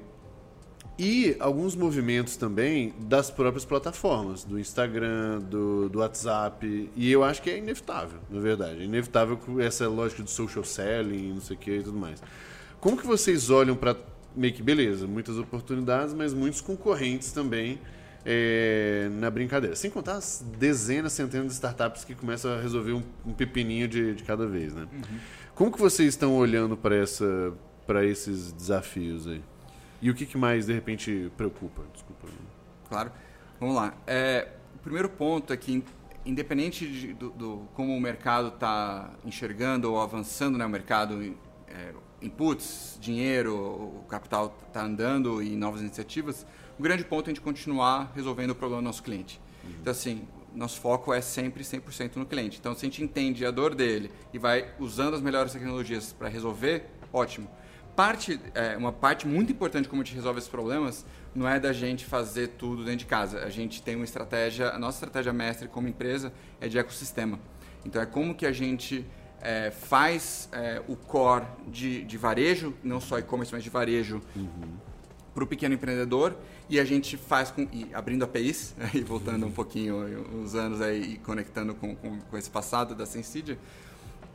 e 0.99 1.35
alguns 1.39 1.75
movimentos 1.75 2.37
também 2.37 2.91
das 2.99 3.29
próprias 3.29 3.63
plataformas, 3.63 4.43
do 4.43 4.59
Instagram, 4.59 5.39
do, 5.41 5.89
do 5.89 5.99
WhatsApp. 5.99 6.89
E 6.95 7.11
eu 7.11 7.23
acho 7.23 7.41
que 7.41 7.51
é 7.51 7.57
inevitável, 7.59 8.19
na 8.29 8.39
verdade. 8.39 8.81
É 8.81 8.83
inevitável 8.83 9.37
com 9.37 9.61
essa 9.61 9.87
lógica 9.87 10.23
de 10.23 10.31
social 10.31 10.63
selling, 10.63 11.33
não 11.33 11.41
sei 11.41 11.55
o 11.55 11.59
que 11.59 11.71
e 11.71 11.83
tudo 11.83 11.97
mais. 11.97 12.21
Como 12.79 12.97
que 12.97 13.05
vocês 13.05 13.51
olham 13.51 13.75
para 13.75 13.95
meio 14.35 14.53
que 14.53 14.63
beleza, 14.63 15.07
muitas 15.07 15.37
oportunidades, 15.37 16.13
mas 16.13 16.33
muitos 16.33 16.61
concorrentes 16.61 17.31
também 17.31 17.79
é, 18.25 19.07
na 19.13 19.29
brincadeira. 19.29 19.75
Sem 19.75 19.91
contar 19.91 20.13
as 20.13 20.43
dezenas, 20.57 21.13
centenas 21.13 21.47
de 21.47 21.53
startups 21.53 22.03
que 22.03 22.15
começam 22.15 22.51
a 22.53 22.59
resolver 22.59 22.93
um, 22.93 23.03
um 23.25 23.33
pepininho 23.33 23.87
de, 23.87 24.15
de 24.15 24.23
cada 24.23 24.47
vez, 24.47 24.73
né? 24.73 24.87
Como 25.55 25.71
que 25.71 25.79
vocês 25.79 26.09
estão 26.09 26.35
olhando 26.35 26.75
para 26.75 26.95
essa 26.95 27.53
para 27.87 28.05
esses 28.05 28.51
desafios 28.51 29.25
aí? 29.25 29.41
E 30.01 30.11
o 30.11 30.13
que, 30.13 30.25
que 30.25 30.37
mais 30.37 30.67
de 30.67 30.73
repente 30.73 31.31
preocupa? 31.37 31.81
Desculpa. 31.93 32.27
Claro. 32.87 33.11
Vamos 33.59 33.75
lá. 33.75 33.95
É, 34.05 34.49
o 34.75 34.79
primeiro 34.79 35.09
ponto 35.09 35.51
é 35.51 35.57
que, 35.57 35.71
in- 35.73 35.83
independente 36.25 36.85
de- 36.87 37.13
do, 37.13 37.29
do- 37.31 37.67
como 37.73 37.95
o 37.95 37.99
mercado 37.99 38.49
está 38.49 39.11
enxergando 39.25 39.91
ou 39.91 39.99
avançando, 39.99 40.57
né, 40.57 40.65
o 40.65 40.69
mercado, 40.69 41.33
é, 41.67 41.93
inputs, 42.21 42.97
dinheiro, 43.01 43.55
o 43.55 44.05
capital 44.07 44.55
está 44.67 44.83
andando 44.83 45.41
e 45.41 45.55
novas 45.55 45.81
iniciativas, 45.81 46.45
o 46.77 46.83
grande 46.83 47.03
ponto 47.03 47.27
é 47.27 47.31
a 47.31 47.33
gente 47.33 47.41
continuar 47.41 48.11
resolvendo 48.13 48.51
o 48.51 48.55
problema 48.55 48.81
do 48.81 48.85
nosso 48.85 49.01
cliente. 49.01 49.39
Então, 49.81 49.91
assim, 49.91 50.27
nosso 50.53 50.79
foco 50.79 51.11
é 51.13 51.21
sempre 51.21 51.63
100% 51.63 52.15
no 52.17 52.25
cliente. 52.25 52.57
Então, 52.59 52.73
se 52.75 52.85
a 52.85 52.89
gente 52.89 53.03
entende 53.03 53.45
a 53.45 53.51
dor 53.51 53.73
dele 53.73 54.11
e 54.31 54.37
vai 54.37 54.69
usando 54.79 55.15
as 55.15 55.21
melhores 55.21 55.51
tecnologias 55.53 56.13
para 56.13 56.27
resolver, 56.29 56.85
ótimo 57.11 57.49
parte, 57.97 58.39
é, 58.53 58.77
uma 58.77 58.93
parte 58.93 59.27
muito 59.27 59.51
importante 59.51 59.89
como 59.89 60.03
a 60.03 60.05
gente 60.05 60.13
resolve 60.13 60.37
esses 60.37 60.49
problemas 60.49 61.03
não 61.33 61.49
é 61.49 61.59
da 61.59 61.73
gente 61.73 62.05
fazer 62.05 62.49
tudo 62.49 62.85
dentro 62.85 62.99
de 62.99 63.05
casa. 63.07 63.39
A 63.39 63.49
gente 63.49 63.81
tem 63.81 63.95
uma 63.95 64.05
estratégia, 64.05 64.69
a 64.69 64.77
nossa 64.77 64.97
estratégia 64.97 65.33
mestre 65.33 65.67
como 65.67 65.87
empresa 65.87 66.31
é 66.61 66.67
de 66.67 66.77
ecossistema. 66.77 67.39
Então 67.83 67.99
é 67.99 68.05
como 68.05 68.35
que 68.35 68.45
a 68.45 68.51
gente 68.51 69.03
é, 69.41 69.71
faz 69.71 70.47
é, 70.51 70.79
o 70.87 70.95
core 70.95 71.45
de, 71.67 72.03
de 72.03 72.17
varejo, 72.19 72.71
não 72.83 73.01
só 73.01 73.17
e-commerce, 73.17 73.51
mas 73.51 73.63
de 73.63 73.69
varejo 73.71 74.21
para 75.33 75.43
o 75.43 75.47
pequeno 75.47 75.73
empreendedor 75.73 76.37
e 76.69 76.79
a 76.79 76.85
gente 76.85 77.17
faz 77.17 77.49
com 77.49 77.63
e 77.71 77.89
abrindo 77.93 78.23
APIs 78.23 78.75
e 78.93 79.01
voltando 79.01 79.47
um 79.47 79.51
pouquinho 79.51 80.27
uns 80.35 80.53
anos 80.53 80.81
aí 80.81 81.13
e 81.13 81.17
conectando 81.17 81.73
com, 81.73 81.95
com, 81.95 82.19
com 82.19 82.37
esse 82.37 82.49
passado 82.49 82.93
da 82.93 83.05
Sensidia 83.07 83.57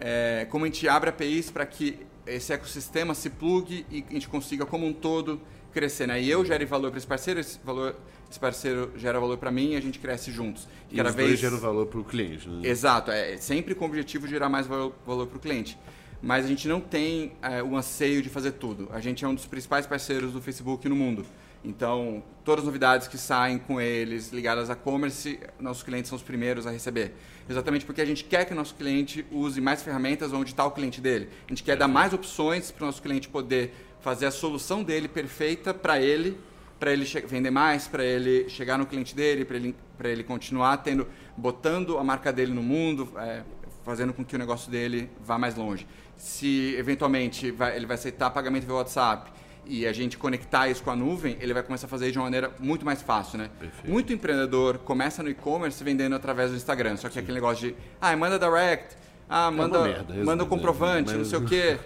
é, 0.00 0.46
como 0.50 0.64
a 0.64 0.68
gente 0.68 0.88
abre 0.88 1.10
APIs 1.10 1.50
para 1.50 1.64
que 1.64 2.06
esse 2.27 2.53
ecossistema 2.53 3.14
se 3.14 3.31
plugue 3.31 3.87
e 3.91 4.05
a 4.09 4.12
gente 4.12 4.29
consiga 4.29 4.64
como 4.64 4.87
um 4.87 4.93
todo 4.93 5.41
crescer, 5.73 6.07
né? 6.07 6.20
E 6.20 6.31
eu 6.31 6.45
gere 6.45 6.64
valor 6.64 6.91
para 6.91 6.99
esse 6.99 7.07
parceiro, 7.07 7.41
esse, 7.41 7.59
valor, 7.64 7.97
esse 8.31 8.39
parceiro 8.39 8.93
gera 8.97 9.18
valor 9.18 9.39
para 9.39 9.51
mim 9.51 9.73
e 9.73 9.77
a 9.77 9.81
gente 9.81 9.99
cresce 9.99 10.31
juntos. 10.31 10.68
E 10.91 11.01
os 11.01 11.14
dois 11.14 11.39
geram 11.39 11.59
valor 11.59 11.87
para 11.87 11.99
o 11.99 12.05
cliente, 12.05 12.49
né? 12.49 12.68
Exato, 12.68 13.11
é 13.11 13.37
sempre 13.39 13.75
com 13.75 13.85
o 13.85 13.89
objetivo 13.89 14.27
de 14.27 14.33
gerar 14.33 14.49
mais 14.49 14.66
valor, 14.66 14.95
valor 15.07 15.27
para 15.27 15.39
o 15.39 15.41
cliente. 15.41 15.79
Mas 16.20 16.45
a 16.45 16.49
gente 16.49 16.68
não 16.68 16.81
tem 16.81 17.33
é, 17.43 17.62
o 17.62 17.77
anseio 17.77 18.23
de 18.23 18.29
fazer 18.29 18.53
tudo. 18.53 18.89
A 18.93 19.01
gente 19.01 19.25
é 19.25 19.29
um 19.29 19.35
dos 19.35 19.47
principais 19.47 19.87
parceiros 19.87 20.33
do 20.33 20.41
Facebook 20.41 20.89
no 20.89 20.95
mundo. 20.95 21.27
Então, 21.64 22.22
todas 22.44 22.62
as 22.62 22.66
novidades 22.66 23.06
que 23.06 23.16
saem 23.16 23.56
com 23.58 23.80
eles 23.80 24.32
ligadas 24.32 24.68
a 24.68 24.72
e-commerce, 24.72 25.38
nossos 25.60 25.82
clientes 25.82 26.08
são 26.08 26.16
os 26.16 26.22
primeiros 26.22 26.66
a 26.66 26.70
receber. 26.70 27.14
Exatamente 27.48 27.84
porque 27.84 28.00
a 28.00 28.04
gente 28.04 28.24
quer 28.24 28.44
que 28.44 28.52
o 28.52 28.56
nosso 28.56 28.74
cliente 28.74 29.24
use 29.30 29.60
mais 29.60 29.82
ferramentas 29.82 30.32
onde 30.32 30.50
está 30.50 30.64
o 30.64 30.72
cliente 30.72 31.00
dele. 31.00 31.28
A 31.46 31.50
gente 31.50 31.62
quer 31.62 31.76
dar 31.76 31.86
mais 31.86 32.12
opções 32.12 32.70
para 32.72 32.82
o 32.82 32.86
nosso 32.86 33.00
cliente 33.00 33.28
poder 33.28 33.72
fazer 34.00 34.26
a 34.26 34.30
solução 34.32 34.82
dele 34.82 35.06
perfeita 35.06 35.72
para 35.72 36.00
ele, 36.00 36.36
para 36.80 36.92
ele 36.92 37.04
vender 37.28 37.50
mais, 37.52 37.86
para 37.86 38.04
ele 38.04 38.48
chegar 38.48 38.76
no 38.76 38.84
cliente 38.84 39.14
dele, 39.14 39.44
para 39.44 39.56
ele, 39.56 39.76
pra 39.96 40.08
ele 40.08 40.24
continuar 40.24 40.78
tendo, 40.78 41.06
botando 41.36 41.96
a 41.96 42.02
marca 42.02 42.32
dele 42.32 42.52
no 42.52 42.62
mundo, 42.62 43.12
é, 43.16 43.42
fazendo 43.84 44.12
com 44.12 44.24
que 44.24 44.34
o 44.34 44.38
negócio 44.38 44.68
dele 44.68 45.08
vá 45.24 45.38
mais 45.38 45.54
longe. 45.54 45.86
Se 46.16 46.74
eventualmente 46.76 47.52
vai- 47.52 47.76
ele 47.76 47.86
vai 47.86 47.94
aceitar 47.94 48.30
pagamento 48.30 48.64
via 48.64 48.74
WhatsApp 48.74 49.30
e 49.64 49.86
a 49.86 49.92
gente 49.92 50.18
conectar 50.18 50.68
isso 50.68 50.82
com 50.82 50.90
a 50.90 50.96
nuvem, 50.96 51.36
ele 51.40 51.54
vai 51.54 51.62
começar 51.62 51.86
a 51.86 51.90
fazer 51.90 52.10
de 52.10 52.18
uma 52.18 52.24
maneira 52.24 52.50
muito 52.58 52.84
mais 52.84 53.02
fácil, 53.02 53.38
né? 53.38 53.50
Perfeito. 53.58 53.90
Muito 53.90 54.12
empreendedor 54.12 54.78
começa 54.78 55.22
no 55.22 55.30
e-commerce 55.30 55.82
vendendo 55.82 56.14
através 56.14 56.50
do 56.50 56.56
Instagram, 56.56 56.96
só 56.96 57.08
que 57.08 57.18
aquele 57.18 57.34
negócio 57.34 57.68
de, 57.68 57.76
ah, 58.00 58.14
manda 58.16 58.38
direct, 58.38 58.96
ah, 59.28 59.50
manda, 59.50 59.78
uma 59.78 59.84
merda, 59.86 60.02
manda 60.02 60.14
o 60.14 60.16
resumindo, 60.16 60.46
comprovante, 60.46 61.12
né? 61.12 61.18
não 61.18 61.24
sei 61.24 61.38
o 61.38 61.44
quê. 61.44 61.78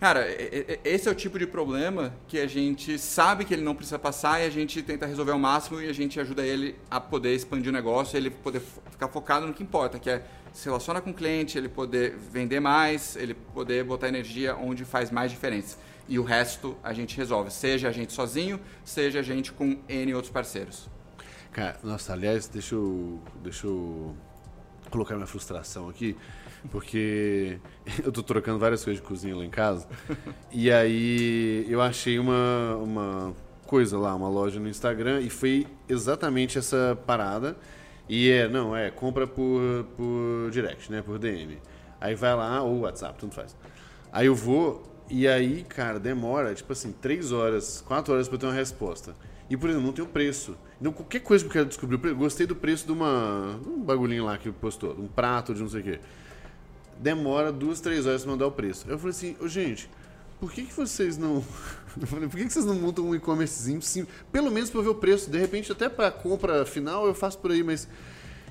Cara, 0.00 0.26
esse 0.82 1.08
é 1.10 1.12
o 1.12 1.14
tipo 1.14 1.38
de 1.38 1.46
problema 1.46 2.14
que 2.26 2.40
a 2.40 2.46
gente 2.46 2.98
sabe 2.98 3.44
que 3.44 3.52
ele 3.52 3.62
não 3.62 3.74
precisa 3.74 3.98
passar 3.98 4.40
e 4.40 4.46
a 4.46 4.50
gente 4.50 4.82
tenta 4.82 5.04
resolver 5.04 5.32
ao 5.32 5.38
máximo 5.38 5.78
e 5.78 5.90
a 5.90 5.92
gente 5.92 6.18
ajuda 6.18 6.42
ele 6.42 6.74
a 6.90 6.98
poder 6.98 7.34
expandir 7.34 7.68
o 7.68 7.72
negócio, 7.72 8.16
ele 8.16 8.30
poder 8.30 8.62
ficar 8.90 9.08
focado 9.08 9.46
no 9.46 9.52
que 9.52 9.62
importa, 9.62 9.98
que 9.98 10.08
é 10.08 10.22
se 10.54 10.64
relacionar 10.64 11.02
com 11.02 11.10
o 11.10 11.14
cliente, 11.14 11.58
ele 11.58 11.68
poder 11.68 12.16
vender 12.16 12.60
mais, 12.60 13.14
ele 13.14 13.34
poder 13.34 13.84
botar 13.84 14.08
energia 14.08 14.56
onde 14.56 14.86
faz 14.86 15.10
mais 15.10 15.30
diferença. 15.30 15.76
E 16.10 16.18
o 16.18 16.24
resto 16.24 16.76
a 16.82 16.92
gente 16.92 17.16
resolve, 17.16 17.52
seja 17.52 17.88
a 17.88 17.92
gente 17.92 18.12
sozinho, 18.12 18.58
seja 18.84 19.20
a 19.20 19.22
gente 19.22 19.52
com 19.52 19.78
N 19.88 20.12
outros 20.12 20.32
parceiros. 20.32 20.90
Cara, 21.52 21.78
nossa, 21.84 22.12
aliás, 22.12 22.48
deixa 22.48 22.74
eu, 22.74 23.20
deixa 23.40 23.68
eu 23.68 24.16
colocar 24.90 25.14
minha 25.14 25.26
frustração 25.28 25.88
aqui, 25.88 26.16
porque 26.68 27.60
eu 28.02 28.10
tô 28.10 28.24
trocando 28.24 28.58
várias 28.58 28.82
coisas 28.82 29.00
de 29.00 29.06
cozinha 29.06 29.36
lá 29.36 29.44
em 29.44 29.50
casa. 29.50 29.86
e 30.50 30.68
aí 30.72 31.64
eu 31.68 31.80
achei 31.80 32.18
uma, 32.18 32.74
uma 32.74 33.32
coisa 33.64 33.96
lá, 33.96 34.12
uma 34.12 34.28
loja 34.28 34.58
no 34.58 34.68
Instagram, 34.68 35.20
e 35.20 35.30
foi 35.30 35.64
exatamente 35.88 36.58
essa 36.58 36.98
parada. 37.06 37.56
E 38.08 38.28
é, 38.32 38.48
não, 38.48 38.76
é, 38.76 38.90
compra 38.90 39.28
por, 39.28 39.84
por 39.96 40.50
direct, 40.50 40.90
né? 40.90 41.02
Por 41.02 41.20
DM. 41.20 41.56
Aí 42.00 42.16
vai 42.16 42.34
lá, 42.34 42.60
ou 42.62 42.80
WhatsApp, 42.80 43.16
tanto 43.16 43.36
faz. 43.36 43.56
Aí 44.12 44.26
eu 44.26 44.34
vou, 44.34 44.89
e 45.10 45.26
aí, 45.28 45.64
cara, 45.68 45.98
demora, 45.98 46.54
tipo 46.54 46.72
assim, 46.72 46.92
três 46.92 47.32
horas, 47.32 47.82
quatro 47.86 48.12
horas 48.14 48.28
pra 48.28 48.36
eu 48.36 48.38
ter 48.40 48.46
uma 48.46 48.54
resposta. 48.54 49.14
E, 49.48 49.56
por 49.56 49.68
exemplo, 49.68 49.86
não 49.86 49.92
tem 49.92 50.04
o 50.04 50.08
preço. 50.08 50.56
Então, 50.80 50.92
qualquer 50.92 51.20
coisa 51.20 51.44
que 51.44 51.48
eu 51.48 51.52
quero 51.52 51.66
descobrir, 51.66 51.98
preço- 51.98 52.16
gostei 52.16 52.46
do 52.46 52.54
preço 52.54 52.86
de 52.86 52.92
uma, 52.92 53.60
um 53.66 53.82
bagulhinho 53.82 54.24
lá 54.24 54.38
que 54.38 54.50
postou, 54.52 54.94
de 54.94 55.00
um 55.00 55.08
prato, 55.08 55.52
de 55.52 55.60
não 55.60 55.68
sei 55.68 55.80
o 55.80 55.84
quê. 55.84 56.00
Demora 56.98 57.50
duas, 57.50 57.80
três 57.80 58.06
horas 58.06 58.22
pra 58.22 58.30
mandar 58.32 58.46
o 58.46 58.52
preço. 58.52 58.84
Eu 58.88 58.98
falei 58.98 59.10
assim, 59.10 59.36
ô 59.40 59.48
gente, 59.48 59.90
por 60.38 60.52
que, 60.52 60.62
que 60.64 60.72
vocês 60.72 61.18
não. 61.18 61.42
Eu 62.00 62.06
por 62.28 62.38
que, 62.38 62.44
que 62.46 62.52
vocês 62.52 62.64
não 62.64 62.76
montam 62.76 63.04
um 63.08 63.14
e-commercezinho 63.14 63.82
sim, 63.82 64.06
pelo 64.30 64.48
menos 64.50 64.70
pra 64.70 64.78
eu 64.78 64.84
ver 64.84 64.90
o 64.90 64.94
preço? 64.94 65.28
De 65.28 65.36
repente, 65.38 65.72
até 65.72 65.88
pra 65.88 66.08
compra 66.10 66.64
final 66.64 67.04
eu 67.04 67.12
faço 67.14 67.36
por 67.38 67.50
aí, 67.50 67.64
mas. 67.64 67.88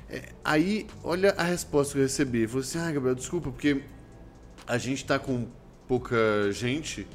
é, 0.09 0.23
aí, 0.43 0.85
olha 1.03 1.33
a 1.37 1.43
resposta 1.43 1.93
que 1.93 1.99
eu 1.99 2.03
recebi. 2.03 2.41
Eu 2.43 2.49
falei 2.49 2.65
assim, 2.65 2.79
ah, 2.79 2.91
Gabriel, 2.91 3.15
desculpa, 3.15 3.49
porque 3.49 3.81
a 4.67 4.77
gente 4.77 4.97
está 5.03 5.17
com 5.17 5.47
pouca 5.89 6.15
gente 6.51 7.07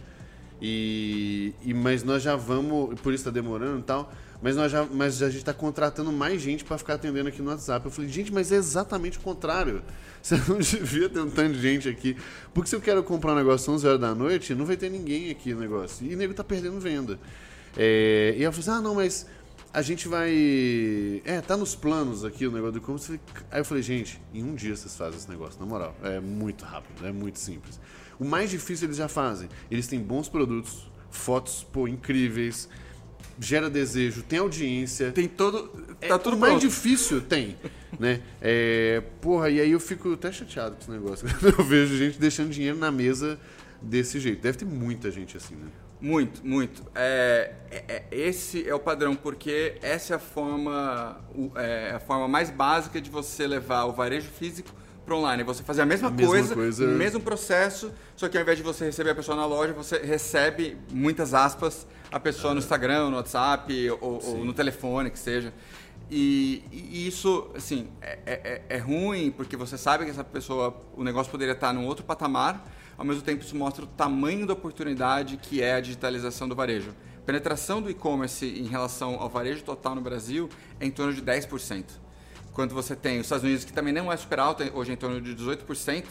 e, 0.60 1.54
e 1.62 1.72
mas 1.72 2.02
nós 2.02 2.22
já 2.22 2.34
vamos, 2.34 3.00
por 3.00 3.12
isso 3.12 3.20
está 3.20 3.30
demorando 3.30 3.78
e 3.78 3.82
tal. 3.82 4.12
Mas, 4.42 4.56
nós 4.56 4.70
já, 4.70 4.84
mas 4.84 5.22
a 5.22 5.28
gente 5.28 5.38
está 5.38 5.54
contratando 5.54 6.12
mais 6.12 6.42
gente 6.42 6.64
para 6.64 6.76
ficar 6.76 6.94
atendendo 6.94 7.28
aqui 7.30 7.40
no 7.40 7.50
WhatsApp. 7.50 7.86
Eu 7.86 7.90
falei, 7.90 8.10
gente, 8.10 8.30
mas 8.32 8.52
é 8.52 8.56
exatamente 8.56 9.16
o 9.16 9.20
contrário. 9.22 9.82
Você 10.20 10.36
não 10.48 10.58
devia 10.58 11.08
ter 11.08 11.20
um 11.20 11.30
tanto 11.30 11.54
de 11.54 11.62
gente 11.62 11.88
aqui. 11.88 12.16
Porque 12.52 12.68
se 12.68 12.76
eu 12.76 12.80
quero 12.80 13.02
comprar 13.02 13.32
um 13.32 13.36
negócio 13.36 13.72
às 13.72 13.76
11 13.76 13.86
horas 13.86 14.00
da 14.00 14.14
noite, 14.14 14.54
não 14.54 14.66
vai 14.66 14.76
ter 14.76 14.90
ninguém 14.90 15.30
aqui 15.30 15.54
no 15.54 15.60
negócio. 15.60 16.06
E 16.06 16.14
o 16.14 16.18
nego 16.18 16.34
tá 16.34 16.44
perdendo 16.44 16.78
venda. 16.78 17.18
É, 17.76 18.34
e 18.36 18.42
ela 18.42 18.52
falou 18.52 18.60
assim, 18.60 18.78
ah, 18.78 18.82
não, 18.82 18.94
mas 18.94 19.26
a 19.72 19.80
gente 19.80 20.08
vai... 20.08 21.22
É, 21.24 21.40
tá 21.40 21.56
nos 21.56 21.74
planos 21.74 22.22
aqui 22.22 22.46
o 22.46 22.50
negócio 22.50 22.72
do 22.72 22.78
e-commerce. 22.78 23.20
Aí 23.50 23.60
eu 23.60 23.64
falei, 23.64 23.82
gente, 23.82 24.20
em 24.34 24.42
um 24.42 24.54
dia 24.54 24.76
vocês 24.76 24.94
fazem 24.94 25.18
esse 25.18 25.28
negócio, 25.28 25.58
na 25.58 25.64
moral. 25.64 25.94
É 26.02 26.20
muito 26.20 26.66
rápido, 26.66 27.06
é 27.06 27.12
muito 27.12 27.38
simples. 27.38 27.80
O 28.18 28.24
mais 28.24 28.50
difícil 28.50 28.86
eles 28.86 28.96
já 28.96 29.08
fazem. 29.08 29.48
Eles 29.70 29.86
têm 29.86 30.00
bons 30.00 30.28
produtos, 30.28 30.90
fotos, 31.10 31.66
pô, 31.72 31.88
incríveis 31.88 32.68
gera 33.38 33.68
desejo, 33.68 34.22
tem 34.22 34.38
audiência. 34.38 35.12
Tem 35.12 35.28
todo. 35.28 35.70
É 36.00 36.08
tá 36.08 36.14
é, 36.14 36.18
tudo 36.18 36.36
o 36.36 36.38
mais 36.38 36.60
difícil 36.60 37.20
tem, 37.20 37.56
né? 37.98 38.20
É, 38.40 39.02
porra, 39.20 39.50
e 39.50 39.60
aí 39.60 39.70
eu 39.70 39.80
fico 39.80 40.12
até 40.12 40.30
chateado 40.30 40.76
com 40.76 40.82
esse 40.82 40.90
negócio. 40.90 41.26
Eu 41.58 41.64
vejo 41.64 41.96
gente 41.96 42.18
deixando 42.18 42.50
dinheiro 42.50 42.78
na 42.78 42.90
mesa 42.90 43.38
desse 43.80 44.20
jeito. 44.20 44.42
Deve 44.42 44.58
ter 44.58 44.64
muita 44.64 45.10
gente 45.10 45.36
assim, 45.36 45.54
né? 45.54 45.68
Muito, 46.00 46.46
muito. 46.46 46.82
É, 46.94 47.54
é, 47.70 47.84
é 47.88 48.04
esse 48.10 48.68
é 48.68 48.74
o 48.74 48.80
padrão, 48.80 49.16
porque 49.16 49.78
essa 49.80 50.14
é 50.14 50.16
a 50.16 50.18
forma, 50.18 51.20
é 51.56 51.92
a 51.94 52.00
forma 52.00 52.28
mais 52.28 52.50
básica 52.50 53.00
de 53.00 53.08
você 53.08 53.46
levar 53.46 53.84
o 53.84 53.92
varejo 53.92 54.28
físico 54.28 54.70
para 55.04 55.14
online. 55.14 55.42
Você 55.42 55.62
fazer 55.62 55.82
a 55.82 55.86
mesma, 55.86 56.08
a 56.08 56.12
coisa, 56.12 56.32
mesma 56.32 56.54
coisa, 56.54 56.86
mesmo 56.86 57.20
processo, 57.20 57.92
só 58.16 58.28
que 58.28 58.36
ao 58.36 58.42
invés 58.42 58.58
de 58.58 58.64
você 58.64 58.86
receber 58.86 59.10
a 59.10 59.14
pessoa 59.14 59.36
na 59.36 59.46
loja, 59.46 59.72
você 59.72 59.98
recebe, 59.98 60.76
muitas 60.90 61.34
aspas, 61.34 61.86
a 62.10 62.18
pessoa 62.18 62.54
no 62.54 62.60
Instagram, 62.60 63.10
no 63.10 63.16
WhatsApp 63.16 63.90
ou, 64.00 64.20
ou, 64.24 64.44
no 64.44 64.52
telefone, 64.52 65.10
que 65.10 65.18
seja. 65.18 65.52
E, 66.10 66.62
e 66.70 67.06
isso, 67.06 67.48
assim, 67.54 67.88
é, 68.00 68.18
é, 68.26 68.62
é, 68.68 68.78
ruim 68.78 69.30
porque 69.30 69.56
você 69.56 69.76
sabe 69.78 70.04
que 70.04 70.10
essa 70.10 70.24
pessoa, 70.24 70.74
o 70.96 71.02
negócio 71.02 71.30
poderia 71.30 71.54
estar 71.54 71.72
num 71.72 71.86
outro 71.86 72.04
patamar, 72.04 72.64
ao 72.96 73.04
mesmo 73.04 73.22
tempo 73.22 73.42
isso 73.42 73.56
mostra 73.56 73.84
o 73.84 73.86
tamanho 73.86 74.46
da 74.46 74.52
oportunidade 74.52 75.36
que 75.36 75.62
é 75.62 75.74
a 75.74 75.80
digitalização 75.80 76.48
do 76.48 76.54
varejo. 76.54 76.90
A 77.16 77.24
penetração 77.24 77.80
do 77.80 77.90
e-commerce 77.90 78.46
em 78.46 78.66
relação 78.66 79.16
ao 79.18 79.30
varejo 79.30 79.64
total 79.64 79.94
no 79.94 80.02
Brasil 80.02 80.48
é 80.78 80.86
em 80.86 80.90
torno 80.90 81.12
de 81.12 81.22
10% 81.22 82.03
quando 82.54 82.72
você 82.72 82.94
tem 82.94 83.18
os 83.18 83.26
Estados 83.26 83.44
Unidos, 83.44 83.64
que 83.64 83.72
também 83.72 83.92
não 83.92 84.10
é 84.10 84.16
super 84.16 84.38
alto, 84.38 84.62
hoje 84.72 84.92
é 84.92 84.94
em 84.94 84.96
torno 84.96 85.20
de 85.20 85.34
18%, 85.34 86.04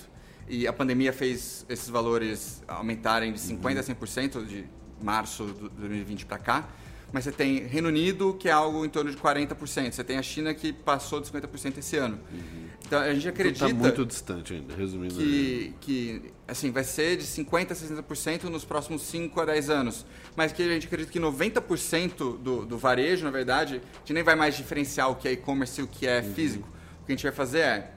e 0.47 0.67
a 0.67 0.73
pandemia 0.73 1.13
fez 1.13 1.65
esses 1.69 1.89
valores 1.89 2.61
aumentarem 2.67 3.31
de 3.31 3.39
50% 3.39 3.79
a 3.79 3.83
100% 3.83 4.45
de 4.45 4.65
março 5.01 5.45
de 5.45 5.69
2020 5.69 6.25
para 6.25 6.37
cá. 6.37 6.69
Mas 7.13 7.23
você 7.23 7.31
tem 7.31 7.59
Reino 7.65 7.87
Unido, 7.87 8.35
que 8.37 8.49
é 8.49 8.51
algo 8.51 8.83
em 8.83 8.89
torno 8.89 9.09
de 9.09 9.17
40%. 9.17 9.91
Você 9.91 10.03
tem 10.03 10.17
a 10.17 10.21
China, 10.21 10.53
que 10.53 10.73
passou 10.73 11.21
de 11.21 11.31
50% 11.31 11.77
esse 11.77 11.95
ano. 11.95 12.19
Uhum. 12.31 12.62
Então 12.93 13.01
a 13.01 13.13
gente 13.13 13.27
acredita. 13.27 13.65
Está 13.65 13.75
muito 13.75 14.05
distante 14.05 14.53
ainda, 14.53 14.75
resumindo. 14.75 15.15
Que, 15.15 15.73
que 15.81 16.31
assim, 16.47 16.69
vai 16.69 16.83
ser 16.83 17.17
de 17.17 17.23
50% 17.23 17.71
a 17.71 17.75
60% 17.75 18.43
nos 18.43 18.63
próximos 18.63 19.01
5 19.01 19.41
a 19.41 19.45
10 19.45 19.69
anos. 19.71 20.05
Mas 20.35 20.51
que 20.51 20.61
a 20.61 20.67
gente 20.67 20.85
acredita 20.85 21.11
que 21.11 21.19
90% 21.19 22.37
do, 22.37 22.65
do 22.65 22.77
varejo, 22.77 23.25
na 23.25 23.31
verdade, 23.31 23.81
a 23.95 23.97
gente 23.99 24.13
nem 24.13 24.21
vai 24.21 24.35
mais 24.35 24.55
diferenciar 24.55 25.09
o 25.09 25.15
que 25.15 25.27
é 25.27 25.31
e-commerce 25.31 25.81
e 25.81 25.83
o 25.83 25.87
que 25.87 26.05
é 26.05 26.19
uhum. 26.19 26.33
físico. 26.35 26.69
O 27.01 27.05
que 27.07 27.13
a 27.13 27.15
gente 27.15 27.23
vai 27.23 27.31
fazer 27.31 27.59
é. 27.59 27.91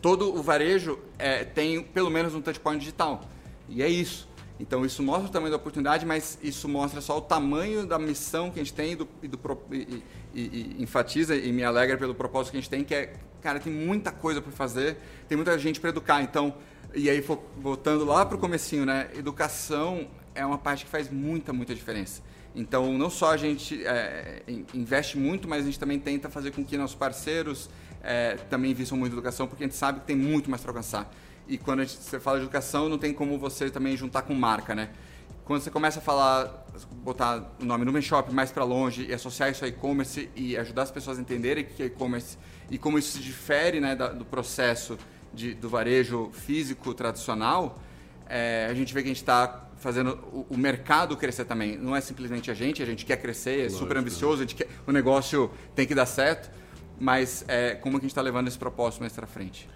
Todo 0.00 0.32
o 0.32 0.42
varejo 0.42 0.98
é, 1.18 1.42
tem 1.42 1.82
pelo 1.82 2.10
menos 2.10 2.36
um 2.36 2.40
touchpoint 2.40 2.78
digital. 2.78 3.28
E 3.68 3.82
é 3.82 3.88
isso. 3.88 4.28
Então 4.58 4.84
isso 4.84 5.02
mostra 5.02 5.28
o 5.28 5.32
tamanho 5.32 5.50
da 5.50 5.56
oportunidade, 5.56 6.06
mas 6.06 6.38
isso 6.42 6.68
mostra 6.68 7.00
só 7.00 7.18
o 7.18 7.20
tamanho 7.20 7.86
da 7.86 7.98
missão 7.98 8.50
que 8.50 8.60
a 8.60 8.62
gente 8.62 8.72
tem 8.72 8.92
e, 8.92 8.96
do, 8.96 9.08
e, 9.22 9.28
do, 9.28 9.38
e, 9.72 10.02
e, 10.32 10.76
enfatiza 10.78 11.34
e 11.34 11.52
me 11.52 11.64
alegra 11.64 11.96
pelo 11.96 12.14
propósito 12.14 12.52
que 12.52 12.58
a 12.58 12.60
gente 12.60 12.70
tem, 12.70 12.84
que 12.84 12.94
é, 12.94 13.14
cara, 13.42 13.58
tem 13.58 13.72
muita 13.72 14.12
coisa 14.12 14.40
para 14.40 14.52
fazer, 14.52 14.96
tem 15.28 15.36
muita 15.36 15.58
gente 15.58 15.80
para 15.80 15.90
educar. 15.90 16.22
Então, 16.22 16.54
e 16.94 17.10
aí 17.10 17.24
voltando 17.56 18.04
lá 18.04 18.24
para 18.24 18.36
o 18.36 18.40
comecinho, 18.40 18.86
né? 18.86 19.10
Educação 19.16 20.08
é 20.34 20.46
uma 20.46 20.58
parte 20.58 20.84
que 20.84 20.90
faz 20.90 21.10
muita, 21.10 21.52
muita 21.52 21.74
diferença. 21.74 22.22
Então, 22.54 22.96
não 22.96 23.10
só 23.10 23.32
a 23.32 23.36
gente 23.36 23.84
é, 23.84 24.42
investe 24.72 25.18
muito, 25.18 25.48
mas 25.48 25.62
a 25.62 25.66
gente 25.66 25.78
também 25.78 25.98
tenta 25.98 26.30
fazer 26.30 26.52
com 26.52 26.64
que 26.64 26.76
nossos 26.76 26.94
parceiros 26.94 27.68
é, 28.00 28.36
também 28.48 28.70
investam 28.70 28.96
muito 28.96 29.12
educação, 29.12 29.48
porque 29.48 29.64
a 29.64 29.66
gente 29.66 29.76
sabe 29.76 30.00
que 30.00 30.06
tem 30.06 30.14
muito 30.14 30.48
mais 30.48 30.62
para 30.62 30.70
alcançar. 30.70 31.12
E 31.46 31.58
quando 31.58 31.80
gente, 31.80 32.02
você 32.02 32.18
fala 32.18 32.38
de 32.38 32.44
educação, 32.44 32.88
não 32.88 32.98
tem 32.98 33.12
como 33.12 33.38
você 33.38 33.70
também 33.70 33.96
juntar 33.96 34.22
com 34.22 34.34
marca, 34.34 34.74
né? 34.74 34.90
Quando 35.44 35.60
você 35.60 35.70
começa 35.70 35.98
a 35.98 36.02
falar, 36.02 36.66
botar 37.02 37.52
o 37.60 37.64
nome 37.64 37.84
Numen 37.84 38.00
Shop 38.00 38.32
mais 38.32 38.50
para 38.50 38.64
longe 38.64 39.06
e 39.06 39.12
associar 39.12 39.50
isso 39.50 39.64
a 39.64 39.68
e-commerce 39.68 40.30
e 40.34 40.56
ajudar 40.56 40.82
as 40.82 40.90
pessoas 40.90 41.18
a 41.18 41.20
entenderem 41.20 41.64
o 41.64 41.66
que 41.66 41.82
é 41.82 41.86
e-commerce 41.86 42.38
e 42.70 42.78
como 42.78 42.98
isso 42.98 43.18
se 43.18 43.22
difere 43.22 43.78
né, 43.78 43.94
do 43.94 44.24
processo 44.24 44.98
de, 45.34 45.54
do 45.54 45.68
varejo 45.68 46.30
físico 46.32 46.94
tradicional, 46.94 47.78
é, 48.26 48.68
a 48.70 48.74
gente 48.74 48.94
vê 48.94 49.02
que 49.02 49.08
a 49.08 49.10
gente 49.10 49.20
está 49.20 49.68
fazendo 49.76 50.18
o, 50.32 50.46
o, 50.50 50.56
mercado 50.56 51.16
crescer 51.16 51.44
também. 51.44 51.76
Não 51.76 51.94
é 51.94 52.00
simplesmente 52.00 52.50
a 52.50 52.54
gente, 52.54 52.82
a 52.82 52.86
gente 52.86 53.04
quer 53.04 53.18
crescer, 53.18 53.58
é 53.58 53.62
Lógico. 53.64 53.80
super 53.80 53.96
ambicioso, 53.98 54.36
a 54.36 54.46
gente 54.46 54.54
quer, 54.54 54.68
o 54.86 54.92
negócio 54.92 55.50
tem 55.74 55.86
que 55.86 55.94
dar 55.94 56.06
certo, 56.06 56.50
mas 56.98 57.44
é, 57.48 57.74
como 57.74 57.98
que 57.98 58.04
a 58.04 58.06
gente 58.06 58.12
está 58.12 58.22
levando 58.22 58.48
esse 58.48 58.58
propósito 58.58 59.00
mais 59.00 59.12
para 59.12 59.26
frente? 59.26 59.68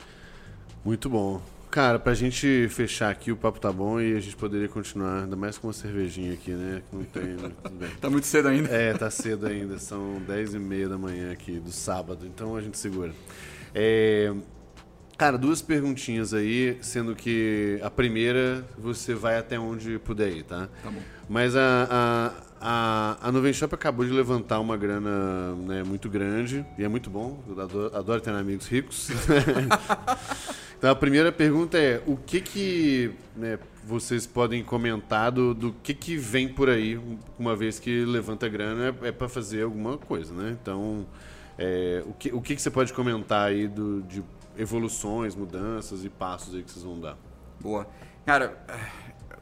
Muito 0.82 1.10
bom. 1.10 1.42
Cara, 1.70 1.98
pra 1.98 2.14
gente 2.14 2.66
fechar 2.70 3.10
aqui, 3.10 3.30
o 3.30 3.36
papo 3.36 3.60
tá 3.60 3.70
bom 3.70 4.00
e 4.00 4.16
a 4.16 4.20
gente 4.20 4.34
poderia 4.36 4.68
continuar, 4.68 5.24
ainda 5.24 5.36
mais 5.36 5.58
com 5.58 5.66
uma 5.66 5.72
cervejinha 5.72 6.32
aqui, 6.32 6.52
né? 6.52 6.82
Não 6.92 7.04
tem. 7.04 7.36
Tá 8.00 8.08
muito 8.08 8.26
cedo 8.26 8.48
ainda? 8.48 8.68
É, 8.70 8.94
tá 8.94 9.10
cedo 9.10 9.46
ainda. 9.46 9.78
São 9.78 10.20
10 10.26 10.54
e 10.54 10.58
meia 10.58 10.88
da 10.88 10.96
manhã 10.96 11.30
aqui 11.32 11.58
do 11.58 11.70
sábado, 11.70 12.26
então 12.26 12.56
a 12.56 12.62
gente 12.62 12.78
segura. 12.78 13.12
É, 13.74 14.32
cara, 15.16 15.36
duas 15.36 15.60
perguntinhas 15.60 16.32
aí, 16.32 16.78
sendo 16.80 17.14
que 17.14 17.78
a 17.82 17.90
primeira 17.90 18.64
você 18.78 19.14
vai 19.14 19.36
até 19.36 19.58
onde 19.58 19.98
puder 19.98 20.30
ir, 20.30 20.44
tá? 20.44 20.68
Tá 20.82 20.90
bom. 20.90 21.00
Mas 21.28 21.54
a, 21.54 21.86
a, 21.90 22.32
a, 22.60 23.28
a 23.28 23.32
Nuvem 23.32 23.52
Shop 23.52 23.74
acabou 23.74 24.06
de 24.06 24.12
levantar 24.12 24.58
uma 24.60 24.76
grana 24.76 25.54
né, 25.66 25.82
muito 25.82 26.08
grande 26.08 26.64
e 26.78 26.84
é 26.84 26.88
muito 26.88 27.10
bom. 27.10 27.42
Eu 27.46 27.60
adoro, 27.60 27.96
adoro 27.96 28.20
ter 28.22 28.30
amigos 28.30 28.66
ricos. 28.66 29.10
Então 30.78 30.90
a 30.90 30.94
primeira 30.94 31.32
pergunta 31.32 31.76
é 31.76 32.00
o 32.06 32.16
que 32.16 32.40
que 32.40 33.10
né, 33.34 33.58
vocês 33.84 34.28
podem 34.28 34.62
comentar 34.62 35.32
do, 35.32 35.52
do 35.52 35.72
que 35.72 35.92
que 35.92 36.16
vem 36.16 36.48
por 36.48 36.70
aí 36.70 37.00
uma 37.36 37.56
vez 37.56 37.80
que 37.80 38.04
levanta 38.04 38.48
grana 38.48 38.96
é, 39.02 39.08
é 39.08 39.12
para 39.12 39.28
fazer 39.28 39.64
alguma 39.64 39.98
coisa, 39.98 40.32
né? 40.32 40.56
Então 40.62 41.04
é, 41.58 42.04
o, 42.06 42.12
que, 42.12 42.32
o 42.32 42.40
que 42.40 42.54
que 42.54 42.62
você 42.62 42.70
pode 42.70 42.92
comentar 42.92 43.48
aí 43.48 43.66
do, 43.66 44.02
de 44.02 44.22
evoluções, 44.56 45.34
mudanças 45.34 46.04
e 46.04 46.08
passos 46.08 46.54
aí 46.54 46.62
que 46.62 46.70
vocês 46.70 46.84
vão 46.84 47.00
dar? 47.00 47.18
Boa, 47.58 47.88
cara. 48.24 48.56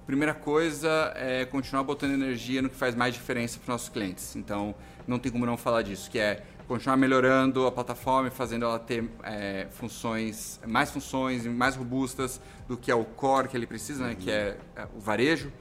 Primeira 0.06 0.32
coisa 0.32 1.12
é 1.16 1.44
continuar 1.44 1.82
botando 1.82 2.12
energia 2.12 2.62
no 2.62 2.70
que 2.70 2.76
faz 2.76 2.94
mais 2.94 3.12
diferença 3.12 3.58
para 3.58 3.64
os 3.64 3.68
nossos 3.68 3.88
clientes. 3.88 4.36
Então, 4.36 4.72
não 5.06 5.18
tem 5.18 5.32
como 5.32 5.44
não 5.44 5.56
falar 5.56 5.82
disso, 5.82 6.08
que 6.08 6.18
é 6.18 6.44
continuar 6.66 6.96
melhorando 6.96 7.66
a 7.66 7.72
plataforma, 7.72 8.30
fazendo 8.30 8.64
ela 8.64 8.78
ter 8.78 9.08
é, 9.22 9.66
funções, 9.70 10.60
mais 10.66 10.90
funções 10.90 11.46
e 11.46 11.48
mais 11.48 11.76
robustas 11.76 12.40
do 12.68 12.76
que 12.76 12.90
é 12.90 12.94
o 12.94 13.04
core 13.04 13.48
que 13.48 13.56
ele 13.56 13.66
precisa, 13.66 14.08
né, 14.08 14.16
que 14.18 14.30
é, 14.30 14.58
é 14.74 14.86
o 14.96 15.00
varejo, 15.00 15.52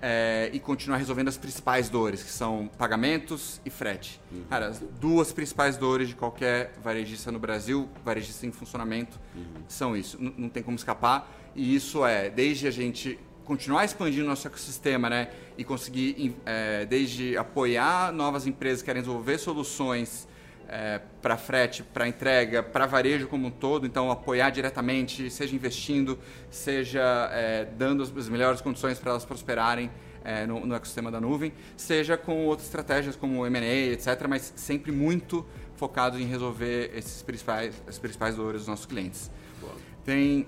é, 0.00 0.50
e 0.52 0.58
continuar 0.58 0.96
resolvendo 0.96 1.28
as 1.28 1.36
principais 1.36 1.88
dores, 1.88 2.24
que 2.24 2.30
são 2.30 2.68
pagamentos 2.76 3.60
e 3.64 3.70
frete. 3.70 4.20
Uhum. 4.32 4.42
Cara, 4.50 4.66
as 4.66 4.80
duas 4.80 5.32
principais 5.32 5.76
dores 5.76 6.08
de 6.08 6.16
qualquer 6.16 6.72
varejista 6.82 7.30
no 7.30 7.38
Brasil, 7.38 7.88
varejista 8.04 8.44
em 8.44 8.50
funcionamento, 8.50 9.20
uhum. 9.36 9.62
são 9.68 9.96
isso. 9.96 10.18
N 10.20 10.34
não 10.36 10.48
tem 10.48 10.60
como 10.60 10.76
escapar. 10.76 11.30
E 11.54 11.76
isso 11.76 12.04
é 12.04 12.28
desde 12.28 12.66
a 12.66 12.70
gente 12.72 13.16
continuar 13.44 13.84
expandindo 13.84 14.26
nosso 14.26 14.46
ecossistema, 14.46 15.08
né? 15.08 15.30
E 15.56 15.62
conseguir, 15.62 16.34
é, 16.44 16.84
desde 16.84 17.36
apoiar 17.36 18.10
novas 18.10 18.46
empresas 18.46 18.82
que 18.82 18.86
querem 18.86 19.02
desenvolver 19.02 19.38
soluções 19.38 20.26
é, 20.72 21.02
para 21.20 21.36
frete, 21.36 21.82
para 21.82 22.08
entrega, 22.08 22.62
para 22.62 22.86
varejo 22.86 23.28
como 23.28 23.48
um 23.48 23.50
todo, 23.50 23.86
então 23.86 24.10
apoiar 24.10 24.48
diretamente, 24.48 25.28
seja 25.30 25.54
investindo, 25.54 26.18
seja 26.50 27.28
é, 27.30 27.66
dando 27.76 28.02
as 28.02 28.28
melhores 28.30 28.62
condições 28.62 28.98
para 28.98 29.10
elas 29.10 29.22
prosperarem 29.22 29.90
é, 30.24 30.46
no, 30.46 30.64
no, 30.64 30.74
ecossistema 30.74 31.10
da 31.10 31.20
nuvem, 31.20 31.52
seja 31.76 32.16
com 32.16 32.46
outras 32.46 32.66
estratégias 32.68 33.14
como 33.14 33.46
M&A, 33.46 33.92
etc., 33.92 34.26
mas 34.26 34.50
sempre 34.56 34.90
muito 34.90 35.44
focado 35.76 36.18
em 36.18 36.24
resolver 36.24 36.90
esses 36.96 37.20
principais, 37.20 37.82
as 37.86 37.98
principais 37.98 38.36
dores 38.36 38.62
dos 38.62 38.68
nossos 38.68 38.86
clientes. 38.86 39.30
Boa. 39.60 39.74
Tem 40.06 40.46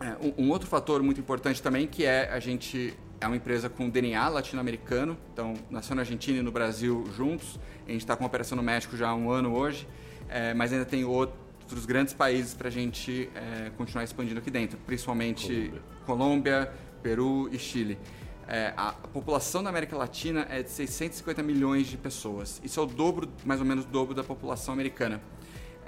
é, 0.00 0.16
um, 0.20 0.46
um 0.46 0.50
outro 0.50 0.66
fator 0.66 1.00
muito 1.00 1.20
importante 1.20 1.62
também 1.62 1.86
que 1.86 2.04
é 2.04 2.28
a 2.28 2.40
gente 2.40 2.92
é 3.20 3.26
uma 3.26 3.36
empresa 3.36 3.68
com 3.68 3.88
DNA 3.88 4.28
latino-americano, 4.28 5.16
então 5.32 5.54
nasceu 5.70 5.96
na 5.96 6.02
Argentina 6.02 6.38
e 6.38 6.42
no 6.42 6.52
Brasil 6.52 7.04
juntos. 7.16 7.58
A 7.86 7.90
gente 7.90 8.00
está 8.02 8.16
com 8.16 8.24
operação 8.24 8.56
no 8.56 8.62
México 8.62 8.96
já 8.96 9.08
há 9.08 9.14
um 9.14 9.30
ano 9.30 9.56
hoje, 9.56 9.88
é, 10.28 10.54
mas 10.54 10.72
ainda 10.72 10.84
tem 10.84 11.04
outro, 11.04 11.36
outros 11.62 11.84
grandes 11.84 12.14
países 12.14 12.54
para 12.54 12.68
a 12.68 12.70
gente 12.70 13.28
é, 13.34 13.70
continuar 13.76 14.04
expandindo 14.04 14.38
aqui 14.38 14.50
dentro, 14.50 14.78
principalmente 14.86 15.72
Colômbia, 16.06 16.66
Colômbia 16.66 16.72
Peru 17.02 17.48
e 17.52 17.58
Chile. 17.58 17.98
É, 18.46 18.72
a, 18.76 18.88
a, 18.88 18.92
população 18.92 19.62
da 19.62 19.68
América 19.68 19.96
Latina 19.96 20.46
é 20.48 20.62
de 20.62 20.70
650 20.70 21.42
milhões 21.42 21.86
de 21.86 21.98
pessoas. 21.98 22.60
Isso 22.64 22.80
é 22.80 22.82
o 22.82 22.86
dobro, 22.86 23.28
mais 23.44 23.60
ou 23.60 23.66
menos 23.66 23.84
o 23.84 23.88
dobro 23.88 24.14
da 24.14 24.24
população 24.24 24.72
americana. 24.72 25.20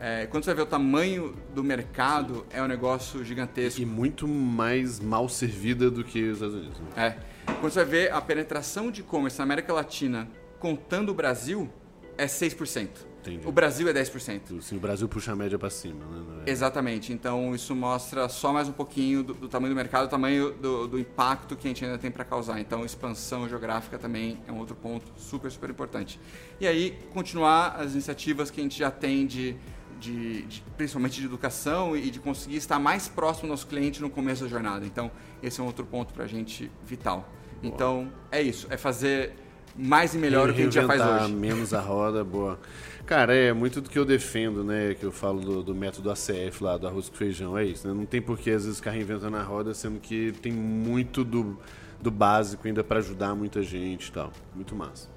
É, 0.03 0.27
quando 0.27 0.45
você 0.45 0.55
vê 0.55 0.63
o 0.63 0.67
tamanho 0.67 1.37
do 1.55 1.63
mercado, 1.63 2.47
é 2.51 2.63
um 2.63 2.67
negócio 2.67 3.23
gigantesco. 3.23 3.83
E 3.83 3.85
muito 3.85 4.27
mais 4.27 4.99
mal 4.99 5.29
servida 5.29 5.91
do 5.91 6.03
que 6.03 6.23
os 6.31 6.39
Estados 6.39 6.55
Unidos. 6.55 6.81
Né? 6.81 6.87
É. 6.97 7.53
Quando 7.61 7.71
você 7.71 7.85
vê 7.85 8.09
a 8.09 8.19
penetração 8.19 8.91
de 8.91 9.03
e-commerce 9.03 9.37
na 9.37 9.45
América 9.45 9.75
Latina, 9.75 10.27
contando 10.59 11.11
o 11.11 11.15
Brasil, 11.15 11.71
é 12.17 12.25
6%. 12.25 12.89
Entendi. 13.21 13.47
O 13.47 13.53
Brasil 13.53 13.87
é 13.87 13.93
10%. 13.93 14.63
Sim, 14.63 14.77
o 14.77 14.81
Brasil 14.81 15.07
puxa 15.07 15.33
a 15.33 15.37
média 15.37 15.59
para 15.59 15.69
cima, 15.69 16.07
né? 16.07 16.45
É... 16.47 16.51
Exatamente. 16.51 17.13
Então 17.13 17.55
isso 17.55 17.77
mostra 17.77 18.27
só 18.31 18.51
mais 18.51 18.69
um 18.69 18.73
pouquinho 18.73 19.23
do, 19.23 19.35
do 19.35 19.49
tamanho 19.49 19.75
do 19.75 19.77
mercado, 19.77 20.07
do 20.07 20.11
tamanho 20.11 20.53
do, 20.53 20.89
do, 20.89 20.99
impacto 20.99 21.55
que 21.55 21.69
a 21.69 21.71
gente 21.71 21.85
ainda 21.85 21.99
tem 21.99 22.11
para 22.11 22.25
causar. 22.25 22.59
Então 22.61 22.85
expansão 22.85 23.47
geográfica 23.47 23.99
também 23.99 24.39
é 24.49 24.53
um 24.53 24.59
outro 24.59 24.75
ponto 24.75 25.05
super, 25.19 25.51
super 25.51 25.69
importante. 25.69 26.19
E 26.59 26.67
aí 26.67 26.99
continuar 27.13 27.77
as 27.79 27.93
iniciativas 27.93 28.51
que 28.51 28.61
a 28.61 28.63
gente 28.63 28.79
já 28.79 28.91
tem 28.91 29.27
de, 29.27 29.55
de, 30.01 30.43
de 30.43 30.63
principalmente 30.77 31.21
de 31.21 31.27
educação 31.27 31.97
e 31.97 32.11
de 32.11 32.19
conseguir 32.19 32.57
estar 32.57 32.79
mais 32.79 33.07
próximo 33.07 33.47
do 33.47 33.51
nosso 33.51 33.67
cliente 33.67 34.01
no 34.01 34.11
começo 34.11 34.43
da 34.43 34.49
jornada. 34.49 34.85
Então 34.87 35.11
esse 35.43 35.61
é 35.61 35.63
um 35.63 35.67
outro 35.67 35.85
ponto 35.85 36.13
para 36.15 36.25
a 36.25 36.27
gente 36.27 36.71
vital. 36.85 37.29
Boa. 37.63 37.75
Então 37.75 38.13
é 38.33 38.41
isso, 38.41 38.67
é 38.71 38.77
fazer 38.77 39.35
mais 39.77 40.15
e 40.15 40.19
melhor 40.19 40.51
o 40.51 40.55
que 40.55 40.61
a 40.61 40.65
gente 40.65 40.75
já 40.75 40.87
faz 40.87 41.01
hoje. 41.01 41.35
menos 41.35 41.73
a 41.73 41.81
roda, 41.81 42.25
boa. 42.25 42.59
Cara, 43.07 43.35
é 43.35 43.53
muito 43.53 43.81
do 43.81 43.89
que 43.89 43.99
eu 43.99 44.05
defendo, 44.05 44.65
né? 44.65 44.95
Que 44.95 45.05
eu 45.05 45.13
falo 45.13 45.41
do, 45.41 45.63
do 45.63 45.75
método 45.75 46.11
ACF 46.11 46.63
lá, 46.63 46.77
do 46.77 46.87
arroz 46.87 47.09
com 47.09 47.17
feijão. 47.17 47.57
É 47.57 47.65
isso, 47.65 47.87
né? 47.87 47.95
Não 47.95 48.07
tem 48.07 48.21
por 48.21 48.39
que 48.39 48.51
às 48.51 48.65
vezes 48.65 48.79
ficar 48.79 48.93
reinventando 48.93 49.37
a 49.37 49.43
roda, 49.43 49.75
sendo 49.75 50.01
que 50.01 50.33
tem 50.43 50.53
muito 50.53 51.25
do, 51.25 51.59
do 52.01 52.11
básico 52.11 52.67
ainda 52.67 52.83
para 52.83 52.99
ajudar 52.99 53.35
muita 53.35 53.63
gente 53.63 54.09
e 54.09 54.13
tal. 54.13 54.33
Muito 54.55 54.75
massa. 54.75 55.09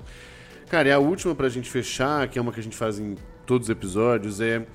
Cara, 0.70 0.90
e 0.90 0.92
a 0.92 1.00
última 1.00 1.36
pra 1.36 1.50
gente 1.50 1.70
fechar, 1.70 2.28
que 2.28 2.40
é 2.40 2.42
uma 2.42 2.52
que 2.52 2.60
a 2.60 2.64
gente 2.64 2.76
faz 2.76 3.00
em 3.00 3.16
todos 3.46 3.68
os 3.68 3.70
episódios, 3.70 4.42
é, 4.42 4.66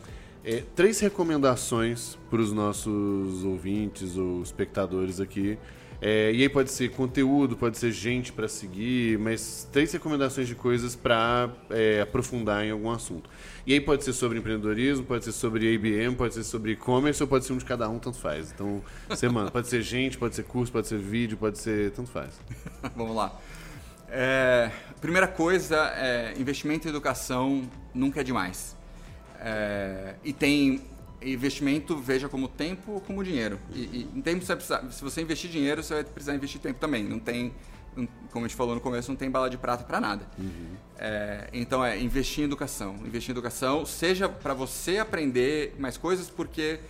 é 0.44 0.62
três 0.74 1.00
recomendações 1.00 2.18
para 2.30 2.40
os 2.40 2.52
nossos 2.52 3.44
ouvintes 3.44 4.16
ou 4.16 4.42
espectadores 4.42 5.20
aqui 5.20 5.58
é, 6.00 6.30
e 6.32 6.42
aí 6.42 6.48
pode 6.48 6.70
ser 6.70 6.90
conteúdo, 6.90 7.56
pode 7.56 7.76
ser 7.76 7.90
gente 7.90 8.32
para 8.32 8.46
seguir, 8.46 9.18
mas 9.18 9.68
três 9.72 9.92
recomendações 9.92 10.46
de 10.46 10.54
coisas 10.54 10.94
para 10.94 11.50
é, 11.70 12.00
aprofundar 12.00 12.64
em 12.64 12.70
algum 12.70 12.90
assunto. 12.90 13.28
E 13.66 13.72
aí 13.72 13.80
pode 13.80 14.04
ser 14.04 14.12
sobre 14.12 14.38
empreendedorismo, 14.38 15.04
pode 15.04 15.24
ser 15.24 15.32
sobre 15.32 15.72
IBM, 15.72 16.14
pode 16.14 16.34
ser 16.34 16.44
sobre 16.44 16.72
e-commerce 16.72 17.20
ou 17.20 17.28
pode 17.28 17.44
ser 17.44 17.52
um 17.52 17.58
de 17.58 17.64
cada 17.64 17.88
um, 17.88 17.98
tanto 17.98 18.16
faz. 18.16 18.52
Então, 18.52 18.80
manda. 19.32 19.50
Pode 19.50 19.66
ser 19.66 19.82
gente, 19.82 20.16
pode 20.16 20.36
ser 20.36 20.44
curso, 20.44 20.70
pode 20.70 20.86
ser 20.86 20.98
vídeo, 20.98 21.36
pode 21.36 21.58
ser. 21.58 21.90
tanto 21.90 22.10
faz. 22.10 22.40
Vamos 22.94 23.16
lá. 23.16 23.36
É, 24.08 24.70
primeira 25.00 25.28
coisa, 25.28 25.76
é, 25.96 26.34
investimento 26.38 26.86
em 26.86 26.90
educação 26.90 27.68
nunca 27.94 28.20
é 28.20 28.24
demais. 28.24 28.76
É, 29.40 30.14
e 30.24 30.32
tem 30.32 30.82
investimento 31.22 31.96
veja 31.96 32.28
como 32.28 32.48
tempo 32.48 32.92
ou 32.92 33.00
como 33.00 33.22
dinheiro. 33.24 33.58
E, 33.72 33.80
e 33.80 34.18
em 34.18 34.20
tempo 34.20 34.44
você 34.44 34.56
se 34.90 35.02
você 35.02 35.22
investir 35.22 35.50
dinheiro, 35.50 35.82
você 35.82 35.94
vai 35.94 36.04
precisar 36.04 36.34
investir 36.34 36.60
tempo 36.60 36.78
também. 36.78 37.04
Não 37.04 37.18
tem, 37.18 37.52
como 38.30 38.44
a 38.44 38.48
gente 38.48 38.56
falou 38.56 38.74
no 38.74 38.80
começo, 38.80 39.10
não 39.10 39.16
tem 39.16 39.30
bala 39.30 39.50
de 39.50 39.58
prata 39.58 39.84
para 39.84 40.00
nada. 40.00 40.26
Uhum. 40.38 40.76
É, 40.98 41.48
então 41.52 41.84
é 41.84 41.98
investir 42.00 42.42
em 42.42 42.46
educação. 42.46 42.96
Investir 43.04 43.30
em 43.30 43.32
educação, 43.32 43.84
seja 43.84 44.28
para 44.28 44.54
você 44.54 44.98
aprender 44.98 45.74
mais 45.78 45.96
coisas, 45.96 46.28
porque 46.28 46.80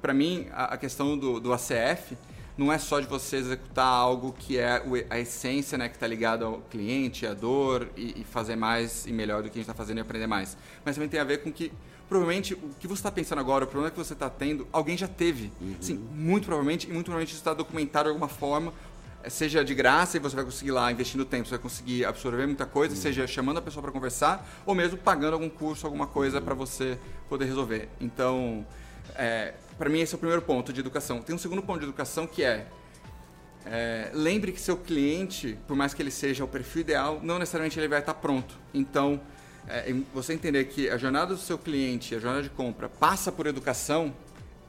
para 0.00 0.14
mim 0.14 0.46
a, 0.52 0.74
a, 0.74 0.76
questão 0.76 1.18
do, 1.18 1.40
do 1.40 1.52
ACF 1.52 2.16
não 2.56 2.72
é 2.72 2.78
só 2.78 3.00
de 3.00 3.06
você 3.06 3.36
executar 3.36 3.86
algo 3.86 4.34
que 4.38 4.58
é 4.58 4.82
a 5.08 5.18
essência, 5.18 5.78
né, 5.78 5.88
que 5.88 5.96
está 5.96 6.06
ligado 6.06 6.44
ao 6.44 6.58
cliente, 6.70 7.26
à 7.26 7.32
dor 7.32 7.88
e, 7.96 8.20
e 8.20 8.24
fazer 8.24 8.56
mais 8.56 9.06
e 9.06 9.12
melhor 9.12 9.42
do 9.42 9.48
que 9.48 9.58
a 9.58 9.60
gente 9.60 9.70
está 9.70 9.74
fazendo 9.74 9.98
e 9.98 10.00
aprender 10.00 10.26
mais. 10.26 10.56
Mas 10.84 10.96
também 10.96 11.08
tem 11.08 11.18
a 11.18 11.24
ver 11.24 11.38
com 11.38 11.52
que 11.52 11.72
provavelmente 12.08 12.52
o 12.52 12.70
que 12.78 12.86
você 12.86 13.00
está 13.00 13.10
pensando 13.10 13.38
agora, 13.38 13.64
o 13.64 13.66
problema 13.66 13.90
que 13.90 13.96
você 13.96 14.12
está 14.12 14.28
tendo, 14.28 14.66
alguém 14.70 14.98
já 14.98 15.08
teve. 15.08 15.50
Uhum. 15.58 15.76
Sim, 15.80 15.94
muito 16.14 16.44
provavelmente, 16.44 16.86
e 16.86 16.92
muito 16.92 17.06
provavelmente 17.06 17.30
isso 17.30 17.38
está 17.38 17.54
documentado 17.54 18.04
de 18.04 18.08
alguma 18.10 18.28
forma, 18.28 18.70
eh, 19.24 19.30
seja 19.30 19.64
de 19.64 19.74
graça 19.74 20.18
e 20.18 20.20
você 20.20 20.36
vai 20.36 20.44
conseguir 20.44 20.72
lá 20.72 20.92
investindo 20.92 21.24
tempo, 21.24 21.46
você 21.48 21.52
vai 21.52 21.62
conseguir 21.62 22.04
absorver 22.04 22.46
muita 22.46 22.66
coisa, 22.66 22.94
uhum. 22.94 23.00
seja 23.00 23.26
chamando 23.26 23.58
a 23.58 23.62
pessoa 23.62 23.82
para 23.82 23.90
conversar, 23.90 24.46
ou 24.66 24.74
mesmo 24.74 24.98
pagando 24.98 25.32
algum 25.32 25.48
curso, 25.48 25.86
alguma 25.86 26.06
coisa 26.06 26.38
uhum. 26.38 26.44
para 26.44 26.54
você 26.54 26.98
poder 27.30 27.46
resolver. 27.46 27.88
Então, 27.98 28.66
é, 29.14 29.54
para 29.82 29.90
mim 29.90 29.98
esse 29.98 30.14
é 30.14 30.16
o 30.16 30.18
primeiro 30.18 30.40
ponto 30.40 30.72
de 30.72 30.78
educação. 30.78 31.20
Tem 31.20 31.34
um 31.34 31.38
segundo 31.38 31.60
ponto 31.60 31.80
de 31.80 31.86
educação 31.86 32.24
que 32.24 32.44
é, 32.44 32.68
é, 33.66 34.12
lembre 34.14 34.52
que 34.52 34.60
seu 34.60 34.76
cliente, 34.76 35.58
por 35.66 35.76
mais 35.76 35.92
que 35.92 36.00
ele 36.00 36.12
seja 36.12 36.44
o 36.44 36.46
perfil 36.46 36.82
ideal, 36.82 37.18
não 37.20 37.36
necessariamente 37.36 37.80
ele 37.80 37.88
vai 37.88 37.98
estar 37.98 38.14
pronto. 38.14 38.56
Então, 38.72 39.20
é, 39.66 39.92
você 40.14 40.34
entender 40.34 40.66
que 40.66 40.88
a 40.88 40.96
jornada 40.96 41.34
do 41.34 41.40
seu 41.40 41.58
cliente, 41.58 42.14
a 42.14 42.20
jornada 42.20 42.44
de 42.44 42.50
compra, 42.50 42.88
passa 42.88 43.32
por 43.32 43.48
educação, 43.48 44.14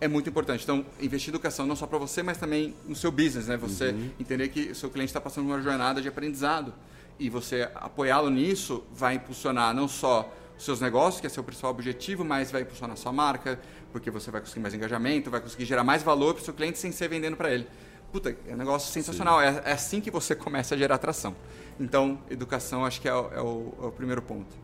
é 0.01 0.07
muito 0.07 0.27
importante. 0.31 0.63
Então, 0.63 0.83
investir 0.99 1.29
em 1.29 1.35
educação 1.35 1.67
não 1.67 1.75
só 1.75 1.85
para 1.85 1.99
você, 1.99 2.23
mas 2.23 2.39
também 2.39 2.73
no 2.87 2.95
seu 2.95 3.11
business, 3.11 3.45
né? 3.45 3.55
Você 3.57 3.89
uhum. 3.89 4.09
entender 4.19 4.49
que 4.49 4.71
o 4.71 4.75
seu 4.75 4.89
cliente 4.89 5.11
está 5.11 5.21
passando 5.21 5.45
uma 5.45 5.61
jornada 5.61 6.01
de 6.01 6.07
aprendizado 6.07 6.73
e 7.19 7.29
você 7.29 7.69
apoiá-lo 7.75 8.31
nisso 8.31 8.83
vai 8.91 9.13
impulsionar 9.13 9.75
não 9.75 9.87
só 9.87 10.33
os 10.57 10.65
seus 10.65 10.81
negócios, 10.81 11.21
que 11.21 11.27
é 11.27 11.29
seu 11.29 11.43
principal 11.43 11.69
objetivo, 11.69 12.25
mas 12.25 12.51
vai 12.51 12.61
impulsionar 12.63 12.93
a 12.93 12.97
sua 12.97 13.11
marca, 13.11 13.59
porque 13.93 14.11
você 14.11 14.29
vai 14.31 14.41
conseguir 14.41 14.59
mais 14.59 14.73
engajamento, 14.73 15.29
vai 15.29 15.39
conseguir 15.39 15.63
gerar 15.63 15.83
mais 15.83 16.03
valor 16.03 16.33
para 16.33 16.41
o 16.41 16.43
seu 16.43 16.53
cliente 16.53 16.79
sem 16.79 16.91
ser 16.91 17.07
vendendo 17.07 17.37
para 17.37 17.53
ele. 17.53 17.67
Puta, 18.11 18.35
é 18.47 18.53
um 18.53 18.57
negócio 18.57 18.91
sensacional. 18.91 19.39
É, 19.39 19.61
é, 19.63 19.71
assim 19.71 20.01
que 20.01 20.11
você 20.11 20.35
começa 20.35 20.75
a 20.75 20.77
gerar 20.77 20.95
atração. 20.95 21.35
Então, 21.79 22.19
educação 22.29 22.83
acho 22.83 22.99
que 22.99 23.07
é 23.07 23.13
o, 23.13 23.31
é 23.31 23.41
o, 23.41 23.73
é 23.83 23.85
o 23.85 23.91
primeiro 23.91 24.21
ponto. 24.21 24.55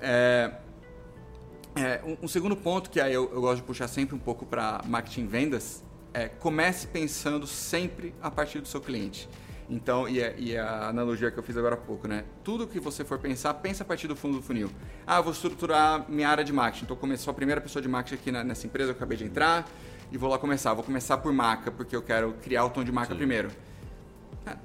É, 0.00 0.52
é, 1.76 2.00
um, 2.04 2.24
um, 2.24 2.28
segundo 2.28 2.56
ponto 2.56 2.88
que 2.88 3.00
aí 3.00 3.12
eu, 3.12 3.30
eu, 3.32 3.40
gosto 3.40 3.56
de 3.56 3.62
puxar 3.62 3.88
sempre 3.88 4.14
um 4.14 4.18
pouco 4.18 4.46
para 4.46 4.80
marketing 4.86 5.22
e 5.22 5.26
vendas 5.26 5.82
é 6.12 6.28
comece 6.28 6.86
pensando 6.86 7.46
sempre 7.46 8.14
a 8.22 8.30
partir 8.30 8.60
do 8.60 8.68
seu 8.68 8.80
cliente. 8.80 9.28
Então, 9.68 10.08
e 10.08 10.22
a, 10.22 10.32
e 10.36 10.56
a, 10.56 10.88
analogia 10.88 11.30
que 11.30 11.38
eu 11.38 11.42
fiz 11.42 11.56
agora 11.56 11.74
há 11.74 11.78
pouco, 11.78 12.06
né? 12.06 12.24
Tudo 12.42 12.66
que 12.66 12.78
você 12.78 13.04
for 13.04 13.18
pensar, 13.18 13.54
pensa 13.54 13.82
a 13.82 13.86
partir 13.86 14.06
do 14.06 14.14
fundo 14.14 14.36
do 14.36 14.42
funil. 14.42 14.70
Ah, 15.06 15.20
vou 15.20 15.32
estruturar 15.32 16.04
minha 16.08 16.28
área 16.28 16.44
de 16.44 16.52
marketing. 16.52 16.84
Então, 16.84 16.98
eu 17.10 17.18
sou 17.18 17.30
a 17.30 17.34
primeira 17.34 17.60
pessoa 17.60 17.82
de 17.82 17.88
marketing 17.88 18.14
aqui 18.14 18.32
na, 18.32 18.44
nessa 18.44 18.66
empresa, 18.66 18.90
eu 18.90 18.96
acabei 18.96 19.16
de 19.16 19.24
entrar 19.24 19.66
e 20.12 20.18
vou 20.18 20.28
lá 20.28 20.38
começar. 20.38 20.74
Vou 20.74 20.84
começar 20.84 21.16
por 21.18 21.32
marca, 21.32 21.70
porque 21.70 21.96
eu 21.96 22.02
quero 22.02 22.34
criar 22.42 22.64
o 22.66 22.70
tom 22.70 22.84
de 22.84 22.92
marca 22.92 23.12
Sim. 23.12 23.18
primeiro. 23.18 23.50
Ah, 24.46 24.56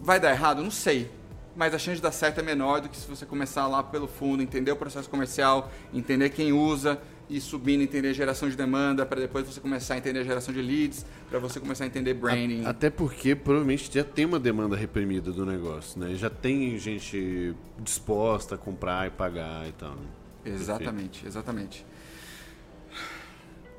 vai 0.00 0.20
dar 0.20 0.30
errado? 0.30 0.62
Não 0.62 0.70
sei 0.70 1.10
mas 1.56 1.72
a 1.72 1.78
chance 1.78 1.96
de 1.96 2.02
dar 2.02 2.12
certo 2.12 2.38
é 2.38 2.42
menor 2.42 2.82
do 2.82 2.88
que 2.88 2.96
se 2.96 3.08
você 3.08 3.24
começar 3.24 3.66
lá 3.66 3.82
pelo 3.82 4.06
fundo, 4.06 4.42
entender 4.42 4.70
o 4.70 4.76
processo 4.76 5.08
comercial, 5.08 5.70
entender 5.92 6.28
quem 6.28 6.52
usa 6.52 7.00
e 7.28 7.40
subindo, 7.40 7.82
entender 7.82 8.14
geração 8.14 8.48
de 8.48 8.56
demanda, 8.56 9.04
para 9.04 9.20
depois 9.20 9.46
você 9.46 9.60
começar 9.60 9.94
a 9.94 9.98
entender 9.98 10.20
a 10.20 10.24
geração 10.24 10.54
de 10.54 10.62
leads, 10.62 11.04
para 11.28 11.38
você 11.38 11.58
começar 11.58 11.84
a 11.84 11.86
entender 11.86 12.14
branding. 12.14 12.64
Até 12.64 12.88
porque 12.90 13.34
provavelmente 13.34 13.90
já 13.92 14.04
tem 14.04 14.24
uma 14.24 14.38
demanda 14.38 14.76
reprimida 14.76 15.32
do 15.32 15.44
negócio, 15.44 15.98
né? 15.98 16.14
Já 16.14 16.30
tem 16.30 16.78
gente 16.78 17.54
disposta 17.80 18.54
a 18.54 18.58
comprar 18.58 19.06
e 19.08 19.10
pagar 19.10 19.68
e 19.68 19.72
tal. 19.72 19.90
Né? 19.90 20.06
Exatamente, 20.44 21.26
exatamente. 21.26 21.84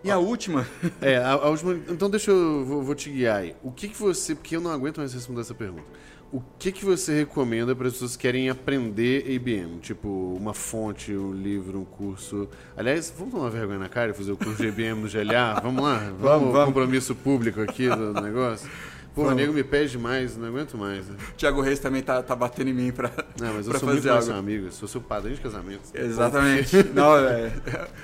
E 0.03 0.11
a 0.11 0.17
última? 0.17 0.67
É, 1.01 1.17
a, 1.17 1.31
a, 1.31 1.49
última. 1.49 1.73
Então 1.89 2.09
deixa 2.09 2.31
eu 2.31 2.65
vou, 2.65 2.83
vou 2.83 2.95
te 2.95 3.09
guiar 3.09 3.37
aí. 3.37 3.55
O 3.63 3.71
que, 3.71 3.87
que 3.87 3.97
você. 3.97 4.35
Porque 4.35 4.55
eu 4.55 4.61
não 4.61 4.71
aguento 4.71 4.97
mais 4.97 5.13
responder 5.13 5.41
essa 5.41 5.55
pergunta 5.55 5.87
o 6.31 6.41
que, 6.59 6.71
que 6.71 6.83
você 6.83 7.19
recomenda 7.19 7.75
para 7.75 7.87
as 7.87 7.93
pessoas 7.93 8.15
que 8.15 8.23
querem 8.23 8.49
aprender 8.49 9.29
IBM? 9.29 9.79
Tipo, 9.79 10.35
uma 10.37 10.53
fonte, 10.53 11.13
um 11.13 11.31
livro, 11.31 11.79
um 11.79 11.85
curso. 11.85 12.49
Aliás, 12.75 13.13
vamos 13.17 13.33
tomar 13.33 13.49
vergonha 13.49 13.79
na 13.79 13.89
cara 13.89 14.11
e 14.11 14.13
fazer 14.13 14.33
o 14.33 14.37
curso 14.37 14.61
de 14.61 14.67
IBM 14.67 15.01
no 15.01 15.09
GLA? 15.09 15.59
Vamos 15.63 15.83
lá? 15.83 15.97
Vamos, 15.97 16.21
vamos, 16.21 16.51
vamos. 16.51 16.65
compromisso 16.65 17.15
público 17.15 17.61
aqui 17.61 17.87
do 17.89 18.13
negócio? 18.21 18.69
Pô, 19.15 19.23
o 19.23 19.31
nego 19.31 19.51
me 19.51 19.63
pede 19.63 19.93
demais, 19.93 20.37
não 20.37 20.47
aguento 20.47 20.77
mais. 20.77 21.07
Né? 21.07 21.15
Tiago 21.35 21.59
Reis 21.59 21.79
também 21.79 22.03
tá, 22.03 22.21
tá 22.21 22.35
batendo 22.35 22.69
em 22.69 22.73
mim 22.73 22.91
pra. 22.91 23.09
Não, 23.39 23.55
mas 23.55 23.65
eu 23.65 23.79
sou 23.79 23.89
muito 23.89 24.07
mais 24.07 24.25
seu 24.25 24.35
amigo, 24.35 24.71
sou 24.71 24.87
seu 24.87 25.01
padrinho 25.01 25.35
de 25.35 25.41
casamento. 25.41 25.81
Exatamente. 25.91 26.83
não, 26.93 27.17
é, 27.25 27.51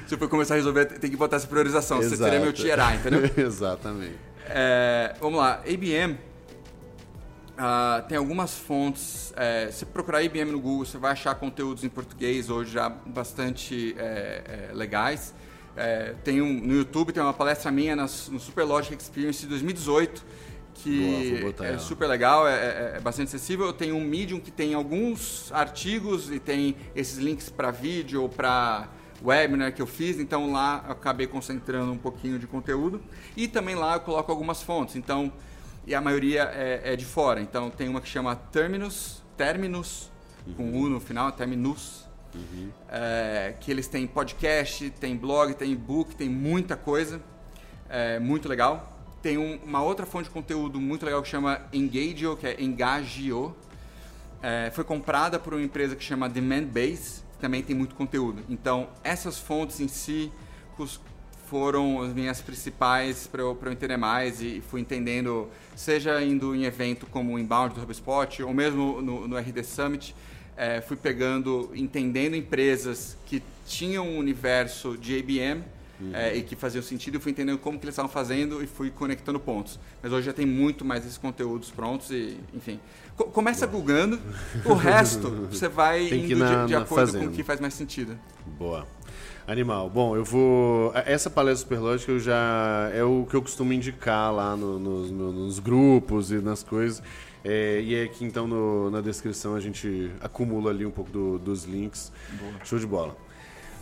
se 0.07 0.15
eu 0.15 0.17
for 0.17 0.27
começar 0.27 0.55
a 0.55 0.57
resolver, 0.57 0.85
tem 0.85 1.11
que 1.11 1.17
botar 1.17 1.35
essa 1.35 1.45
priorização. 1.45 1.99
Exato. 1.99 2.15
Você 2.15 2.23
seria 2.23 2.39
meu 2.39 2.51
tier 2.51 2.79
A, 2.79 2.95
entendeu? 2.95 3.29
Exatamente. 3.37 4.15
É, 4.47 5.13
vamos 5.19 5.39
lá, 5.39 5.61
IBM 5.67 6.17
Uh, 7.53 8.07
tem 8.07 8.17
algumas 8.17 8.57
fontes. 8.57 9.31
É, 9.35 9.69
se 9.71 9.85
procurar 9.85 10.23
IBM 10.23 10.51
no 10.51 10.59
Google, 10.59 10.85
você 10.85 10.97
vai 10.97 11.11
achar 11.11 11.35
conteúdos 11.35 11.83
em 11.83 11.89
português 11.89 12.49
hoje 12.49 12.71
já 12.71 12.89
bastante 12.89 13.95
é, 13.97 14.69
é, 14.69 14.73
legais. 14.73 15.33
É, 15.75 16.15
tem 16.23 16.41
um, 16.41 16.53
no 16.53 16.75
YouTube 16.75 17.11
tem 17.11 17.21
uma 17.21 17.33
palestra 17.33 17.71
minha 17.71 17.95
na, 17.95 18.03
no 18.03 18.39
Super 18.39 18.63
Logic 18.63 18.95
Experience 18.95 19.41
de 19.41 19.47
2018 19.47 20.23
que 20.75 21.53
Boa, 21.55 21.67
é 21.67 21.77
super 21.77 22.07
legal, 22.07 22.47
é, 22.47 22.53
é, 22.53 22.93
é, 22.95 22.99
bastante 22.99 23.27
acessível. 23.27 23.67
Eu 23.67 23.73
tenho 23.73 23.95
um 23.95 24.03
Medium 24.03 24.39
que 24.39 24.51
tem 24.51 24.73
alguns 24.73 25.51
artigos 25.51 26.31
e 26.31 26.39
tem 26.39 26.75
esses 26.95 27.17
links 27.17 27.49
para 27.49 27.71
vídeo 27.71 28.21
ou 28.21 28.29
para 28.29 28.87
webinar 29.23 29.73
que 29.73 29.81
eu 29.81 29.87
fiz, 29.87 30.19
então 30.19 30.51
lá 30.51 30.83
eu 30.85 30.91
acabei 30.91 31.27
concentrando 31.27 31.91
um 31.91 31.97
pouquinho 31.97 32.37
de 32.37 32.47
conteúdo. 32.47 33.01
E 33.37 33.47
também 33.47 33.75
lá 33.75 33.93
eu 33.93 33.99
coloco 34.01 34.31
algumas 34.31 34.61
fontes, 34.61 34.95
então, 34.95 35.31
e 35.85 35.93
a 35.93 36.01
maioria 36.01 36.43
é, 36.53 36.93
é 36.93 36.95
de 36.95 37.05
fora. 37.05 37.41
Então 37.41 37.69
tem 37.69 37.87
uma 37.87 38.01
que 38.01 38.07
chama 38.07 38.35
Terminus, 38.35 39.21
Terminus, 39.37 40.11
uhum. 40.47 40.53
com 40.53 40.77
U 40.77 40.89
no 40.89 40.99
final, 40.99 41.31
Terminus. 41.31 42.03
Uhum. 42.35 42.71
É, 42.89 43.53
que 43.59 43.69
eles 43.69 43.87
têm 43.87 44.07
podcast, 44.07 44.89
tem 44.91 45.15
blog, 45.15 45.53
tem 45.53 45.71
e-book, 45.71 46.15
tem 46.15 46.29
muita 46.29 46.75
coisa. 46.75 47.21
É, 47.89 48.19
muito 48.19 48.49
legal. 48.49 48.91
Tem 49.21 49.37
um, 49.37 49.57
uma 49.63 49.81
outra 49.83 50.05
fonte 50.05 50.25
de 50.25 50.31
conteúdo 50.31 50.81
muito 50.81 51.05
legal 51.05 51.21
que 51.21 51.29
chama 51.29 51.61
Engagio, 51.71 52.35
que 52.35 52.47
é 52.47 52.61
Engagio. 52.61 53.55
É, 54.41 54.71
foi 54.71 54.83
comprada 54.83 55.39
por 55.39 55.53
uma 55.53 55.63
empresa 55.63 55.95
que 55.95 56.03
chama 56.03 56.27
Demand 56.27 56.65
Base, 56.65 57.21
que 57.33 57.37
também 57.39 57.61
tem 57.61 57.75
muito 57.75 57.95
conteúdo. 57.95 58.43
Então, 58.49 58.89
essas 59.03 59.37
fontes 59.37 59.79
em 59.79 59.87
si 59.87 60.31
foram 61.49 62.01
as 62.01 62.13
minhas 62.13 62.41
principais 62.41 63.27
para 63.27 63.41
eu, 63.41 63.57
eu 63.61 63.71
entender 63.71 63.97
mais 63.97 64.41
e 64.41 64.61
fui 64.69 64.81
entendendo, 64.81 65.47
seja 65.75 66.21
indo 66.21 66.55
em 66.55 66.65
evento 66.65 67.05
como 67.05 67.33
o 67.33 67.39
Inbound 67.39 67.75
do 67.75 67.81
HubSpot 67.81 68.43
ou 68.43 68.53
mesmo 68.53 69.01
no, 69.01 69.27
no 69.27 69.37
RD 69.37 69.63
Summit, 69.63 70.15
é, 70.55 70.81
fui 70.81 70.97
pegando, 70.97 71.71
entendendo 71.73 72.35
empresas 72.35 73.17
que 73.25 73.41
tinham 73.65 74.07
um 74.07 74.17
universo 74.17 74.97
de 74.97 75.17
ABM 75.19 75.63
uhum. 75.99 76.11
é, 76.13 76.35
e 76.35 76.43
que 76.43 76.55
faziam 76.55 76.81
sentido, 76.81 77.17
e 77.17 77.19
fui 77.19 77.31
entendendo 77.31 77.57
como 77.57 77.77
que 77.79 77.85
eles 77.85 77.93
estavam 77.93 78.11
fazendo 78.11 78.63
e 78.63 78.67
fui 78.67 78.89
conectando 78.89 79.39
pontos. 79.39 79.79
Mas 80.01 80.11
hoje 80.11 80.25
já 80.25 80.33
tem 80.33 80.45
muito 80.45 80.83
mais 80.83 81.05
esses 81.05 81.17
conteúdos 81.17 81.71
prontos 81.71 82.11
e, 82.11 82.37
enfim. 82.53 82.79
Co 83.15 83.25
começa 83.25 83.67
Boa. 83.67 83.79
googando, 83.79 84.19
o 84.65 84.73
resto 84.75 85.29
você 85.49 85.67
vai 85.67 86.07
indo 86.07 86.35
na, 86.37 86.61
de, 86.63 86.67
de 86.69 86.75
acordo 86.75 87.17
com 87.17 87.25
o 87.25 87.31
que 87.31 87.43
faz 87.43 87.59
mais 87.59 87.73
sentido. 87.73 88.17
Boa. 88.57 88.87
Animal. 89.47 89.89
Bom, 89.89 90.15
eu 90.15 90.23
vou. 90.23 90.93
Essa 91.05 91.29
palestra 91.29 91.63
superlógica 91.63 92.11
eu 92.11 92.19
já 92.19 92.89
é 92.93 93.03
o 93.03 93.25
que 93.29 93.35
eu 93.35 93.41
costumo 93.41 93.73
indicar 93.73 94.33
lá 94.33 94.55
no, 94.55 94.79
nos, 94.79 95.11
nos 95.11 95.59
grupos 95.59 96.31
e 96.31 96.35
nas 96.35 96.63
coisas. 96.63 97.03
É, 97.43 97.81
e 97.81 97.93
é 97.93 98.03
aqui 98.03 98.23
então 98.23 98.47
no, 98.47 98.89
na 98.89 99.01
descrição 99.01 99.53
a 99.53 99.59
gente 99.59 100.09
acumula 100.21 100.71
ali 100.71 100.85
um 100.85 100.91
pouco 100.91 101.11
do, 101.11 101.37
dos 101.37 101.65
links. 101.65 102.11
Boa. 102.39 102.53
Show 102.63 102.79
de 102.79 102.87
bola. 102.87 103.17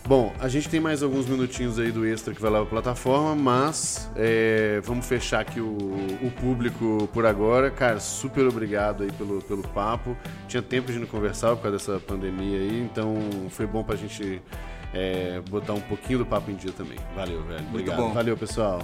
Bom, 0.04 0.32
a 0.40 0.48
gente 0.48 0.68
tem 0.68 0.80
mais 0.80 1.00
alguns 1.00 1.26
minutinhos 1.26 1.78
aí 1.78 1.92
do 1.92 2.04
extra 2.04 2.34
que 2.34 2.42
vai 2.42 2.50
lá 2.50 2.58
para 2.58 2.66
a 2.66 2.70
plataforma, 2.70 3.36
mas 3.36 4.10
é, 4.16 4.80
vamos 4.82 5.06
fechar 5.06 5.40
aqui 5.40 5.60
o, 5.60 5.76
o, 6.20 6.30
público 6.40 7.08
por 7.12 7.24
agora. 7.24 7.70
Cara, 7.70 8.00
super 8.00 8.44
obrigado 8.48 9.04
aí 9.04 9.12
pelo, 9.12 9.40
pelo 9.42 9.62
papo. 9.62 10.16
Tinha 10.48 10.60
tempo 10.60 10.90
de 10.90 10.98
não 10.98 11.06
conversar 11.06 11.54
por 11.54 11.62
causa 11.62 11.78
dessa 11.78 12.00
pandemia 12.00 12.58
aí, 12.58 12.80
então 12.80 13.14
foi 13.50 13.64
bom 13.64 13.84
para 13.84 13.94
a 13.94 13.98
gente 13.98 14.42
é, 14.94 15.40
botar 15.48 15.74
um 15.74 15.80
pouquinho 15.80 16.20
do 16.20 16.26
papo 16.26 16.50
em 16.50 16.54
dia 16.54 16.72
também. 16.72 16.98
Valeu, 17.14 17.42
velho. 17.44 17.66
Obrigado. 17.68 18.12
Valeu, 18.12 18.36
pessoal. 18.36 18.82